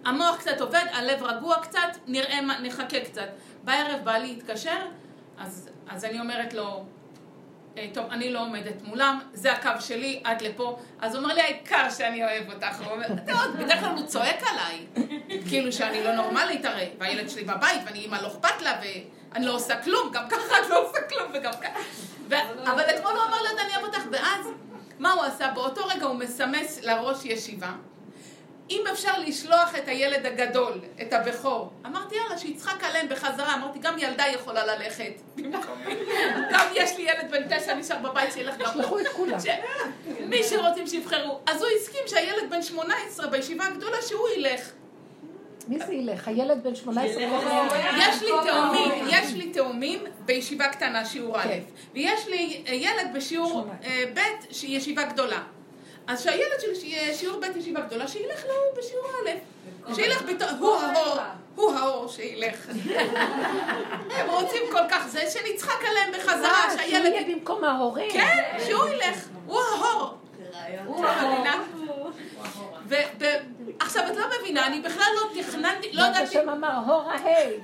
המוח 0.06 0.38
קצת 0.38 0.62
עובד, 0.62 0.86
הלב 0.92 1.24
רגוע 1.24 1.56
קצת, 1.62 1.98
נראה 2.08 2.42
מה, 2.42 2.60
נחכה 2.60 3.00
קצת. 3.00 3.28
בערב 3.64 4.00
בעלי 4.04 4.32
התקשר, 4.32 4.80
אז, 5.38 5.70
אז 5.90 6.06
אני 6.06 6.20
אומרת 6.20 6.54
לו, 6.54 6.86
אה, 7.78 7.88
טוב, 7.94 8.06
אני 8.12 8.34
לא 8.34 8.42
עומדת 8.42 8.82
מולם, 8.84 9.20
זה 9.34 9.52
הקו 9.52 9.70
שלי, 9.80 10.22
עד 10.24 10.42
לפה. 10.42 10.80
אז 11.00 11.16
הוא 11.16 11.24
אומר 11.24 11.34
לי, 11.34 11.42
העיקר 11.42 11.90
שאני 11.90 12.24
אוהב 12.24 12.52
אותך. 12.54 12.82
הוא 12.86 12.92
אומר, 12.92 13.08
יודע, 13.10 13.34
בדרך 13.60 13.80
כלל 13.80 13.90
הוא 13.90 14.06
צועק 14.06 14.44
עליי, 14.48 14.86
כאילו 15.50 15.72
שאני 15.72 16.04
לא 16.04 16.16
נורמלית 16.16 16.66
הרי, 16.66 16.90
והילד 17.00 17.30
שלי 17.30 17.44
בבית, 17.44 17.82
ואני 17.86 18.00
אימא 18.00 18.16
לא 18.16 18.28
אכפת 18.28 18.62
לה, 18.62 18.80
ואני 19.34 19.46
לא 19.46 19.56
עושה 19.56 19.82
כלום, 19.84 20.12
גם 20.14 20.30
ככה 20.30 20.60
את 20.62 20.70
לא 20.70 20.88
עושה 20.88 21.02
כלום, 21.02 21.32
וגם 21.34 21.54
ככה. 21.54 21.80
אבל 22.64 22.84
אתמול 22.96 23.12
הוא 23.12 23.24
אמר 23.28 23.42
לי, 23.42 23.50
אני 23.62 23.76
אוהב 23.76 23.86
אותך, 23.86 24.02
ואז, 24.12 24.46
מה 25.00 25.14
הוא 25.14 25.24
עשה? 25.24 25.52
באותו 25.56 25.86
רגע 25.86 26.06
הוא 26.06 26.16
מסמס 26.16 26.80
לראש 26.84 27.26
ישיבה. 27.26 27.72
אם 28.70 28.84
אפשר 28.92 29.20
לשלוח 29.20 29.76
את 29.76 29.88
הילד 29.88 30.26
הגדול, 30.26 30.74
את 31.02 31.14
הבכור. 31.14 31.74
אמרתי, 31.86 32.16
יאללה, 32.16 32.38
שיצחק 32.38 32.84
עליהם 32.84 33.10
בחזרה. 33.10 33.54
אמרתי, 33.54 33.80
גם 33.80 33.98
ילדה 33.98 34.24
יכולה 34.28 34.66
ללכת. 34.66 35.14
גם 36.52 36.66
יש 36.74 36.98
לי 36.98 37.04
ילד 37.04 37.32
בן 37.32 37.58
תשע 37.58 37.74
נשאר 37.74 37.98
בבית 37.98 38.34
שילך 38.34 38.58
גם 38.58 38.74
שלחו 38.74 39.00
את 39.00 39.08
כולם. 39.08 39.38
מי 40.20 40.44
שרוצים 40.44 40.88
שיבחרו. 40.88 41.40
אז 41.46 41.62
הוא 41.62 41.70
הסכים 41.82 42.02
שהילד 42.08 42.50
בן 42.50 42.62
שמונה 42.62 42.96
עשרה 43.08 43.28
בישיבה 43.28 43.66
הגדולה, 43.66 43.98
שהוא 44.02 44.30
ילך. 44.30 44.72
מי 45.68 45.80
זה 45.88 45.94
ילך? 45.94 46.28
הילד 46.28 46.64
בן 46.64 46.76
שמונה 46.76 47.04
עשרה 47.04 47.24
יש 47.98 48.22
לי 48.22 48.32
תאומים, 48.48 49.08
יש 49.08 49.34
לי 49.34 49.50
תאומים 49.50 50.04
בישיבה 50.26 50.68
קטנה, 50.68 51.06
שיעור 51.06 51.38
א', 51.38 51.44
כן. 51.44 51.60
ויש 51.94 52.28
לי 52.28 52.64
ילד 52.68 53.14
בשיעור 53.14 53.68
אה, 53.84 54.04
ב', 54.14 54.20
ישיבה 54.64 55.04
גדולה. 55.04 55.44
אז 56.08 56.24
שהילד 56.24 56.60
שלי 56.60 56.76
שיהיה 56.76 57.14
שיעור 57.14 57.40
בית 57.40 57.56
ישיבה 57.56 57.82
גדולה, 57.82 58.08
שילך 58.08 58.46
להוא 58.46 58.78
בשיעור 58.78 59.06
א', 59.06 59.96
שילך 59.96 60.22
בתור, 60.22 60.48
הוא 60.60 60.76
האור, 60.76 61.18
הוא 61.56 61.74
האור 61.74 62.08
שילך. 62.08 62.70
הם 64.18 64.30
רוצים 64.30 64.62
כל 64.72 64.90
כך 64.90 65.08
זה, 65.08 65.22
שנצחק 65.30 65.86
עליהם 65.90 66.12
בחזרה, 66.14 66.66
אה, 66.66 66.78
שהילד... 66.78 67.06
שהוא 67.06 67.16
יהיה 67.16 67.36
במקום 67.36 67.64
ההורים. 67.64 68.12
כן, 68.12 68.58
שהוא 68.68 68.88
ילך, 68.88 69.28
הוא 69.46 69.60
האור. 69.62 70.18
הוא 70.86 71.06
האור. 71.06 72.12
עכשיו, 73.82 74.04
את 74.12 74.18
לא 74.18 74.26
מבינה, 74.40 74.68
אני 74.68 74.82
בכלל 74.82 75.06
לא 75.16 75.42
תכננתי, 75.42 75.92
לא 75.94 76.02
ידעתי... 76.04 76.24
השם 76.24 76.50
אמר, 76.50 76.78
הורה 76.88 77.16
היי. 77.24 77.60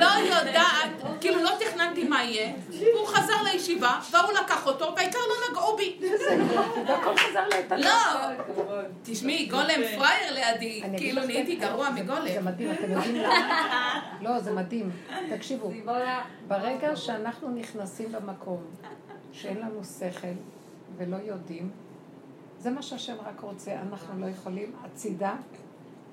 לא 0.00 0.06
יודעת, 0.36 1.20
כאילו 1.20 1.42
לא 1.42 1.50
תכננתי 1.60 2.04
מה 2.04 2.24
יהיה. 2.24 2.52
הוא 2.94 3.06
חזר 3.06 3.42
לישיבה, 3.44 4.00
והוא 4.10 4.32
לקח 4.32 4.66
אותו, 4.66 4.92
והעיקר 4.96 5.18
לא 5.28 5.34
נגעו 5.50 5.76
בי. 5.76 5.98
והכל 6.86 7.16
חזר 7.16 7.48
לאיתן. 7.48 7.80
לא. 7.80 7.90
תשמעי, 9.02 9.46
גולם 9.46 9.80
פראייר 9.96 10.34
לידי, 10.34 10.82
כאילו 10.96 11.24
נהייתי 11.24 11.56
גרוע 11.56 11.90
מגולם. 11.90 12.28
זה 12.34 12.40
מדהים, 12.40 12.72
אתם 12.72 12.90
יודעים 12.92 13.16
למה? 13.16 14.00
לא, 14.20 14.40
זה 14.40 14.52
מדהים. 14.52 14.90
תקשיבו, 15.30 15.70
ברגע 16.48 16.96
שאנחנו 16.96 17.50
נכנסים 17.50 18.12
במקום 18.12 18.64
שאין 19.32 19.60
לנו 19.60 19.84
שכל 19.84 20.28
ולא 20.96 21.16
יודעים, 21.16 21.70
זה 22.64 22.70
מה 22.70 22.82
שהשם 22.82 23.16
רק 23.24 23.40
רוצה, 23.40 23.72
אנחנו 23.72 24.20
לא 24.20 24.26
יכולים, 24.26 24.72
הצידה. 24.84 25.34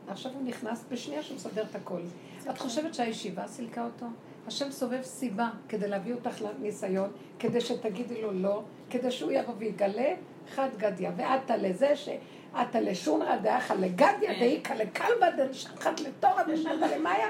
עכשיו 0.07 0.31
הוא 0.31 0.41
נכנס 0.43 0.85
בשנייה 0.91 1.23
שהוא 1.23 1.35
מסדר 1.35 1.63
את 1.69 1.75
הכל. 1.75 2.01
את 2.49 2.57
חושבת 2.57 2.93
שהישיבה 2.93 3.47
סילקה 3.47 3.83
אותו? 3.83 4.05
השם 4.47 4.71
סובב 4.71 5.01
סיבה 5.01 5.49
כדי 5.69 5.87
להביא 5.87 6.13
אותך 6.13 6.41
לניסיון, 6.41 7.09
כדי 7.39 7.61
שתגידי 7.61 8.21
לו 8.21 8.31
לא, 8.31 8.63
כדי 8.89 9.11
שהוא 9.11 9.31
יבוא 9.31 9.53
ויגלה 9.57 10.13
חד 10.55 10.69
גדיא, 10.77 11.09
ועתה 11.17 11.57
לזה 11.57 11.95
ש... 11.95 12.09
עתה 12.53 12.81
לשונרא 12.81 13.37
דאחא 13.37 13.73
לגדיא 13.73 14.39
דאיכא 14.39 14.73
לקלבא 14.73 15.29
דשחת 15.37 15.99
לתורא 15.99 16.43
דשחת 16.43 16.71
למאיה, 16.95 17.27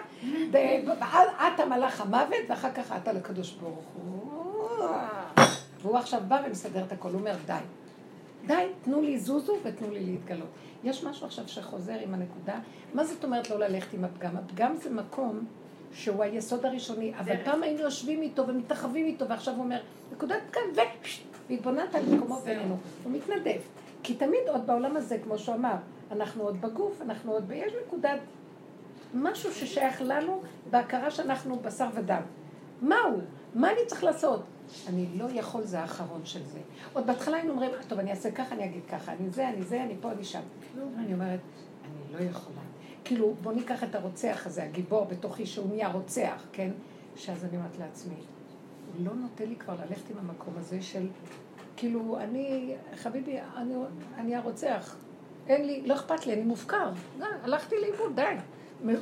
עתה 1.40 1.66
מלאך 1.66 2.02
המוות, 2.02 2.50
ואחר 2.50 2.72
כך 2.72 2.92
עתה 2.92 3.14
לקדוש 3.14 3.52
ברוך 3.52 3.86
הוא. 3.94 4.86
והוא 5.82 5.98
עכשיו 5.98 6.22
בא 6.28 6.42
ומסדר 6.48 6.84
את 6.84 6.92
הכל, 6.92 7.10
הוא 7.10 7.20
אומר 7.20 7.36
די. 7.46 7.54
די, 8.48 8.68
תנו 8.82 9.02
לי 9.02 9.20
זוזו 9.20 9.56
ותנו 9.64 9.92
לי 9.92 10.06
להתגלות. 10.06 10.48
יש 10.84 11.04
משהו 11.04 11.26
עכשיו 11.26 11.48
שחוזר 11.48 12.00
עם 12.04 12.14
הנקודה. 12.14 12.60
מה 12.94 13.04
זאת 13.04 13.24
אומרת 13.24 13.50
לא 13.50 13.60
ללכת 13.60 13.94
עם 13.94 14.04
הפגם? 14.04 14.38
הפגם 14.38 14.76
זה 14.76 14.90
מקום 14.90 15.46
שהוא 15.94 16.24
היסוד 16.24 16.66
הראשוני, 16.66 17.14
אבל 17.20 17.44
פעם 17.44 17.64
היינו 17.64 17.80
יושבים 17.80 18.22
איתו 18.22 18.48
ומתאחבים 18.48 19.06
איתו, 19.06 19.30
ועכשיו 19.30 19.54
הוא 19.54 19.64
אומר, 19.64 19.80
נקודת 20.12 20.42
כאן, 20.52 20.62
והתבוננת 21.50 21.96
על 21.96 22.04
מקומו 22.16 22.36
בינינו. 22.36 22.78
הוא 23.04 23.12
מתנדב. 23.12 23.60
כי 24.04 24.16
תמיד 24.16 24.42
עוד 24.48 24.68
בעולם 24.68 24.98
הזה, 24.98 25.18
כמו 25.24 25.38
שהוא 25.38 25.56
אמר, 25.56 25.76
אנחנו 26.12 26.44
עוד 26.44 26.62
בגוף, 26.62 27.02
אנחנו 27.02 27.32
עוד, 27.32 27.52
יש 27.52 27.74
נקודת, 27.88 28.20
משהו 29.14 29.52
ששייך 29.52 30.02
לנו 30.02 30.42
בהכרה 30.72 31.12
שאנחנו 31.12 31.60
בשר 31.60 31.88
ודם. 31.94 32.22
מהו? 32.82 33.22
מה 33.56 33.72
אני 33.72 33.80
צריך 33.88 34.04
לעשות? 34.04 34.44
אני 34.88 35.06
לא 35.18 35.26
יכול, 35.34 35.64
זה 35.64 35.80
האחרון 35.80 36.22
של 36.26 36.44
זה. 36.44 36.60
עוד 36.94 37.08
בהתחלה 37.08 37.38
היינו 37.38 37.52
אומרים, 37.52 37.72
טוב, 37.88 38.00
אני 38.00 38.12
אעשה 38.12 38.32
ככה, 38.32 38.56
אני 38.56 38.66
אגיד 38.66 38.82
ככה, 38.90 39.12
אני 39.12 39.30
זה, 39.30 39.50
אני 39.50 39.64
זה, 39.64 39.84
אני 39.84 39.96
פה, 40.02 40.12
אני 40.12 40.24
שם. 40.24 40.42
אני 40.98 41.14
אומרת, 41.14 41.40
אני 41.86 42.14
לא 42.14 42.30
יכולה. 42.30 42.62
כאילו, 43.04 43.34
בוא 43.42 43.54
ניקח 43.54 43.84
את 43.84 43.96
הרוצח 43.96 44.44
הזה, 44.46 44.64
הגיבור 44.64 45.06
בתוכי, 45.06 45.46
שהוא 45.46 45.70
נהיה 45.70 45.88
רוצח, 45.88 46.46
כן? 46.52 46.72
שאז 47.16 47.46
אני 47.46 47.58
אומרת 47.58 47.78
לעצמי, 47.80 48.16
הוא 48.16 49.06
לא 49.06 49.14
נותן 49.14 49.46
לי 49.50 49.56
כבר 49.56 49.76
ללכת 49.86 50.10
עם 50.10 50.18
המקום 50.18 50.54
הזה 50.58 50.82
של, 50.82 51.08
כאילו, 51.78 52.18
אני, 52.20 52.76
חביבי, 52.96 53.38
אני, 53.58 53.74
אני 54.18 54.36
הרוצח. 54.36 54.96
אין 55.48 55.66
לי, 55.66 55.82
לא 55.86 55.94
אכפת 55.94 56.28
לי, 56.28 56.34
אני 56.34 56.44
מופקר. 56.44 56.92
די, 57.18 57.24
הלכתי 57.44 57.76
לאיבוד, 57.82 58.16
די. 58.16 58.36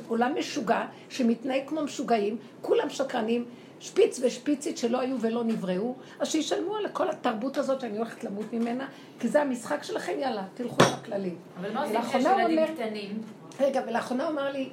עולם 0.08 0.32
משוגע, 0.38 0.86
שמתנהג 1.08 1.62
כמו 1.66 1.82
משוגעים, 1.82 2.36
כולם 2.62 2.90
שקרנים, 2.90 3.44
שפיץ 3.80 4.20
ושפיצית 4.22 4.78
שלא 4.78 5.00
היו 5.00 5.20
ולא 5.20 5.44
נבראו, 5.44 5.94
אז 6.20 6.28
שישלמו 6.28 6.76
על 6.76 6.88
כל 6.88 7.10
התרבות 7.10 7.58
הזאת 7.58 7.80
שאני 7.80 7.98
הולכת 7.98 8.24
למות 8.24 8.52
ממנה, 8.52 8.88
כי 9.20 9.28
זה 9.28 9.42
המשחק 9.42 9.82
שלכם, 9.82 10.12
יאללה, 10.18 10.44
תלכו 10.54 10.76
לכללים. 10.92 11.36
אבל 11.60 11.72
מה 11.72 11.82
עושים 11.82 12.02
כשיש 12.02 12.24
ילדים 12.24 12.74
קטנים? 12.74 13.22
רגע, 13.60 13.82
ולאחרונה 13.86 14.24
הוא 14.24 14.32
אמר 14.32 14.52
לי, 14.52 14.68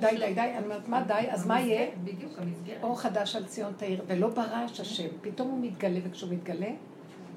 די, 0.00 0.06
די, 0.18 0.34
די, 0.34 0.40
אני 0.40 0.64
אומרת, 0.64 0.88
מה 0.88 1.02
די, 1.02 1.26
אז 1.28 1.46
מה 1.46 1.60
יהיה? 1.60 1.86
בדיוק, 2.04 2.32
המסגרת. 2.38 2.82
אור 2.82 3.00
חדש 3.00 3.36
על 3.36 3.44
ציון 3.44 3.72
תאיר, 3.76 4.02
ולא 4.06 4.28
ברעש 4.28 4.80
השם, 4.80 5.08
פתאום 5.20 5.48
הוא 5.48 5.58
מתגלה, 5.60 5.98
וכשהוא 6.04 6.32
מתגלה, 6.32 6.70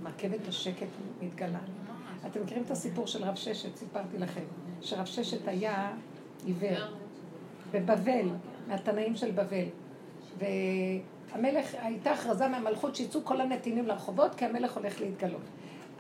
מרכבת 0.04 0.48
השקט 0.48 0.88
מתגלה. 1.22 1.60
אתם 2.28 2.42
מכירים 2.42 2.64
את 2.64 2.72
הסיפור 2.72 3.08
של 3.08 3.24
רב 3.24 3.36
ששת, 3.36 3.78
סיפרתי 3.78 4.18
לכם, 4.18 4.44
שרב 4.82 5.06
ששת 5.06 5.48
היה 5.48 5.92
עיוור, 6.46 6.80
בבבל, 7.72 8.30
מהתנאים 8.68 9.16
של 9.16 9.32
בבל. 9.32 9.66
המלך, 11.32 11.76
הייתה 11.82 12.12
הכרזה 12.12 12.48
מהמלכות 12.48 12.96
שיצאו 12.96 13.26
כל 13.26 13.42
הנתינים 13.42 13.88
לרחובות, 13.88 14.36
כי 14.36 14.46
המלך 14.46 14.78
הולך 14.78 15.02
להתגלות. 15.02 15.42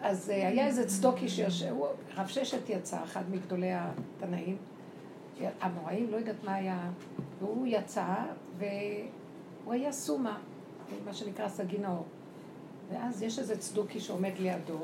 אז 0.01 0.29
אה, 0.29 0.47
היה 0.47 0.67
איזה 0.67 0.87
צדוקי 0.87 1.29
שיושב, 1.29 1.75
רב 2.15 2.27
ששת 2.27 2.69
יצא, 2.69 3.03
אחד 3.03 3.31
מגדולי 3.31 3.71
התנאים, 3.73 4.57
המוראים, 5.61 6.11
לא 6.11 6.17
יודעת 6.17 6.43
מה 6.43 6.53
היה, 6.53 6.89
והוא 7.39 7.67
יצא, 7.67 8.15
והוא 8.57 9.73
היה 9.73 9.91
סומה, 9.91 10.37
מה 11.05 11.13
שנקרא 11.13 11.47
סגי 11.47 11.77
נאור. 11.77 12.05
ואז 12.91 13.23
יש 13.23 13.39
איזה 13.39 13.57
צדוקי 13.57 13.99
שעומד 13.99 14.31
לידו, 14.39 14.79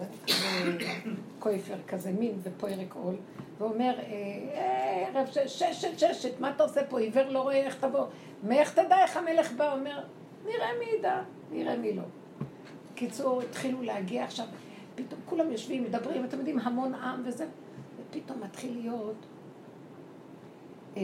קויפר 1.40 1.78
כזה, 1.88 2.12
מין 2.12 2.40
ופוירק 2.44 2.96
עול, 2.96 3.16
ואומר, 3.58 4.00
אה, 4.00 5.08
ערב 5.08 5.28
ששת, 5.48 6.00
ששת, 6.00 6.40
מה 6.40 6.50
אתה 6.50 6.64
עושה 6.64 6.84
פה? 6.90 7.00
עיוור 7.00 7.30
לא 7.30 7.42
רואה 7.42 7.56
איך 7.56 7.76
תבוא. 7.76 8.06
מאיך 8.44 8.74
תדע 8.74 9.04
איך 9.04 9.18
המלך 9.18 9.52
בא? 9.52 9.74
אומר, 9.74 10.04
נראה 10.46 10.68
מי 10.80 10.86
ידע, 11.00 11.22
נראה 11.52 11.78
מי 11.78 11.94
לא. 11.94 12.04
בקיצור, 12.94 13.42
התחילו 13.42 13.82
להגיע 13.82 14.24
עכשיו, 14.24 14.46
פתאום 14.96 15.22
כולם 15.26 15.52
יושבים, 15.52 15.84
מדברים, 15.84 16.26
אתם 16.26 16.38
יודעים, 16.38 16.60
המון 16.60 16.94
עם 16.94 17.22
וזה, 17.26 17.46
ופתאום 18.00 18.44
מתחיל 18.44 18.78
להיות 18.82 19.26
אה, 20.98 21.02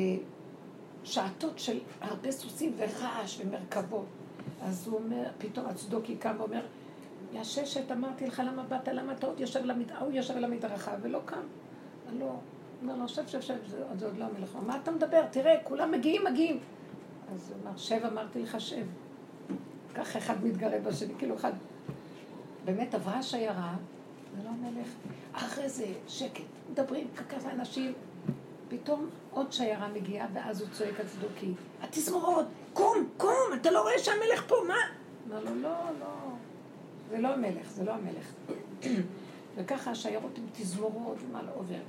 שעתות 1.03 1.59
של 1.59 1.79
הרבה 2.01 2.31
סוסים 2.31 2.73
ורעש 2.77 3.41
ומרכבות. 3.41 4.05
אז 4.61 4.87
הוא 4.87 4.99
אומר, 4.99 5.23
פתאום 5.37 5.65
הצדוקי 5.65 6.15
קם 6.15 6.35
ואומר, 6.39 6.65
יא 7.31 7.43
ששת, 7.43 7.91
אמרתי 7.91 8.27
לך 8.27 8.41
למה 8.45 8.63
באת, 8.63 8.87
למה 8.87 9.13
אתה 9.13 9.27
עוד 9.27 9.39
יושב 9.39 9.65
למדרכה, 9.65 10.03
הוא 10.03 10.11
יושב 10.11 10.37
על 10.37 10.43
המדרכה 10.43 10.91
ולא 11.01 11.19
קם. 11.25 11.41
לא, 12.19 12.25
הוא 12.25 12.39
אומר 12.81 12.95
לו, 12.95 13.09
שב, 13.09 13.27
שב, 13.27 13.41
שב, 13.41 13.55
זה, 13.67 13.83
עוד 14.03 14.17
לא 14.17 14.25
המלך. 14.25 14.55
מה 14.65 14.77
אתה 14.83 14.91
מדבר? 14.91 15.21
תראה, 15.31 15.55
כולם 15.63 15.91
מגיעים, 15.91 16.21
מגיעים. 16.31 16.59
אז 17.33 17.51
הוא 17.51 17.57
אמר, 17.63 17.77
שב, 17.77 18.05
אמרתי 18.05 18.43
לך, 18.43 18.61
שב. 18.61 18.85
ככה 19.95 20.19
אחד 20.19 20.45
מתגרה 20.45 20.79
בשני, 20.79 21.13
כאילו 21.17 21.35
אחד. 21.35 21.53
באמת 22.65 22.93
עברה 22.95 23.17
השיירה, 23.17 23.73
זה 24.37 24.43
לא 24.43 24.49
המלך. 24.49 24.87
אחרי 25.33 25.69
זה 25.69 25.85
שקט, 26.07 26.43
מדברים, 26.71 27.07
ככה 27.29 27.51
אנשים. 27.51 27.93
פתאום 28.69 29.09
עוד 29.31 29.51
שיירה 29.51 29.87
מגיעה, 29.87 30.27
ואז 30.33 30.61
הוא 30.61 30.69
צועק 30.71 30.99
על 30.99 31.07
צדוקי, 31.07 31.53
התזמורות, 31.81 32.45
קום, 32.73 32.97
קום, 33.17 33.53
אתה 33.61 33.71
לא 33.71 33.81
רואה 33.81 33.99
שהמלך 33.99 34.43
פה, 34.47 34.55
מה? 34.67 34.75
אמר 35.27 35.43
לו, 35.43 35.61
לא, 35.61 35.69
לא, 35.99 36.30
זה 37.11 37.17
לא 37.17 37.27
המלך, 37.27 37.71
זה 37.71 37.83
לא 37.83 37.91
המלך. 37.91 38.33
וככה 39.55 39.91
השיירות 39.91 40.37
עם 40.37 40.45
תזמורות, 40.53 41.17
ומה 41.27 41.41
לא 41.43 41.51
עובר. 41.55 41.81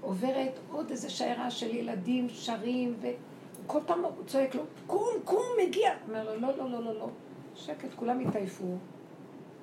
עוברת 0.00 0.52
עוד 0.70 0.90
איזה 0.90 1.10
שיירה 1.10 1.50
של 1.50 1.74
ילדים 1.74 2.28
שרים, 2.28 2.96
וכל 3.00 3.80
פעם 3.86 4.04
הוא 4.04 4.24
צועק 4.26 4.54
לו, 4.54 4.62
קום, 4.86 5.14
קום, 5.24 5.46
מגיע. 5.62 5.90
אומר 6.08 6.24
לו, 6.24 6.40
לא, 6.40 6.56
לא, 6.56 6.70
לא, 6.70 6.84
לא, 6.84 6.94
לא. 6.94 7.08
שקט, 7.54 7.88
כולם 7.96 8.20
התעייפו, 8.20 8.76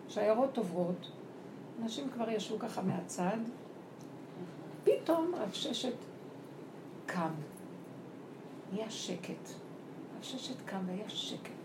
שיירות 0.07 0.57
עוברות, 0.57 1.11
אנשים 1.83 2.09
כבר 2.09 2.29
ישבו 2.29 2.59
ככה 2.59 2.81
מהצד, 2.81 3.37
פתאום 4.83 5.31
רב 5.35 5.51
ששת 5.53 5.95
קם, 7.05 7.31
נהיה 8.73 8.89
שקט. 8.89 9.49
רב 10.17 10.23
ששת 10.23 10.61
קם 10.65 10.79
והיה 10.87 11.09
שקט. 11.09 11.64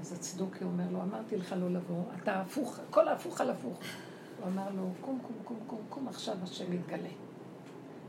אז 0.00 0.12
הצדוקי 0.12 0.64
אומר 0.64 0.84
לו, 0.90 1.02
אמרתי 1.02 1.36
לך 1.36 1.54
לא 1.58 1.70
לבוא, 1.70 2.02
אתה 2.22 2.40
הפוך, 2.40 2.78
הכל 2.88 3.08
הפוך 3.08 3.40
על 3.40 3.50
הפוך. 3.50 3.78
הוא 4.40 4.46
אמר 4.46 4.68
לו, 4.76 4.90
קום, 5.00 5.18
קום, 5.22 5.36
קום, 5.44 5.58
קום, 5.66 5.80
קום, 5.88 6.08
עכשיו 6.08 6.36
השם 6.42 6.72
יתגלה. 6.72 7.08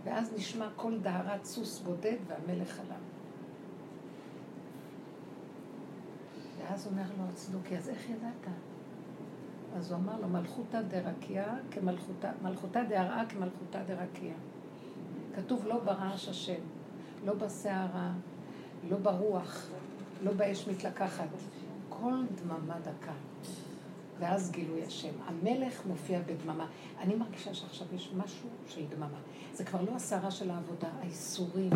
ואז 0.03 0.33
נשמע 0.33 0.67
קול 0.75 0.99
דהרת 0.99 1.45
סוס 1.45 1.79
בודד 1.79 2.17
והמלך 2.27 2.79
עליו. 2.79 2.97
ואז 6.57 6.87
אומר 6.87 7.03
לו 7.17 7.23
הצדוקי, 7.33 7.77
אז 7.77 7.89
איך 7.89 8.09
ידעת? 8.09 8.53
אז 9.75 9.91
הוא 9.91 9.99
אמר 9.99 10.21
לו, 10.21 10.27
מלכותא 10.27 10.81
דרקיע 10.81 11.45
כמלכותא, 11.71 12.31
מלכותא 12.41 12.83
דהרעה 12.83 13.25
כמלכותא 13.29 13.83
דרקיע. 13.83 14.33
כתוב 15.35 15.65
לא 15.65 15.79
ברעש 15.79 16.29
השם, 16.29 16.61
לא 17.25 17.33
בסערה, 17.33 18.11
לא 18.89 18.97
ברוח, 18.97 19.67
לא 20.23 20.33
באש 20.33 20.67
מתלקחת. 20.67 21.27
כל 22.01 22.13
דממה 22.35 22.79
דקה. 22.79 23.13
ואז 24.19 24.51
גילוי 24.51 24.83
השם. 24.83 25.13
המלך 25.25 25.85
מופיע 25.85 26.19
בדממה. 26.25 26.67
אני 26.99 27.15
מרגישה 27.15 27.53
שעכשיו 27.53 27.87
יש 27.95 28.11
משהו 28.17 28.49
של 28.67 28.85
דממה. 28.89 29.19
זה 29.53 29.65
כבר 29.65 29.81
לא 29.81 29.91
הסערה 29.95 30.31
של 30.31 30.51
העבודה, 30.51 30.89
האיסורים, 30.99 31.71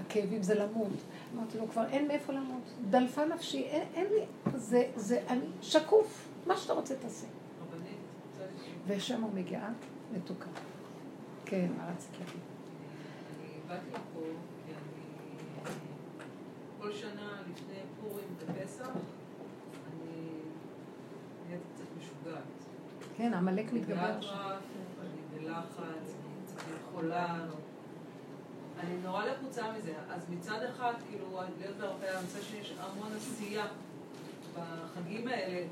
הכאבים, 0.00 0.42
זה 0.42 0.54
למות. 0.54 0.92
אמרתי 1.34 1.58
לו, 1.58 1.68
כבר 1.68 1.86
אין 1.88 2.08
מאיפה 2.08 2.32
למות. 2.32 2.62
דלפה 2.90 3.24
נפשי, 3.24 3.62
אין, 3.62 3.88
אין 3.94 4.06
לי, 4.06 4.24
זה, 4.56 4.90
זה, 4.96 5.22
אני 5.28 5.46
שקוף, 5.62 6.28
מה 6.46 6.56
שאתה 6.56 6.72
רוצה 6.72 6.94
תעשה. 6.96 7.26
ושם 8.86 9.22
הוא 9.22 9.30
מגיעה 9.34 9.72
מתוקה. 10.12 10.50
כן, 11.44 11.68
מה 11.76 11.90
רצית 11.90 12.10
להגיד? 12.12 12.40
אני 13.40 13.48
באתי 13.68 13.90
לפה 13.90 14.20
כי 14.66 14.72
אני 14.72 15.72
כל 16.80 16.92
שנה 16.92 17.42
לפני 17.50 17.76
פורים 18.00 18.24
ופסח 18.38 18.88
כן, 23.16 23.34
עמלק 23.34 23.72
מתגבר. 23.72 24.10
אני 24.10 24.20
בלחץ, 25.34 26.14
אני 26.68 26.76
חולה. 26.92 27.44
אני 28.80 28.96
נורא 29.04 29.24
לחוצה 29.24 29.72
מזה. 29.72 29.92
אז 30.10 30.22
מצד 30.30 30.62
אחד, 30.62 30.92
כאילו, 31.08 31.40
להיות 31.58 31.76
בהרפאיה, 31.76 32.18
אני 32.18 32.26
חושבת 32.26 32.42
שיש 32.42 32.74
המון 32.80 33.08
עשייה 33.16 33.66
בחגים 34.54 35.28
האלה, 35.28 35.66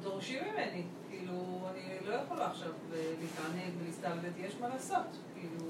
שדורשים 0.00 0.42
ממני. 0.44 0.82
כאילו, 1.10 1.60
אני 1.70 2.06
לא 2.06 2.14
יכולה 2.14 2.50
עכשיו 2.50 2.72
להתענג 2.90 3.72
ולהסתלבט, 3.82 4.32
יש 4.38 4.54
מה 4.60 4.68
לעשות. 4.68 5.06
כאילו... 5.34 5.66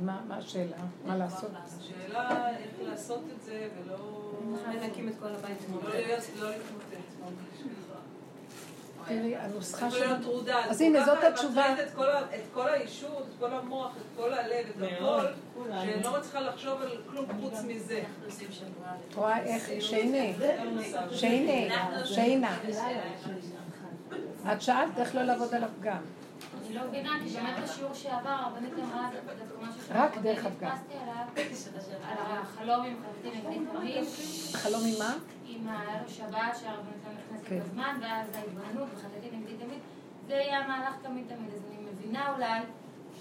מה 0.00 0.36
השאלה? 0.36 0.76
מה 1.06 1.16
לעשות? 1.16 1.50
השאלה 1.54 2.58
איך 2.58 2.70
לעשות 2.82 3.22
את 3.36 3.42
זה 3.42 3.68
ולא... 3.76 4.30
מנקים 4.68 5.08
את 5.08 5.14
כל 5.20 5.28
הבית. 5.28 5.58
לא 6.40 6.50
להתמוטט. 6.50 7.11
תראי, 9.06 9.36
הנוסחה 9.36 9.90
של... 9.90 10.14
אז 10.68 10.80
הנה, 10.80 11.04
זאת 11.04 11.24
התשובה. 11.24 11.74
את 11.82 11.90
כל 12.54 12.68
האישות, 12.68 13.26
את 13.28 13.38
כל 13.38 13.52
המוח, 13.52 13.96
את 13.96 14.16
כל 14.16 14.32
הלב, 14.32 14.66
את 14.70 14.88
הכל, 14.96 15.26
שאני 15.70 16.02
לא 16.02 16.18
מצליחה 16.18 16.40
לחשוב 16.40 16.82
על 16.82 17.00
כלום 17.10 17.26
חוץ 17.40 17.60
מזה. 17.64 18.02
את 19.08 19.14
רואה 19.14 19.42
איך, 19.42 19.70
שהנה, 19.80 20.46
שהנה, 21.10 21.76
שהנה. 22.04 22.56
את 24.52 24.62
שאלת 24.62 24.98
איך 24.98 25.14
לא 25.14 25.22
לעבוד 25.22 25.54
על 25.54 25.64
הפגם. 25.64 26.02
אני 26.66 26.74
לא 26.74 26.82
מבינה, 26.88 27.10
כי 27.24 27.30
באמת 27.30 27.54
בשיעור 27.64 27.94
שעבר 27.94 28.28
הרבנית 28.28 28.72
אמרה 28.78 29.10
דווקא 29.12 29.62
משהו 29.62 29.80
רק 29.94 30.18
דרך 30.18 30.46
הפגם. 30.46 30.76
על 32.08 32.16
החלום 32.18 32.86
עם 32.86 32.96
תמיד. 33.72 34.04
חלום 34.52 34.82
עם 34.84 34.98
מה? 34.98 35.14
עם 35.56 35.68
הערב 35.68 36.08
שבת 36.08 36.56
שהרבנית 36.60 37.02
לא 37.06 37.12
נכנסת 37.12 37.48
כן. 37.48 37.60
בזמן, 37.60 37.98
ואז 38.02 38.26
ההתבוננות 38.34 38.88
וחלטים 38.94 39.40
נגדי 39.40 39.56
תמיד. 39.64 39.78
זה 40.26 40.34
יהיה 40.34 40.58
המהלך 40.58 40.94
תמיד 41.02 41.24
תמיד. 41.28 41.50
אז 41.54 41.60
אני 41.68 41.86
מבינה 41.92 42.32
אולי 42.34 42.60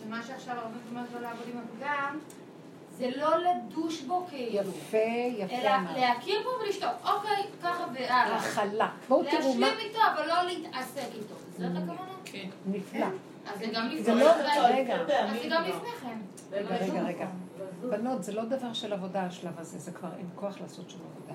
שמה 0.04 0.24
שעכשיו 0.24 0.56
הרבנית 0.58 0.82
אומרת 0.90 1.08
לא 1.14 1.22
לעבוד 1.22 1.48
עם 1.54 1.58
הפגם, 1.58 2.20
זה 2.98 3.10
לא 3.16 3.30
לדוש 3.38 4.02
בו 4.02 4.26
כאילו. 4.30 4.70
יפה, 4.70 4.98
יפה. 5.38 5.56
אלא 5.56 5.72
להכיר 5.98 6.42
בו 6.44 6.50
ולשתוק. 6.64 6.90
אוקיי, 7.04 7.46
ככה 7.64 7.86
והלאה. 7.94 8.38
הכלה. 8.38 8.90
בואו 9.10 9.24
תראו 9.24 9.54
מה... 9.54 9.60
להשלים 9.60 9.90
איתו, 9.90 10.00
אבל 10.16 10.28
לא 10.28 10.44
להתעסק 10.44 11.08
איתו. 11.14 11.36
זאת 11.58 11.72
הכוונה? 11.78 12.12
כן. 12.26 12.50
נפלא. 12.66 13.06
אז 13.46 13.60
זה 13.60 13.66
גם 13.74 13.88
לפני 13.88 14.04
זה 14.04 14.14
לא, 14.14 14.32
רגע. 14.74 14.96
אז 14.96 15.42
זה 15.42 15.48
גם 15.50 15.64
לפני 15.64 15.90
כן. 16.02 16.18
רגע, 16.52 16.76
רגע, 16.76 17.02
רגע. 17.02 17.28
בנות, 17.90 18.24
זה 18.24 18.34
לא 18.34 18.46
דבר 18.46 18.74
של 18.74 18.94
עבודה 18.94 19.24
השלב 19.24 19.60
הזה, 19.60 19.80
זה 19.80 19.92
כבר 19.92 20.10
אין 20.18 20.30
כוח 20.36 20.62
לעשות 20.62 20.90
שום 20.90 21.02
עבודה. 21.12 21.34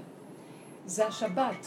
זה 0.86 1.06
השבת. 1.06 1.66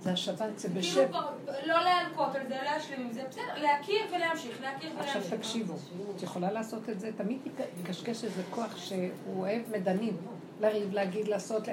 זה 0.00 0.12
השבת, 0.12 0.58
זה 0.58 0.68
בשב. 0.68 0.94
כאילו 0.94 1.18
לא 1.66 1.84
להלקות 1.84 2.34
על 2.34 2.48
זה, 2.48 2.56
להשלים 2.64 3.00
עם 3.00 3.12
זה, 3.12 3.22
בסדר, 3.28 3.62
להכיר 3.62 4.00
ולהמשיך, 4.16 4.60
להכיר 4.60 4.90
ולהמשיך. 4.92 5.16
עכשיו 5.16 5.38
תקשיבו, 5.38 5.74
את 6.16 6.22
יכולה 6.22 6.52
לעשות 6.52 6.88
את 6.88 7.00
זה, 7.00 7.10
תמיד 7.16 7.38
תקשקש 7.82 8.24
איזה 8.24 8.42
כוח 8.50 8.76
שהוא 8.76 9.10
אוהב 9.36 9.62
מדנים, 9.72 10.16
לריב, 10.60 10.92
להגיד, 10.92 11.28
לעשות, 11.28 11.68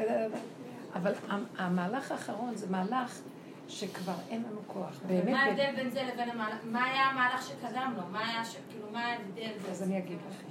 אבל 0.94 1.14
המהלך 1.58 2.12
האחרון 2.12 2.56
זה 2.56 2.68
מהלך 2.70 3.20
שכבר 3.68 4.16
אין 4.30 4.44
לנו 4.44 4.62
כוח. 4.68 5.00
באמת... 5.08 5.30
מה 5.30 5.44
ההבדל 5.44 5.76
בין 5.76 5.90
זה 5.90 6.04
לבין 6.04 6.30
המהלך? 6.30 6.58
מה 6.64 6.84
היה 6.84 7.04
המהלך 7.04 7.48
שקדם 7.48 7.94
לו? 7.98 8.04
מה 8.12 8.20
היה, 8.20 8.42
כאילו, 8.70 8.88
מה 8.92 9.06
ההבדל? 9.06 9.52
אז 9.72 9.84
אני 9.84 9.98
אגיד 9.98 10.18
לכם. 10.30 10.48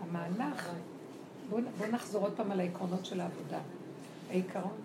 המהלך, 0.00 0.68
בואו 1.50 1.60
נחזור 1.90 2.22
עוד 2.22 2.32
פעם 2.36 2.50
על 2.50 2.60
העקרונות 2.60 3.04
של 3.06 3.20
העבודה. 3.20 3.58
העיקרון. 4.32 4.76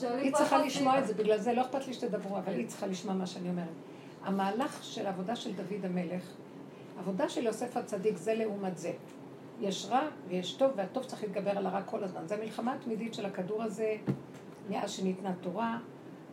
היא 0.00 0.32
צריכה 0.34 0.58
לשמוע 0.58 0.98
את 0.98 1.06
זה, 1.06 1.14
בגלל 1.14 1.38
זה 1.38 1.52
לא 1.52 1.60
אכפת 1.62 1.86
לי 1.86 1.92
שתדברו, 1.92 2.38
אבל 2.38 2.52
היא 2.52 2.66
צריכה 2.66 2.86
לשמוע 2.86 3.14
מה 3.14 3.26
שאני 3.26 3.48
אומרת. 3.48 3.68
המהלך 4.22 4.84
של 4.84 5.06
העבודה 5.06 5.36
של 5.36 5.52
דוד 5.52 5.84
המלך, 5.84 6.22
עבודה 6.98 7.28
של 7.28 7.44
יוסף 7.44 7.76
הצדיק 7.76 8.16
זה 8.16 8.34
לעומת 8.34 8.78
זה. 8.78 8.92
יש 9.60 9.86
רע 9.90 10.08
ויש 10.28 10.52
טוב, 10.54 10.72
והטוב 10.76 11.04
צריך 11.04 11.22
להתגבר 11.22 11.50
על 11.50 11.66
הרע 11.66 11.82
כל 11.82 12.04
הזמן. 12.04 12.28
זו 12.28 12.34
מלחמה 12.42 12.76
תמידית 12.84 13.14
של 13.14 13.26
הכדור 13.26 13.62
הזה, 13.62 13.96
מאז 14.70 14.90
שניתנה 14.90 15.32
תורה. 15.40 15.78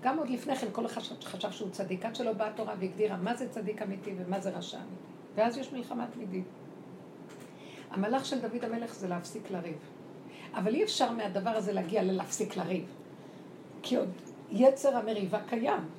גם 0.01 0.17
עוד 0.17 0.29
לפני 0.29 0.55
כן 0.55 0.67
כל 0.71 0.85
אחד 0.85 1.01
חשב 1.23 1.51
שהוא 1.51 1.69
צדיק, 1.69 2.05
עד 2.05 2.15
שלא 2.15 2.33
באה 2.33 2.51
תורה 2.53 2.73
והגדירה 2.79 3.17
מה 3.17 3.35
זה 3.35 3.49
צדיק 3.49 3.81
אמיתי 3.81 4.13
ומה 4.17 4.39
זה 4.39 4.49
רשע 4.49 4.77
אמיתי. 4.77 5.13
ואז 5.35 5.57
יש 5.57 5.73
מלחמה 5.73 6.07
תמידית. 6.13 6.45
המהלך 7.91 8.25
של 8.25 8.39
דוד 8.39 8.63
המלך 8.63 8.93
זה 8.93 9.07
להפסיק 9.07 9.51
לריב. 9.51 9.77
אבל 10.53 10.75
אי 10.75 10.83
אפשר 10.83 11.11
מהדבר 11.11 11.49
הזה 11.49 11.73
להגיע 11.73 12.03
ללהפסיק 12.03 12.57
לריב. 12.57 12.85
כי 13.81 13.95
עוד 13.95 14.09
יצר 14.51 14.97
המריבה 14.97 15.39
קיים. 15.49 15.89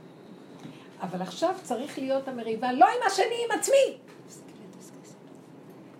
אבל 1.02 1.22
עכשיו 1.22 1.54
צריך 1.62 1.98
להיות 1.98 2.28
המריבה 2.28 2.72
לא 2.72 2.86
עם 2.86 3.06
השני, 3.06 3.44
עם 3.44 3.58
עצמי. 3.58 3.98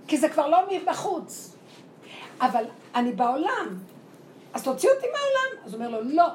כי 0.09 0.19
זה 0.19 0.29
כבר 0.29 0.49
לא 0.49 0.59
מבחוץ. 0.71 1.57
אבל 2.41 2.65
אני 2.95 3.13
בעולם, 3.13 3.79
אז 4.55 4.65
תוציא 4.65 4.91
אותי 4.91 5.07
מהעולם. 5.07 5.65
אז 5.67 5.75
הוא 5.75 5.85
אומר 5.85 5.99
לו, 5.99 6.05
לא. 6.05 6.27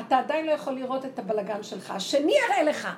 אתה 0.00 0.18
עדיין 0.18 0.46
לא 0.46 0.52
יכול 0.52 0.72
לראות 0.72 1.04
את 1.04 1.18
הבלגן 1.18 1.62
שלך. 1.62 1.90
השני 1.90 2.32
יראה 2.32 2.62
לך. 2.62 2.88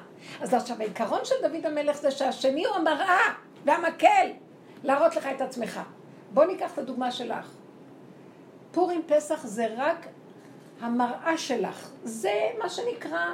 אז 0.40 0.54
עכשיו, 0.54 0.76
העיקרון 0.80 1.20
של 1.24 1.34
דוד 1.42 1.66
המלך 1.66 1.96
זה 1.96 2.10
שהשני 2.10 2.66
הוא 2.66 2.76
המראה 2.76 3.34
והמקל 3.64 4.30
להראות 4.84 5.16
לך 5.16 5.28
את 5.36 5.40
עצמך. 5.40 5.80
בוא 6.34 6.44
ניקח 6.44 6.72
את 6.72 6.78
הדוגמה 6.78 7.10
שלך. 7.10 7.50
פורים 8.72 9.02
פסח 9.06 9.46
זה 9.46 9.66
רק 9.76 10.06
המראה 10.80 11.38
שלך. 11.38 11.90
זה 12.04 12.50
מה 12.58 12.68
שנקרא 12.68 13.24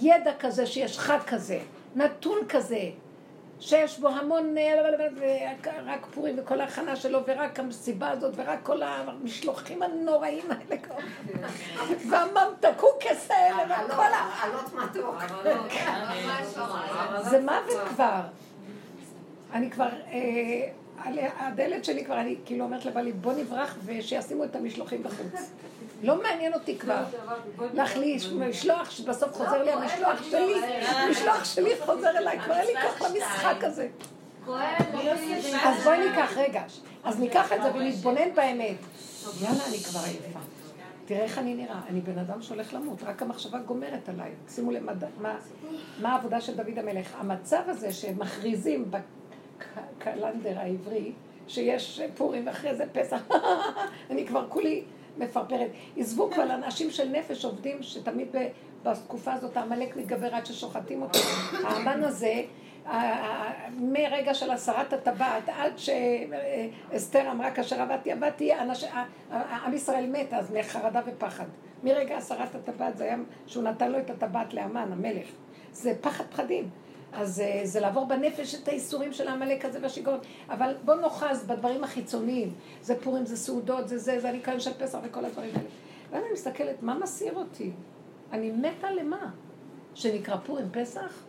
ידע 0.00 0.32
כזה 0.38 0.66
שיש 0.66 0.98
חג 0.98 1.18
כזה, 1.26 1.58
נתון 1.96 2.38
כזה, 2.48 2.90
שיש 3.60 3.98
בו 3.98 4.08
המון, 4.08 4.54
רק 5.84 6.06
פורים 6.14 6.36
וכל 6.38 6.60
ההכנה 6.60 6.96
שלו, 6.96 7.20
ורק 7.26 7.60
המסיבה 7.60 8.10
הזאת, 8.10 8.32
ורק 8.36 8.58
כל 8.62 8.82
המשלוחים 8.82 9.82
הנוראים 9.82 10.44
האלה, 10.50 10.80
והממתקוקס 12.08 13.30
האלה, 13.30 13.84
וכל 13.84 14.02
ה... 14.02 14.42
עלות 14.42 14.74
מתוק. 14.74 15.16
זה 17.22 17.40
מוות 17.40 17.88
כבר. 17.88 18.20
אני 19.52 19.70
כבר... 19.70 19.88
הדלת 21.38 21.84
שלי 21.84 22.04
כבר, 22.04 22.20
אני 22.20 22.36
כאילו 22.44 22.64
אומרת 22.64 22.84
לבעלי, 22.84 23.12
בוא 23.12 23.32
נברח 23.32 23.76
ושישימו 23.84 24.44
את 24.44 24.56
המשלוחים 24.56 25.02
בחוץ. 25.02 25.50
לא 26.02 26.22
מעניין 26.22 26.54
אותי 26.54 26.78
כבר. 26.78 27.04
להחליש, 27.74 28.32
משלוח 28.32 28.90
שבסוף 28.90 29.32
חוזר 29.32 29.62
לי 29.62 29.72
המשלוח 29.72 30.22
שלי, 30.22 30.54
המשלוח 30.86 31.44
שלי 31.44 31.70
חוזר 31.80 32.18
אליי, 32.18 32.40
כבר 32.40 32.54
אין 32.54 32.66
לי 32.66 32.72
כוח 32.82 33.10
למשחק 33.10 33.64
הזה. 33.64 33.88
אז 35.64 35.84
בואי 35.84 36.08
ניקח, 36.08 36.32
רגע, 36.36 36.62
אז 37.04 37.20
ניקח 37.20 37.52
את 37.52 37.62
זה 37.62 37.74
ונתבונן 37.74 38.34
באמת. 38.34 38.76
יאללה, 39.42 39.66
אני 39.68 39.78
כבר 39.78 40.00
עייפה. 40.04 40.38
תראה 41.06 41.22
איך 41.22 41.38
אני 41.38 41.54
נראה, 41.54 41.80
אני 41.88 42.00
בן 42.00 42.18
אדם 42.18 42.42
שהולך 42.42 42.74
למות, 42.74 43.02
רק 43.02 43.22
המחשבה 43.22 43.58
גומרת 43.58 44.08
עליי. 44.08 44.30
שימו 44.48 44.70
לב 44.70 44.82
מה 46.00 46.12
העבודה 46.12 46.40
של 46.40 46.56
דוד 46.56 46.78
המלך. 46.78 47.14
המצב 47.18 47.62
הזה 47.66 47.92
שמכריזים 47.92 48.90
בקלנדר 49.98 50.58
העברי, 50.58 51.12
שיש 51.48 52.00
פורים 52.16 52.46
ואחרי 52.46 52.74
זה 52.74 52.84
פסח, 52.92 53.22
אני 54.10 54.26
כבר 54.26 54.46
כולי 54.48 54.82
מפרפרת. 55.18 55.70
עזבו 55.96 56.30
כבר 56.30 56.54
אנשים 56.54 56.90
של 56.90 57.08
נפש 57.08 57.44
עובדים, 57.44 57.82
שתמיד 57.82 58.28
בתקופה 58.82 59.32
הזאת 59.32 59.56
העמלק 59.56 59.96
מתגבר 59.96 60.34
עד 60.34 60.46
ששוחטים 60.46 61.02
אותו. 61.02 61.18
האמן 61.66 62.04
הזה, 62.04 62.42
מרגע 63.80 64.34
של 64.34 64.50
הסרת 64.50 64.92
הטבעת 64.92 65.48
עד 65.48 65.72
שאסתר 65.76 67.30
אמרה 67.30 67.50
כאשר 67.50 67.82
עבדתי, 67.82 68.12
עבדתי, 68.12 68.52
עם 69.32 69.74
ישראל 69.74 70.06
מת 70.06 70.32
אז 70.32 70.52
מחרדה 70.52 71.00
ופחד. 71.06 71.44
מרגע 71.84 72.16
הסרת 72.16 72.54
הטבעת 72.54 72.96
זה 72.96 73.04
היה 73.04 73.16
שהוא 73.46 73.64
נתן 73.64 73.92
לו 73.92 73.98
את 73.98 74.10
הטבעת 74.10 74.54
לאמן, 74.54 74.92
המלך. 74.92 75.26
זה 75.72 75.92
פחד 76.00 76.24
פחדים. 76.30 76.70
אז 77.14 77.40
אה, 77.40 77.60
זה 77.64 77.80
לעבור 77.80 78.06
בנפש 78.06 78.54
את 78.54 78.68
האיסורים 78.68 79.12
של 79.12 79.28
העמלק 79.28 79.64
הזה 79.64 79.78
והשיגעון. 79.82 80.18
אבל 80.48 80.74
בוא 80.84 80.94
נאחז 80.94 81.44
בדברים 81.46 81.84
החיצוניים. 81.84 82.54
זה 82.82 83.00
פורים, 83.00 83.26
זה 83.26 83.36
סעודות, 83.36 83.88
זה 83.88 83.98
זה, 83.98 84.20
זה 84.20 84.28
הניקיון 84.28 84.60
של 84.60 84.72
פסח 84.72 84.98
וכל 85.02 85.24
הדברים 85.24 85.50
האלה. 85.54 85.68
ואז 86.10 86.22
אני 86.24 86.32
מסתכלת, 86.32 86.82
מה 86.82 86.94
מסעיר 86.94 87.34
אותי? 87.34 87.70
אני 88.32 88.50
מתה 88.50 88.90
למה? 88.90 89.30
שנקרא 89.94 90.36
פורים 90.36 90.66
פסח? 90.72 91.24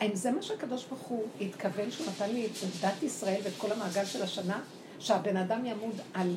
האם 0.00 0.14
זה 0.14 0.30
מה 0.30 0.42
שהקדוש 0.42 0.84
ברוך 0.84 1.02
הוא 1.02 1.24
התכוון 1.40 1.90
שהוא 1.90 2.06
נתן 2.06 2.30
לי 2.30 2.46
את 2.46 2.84
דת 2.84 3.02
ישראל 3.02 3.40
ואת 3.44 3.52
כל 3.58 3.72
המעגל 3.72 4.04
של 4.04 4.22
השנה? 4.22 4.60
שהבן 4.98 5.36
אדם 5.36 5.64
יעמוד 5.64 6.00
על 6.14 6.36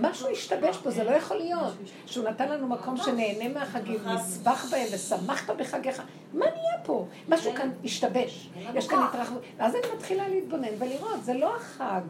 משהו 0.00 0.28
השתבש 0.28 0.76
פה, 0.76 0.90
זה 0.90 1.04
לא 1.04 1.10
יכול 1.10 1.36
להיות. 1.36 1.72
שהוא 2.06 2.28
נתן 2.28 2.48
לנו 2.48 2.68
מקום 2.68 2.96
שנהנה 2.96 3.48
מהחגים, 3.48 3.98
נסבח 4.06 4.70
בהם 4.70 4.86
ושמחת 4.92 5.50
בחגיך. 5.56 6.02
מה 6.32 6.46
נהיה 6.46 6.84
פה? 6.84 7.06
משהו 7.28 7.52
כאן 7.54 7.70
השתבש. 7.84 8.50
יש 8.74 8.88
כאן 8.88 8.98
התרחבות. 9.08 9.42
ואז 9.56 9.74
אני 9.74 9.96
מתחילה 9.96 10.28
להתבונן 10.28 10.68
ולראות, 10.78 11.24
זה 11.24 11.34
לא 11.34 11.56
החג. 11.56 12.00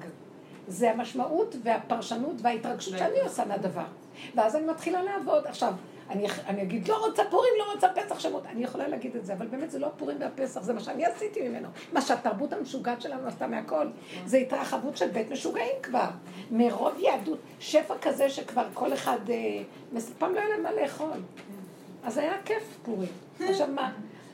זה 0.68 0.90
המשמעות 0.90 1.56
והפרשנות 1.62 2.36
וההתרגשות 2.42 2.98
שאני 2.98 3.20
עושה 3.20 3.44
מהדבר. 3.44 3.84
ואז 4.34 4.56
אני 4.56 4.66
מתחילה 4.66 5.02
לעבוד. 5.02 5.46
עכשיו, 5.46 5.72
אני, 6.10 6.26
אני 6.46 6.62
אגיד, 6.62 6.88
לא 6.88 7.06
רוצה 7.06 7.22
פורים, 7.30 7.52
לא 7.58 7.72
רוצה 7.74 7.88
פסח 7.94 8.18
שמות. 8.18 8.46
אני 8.46 8.64
יכולה 8.64 8.88
להגיד 8.88 9.16
את 9.16 9.26
זה, 9.26 9.32
אבל 9.32 9.46
באמת 9.46 9.70
זה 9.70 9.78
לא 9.78 9.86
הפורים 9.86 10.16
והפסח, 10.20 10.62
זה 10.62 10.72
מה 10.72 10.80
שאני 10.80 11.04
עשיתי 11.04 11.48
ממנו. 11.48 11.68
מה 11.92 12.00
שהתרבות 12.00 12.52
המשוגעת 12.52 13.02
שלנו 13.02 13.28
עשתה 13.28 13.46
מהכל. 13.46 13.86
זה 14.26 14.36
התרחבות 14.36 14.96
של 14.96 15.08
בית 15.08 15.30
משוגעים 15.30 15.72
כבר. 15.82 16.08
מרוב 16.50 16.94
יהדות, 16.98 17.38
שפע 17.60 17.94
כזה 18.02 18.30
שכבר 18.30 18.66
כל 18.74 18.92
אחד... 18.92 19.18
אה, 19.30 19.62
פעם 20.18 20.34
לא 20.34 20.40
היה 20.40 20.48
להם 20.48 20.62
מה 20.62 20.72
לאכול. 20.72 21.20
אז 22.04 22.18
היה 22.18 22.32
כיף 22.44 22.78
פורים. 22.82 23.08
עכשיו 23.40 23.68
מה? 23.74 23.92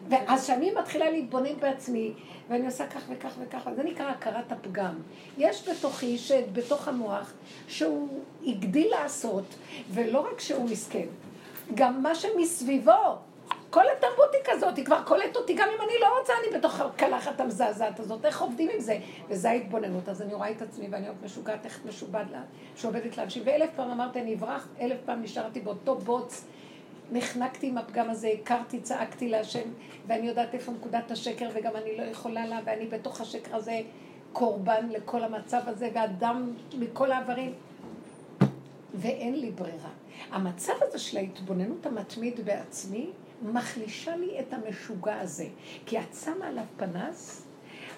ואז 0.08 0.44
כשאני 0.44 0.70
מתחילה 0.70 1.10
להתבונן 1.10 1.60
בעצמי, 1.60 2.12
ואני 2.48 2.66
עושה 2.66 2.86
כך 2.86 3.00
וכך 3.08 3.34
וכך, 3.40 3.68
זה 3.76 3.82
נקרא 3.82 4.10
הכרת 4.10 4.52
הפגם. 4.52 4.94
יש 5.38 5.68
בתוכי, 5.68 6.18
בתוך 6.52 6.88
המוח, 6.88 7.32
שהוא 7.68 8.08
הגדיל 8.46 8.90
לעשות, 8.90 9.44
ולא 9.90 10.20
רק 10.20 10.40
שהוא 10.40 10.70
מסכן, 10.70 11.06
גם 11.74 12.02
מה 12.02 12.14
שמסביבו, 12.14 13.16
כל 13.70 13.84
התרבות 13.96 14.34
היא 14.34 14.40
כזאת, 14.44 14.76
היא 14.76 14.84
כבר 14.84 15.02
קולטת 15.02 15.36
אותי, 15.36 15.54
גם 15.54 15.68
אם 15.76 15.82
אני 15.88 15.92
לא 16.00 16.18
רוצה, 16.18 16.32
אני 16.42 16.58
בתוך 16.58 16.80
הקלחת 16.80 17.40
המזעזעת 17.40 18.00
הזאת, 18.00 18.24
איך 18.24 18.40
עובדים 18.40 18.68
עם 18.74 18.80
זה? 18.80 18.98
וזה 19.28 19.50
ההתבוננות, 19.50 20.08
אז 20.08 20.22
אני 20.22 20.34
רואה 20.34 20.50
את 20.50 20.62
עצמי 20.62 20.86
ואני 20.90 21.08
עוד 21.08 21.16
משוגעת, 21.24 21.64
איך 21.64 21.80
משובד 21.88 22.24
לה, 22.32 22.42
שעובדת 22.76 23.16
לאנשים, 23.16 23.42
ואלף 23.46 23.70
פעם 23.76 23.90
אמרתי, 23.90 24.20
אני 24.20 24.34
אברח, 24.34 24.68
אלף 24.80 24.98
פעם 25.04 25.22
נשארתי 25.22 25.60
באותו 25.60 25.94
בוץ, 25.94 26.44
נחנקתי 27.12 27.66
עם 27.66 27.78
הפגם 27.78 28.10
הזה, 28.10 28.28
הכרתי, 28.42 28.80
צעקתי 28.80 29.28
להשם, 29.28 29.68
ואני 30.06 30.28
יודעת 30.28 30.54
איפה 30.54 30.72
נקודת 30.72 31.10
השקר, 31.10 31.48
וגם 31.54 31.76
אני 31.76 31.96
לא 31.96 32.02
יכולה 32.02 32.46
לה, 32.46 32.58
ואני 32.64 32.86
בתוך 32.86 33.20
השקר 33.20 33.56
הזה 33.56 33.80
קורבן 34.32 34.88
לכל 34.90 35.24
המצב 35.24 35.60
הזה, 35.66 35.88
ואדם 35.94 36.52
מכל 36.78 37.12
העברים, 37.12 37.54
ואין 39.00 39.40
לי 39.40 39.50
ברירה. 39.50 39.90
המצב 40.30 40.72
הזה 40.80 40.98
של 40.98 41.16
ההתבוננות 41.16 41.86
המתמיד 41.86 42.40
בעצמי, 42.44 43.10
מחלישה 43.42 44.16
לי 44.16 44.40
את 44.40 44.54
המשוגע 44.54 45.20
הזה. 45.20 45.46
כי 45.86 45.98
את 45.98 46.14
שמה 46.24 46.46
עליו 46.46 46.64
פנס, 46.76 47.46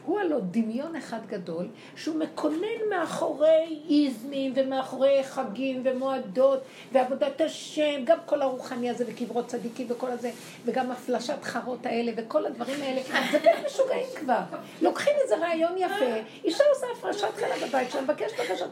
הוא 0.07 0.21
הלא 0.21 0.39
דמיון 0.51 0.97
אחד 0.97 1.19
גדול, 1.27 1.69
שהוא 1.97 2.17
מקונן 2.17 2.89
מאחורי 2.91 3.81
איזמים 3.91 4.53
ומאחורי 4.57 5.25
חגים 5.25 5.83
ומועדות 5.85 6.61
ועבודת 6.93 7.41
השם, 7.41 8.05
גם 8.05 8.19
כל 8.27 8.43
הרוחני 8.43 8.91
הזה 8.91 9.05
וקברות 9.09 9.47
צדיקים 9.47 9.87
וכל 9.91 10.11
הזה, 10.11 10.31
וגם 10.65 10.91
הפלשת 10.91 11.43
חרות 11.43 11.87
האלה 11.87 12.13
וכל 12.17 12.47
הדברים 12.47 12.83
האלה, 12.83 13.01
זה 13.33 13.39
בין 13.39 13.57
משוגעים 13.67 14.07
כבר. 14.17 14.41
לוקחים 14.81 15.13
איזה 15.23 15.37
רעיון 15.37 15.73
יפה, 15.79 16.17
אישה 16.45 16.65
עושה 16.75 16.87
הפרשת 16.99 17.35
חלה 17.37 17.69
בבית 17.69 17.91
שלה, 17.91 18.03
מבקשת 18.03 18.41
בקשות, 18.41 18.71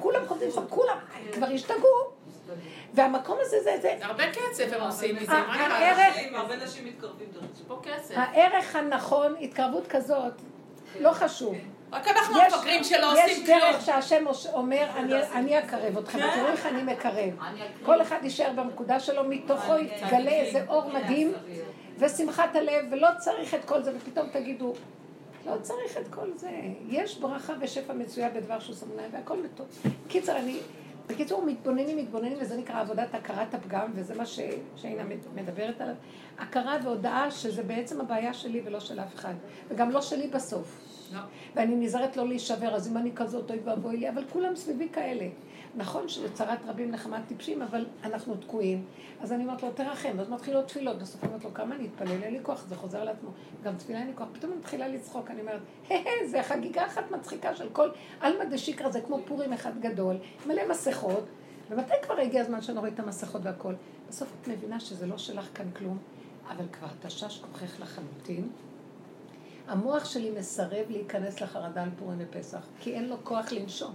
כולם 0.00 0.26
חוזרים 0.28 0.50
שם, 0.50 0.68
כולם 0.68 0.96
כבר 1.32 1.46
השתגעו. 1.46 2.14
והמקום 2.94 3.38
הזה 3.40 3.56
זה... 3.62 3.76
זה 3.82 3.94
הרבה 4.00 4.24
כסף 4.32 4.72
הם 4.72 4.80
עושים 4.80 5.16
מזה. 5.16 5.32
הרבה 6.34 6.56
נשים 6.56 6.84
מתקרבים 6.84 7.26
דרך 7.32 7.44
יש 7.54 7.62
פה 7.68 7.80
כסף. 7.82 8.14
הערך 8.16 8.76
הנכון, 8.76 9.34
התקרבות 9.40 9.86
כזאת, 9.86 10.32
לא 11.00 11.12
חשוב. 11.12 11.54
רק 11.92 12.08
אנחנו 12.08 12.40
המפגרים 12.40 12.84
שלא 12.84 13.12
עושים 13.12 13.46
כלום. 13.46 13.58
יש 13.58 13.62
דרך 13.62 13.80
שהשם 13.84 14.24
אומר, 14.52 14.86
אני 15.32 15.58
אקרב 15.58 15.98
אתכם, 15.98 16.18
תראו 16.18 16.46
איך 16.46 16.66
אני 16.66 16.82
מקרב. 16.82 17.30
כל 17.84 18.02
אחד 18.02 18.18
יישאר 18.22 18.52
בנקודה 18.56 19.00
שלו, 19.00 19.24
מתוכו 19.24 19.76
יתגלה 19.76 20.30
איזה 20.30 20.64
אור 20.68 20.92
מדהים, 20.92 21.32
ושמחת 21.98 22.56
הלב, 22.56 22.84
ולא 22.90 23.08
צריך 23.18 23.54
את 23.54 23.64
כל 23.64 23.82
זה, 23.82 23.92
ופתאום 23.96 24.28
תגידו, 24.32 24.74
לא 25.46 25.56
צריך 25.62 25.98
את 25.98 26.08
כל 26.08 26.32
זה. 26.34 26.50
יש 26.88 27.18
ברכה 27.18 27.52
ושפע 27.60 27.92
מצויה 27.92 28.30
בדבר 28.30 28.58
שהוא 28.58 28.76
שם 28.76 28.96
להם, 28.96 29.10
והכל 29.12 29.36
בטוב. 29.42 29.66
קיצר, 30.08 30.36
אני... 30.36 30.58
בקיצור, 31.06 31.44
מתבוננים, 31.44 31.96
מתבוננים, 31.96 32.38
וזה 32.40 32.56
נקרא 32.56 32.80
עבודת 32.80 33.14
הכרת 33.14 33.54
הפגם, 33.54 33.90
וזה 33.94 34.14
מה 34.14 34.26
שאינה 34.26 35.02
מדברת 35.34 35.80
עליו. 35.80 35.94
הכרה 36.38 36.76
והודאה 36.84 37.30
שזה 37.30 37.62
בעצם 37.62 38.00
הבעיה 38.00 38.34
שלי 38.34 38.62
ולא 38.64 38.80
של 38.80 39.00
אף 39.00 39.14
אחד, 39.14 39.34
וגם 39.68 39.90
לא 39.90 40.00
שלי 40.02 40.26
בסוף. 40.26 40.80
לא. 41.12 41.20
ואני 41.54 41.76
נזהרת 41.76 42.16
לא 42.16 42.28
להישבר, 42.28 42.74
אז 42.74 42.88
אם 42.88 42.96
אני 42.96 43.10
כזאת, 43.14 43.50
אוי 43.50 43.60
ואבוי 43.64 43.96
לי, 43.96 44.08
אבל 44.08 44.24
כולם 44.32 44.56
סביבי 44.56 44.88
כאלה. 44.92 45.26
נכון 45.76 46.08
שלצרת 46.08 46.58
רבים 46.66 46.90
נחמת 46.90 47.22
טיפשים, 47.28 47.62
אבל 47.62 47.86
אנחנו 48.04 48.36
תקועים. 48.36 48.84
אז 49.20 49.32
אני 49.32 49.44
אומרת 49.44 49.62
לו, 49.62 49.72
תרחם, 49.72 50.20
אז 50.20 50.28
מתחילות 50.28 50.68
תפילות. 50.68 50.98
בסוף 50.98 51.24
אני 51.24 51.28
אומרת 51.28 51.44
לו, 51.44 51.54
כמה 51.54 51.74
אני 51.74 51.86
אתפלל, 51.86 52.22
אין 52.22 52.32
לי 52.32 52.38
כוח, 52.42 52.66
זה 52.68 52.76
חוזר 52.76 53.00
על 53.00 53.08
עצמו. 53.08 53.30
גם 53.64 53.76
תפילה 53.76 53.98
אין 53.98 54.06
לי 54.06 54.12
כוח. 54.16 54.28
פתאום 54.32 54.52
אני 54.52 54.60
מתחילה 54.60 54.88
לצחוק, 54.88 55.30
אני 55.30 55.40
אומרת, 55.40 55.60
הא 55.90 56.26
זה 56.30 56.42
חגיגה 56.42 56.86
אחת 56.86 57.10
מצחיקה 57.10 57.54
של 57.54 57.68
כל 57.72 57.88
עלמא 58.20 58.44
דשיקרא, 58.44 58.90
זה 58.90 59.00
כמו 59.00 59.18
פורים 59.26 59.52
אחד 59.52 59.80
גדול, 59.80 60.16
מלא 60.46 60.62
מסכות. 60.70 61.24
ומתי 61.70 61.94
כבר 62.02 62.18
הגיע 62.18 62.40
הזמן 62.40 62.62
שנוריד 62.62 62.92
את 62.92 63.00
המסכות 63.00 63.40
והכל? 63.44 63.74
בסוף 64.08 64.28
את 64.40 64.48
מבינה 64.48 64.80
שזה 64.80 65.06
לא 65.06 65.18
שלך 65.18 65.48
כאן 65.54 65.70
כלום, 65.70 65.98
אבל 66.48 66.64
כבר 66.72 66.88
תשש 67.02 67.40
כוחך 67.40 67.80
לחלוטין. 67.80 68.48
המוח 69.68 70.04
שלי 70.04 70.30
מסרב 70.30 70.86
להיכנס 70.90 71.40
לחרדה 71.40 71.82
על 71.82 71.88
פורים 71.98 72.18
ופסח, 72.20 72.66
כי 72.80 72.94
אין 72.94 73.08
לו 73.08 73.16
כוח 73.24 73.52
לנשום. 73.52 73.94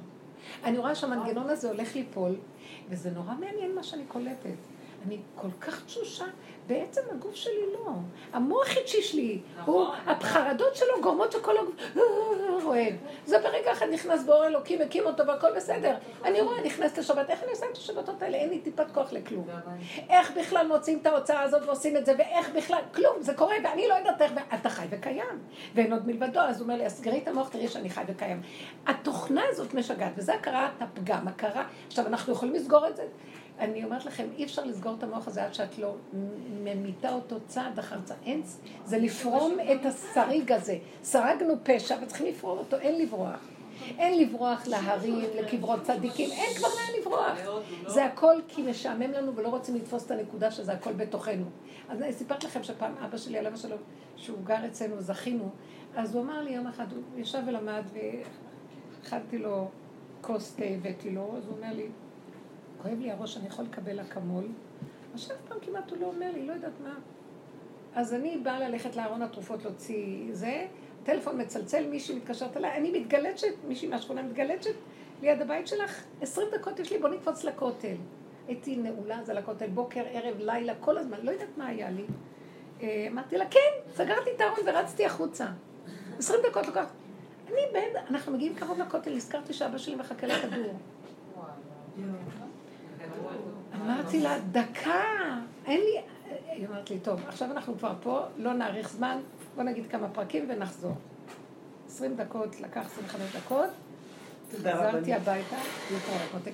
אני 0.63 0.77
רואה 0.77 0.95
שהמנגנון 0.95 1.49
הזה 1.49 1.67
הולך 1.67 1.95
ליפול, 1.95 2.35
וזה 2.89 3.11
נורא 3.11 3.33
מעניין 3.33 3.75
מה 3.75 3.83
שאני 3.83 4.03
קולטת. 4.07 4.78
אני 5.07 5.17
כל 5.35 5.47
כך 5.61 5.85
תשושה, 5.85 6.25
בעצם 6.67 7.01
הגוף 7.11 7.35
שלי 7.35 7.73
לא. 7.73 7.91
המוח 8.33 8.77
התשיש 8.81 9.15
לי, 9.15 9.41
הוא, 9.65 9.87
החרדות 10.05 10.75
שלו 10.75 11.01
גורמות 11.01 11.31
שכל 11.31 11.55
הגוף 11.57 12.63
רועד. 12.63 12.93
זה 13.25 13.39
ברגע 13.39 13.71
אחד 13.71 13.85
נכנס 13.91 14.23
באור 14.23 14.47
אלוקים, 14.47 14.81
הקים 14.81 15.05
אותו 15.05 15.27
והכל 15.27 15.47
בסדר. 15.55 15.95
אני 16.23 16.41
רואה, 16.41 16.61
נכנסת 16.61 16.97
לשבת, 16.97 17.29
איך 17.29 17.43
אני 17.43 17.51
עושה 17.51 17.65
את 17.71 17.77
השבתות 17.77 18.21
האלה? 18.21 18.37
אין 18.37 18.49
לי 18.49 18.59
טיפת 18.59 18.91
כוח 18.93 19.13
לכלום. 19.13 19.47
איך 20.09 20.31
בכלל 20.37 20.67
מוצאים 20.67 20.99
את 21.01 21.05
ההוצאה 21.05 21.41
הזאת 21.41 21.65
ועושים 21.65 21.97
את 21.97 22.05
זה, 22.05 22.13
ואיך 22.17 22.49
בכלל, 22.55 22.81
כלום, 22.95 23.15
זה 23.19 23.33
קורה, 23.33 23.55
ואני 23.63 23.87
לא 23.87 23.93
יודעת 23.93 24.21
איך, 24.21 24.31
ואתה 24.35 24.69
חי 24.69 24.85
וקיים. 24.89 25.39
ואין 25.75 25.93
עוד 25.93 26.07
מלבדו, 26.07 26.39
אז 26.39 26.59
הוא 26.59 26.63
אומר 26.63 26.75
לי, 26.75 26.85
אז 26.85 26.97
סגרי 26.97 27.19
את 27.23 27.27
המוח, 27.27 27.49
תראי 27.49 27.67
שאני 27.67 27.89
חי 27.89 28.01
וקיים. 28.07 28.41
התוכנה 28.87 29.41
הזאת 29.49 29.73
משגעת, 29.73 30.11
וזה 30.15 30.33
הכרת 30.33 30.81
הפגם, 30.81 31.27
הכרה. 31.27 31.63
עכשיו, 31.87 32.07
אנחנו 32.07 32.33
יכולים 32.33 32.55
לסגור 32.55 32.87
את 32.87 32.95
זה. 32.95 33.03
אני 33.59 33.83
אומרת 33.83 34.05
לכם, 34.05 34.27
אי 34.37 34.43
אפשר 34.43 34.63
לסגור 34.63 34.95
את 34.97 35.03
המוח 35.03 35.27
הזה 35.27 35.45
עד 35.45 35.53
שאת 35.53 35.77
לא 35.77 35.95
ממיתה 36.63 37.13
אותו 37.13 37.35
צעד 37.47 37.79
אחר 37.79 38.01
צעד. 38.05 38.17
אין, 38.25 38.41
זה 38.85 38.97
לפרום 38.97 39.57
את 39.71 39.85
השריג 39.85 40.51
הזה. 40.51 40.77
סרגנו 41.03 41.53
פשע 41.63 41.97
וצריכים 42.01 42.27
לפרום 42.27 42.57
אותו, 42.57 42.77
אין 42.77 43.01
לברוח. 43.01 43.39
אין 43.97 44.19
לברוח 44.19 44.67
להרים, 44.67 45.19
לקברות 45.35 45.83
צדיקים, 45.83 46.31
אין 46.31 46.53
כבר 46.57 46.67
לאן 46.67 47.01
לברוח. 47.01 47.61
זה 47.87 48.05
הכל 48.05 48.35
כי 48.47 48.61
משעמם 48.61 49.11
לנו 49.11 49.35
ולא 49.35 49.47
רוצים 49.47 49.75
לתפוס 49.75 50.05
את 50.05 50.11
הנקודה 50.11 50.51
שזה 50.51 50.73
הכל 50.73 50.93
בתוכנו. 50.93 51.45
אז 51.89 52.01
אני 52.01 52.13
סיפרתי 52.13 52.47
לכם 52.47 52.63
שפעם 52.63 52.97
אבא 52.97 53.17
שלי, 53.17 53.37
עליו 53.37 53.53
השלום, 53.53 53.79
שהוא 54.15 54.37
גר 54.43 54.65
אצלנו, 54.65 55.01
זכינו, 55.01 55.49
אז 55.95 56.15
הוא 56.15 56.23
אמר 56.23 56.41
לי 56.41 56.51
יום 56.51 56.67
אחד, 56.67 56.85
הוא 56.91 57.19
ישב 57.19 57.39
ולמד 57.47 57.83
והכנתי 59.03 59.37
לו 59.37 59.67
כוס 60.21 60.55
תה, 60.55 60.63
הבאתי 60.63 61.09
לו, 61.09 61.33
אז 61.37 61.47
הוא 61.47 61.55
אומר 61.57 61.73
לי, 61.73 61.87
כואב 62.81 62.99
לי 62.99 63.11
הראש, 63.11 63.37
אני 63.37 63.47
יכול 63.47 63.65
לקבל 63.65 64.01
אקמול. 64.01 64.43
עכשיו 65.13 65.35
פעם 65.47 65.57
כמעט 65.61 65.91
הוא 65.91 65.97
לא 66.01 66.05
אומר 66.05 66.31
לי, 66.33 66.45
לא 66.45 66.53
יודעת 66.53 66.71
מה. 66.83 66.95
אז 67.95 68.13
אני 68.13 68.37
באה 68.37 68.59
ללכת 68.59 68.95
לארון 68.95 69.21
התרופות 69.21 69.65
להוציא 69.65 70.29
זה, 70.31 70.65
טלפון 71.03 71.41
מצלצל, 71.41 71.87
מישהי 71.87 72.15
מתקשרת 72.15 72.57
אליי, 72.57 72.77
אני 72.77 72.99
מתגלצת, 72.99 73.47
מישהי 73.67 73.87
מהשכונה 73.87 74.21
מתגלצת 74.21 74.69
ליד 75.21 75.41
הבית 75.41 75.67
שלך, 75.67 76.03
עשרים 76.21 76.47
דקות 76.51 76.79
יש 76.79 76.91
לי, 76.91 76.99
בוא 76.99 77.09
נקפוץ 77.09 77.43
לכותל. 77.43 77.95
הייתי 78.47 78.75
נעולה, 78.75 79.23
זה 79.23 79.33
לכותל, 79.33 79.67
בוקר, 79.67 80.03
ערב, 80.11 80.37
לילה, 80.39 80.73
כל 80.79 80.97
הזמן, 80.97 81.17
לא 81.23 81.31
יודעת 81.31 81.57
מה 81.57 81.67
היה 81.67 81.89
לי. 81.89 82.05
אה, 82.81 83.07
אמרתי 83.11 83.37
לה, 83.37 83.45
כן, 83.45 83.93
סגרתי 83.95 84.29
את 84.35 84.41
הארון 84.41 84.59
ורצתי 84.65 85.05
החוצה. 85.05 85.47
עשרים 86.17 86.39
דקות 86.49 86.67
לוקח. 86.67 86.85
אני 87.47 87.61
בין, 87.73 88.03
אנחנו 88.09 88.33
מגיעים 88.33 88.55
קרוב 88.55 88.79
לכותל, 88.79 89.15
נזכרתי 89.15 89.53
שאבא 89.53 89.77
שלי 89.77 89.95
מחכה 89.95 90.27
לכדור. 90.27 90.73
אמרתי 93.75 94.21
לה, 94.21 94.39
דקה, 94.51 95.03
אין 95.65 95.79
לי... 95.79 96.01
היא 96.47 96.67
אומרת 96.67 96.89
לי, 96.89 96.99
טוב, 96.99 97.21
עכשיו 97.27 97.51
אנחנו 97.51 97.77
כבר 97.77 97.93
פה, 98.01 98.21
לא 98.37 98.53
נאריך 98.53 98.89
זמן, 98.89 99.17
בוא 99.55 99.63
נגיד 99.63 99.87
כמה 99.87 100.09
פרקים 100.09 100.45
ונחזור. 100.49 100.95
עשרים 101.87 102.15
דקות, 102.15 102.61
לקח 102.61 102.85
עשרים 102.85 103.05
וחמש 103.05 103.35
דקות, 103.35 103.69
חזרתי 104.51 105.13
הביתה, 105.13 105.55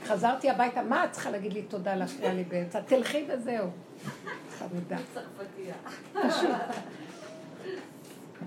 חזרתי 0.06 0.50
הביתה, 0.50 0.84
מה 0.84 1.06
את 1.06 1.12
צריכה 1.12 1.32
להגיד 1.32 1.54
לי 1.54 1.62
תודה 1.62 1.96
להפריע 1.96 2.34
לי 2.34 2.44
באמצע? 2.44 2.82
תלכי 2.82 3.26
וזהו. 3.28 3.68
חמודה. 4.58 4.98
פשוט. 6.14 6.50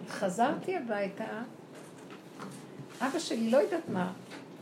חזרתי 0.09 0.77
הביתה, 0.77 1.25
אבא 3.01 3.19
שלי, 3.19 3.51
לא 3.51 3.59
יודעת 3.59 3.89
מה, 3.89 4.13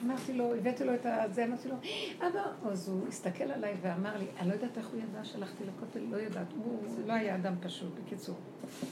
אמרתי 0.05 0.32
לו, 0.32 0.55
הבאתי 0.55 0.85
לו 0.85 0.94
את 0.94 1.06
הזה, 1.06 1.44
אמרתי 1.44 1.68
לו, 1.68 1.74
אבא, 2.18 2.70
אז 2.70 2.89
הוא 2.89 3.09
הסתכל 3.09 3.44
עליי 3.44 3.74
ואמר 3.82 4.16
לי, 4.18 4.27
אני 4.39 4.48
לא 4.48 4.55
יודעת 4.55 4.78
איך 4.78 4.89
הוא 4.89 5.01
ידע 5.01 5.24
שהלכתי 5.24 5.64
לכותל, 5.64 6.01
לא 6.10 6.16
יודעת, 6.16 6.47
הוא 6.64 6.82
לא 7.06 7.12
היה 7.12 7.35
אדם 7.35 7.55
פשוט, 7.60 7.93
בקיצור. 8.05 8.36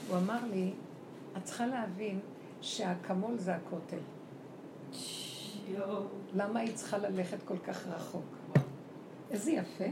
הוא 0.09 0.17
אמר 0.17 0.39
לי, 0.51 0.71
את 1.37 1.43
צריכה 1.43 1.67
להבין 1.67 2.19
שהאקמול 2.61 3.37
זה 3.37 3.55
הכותל. 3.55 3.97
למה 6.33 6.59
היא 6.59 6.75
צריכה 6.75 6.97
ללכת 6.97 7.37
כל 7.45 7.57
כך 7.57 7.87
רחוק? 7.87 8.37
איזה 9.31 9.51
יפה. 9.51 9.85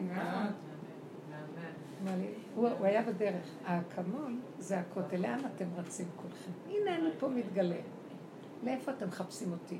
הוא 2.55 2.67
היה 2.81 3.01
בדרך. 3.03 3.45
האקמול 3.65 4.35
זה 4.59 4.79
הכותל, 4.79 5.17
לאן 5.17 5.39
אתם 5.55 5.65
רצים 5.77 6.07
כולכם? 6.15 6.51
הנה 6.69 6.95
אני 6.95 7.09
פה 7.19 7.27
מתגלה. 7.27 7.79
לאיפה 8.63 8.91
אתם 8.91 9.07
מחפשים 9.07 9.51
אותי? 9.51 9.79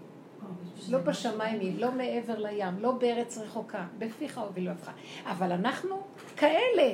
לא 0.90 0.98
בשמיים 0.98 1.60
היא, 1.60 1.82
לא 1.82 1.92
מעבר 1.92 2.40
לים, 2.40 2.80
לא 2.80 2.92
בארץ 2.92 3.38
רחוקה, 3.38 3.86
בפיך 3.98 4.38
הובילו 4.38 4.72
אבך. 4.72 4.90
אבל 5.26 5.52
אנחנו 5.52 6.02
כאלה. 6.38 6.94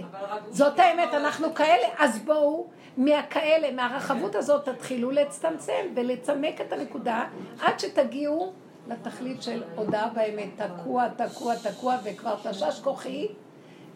זאת 0.49 0.79
האמת, 0.79 1.13
אנחנו 1.13 1.53
כאלה. 1.55 1.87
אז 1.97 2.19
בואו, 2.19 2.67
מהכאלה, 2.97 3.71
מהרחבות 3.71 4.35
הזאת, 4.35 4.69
תתחילו 4.69 5.11
להצטמצם 5.11 5.85
ולצמק 5.95 6.61
את 6.61 6.73
הנקודה 6.73 7.27
עד 7.61 7.79
שתגיעו 7.79 8.53
לתכלית 8.87 9.43
של 9.43 9.63
הודעה 9.75 10.09
באמת. 10.09 10.49
תקוע, 10.55 11.07
תקוע, 11.09 11.55
תקוע, 11.55 11.97
וכבר 12.03 12.35
תשש 12.43 12.79
כוחי. 12.83 13.27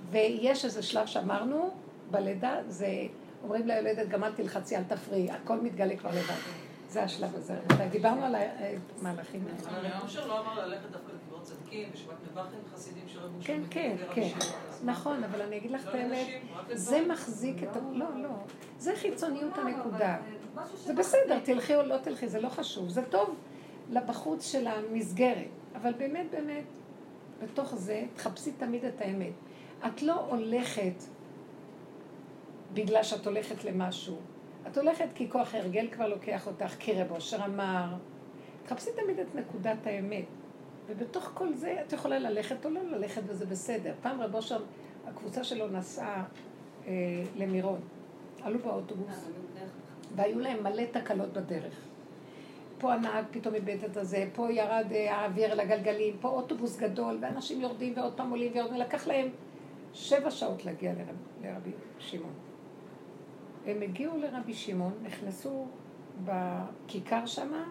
ויש 0.10 0.66
איזה 0.66 0.84
שלב 0.84 1.06
שאמרנו, 1.06 1.70
בלידה, 2.12 2.56
זה, 2.68 2.88
אומרים 3.44 3.68
ליולדת, 3.68 4.10
גם 4.10 4.24
אל 4.24 4.32
תלחצי, 4.32 4.78
אל 4.78 4.84
תפריעי, 4.84 5.32
הכל 5.32 5.60
מתגלה 5.60 5.96
כבר 5.96 6.10
לבד. 6.10 6.63
זה 6.94 7.04
השלב 7.04 7.36
הזה. 7.36 7.60
דיברנו 7.92 8.26
על 8.26 8.36
המהלכים 9.02 9.44
האלה. 9.48 9.80
אבל 9.80 9.86
הרב 9.86 10.28
לא 10.28 10.42
אמר 10.42 10.68
ללכת 10.68 10.92
דווקא 10.92 11.12
לקברות 11.12 11.44
צדיקים, 11.44 11.90
בשבת 11.94 12.16
נבחים 12.32 12.60
חסידים 12.74 13.04
של 13.08 13.20
רבו 13.20 13.40
כן, 13.44 13.62
כן, 13.70 13.96
כן. 14.14 14.30
נכון, 14.84 15.24
אבל 15.24 15.42
אני 15.42 15.58
אגיד 15.58 15.72
לך 15.72 15.90
את 15.90 15.94
האמת, 15.94 16.28
זה 16.72 17.06
מחזיק 17.10 17.64
את 17.64 17.76
ה... 17.76 17.80
לא, 17.92 18.06
לא. 18.16 18.30
זה 18.78 18.96
חיצוניות 18.96 19.58
הנקודה. 19.58 20.18
זה 20.76 20.94
בסדר, 20.94 21.40
תלכי 21.44 21.76
או 21.76 21.82
לא 21.82 21.98
תלכי, 21.98 22.28
זה 22.28 22.42
לא 22.42 22.50
חשוב. 22.50 22.90
זה 22.90 23.02
טוב 23.10 23.36
לבחוץ 23.90 24.52
של 24.52 24.68
המסגרת. 24.68 25.48
אבל 25.76 25.94
באמת, 25.94 26.26
באמת, 26.32 26.66
בתוך 27.44 27.76
זה, 27.76 28.04
תחפשי 28.16 28.52
תמיד 28.52 28.86
את 28.86 29.02
האמת. 29.02 29.34
את 29.88 30.02
לא 30.02 30.26
הולכת 30.30 31.04
בגלל 32.74 33.04
שאת 33.04 33.28
הולכת 33.28 33.64
למשהו. 33.64 34.18
את 34.68 34.78
הולכת 34.78 35.08
כי 35.16 35.30
כוח 35.30 35.56
הרגל 35.56 35.88
כבר 35.92 36.08
לוקח 36.08 36.48
אותך, 36.48 36.76
כי 36.80 36.94
רב 36.94 37.12
אושר 37.12 37.46
אמר. 37.46 37.86
תחפשי 38.66 38.90
תמיד 38.96 39.20
את 39.20 39.36
נקודת 39.36 39.88
האמת. 39.88 40.26
ובתוך 40.88 41.32
כל 41.34 41.54
זה 41.54 41.82
את 41.88 41.94
יכולה 41.94 42.20
ללכת 42.20 42.66
או 42.66 42.70
לא 42.70 42.82
ללכת 42.84 43.22
וזה 43.26 43.46
בסדר. 43.46 43.94
פעם 44.02 44.22
רב 44.22 44.36
אושר, 44.36 44.64
הקבוצה 45.08 45.44
שלו 45.44 45.68
נסעה 45.68 46.24
אה, 46.88 46.92
למירון. 47.36 47.80
עלו 48.42 48.60
באוטובוס, 48.60 49.30
והיו 50.16 50.40
להם 50.40 50.64
מלא 50.64 50.84
תקלות 50.92 51.34
בדרך. 51.34 51.74
פה 52.78 52.94
הנהג 52.94 53.26
פתאום 53.32 53.56
איבד 53.56 53.84
את 53.92 53.98
הזה, 53.98 54.28
פה 54.34 54.52
ירד 54.52 54.86
אה, 54.92 55.16
האוויר 55.16 55.54
לגלגלים, 55.56 56.18
פה 56.22 56.30
אוטובוס 56.30 56.78
גדול, 56.78 57.18
ואנשים 57.22 57.62
יורדים 57.62 57.94
ועוד 57.96 58.14
פעם 58.14 58.30
עולים 58.30 58.52
ויורדים, 58.54 58.78
לקח 58.78 59.08
להם 59.08 59.28
שבע 59.94 60.32
שעות 60.32 60.66
להגיע 60.66 60.94
לרב, 60.94 61.16
לרבי 61.44 61.72
שמעון. 62.00 62.43
הם 63.66 63.82
הגיעו 63.82 64.18
לרבי 64.18 64.54
שמעון, 64.54 64.94
נכנסו 65.04 65.68
בכיכר 66.26 67.26
שמה, 67.26 67.64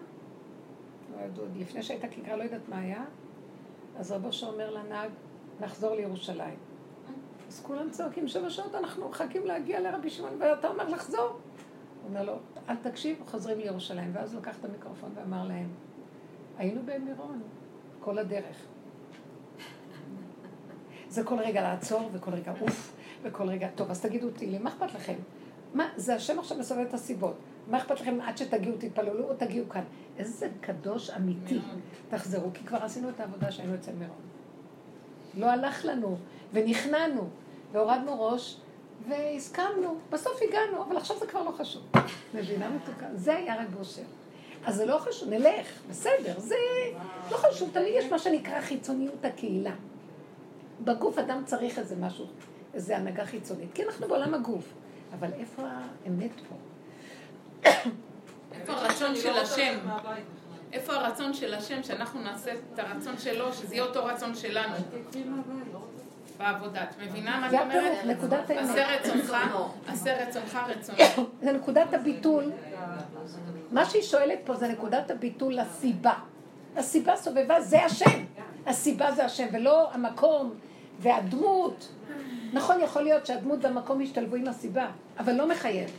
עוד 1.21 1.57
לפני 1.57 1.83
שהייתה 1.83 2.07
כיכר, 2.07 2.35
לא 2.35 2.43
יודעת 2.43 2.69
מה 2.69 2.79
היה, 2.79 3.05
אז 3.97 4.11
רבו 4.11 4.33
שאומר 4.33 4.71
לנהג, 4.71 5.09
נחזור 5.61 5.95
לירושלים. 5.95 6.55
אז 7.47 7.61
כולם 7.63 7.89
צועקים 7.89 8.27
שבע 8.27 8.49
שעות, 8.49 8.75
אנחנו 8.75 9.09
מחכים 9.09 9.45
להגיע 9.45 9.79
לרבי 9.79 10.09
שמעון, 10.09 10.33
ואתה 10.39 10.67
אומר 10.67 10.89
לחזור. 10.89 11.29
הוא 11.29 12.09
אומר 12.09 12.23
לו, 12.23 12.33
אל 12.69 12.75
תקשיב, 12.75 13.17
חוזרים 13.27 13.59
לירושלים. 13.59 14.11
ואז 14.13 14.33
הוא 14.33 14.41
לקח 14.41 14.59
את 14.59 14.65
המיקרופון 14.65 15.11
ואמר 15.15 15.47
להם, 15.47 15.67
היינו 16.57 16.81
במירון, 16.85 17.41
כל 17.99 18.17
הדרך. 18.17 18.65
זה 21.09 21.23
כל 21.23 21.39
רגע 21.39 21.61
לעצור, 21.61 22.09
וכל 22.13 22.31
רגע 22.31 22.53
אוף, 22.61 22.95
וכל 23.23 23.49
רגע, 23.49 23.67
טוב, 23.75 23.91
אז 23.91 24.01
תגידו 24.01 24.27
אותי, 24.27 24.57
מה 24.59 24.69
אכפת 24.69 24.93
לכם? 24.93 25.15
מה, 25.73 25.89
זה 25.97 26.15
השם 26.15 26.39
עכשיו 26.39 26.57
מסובב 26.57 26.81
את 26.81 26.93
הסיבות. 26.93 27.35
מה 27.67 27.77
אכפת 27.77 28.01
לכם 28.01 28.21
עד 28.21 28.37
שתגיעו, 28.37 28.75
תתפללו 28.77 29.29
או 29.29 29.33
תגיעו 29.33 29.69
כאן? 29.69 29.83
איזה 30.17 30.47
קדוש 30.61 31.09
אמיתי. 31.09 31.59
תחזרו, 32.09 32.49
כי 32.53 32.63
כבר 32.63 32.83
עשינו 32.83 33.09
את 33.09 33.19
העבודה 33.19 33.51
שהיינו 33.51 33.75
אצל 33.75 33.91
מירון. 33.91 34.21
לא 35.37 35.45
הלך 35.45 35.85
לנו, 35.85 36.17
ונכנענו, 36.53 37.29
והורדנו 37.71 38.21
ראש, 38.21 38.57
והסכמנו. 39.07 39.95
בסוף 40.09 40.39
הגענו, 40.49 40.83
אבל 40.83 40.97
עכשיו 40.97 41.19
זה 41.19 41.27
כבר 41.27 41.43
לא 41.43 41.51
חשוב. 41.51 41.83
מבינה 42.33 42.69
מתוקה? 42.69 43.05
זה 43.15 43.35
היה 43.35 43.61
רק 43.61 43.67
גושר. 43.77 44.01
אז 44.65 44.75
זה 44.75 44.85
לא 44.85 44.97
חשוב, 44.97 45.29
נלך, 45.29 45.67
בסדר, 45.89 46.39
זה 46.39 46.55
לא 47.31 47.37
חשוב, 47.37 47.69
תמיד 47.73 47.93
יש 47.93 48.05
מה 48.05 48.19
שנקרא 48.19 48.61
חיצוניות 48.61 49.25
הקהילה. 49.25 49.73
בגוף 50.83 51.17
אדם 51.17 51.41
צריך 51.45 51.79
איזה 51.79 51.95
משהו, 51.95 52.25
איזה 52.73 52.97
הנהגה 52.97 53.25
חיצונית, 53.25 53.69
כי 53.73 53.83
אנחנו 53.83 54.07
בעולם 54.07 54.33
הגוף. 54.33 54.73
אבל 55.19 55.29
איפה 55.39 55.63
האמת 56.05 56.31
פה? 56.49 56.55
איפה 58.53 58.73
הרצון 58.73 59.15
של 59.15 59.37
השם? 59.37 59.79
איפה 60.73 60.93
הרצון 60.93 61.33
של 61.33 61.53
השם, 61.53 61.83
שאנחנו 61.83 62.21
נעשה 62.21 62.51
את 62.73 62.79
הרצון 62.79 63.17
שלו, 63.17 63.53
שזה 63.53 63.75
יהיה 63.75 63.83
אותו 63.83 64.05
רצון 64.05 64.35
שלנו 64.35 64.75
בעבודה. 66.37 66.83
את 66.83 67.01
מבינה 67.01 67.39
מה 67.39 67.49
זה 67.49 67.61
אני 67.61 67.77
אומרת? 67.77 67.97
הפירוש, 67.97 68.17
נקודת 68.17 68.51
עשה 68.51 68.87
האמת. 68.87 69.05
רצונך, 69.05 69.35
עשה 69.87 70.27
רצונך 70.27 70.59
רצונו. 70.67 70.97
זה 71.41 71.51
נקודת 71.51 71.93
הביטול. 71.93 72.51
מה 73.71 73.85
שהיא 73.85 74.01
שואלת 74.01 74.39
פה 74.45 74.55
זה 74.55 74.67
נקודת 74.67 75.11
הביטול 75.11 75.53
לסיבה. 75.53 76.13
הסיבה 76.75 77.15
סובבה, 77.15 77.61
זה 77.61 77.85
השם. 77.85 78.23
הסיבה 78.65 79.11
זה 79.11 79.25
השם, 79.25 79.47
ולא 79.53 79.91
המקום 79.91 80.53
והדמות. 80.99 81.89
נכון, 82.53 82.81
יכול 82.81 83.01
להיות 83.01 83.25
שהדמות 83.25 83.59
והמקום 83.61 84.01
ישתלבו 84.01 84.35
עם 84.35 84.47
הסיבה, 84.47 84.87
אבל 85.19 85.33
לא 85.33 85.49
מחייב. 85.49 85.89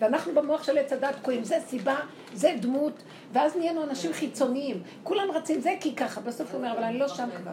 ואנחנו 0.00 0.34
במוח 0.34 0.62
של 0.62 0.78
עץ 0.78 0.92
הדת 0.92 1.16
תקועים, 1.16 1.44
זה 1.44 1.56
סיבה, 1.66 1.96
זה 2.34 2.56
דמות, 2.60 3.02
ואז 3.32 3.56
נהיינו 3.56 3.82
אנשים 3.82 4.12
חיצוניים. 4.12 4.82
כולם 5.02 5.30
רצים 5.34 5.60
זה 5.60 5.74
כי 5.80 5.94
ככה, 5.96 6.20
בסוף 6.20 6.50
הוא 6.50 6.58
אומר, 6.58 6.72
אבל 6.72 6.84
אני 6.84 6.98
לא 6.98 7.08
שם 7.08 7.28
כבר. 7.36 7.52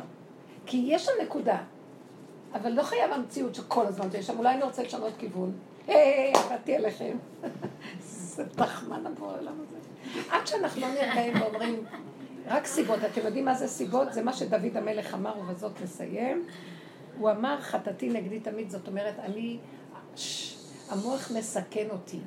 כי 0.65 0.83
יש 0.87 1.05
שם 1.05 1.11
נקודה, 1.23 1.57
אבל 2.53 2.71
לא 2.71 2.83
חייב 2.83 3.11
המציאות 3.11 3.55
שכל 3.55 3.85
הזמן 3.85 4.09
תהיה 4.09 4.23
שם, 4.23 4.37
אולי 4.37 4.53
אני 4.53 4.63
רוצה 4.63 4.83
לשנות 4.83 5.13
כיוון. 5.17 5.51
היי, 5.87 6.33
עבדתי 6.33 6.75
עליכם. 6.75 7.17
זה 8.35 8.49
תחמן 8.49 9.07
עבור 9.07 9.31
העולם 9.31 9.53
הזה. 9.67 9.77
עד 10.29 10.47
שאנחנו 10.47 10.81
לא 10.81 10.87
נרגעים 10.87 11.41
ואומרים, 11.41 11.83
רק 12.47 12.65
סיבות. 12.65 12.99
אתם 13.11 13.21
יודעים 13.25 13.45
מה 13.45 13.53
זה 13.53 13.67
סיבות? 13.67 14.13
זה 14.13 14.23
מה 14.23 14.33
שדוד 14.33 14.77
המלך 14.77 15.13
אמר, 15.13 15.33
ובזאת 15.39 15.81
נסיים. 15.83 16.45
הוא 17.19 17.31
אמר, 17.31 17.61
חטאתי 17.61 18.09
נגדי 18.09 18.39
תמיד, 18.39 18.69
זאת 18.69 18.87
אומרת, 18.87 19.19
אני, 19.19 19.57
ש- 20.15 20.55
המוח 20.89 21.31
מסכן 21.31 21.87
אותי. 21.91 22.19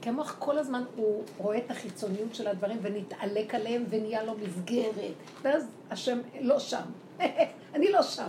כי 0.00 0.08
המוח 0.08 0.36
כל 0.38 0.58
הזמן 0.58 0.84
הוא 0.96 1.22
רואה 1.38 1.58
את 1.58 1.70
החיצוניות 1.70 2.34
של 2.34 2.46
הדברים 2.46 2.78
ונתעלק 2.82 3.54
עליהם 3.54 3.84
ונהיה 3.88 4.22
לו 4.22 4.34
מסגרת. 4.38 5.14
ואז 5.42 5.66
השם 5.90 6.18
לא 6.40 6.58
שם. 6.58 6.82
אני 7.74 7.92
לא 7.92 8.02
שם. 8.02 8.28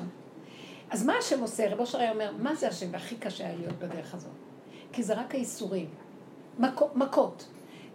אז 0.89 1.05
מה 1.05 1.13
השם 1.17 1.41
עושה? 1.41 1.69
רב 1.73 1.79
אושר 1.79 1.99
היה 1.99 2.11
אומר, 2.11 2.31
מה 2.39 2.55
זה 2.55 2.67
השם? 2.67 2.87
והכי 2.91 3.15
קשה 3.15 3.45
היה 3.45 3.55
להיות 3.55 3.73
בדרך 3.79 4.13
הזאת. 4.15 4.31
כי 4.93 5.03
זה 5.03 5.13
רק 5.13 5.35
הייסורים. 5.35 5.89
מכות. 6.59 6.95
מכות. 6.95 7.47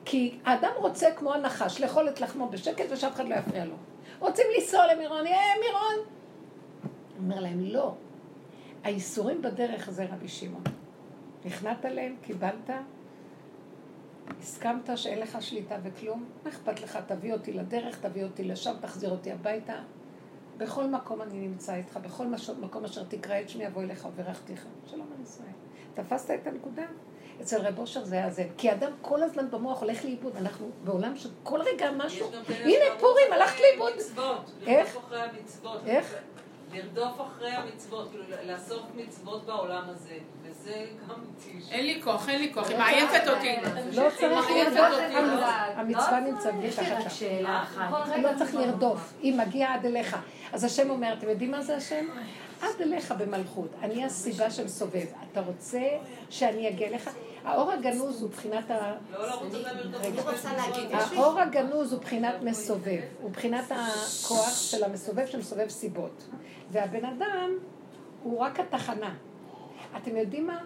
כי 0.04 0.38
האדם 0.44 0.70
רוצה 0.76 1.10
כמו 1.16 1.34
הנחש, 1.34 1.80
לאכול 1.80 2.08
את 2.08 2.20
לחמו 2.20 2.48
בשקט 2.48 2.84
ושאף 2.90 3.12
אחד 3.14 3.28
לא 3.28 3.34
יפריע 3.34 3.64
לו. 3.64 3.74
רוצים 4.18 4.46
לנסוע 4.58 4.94
למירון, 4.94 5.26
אה, 5.26 5.32
מירון! 5.60 6.15
אומר 7.18 7.40
להם, 7.40 7.60
לא. 7.60 7.94
הייסורים 8.84 9.42
בדרך 9.42 9.90
זה 9.90 10.06
רבי 10.12 10.28
שמעון. 10.28 10.62
נכנעת 11.44 11.84
להם, 11.84 12.16
קיבלת, 12.22 12.70
הסכמת 14.40 14.90
שאין 14.98 15.18
לך 15.18 15.42
שליטה 15.42 15.76
וכלום, 15.82 16.24
מה 16.44 16.50
אכפת 16.50 16.80
לך? 16.80 16.98
תביא 17.06 17.32
אותי 17.32 17.52
לדרך, 17.52 17.98
תביא 18.00 18.24
אותי 18.24 18.44
לשם, 18.44 18.74
תחזיר 18.80 19.10
אותי 19.10 19.32
הביתה. 19.32 19.74
בכל 20.56 20.86
מקום 20.86 21.22
אני 21.22 21.48
נמצא 21.48 21.74
איתך, 21.74 21.96
בכל. 21.96 22.26
מקום 22.60 22.84
אשר 22.84 23.04
תקרא 23.04 23.40
את 23.40 23.48
שמי 23.48 23.66
אבוא 23.66 23.82
אליך 23.82 24.08
וברכתי 24.12 24.52
לך. 24.52 24.64
שלום 24.86 25.06
על 25.16 25.22
ישראל. 25.22 25.48
תפסת 25.94 26.30
את 26.30 26.46
הנקודה? 26.46 26.82
אצל 27.40 27.60
רב 27.60 27.78
אושר 27.78 28.04
זה 28.04 28.14
היה 28.14 28.30
זה. 28.30 28.48
כי 28.58 28.72
אדם 28.72 28.92
כל 29.02 29.22
הזמן 29.22 29.50
במוח 29.50 29.80
הולך 29.80 30.04
לאיבוד. 30.04 30.36
אנחנו 30.36 30.70
בעולם 30.84 31.16
שכל 31.16 31.60
רגע 31.60 31.90
משהו... 31.96 32.30
הנה 32.48 32.84
פורים, 33.00 33.32
הלכת 33.32 33.60
לאיבוד. 33.60 33.92
מצוות, 33.96 34.52
איך? 34.66 34.98
איך? 35.86 36.14
לרדוף 36.72 37.20
אחרי 37.20 37.50
המצוות, 37.50 38.10
כאילו 38.10 38.24
לעשות 38.42 38.82
מצוות 38.96 39.46
בעולם 39.46 39.82
הזה, 39.88 40.14
וזה 40.42 40.86
גם 41.08 41.14
מתיש. 41.22 41.72
אין 41.72 41.86
לי 41.86 42.02
כוח, 42.02 42.28
אין 42.28 42.40
לי 42.40 42.54
כוח, 42.54 42.68
היא 42.68 42.78
מעייפת 42.78 43.28
אותי. 43.28 43.56
לא 43.92 44.08
צריך 44.18 44.50
לרדוף. 44.50 45.00
המצווה 45.76 46.20
נמצאת 46.20 46.54
יש 46.62 46.78
לי 46.78 46.84
מתחת 46.86 46.96
רק 46.96 47.08
שם. 47.08 47.14
שאלה 47.14 47.62
אחת. 47.62 47.90
לא 48.22 48.28
צריך 48.38 48.54
לרדוף, 48.54 49.12
היא 49.22 49.38
מגיעה 49.38 49.74
עד 49.74 49.86
אליך. 49.86 50.16
אז 50.52 50.64
השם 50.64 50.90
אומר, 50.90 51.12
אתם 51.18 51.28
יודעים 51.28 51.50
מה 51.50 51.62
זה 51.62 51.76
השם? 51.76 52.06
עד 52.62 52.80
אליך 52.80 53.14
במלכות. 53.18 53.68
אני 53.82 54.04
הסיבה 54.04 54.50
של 54.50 54.68
סובב. 54.68 55.06
אתה 55.32 55.40
רוצה 55.40 55.82
שאני 56.30 56.68
אגיע 56.68 56.88
אליך? 56.88 57.10
האור 57.46 57.72
הגנוז 57.72 58.22
הוא 58.22 58.30
בחינת 58.30 58.70
ה... 58.70 58.94
לא. 59.12 59.18
להגיד, 60.56 60.90
האור 60.92 61.40
הגנוז 61.40 61.92
הוא 61.92 62.00
בחינת 62.00 62.34
מסובב. 62.42 63.00
הוא 63.22 63.30
בחינת 63.30 63.64
הכוח 63.64 64.56
של 64.56 64.84
המסובב 64.84 65.26
שמסובב 65.26 65.68
סיבות. 65.68 66.28
והבן 66.70 67.04
אדם 67.04 67.50
הוא 68.22 68.38
רק 68.38 68.60
התחנה. 68.60 69.14
אתם 69.96 70.16
יודעים 70.16 70.46
מה? 70.46 70.58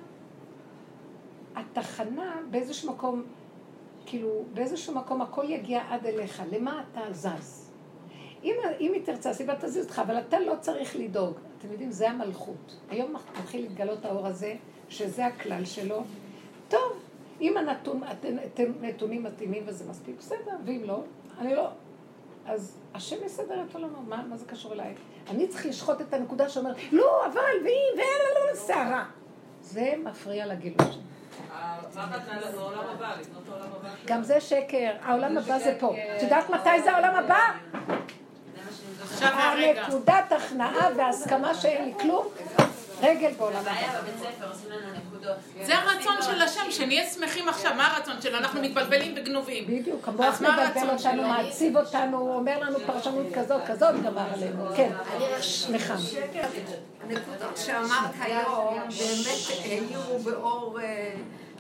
התחנה 1.57 2.37
באיזשהו 2.51 2.93
מקום, 2.93 3.23
כאילו, 4.07 4.45
באיזשהו 4.55 4.95
מקום 4.95 5.23
הכל 5.23 5.45
יגיע 5.49 5.83
עד 5.91 6.07
אליך. 6.07 6.43
למה 6.53 6.83
אתה 6.93 7.01
זז? 7.13 7.71
אם, 8.45 8.55
אם 8.81 8.93
היא 8.95 9.05
תרצה, 9.05 9.31
הסיבה 9.31 9.55
תזיז 9.61 9.85
אותך, 9.85 9.99
אבל 9.99 10.19
אתה 10.19 10.41
לא 10.41 10.55
צריך 10.61 10.97
לדאוג. 10.97 11.35
אתם 11.59 11.73
יודעים, 11.73 11.91
זה 11.91 12.11
המלכות. 12.11 12.77
היום 12.91 13.15
מתחיל 13.39 13.61
להתגלות 13.61 14.05
האור 14.05 14.27
הזה, 14.27 14.55
שזה 14.89 15.27
הכלל 15.27 15.65
שלו. 15.65 16.03
טוב, 16.71 16.93
אם 17.41 17.57
הנתון, 17.57 18.01
אתם- 18.13 18.37
אתם 18.55 18.65
נתונים 18.81 19.23
מתאימים 19.23 19.63
וזה 19.67 19.85
מספיק, 19.91 20.15
בסדר, 20.19 20.53
ואם 20.65 20.83
לא, 20.87 21.01
אני 21.41 21.55
לא. 21.55 21.69
אז 22.47 22.77
השם 22.95 23.17
יסדר 23.27 23.63
את 23.71 23.75
עולמו, 23.75 24.03
מה, 24.09 24.23
מה 24.29 24.37
זה 24.37 24.45
קשור 24.47 24.73
אליי? 24.73 24.95
אני 25.31 25.49
צריך 25.49 25.67
לשחוט 25.67 26.01
את 26.01 26.15
הנקודה 26.15 26.49
שאומרת, 26.49 26.77
לא, 26.93 27.27
אבל, 27.27 27.41
ואם, 27.65 28.03
וסערה. 28.53 29.05
זה 29.63 29.93
מפריע 30.05 30.47
לגילוי 30.47 30.79
שלי. 30.93 31.01
הפחד 31.53 32.19
מהעולם 32.57 32.79
הבא, 32.95 33.15
לבנות 33.21 33.43
העולם 33.49 33.67
הבא. 33.81 33.89
שלנו. 33.89 34.07
גם 34.07 34.23
זה 34.23 34.41
שקר, 34.41 34.91
העולם 35.03 35.39
הבא 35.39 35.59
זה 35.59 35.77
פה. 35.81 35.95
את 36.17 36.23
יודעת 36.23 36.51
מתי 36.51 36.83
זה 36.85 36.93
העולם 36.93 37.15
הבא? 37.17 37.41
זה. 39.05 39.27
הנקודת 39.29 40.33
הכנעה 40.33 40.89
והסכמה 40.97 41.55
שאין 41.55 41.85
לי 41.85 41.95
כלום, 42.01 42.27
רגל 43.03 43.33
בעולם 43.39 43.57
הבא. 43.57 43.71
הבעיה 43.71 44.01
בבית 44.01 44.15
ספר 44.19 44.51
עושים 44.51 44.71
לנו 44.71 44.99
נקודות. 44.99 45.37
זה 45.67 45.79
הרצון 45.79 46.17
של 46.23 46.43
השם, 46.43 46.71
שנהיה 46.71 47.11
שמחים 47.11 47.49
עכשיו. 47.49 47.75
מה 47.77 47.87
הרצון 47.87 48.23
שלו? 48.23 48.39
אנחנו 48.39 48.63
מתבלבלים 48.63 49.15
וגנובים. 49.17 49.65
בדיוק, 49.67 50.09
המוח 50.09 50.41
מבלבל 50.41 50.91
אותנו? 50.91 51.23
מעציב 51.23 51.77
אותנו, 51.77 52.35
אומר 52.35 52.61
לנו 52.61 52.79
פרשנות 52.87 53.27
כזאת, 53.35 53.63
כזאת, 53.67 53.95
גמר 54.05 54.33
עלינו. 54.35 54.65
כן, 54.77 54.91
נחם. 55.71 55.95
הנקודות 57.03 57.57
שאמרת 57.57 58.11
היום 58.21 58.89
באמת 58.89 59.61
העירו 59.65 60.19
באור 60.19 60.81
אה, 60.81 61.15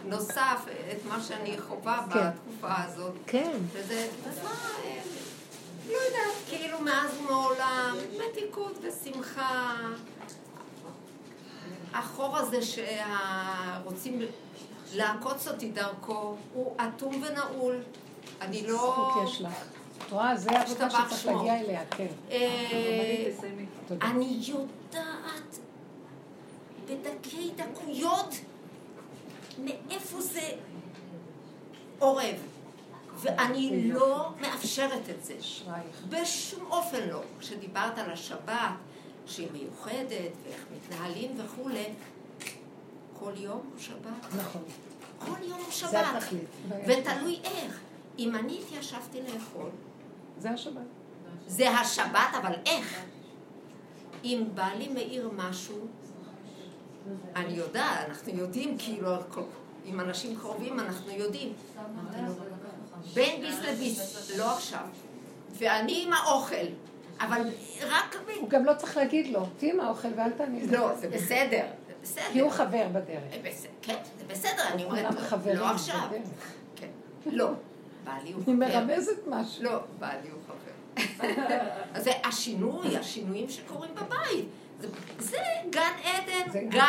נוסף 0.04 0.64
את 0.92 1.04
מה 1.08 1.18
שאני 1.28 1.56
חווה 1.58 2.02
כן. 2.12 2.20
בתקופה 2.20 2.74
הזאת. 2.84 3.12
כן. 3.26 3.52
וזה 3.72 4.06
תקופה, 4.22 4.54
אה, 4.84 4.98
לא 5.88 5.96
יודעת, 5.96 6.36
כאילו 6.48 6.80
מאז 6.80 7.10
ומעולם, 7.20 7.96
מתיקות 8.18 8.78
ושמחה. 8.82 9.76
החור 11.94 12.36
הזה 12.36 12.58
שרוצים 12.62 14.22
לעקוץ 14.94 15.48
אותי 15.48 15.70
דרכו, 15.70 16.36
הוא 16.54 16.74
אטום 16.76 17.22
ונעול. 17.22 17.76
אני 18.40 18.66
לא... 18.66 19.10
יש 19.24 19.40
לך. 19.40 19.64
את 20.06 20.12
רואה, 20.12 20.36
זה 20.36 20.50
העבודה 20.50 20.90
שצריך. 20.90 21.26
להגיע 21.26 21.60
אליה, 21.60 21.80
כן. 21.90 22.06
אה. 22.30 23.26
אני 24.02 24.40
יודעת 24.40 25.58
בדקי 26.86 27.50
דקויות 27.56 28.34
מאיפה 29.58 30.20
זה 30.20 30.50
עורב, 31.98 32.34
ואני 33.16 33.92
לא 33.92 34.28
מאפשרת 34.40 35.10
את 35.10 35.24
זה. 35.24 35.34
בשום 36.08 36.66
אופן 36.70 37.08
לא. 37.08 37.22
כשדיברת 37.40 37.98
על 37.98 38.10
השבת, 38.10 38.70
שהיא 39.30 39.48
מיוחדת, 39.52 40.32
ואיך 40.44 40.64
מתנהלים 40.76 41.30
וכולי, 41.36 41.84
כל 43.18 43.32
יום 43.36 43.60
הוא 43.72 43.80
שבת. 43.80 44.34
נכון. 44.36 44.62
כל 45.18 45.42
יום 45.42 45.58
הוא 45.58 45.66
זה 45.66 45.72
שבת. 45.72 45.94
התכלית. 46.16 46.48
ותלוי 46.68 47.40
איך. 47.44 47.80
אם 48.18 48.36
אני 48.36 48.60
התיישבתי 48.62 49.18
לאכול, 49.22 49.70
זה 50.38 50.50
השבת. 50.50 50.82
זה 51.46 51.70
השבת, 51.70 52.28
אבל 52.42 52.52
איך? 52.66 53.00
אם 54.24 54.44
בעלי 54.54 54.88
מאיר 54.88 55.30
משהו, 55.36 55.86
אני 57.36 57.52
יודעת, 57.52 58.08
אנחנו 58.08 58.32
יודעים 58.32 58.78
כאילו, 58.78 59.10
עם 59.84 60.00
אנשים 60.00 60.36
קרובים 60.36 60.80
אנחנו 60.80 61.10
יודעים. 61.10 61.52
בין 63.14 63.40
ביס 63.40 63.58
לביס, 63.58 64.30
לא 64.38 64.52
עכשיו. 64.52 64.84
ואני 65.52 66.04
עם 66.06 66.12
האוכל, 66.12 66.66
אבל 67.20 67.42
רק... 67.82 68.16
הוא 68.40 68.48
גם 68.50 68.64
לא 68.64 68.74
צריך 68.74 68.96
להגיד 68.96 69.26
לו, 69.26 69.46
תהיי 69.56 69.72
עם 69.72 69.80
האוכל 69.80 70.08
ואל 70.16 70.30
תעני. 70.30 70.66
לא, 70.66 70.94
זה 70.96 71.08
בסדר, 71.08 71.66
בסדר. 72.02 72.24
כי 72.32 72.40
הוא 72.40 72.50
חבר 72.50 72.86
בדרך. 72.92 73.22
כן, 73.82 73.96
זה 74.18 74.24
בסדר, 74.26 74.62
אני 74.72 74.84
אומרת, 74.84 75.06
כולם 75.06 75.20
חברים 75.20 75.56
לא 75.56 75.70
עכשיו. 75.70 76.08
כן, 76.76 76.86
לא. 77.26 77.50
בעלי 78.04 78.32
הוא 78.32 78.42
היא 78.46 78.56
חבר. 78.56 78.80
מרמזת 78.80 79.26
משהו. 79.26 79.64
לא, 79.64 79.80
בעלי 79.98 80.28
הוא 80.28 80.40
חבר. 80.46 80.70
אז 81.94 82.04
זה 82.04 82.10
השינוי, 82.24 82.96
השינויים 82.96 83.48
שקורים 83.48 83.94
בבית. 83.94 84.48
זה, 84.80 84.88
זה 85.18 85.38
גן 85.70 85.92
עדן, 86.04 86.52
זה 86.52 86.60
גן 86.68 86.80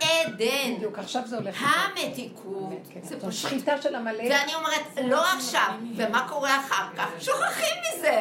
עדן. 0.00 0.74
בדיוק, 0.76 0.98
עכשיו 0.98 1.22
זה 1.26 1.36
הולך. 1.36 1.62
המתיקות, 1.62 2.72
כן, 2.90 3.00
זה 3.02 3.18
זו 3.20 3.26
פשוט. 3.28 3.50
שחיטה 3.50 3.82
של 3.82 3.94
עמלק, 3.94 4.24
ואני 4.30 4.54
אומרת, 4.54 4.82
לא 5.04 5.24
עכשיו, 5.32 5.74
ומה 5.96 6.28
קורה 6.28 6.60
אחר 6.60 6.86
כך? 6.96 7.08
שוכחים 7.20 7.76
מזה. 7.98 8.20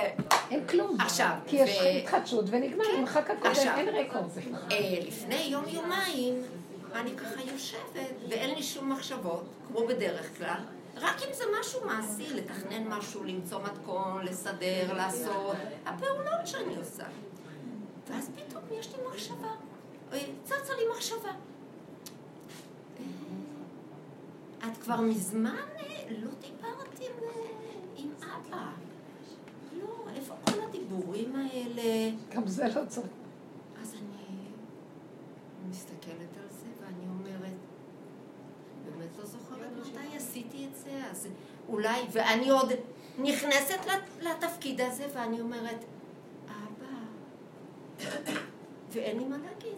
אין 0.51 0.67
כלום. 0.67 0.97
עכשיו, 0.99 1.31
כי 1.47 1.55
יש 1.55 1.81
התחדשות 1.81 2.45
ונגמר, 2.47 2.85
נמחק 2.99 3.29
הקודם, 3.29 3.51
עכשיו. 3.51 3.73
אין 3.77 3.89
רקורד. 3.89 4.29
אה, 4.71 4.77
לפני 5.07 5.35
יום-יומיים, 5.35 6.41
אני 6.95 7.11
ככה 7.17 7.41
יושבת, 7.53 8.13
ואין 8.29 8.55
לי 8.55 8.63
שום 8.63 8.91
מחשבות, 8.91 9.45
כמו 9.67 9.87
בדרך 9.87 10.37
כלל, 10.37 10.59
רק 10.97 11.21
אם 11.27 11.33
זה 11.33 11.43
משהו 11.59 11.79
מעשי, 11.85 12.33
לתכנן 12.33 12.87
משהו, 12.87 13.23
למצוא 13.23 13.59
מתכון, 13.61 14.25
לסדר, 14.25 14.93
לעשות, 14.93 15.55
הפעולות 15.85 16.47
שאני 16.47 16.75
עושה. 16.75 17.03
ואז 18.09 18.29
פתאום 18.35 18.54
יש 18.71 18.95
לי 18.95 19.01
מחשבה, 19.09 19.51
צצה 20.43 20.73
לי 20.77 20.83
מחשבה. 20.95 21.31
אה, 22.99 23.03
את 24.71 24.77
כבר 24.77 25.01
מזמן 25.01 25.55
אה, 25.77 26.05
לא 26.09 26.29
דיברת 26.41 26.99
עם, 26.99 27.23
אה, 27.23 27.49
עם 27.95 28.09
אבא. 28.19 28.71
לא, 29.79 29.85
איפה 30.15 30.33
כל 30.45 30.61
הדיבורים 30.69 31.35
האלה? 31.35 32.11
גם 32.29 32.47
זה 32.47 32.67
לא 32.75 32.81
צריך. 32.87 33.07
אז 33.81 33.93
אני 33.93 34.35
מסתכלת 35.69 36.37
על 36.41 36.47
זה 36.49 36.65
ואני 36.81 37.07
אומרת, 37.09 37.53
באמת 38.85 39.09
לא 39.19 39.25
זוכרת 39.25 39.69
מתי 39.81 40.15
עשיתי 40.17 40.67
את 40.71 40.77
זה, 40.77 41.03
אז 41.11 41.27
אולי, 41.69 42.01
ואני 42.11 42.49
עוד 42.49 42.71
נכנסת 43.19 43.79
לת- 43.87 44.21
לתפקיד 44.23 44.81
הזה 44.81 45.07
ואני 45.13 45.41
אומרת, 45.41 45.85
אבא, 46.47 46.95
ואין 48.95 49.17
לי 49.17 49.25
מה 49.25 49.35
להגיד. 49.45 49.75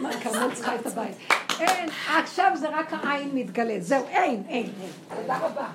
מה, 0.00 0.12
כרמל 0.12 0.54
צריכה 0.54 0.74
את 0.74 0.86
הבית. 0.86 1.16
אין, 1.60 1.88
עכשיו 2.16 2.50
זה 2.54 2.68
רק 2.68 2.92
העין 2.92 3.30
מתגלה. 3.34 3.76
זהו, 3.80 4.06
אין, 4.08 4.42
אין, 4.48 4.66
אין. 4.80 4.90
תודה 5.16 5.38
רבה. 5.38 5.66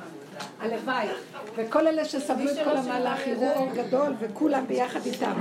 הלוואי. 0.59 1.07
וכל 1.55 1.87
אלה 1.87 2.05
שסבלו 2.05 2.51
את 2.51 2.57
כל 2.63 2.77
המהלך 2.77 3.27
יראו 3.27 3.49
אור 3.55 3.69
גדול 3.75 4.13
וכולם 4.19 4.67
ביחד 4.67 4.99
איתם. 5.05 5.33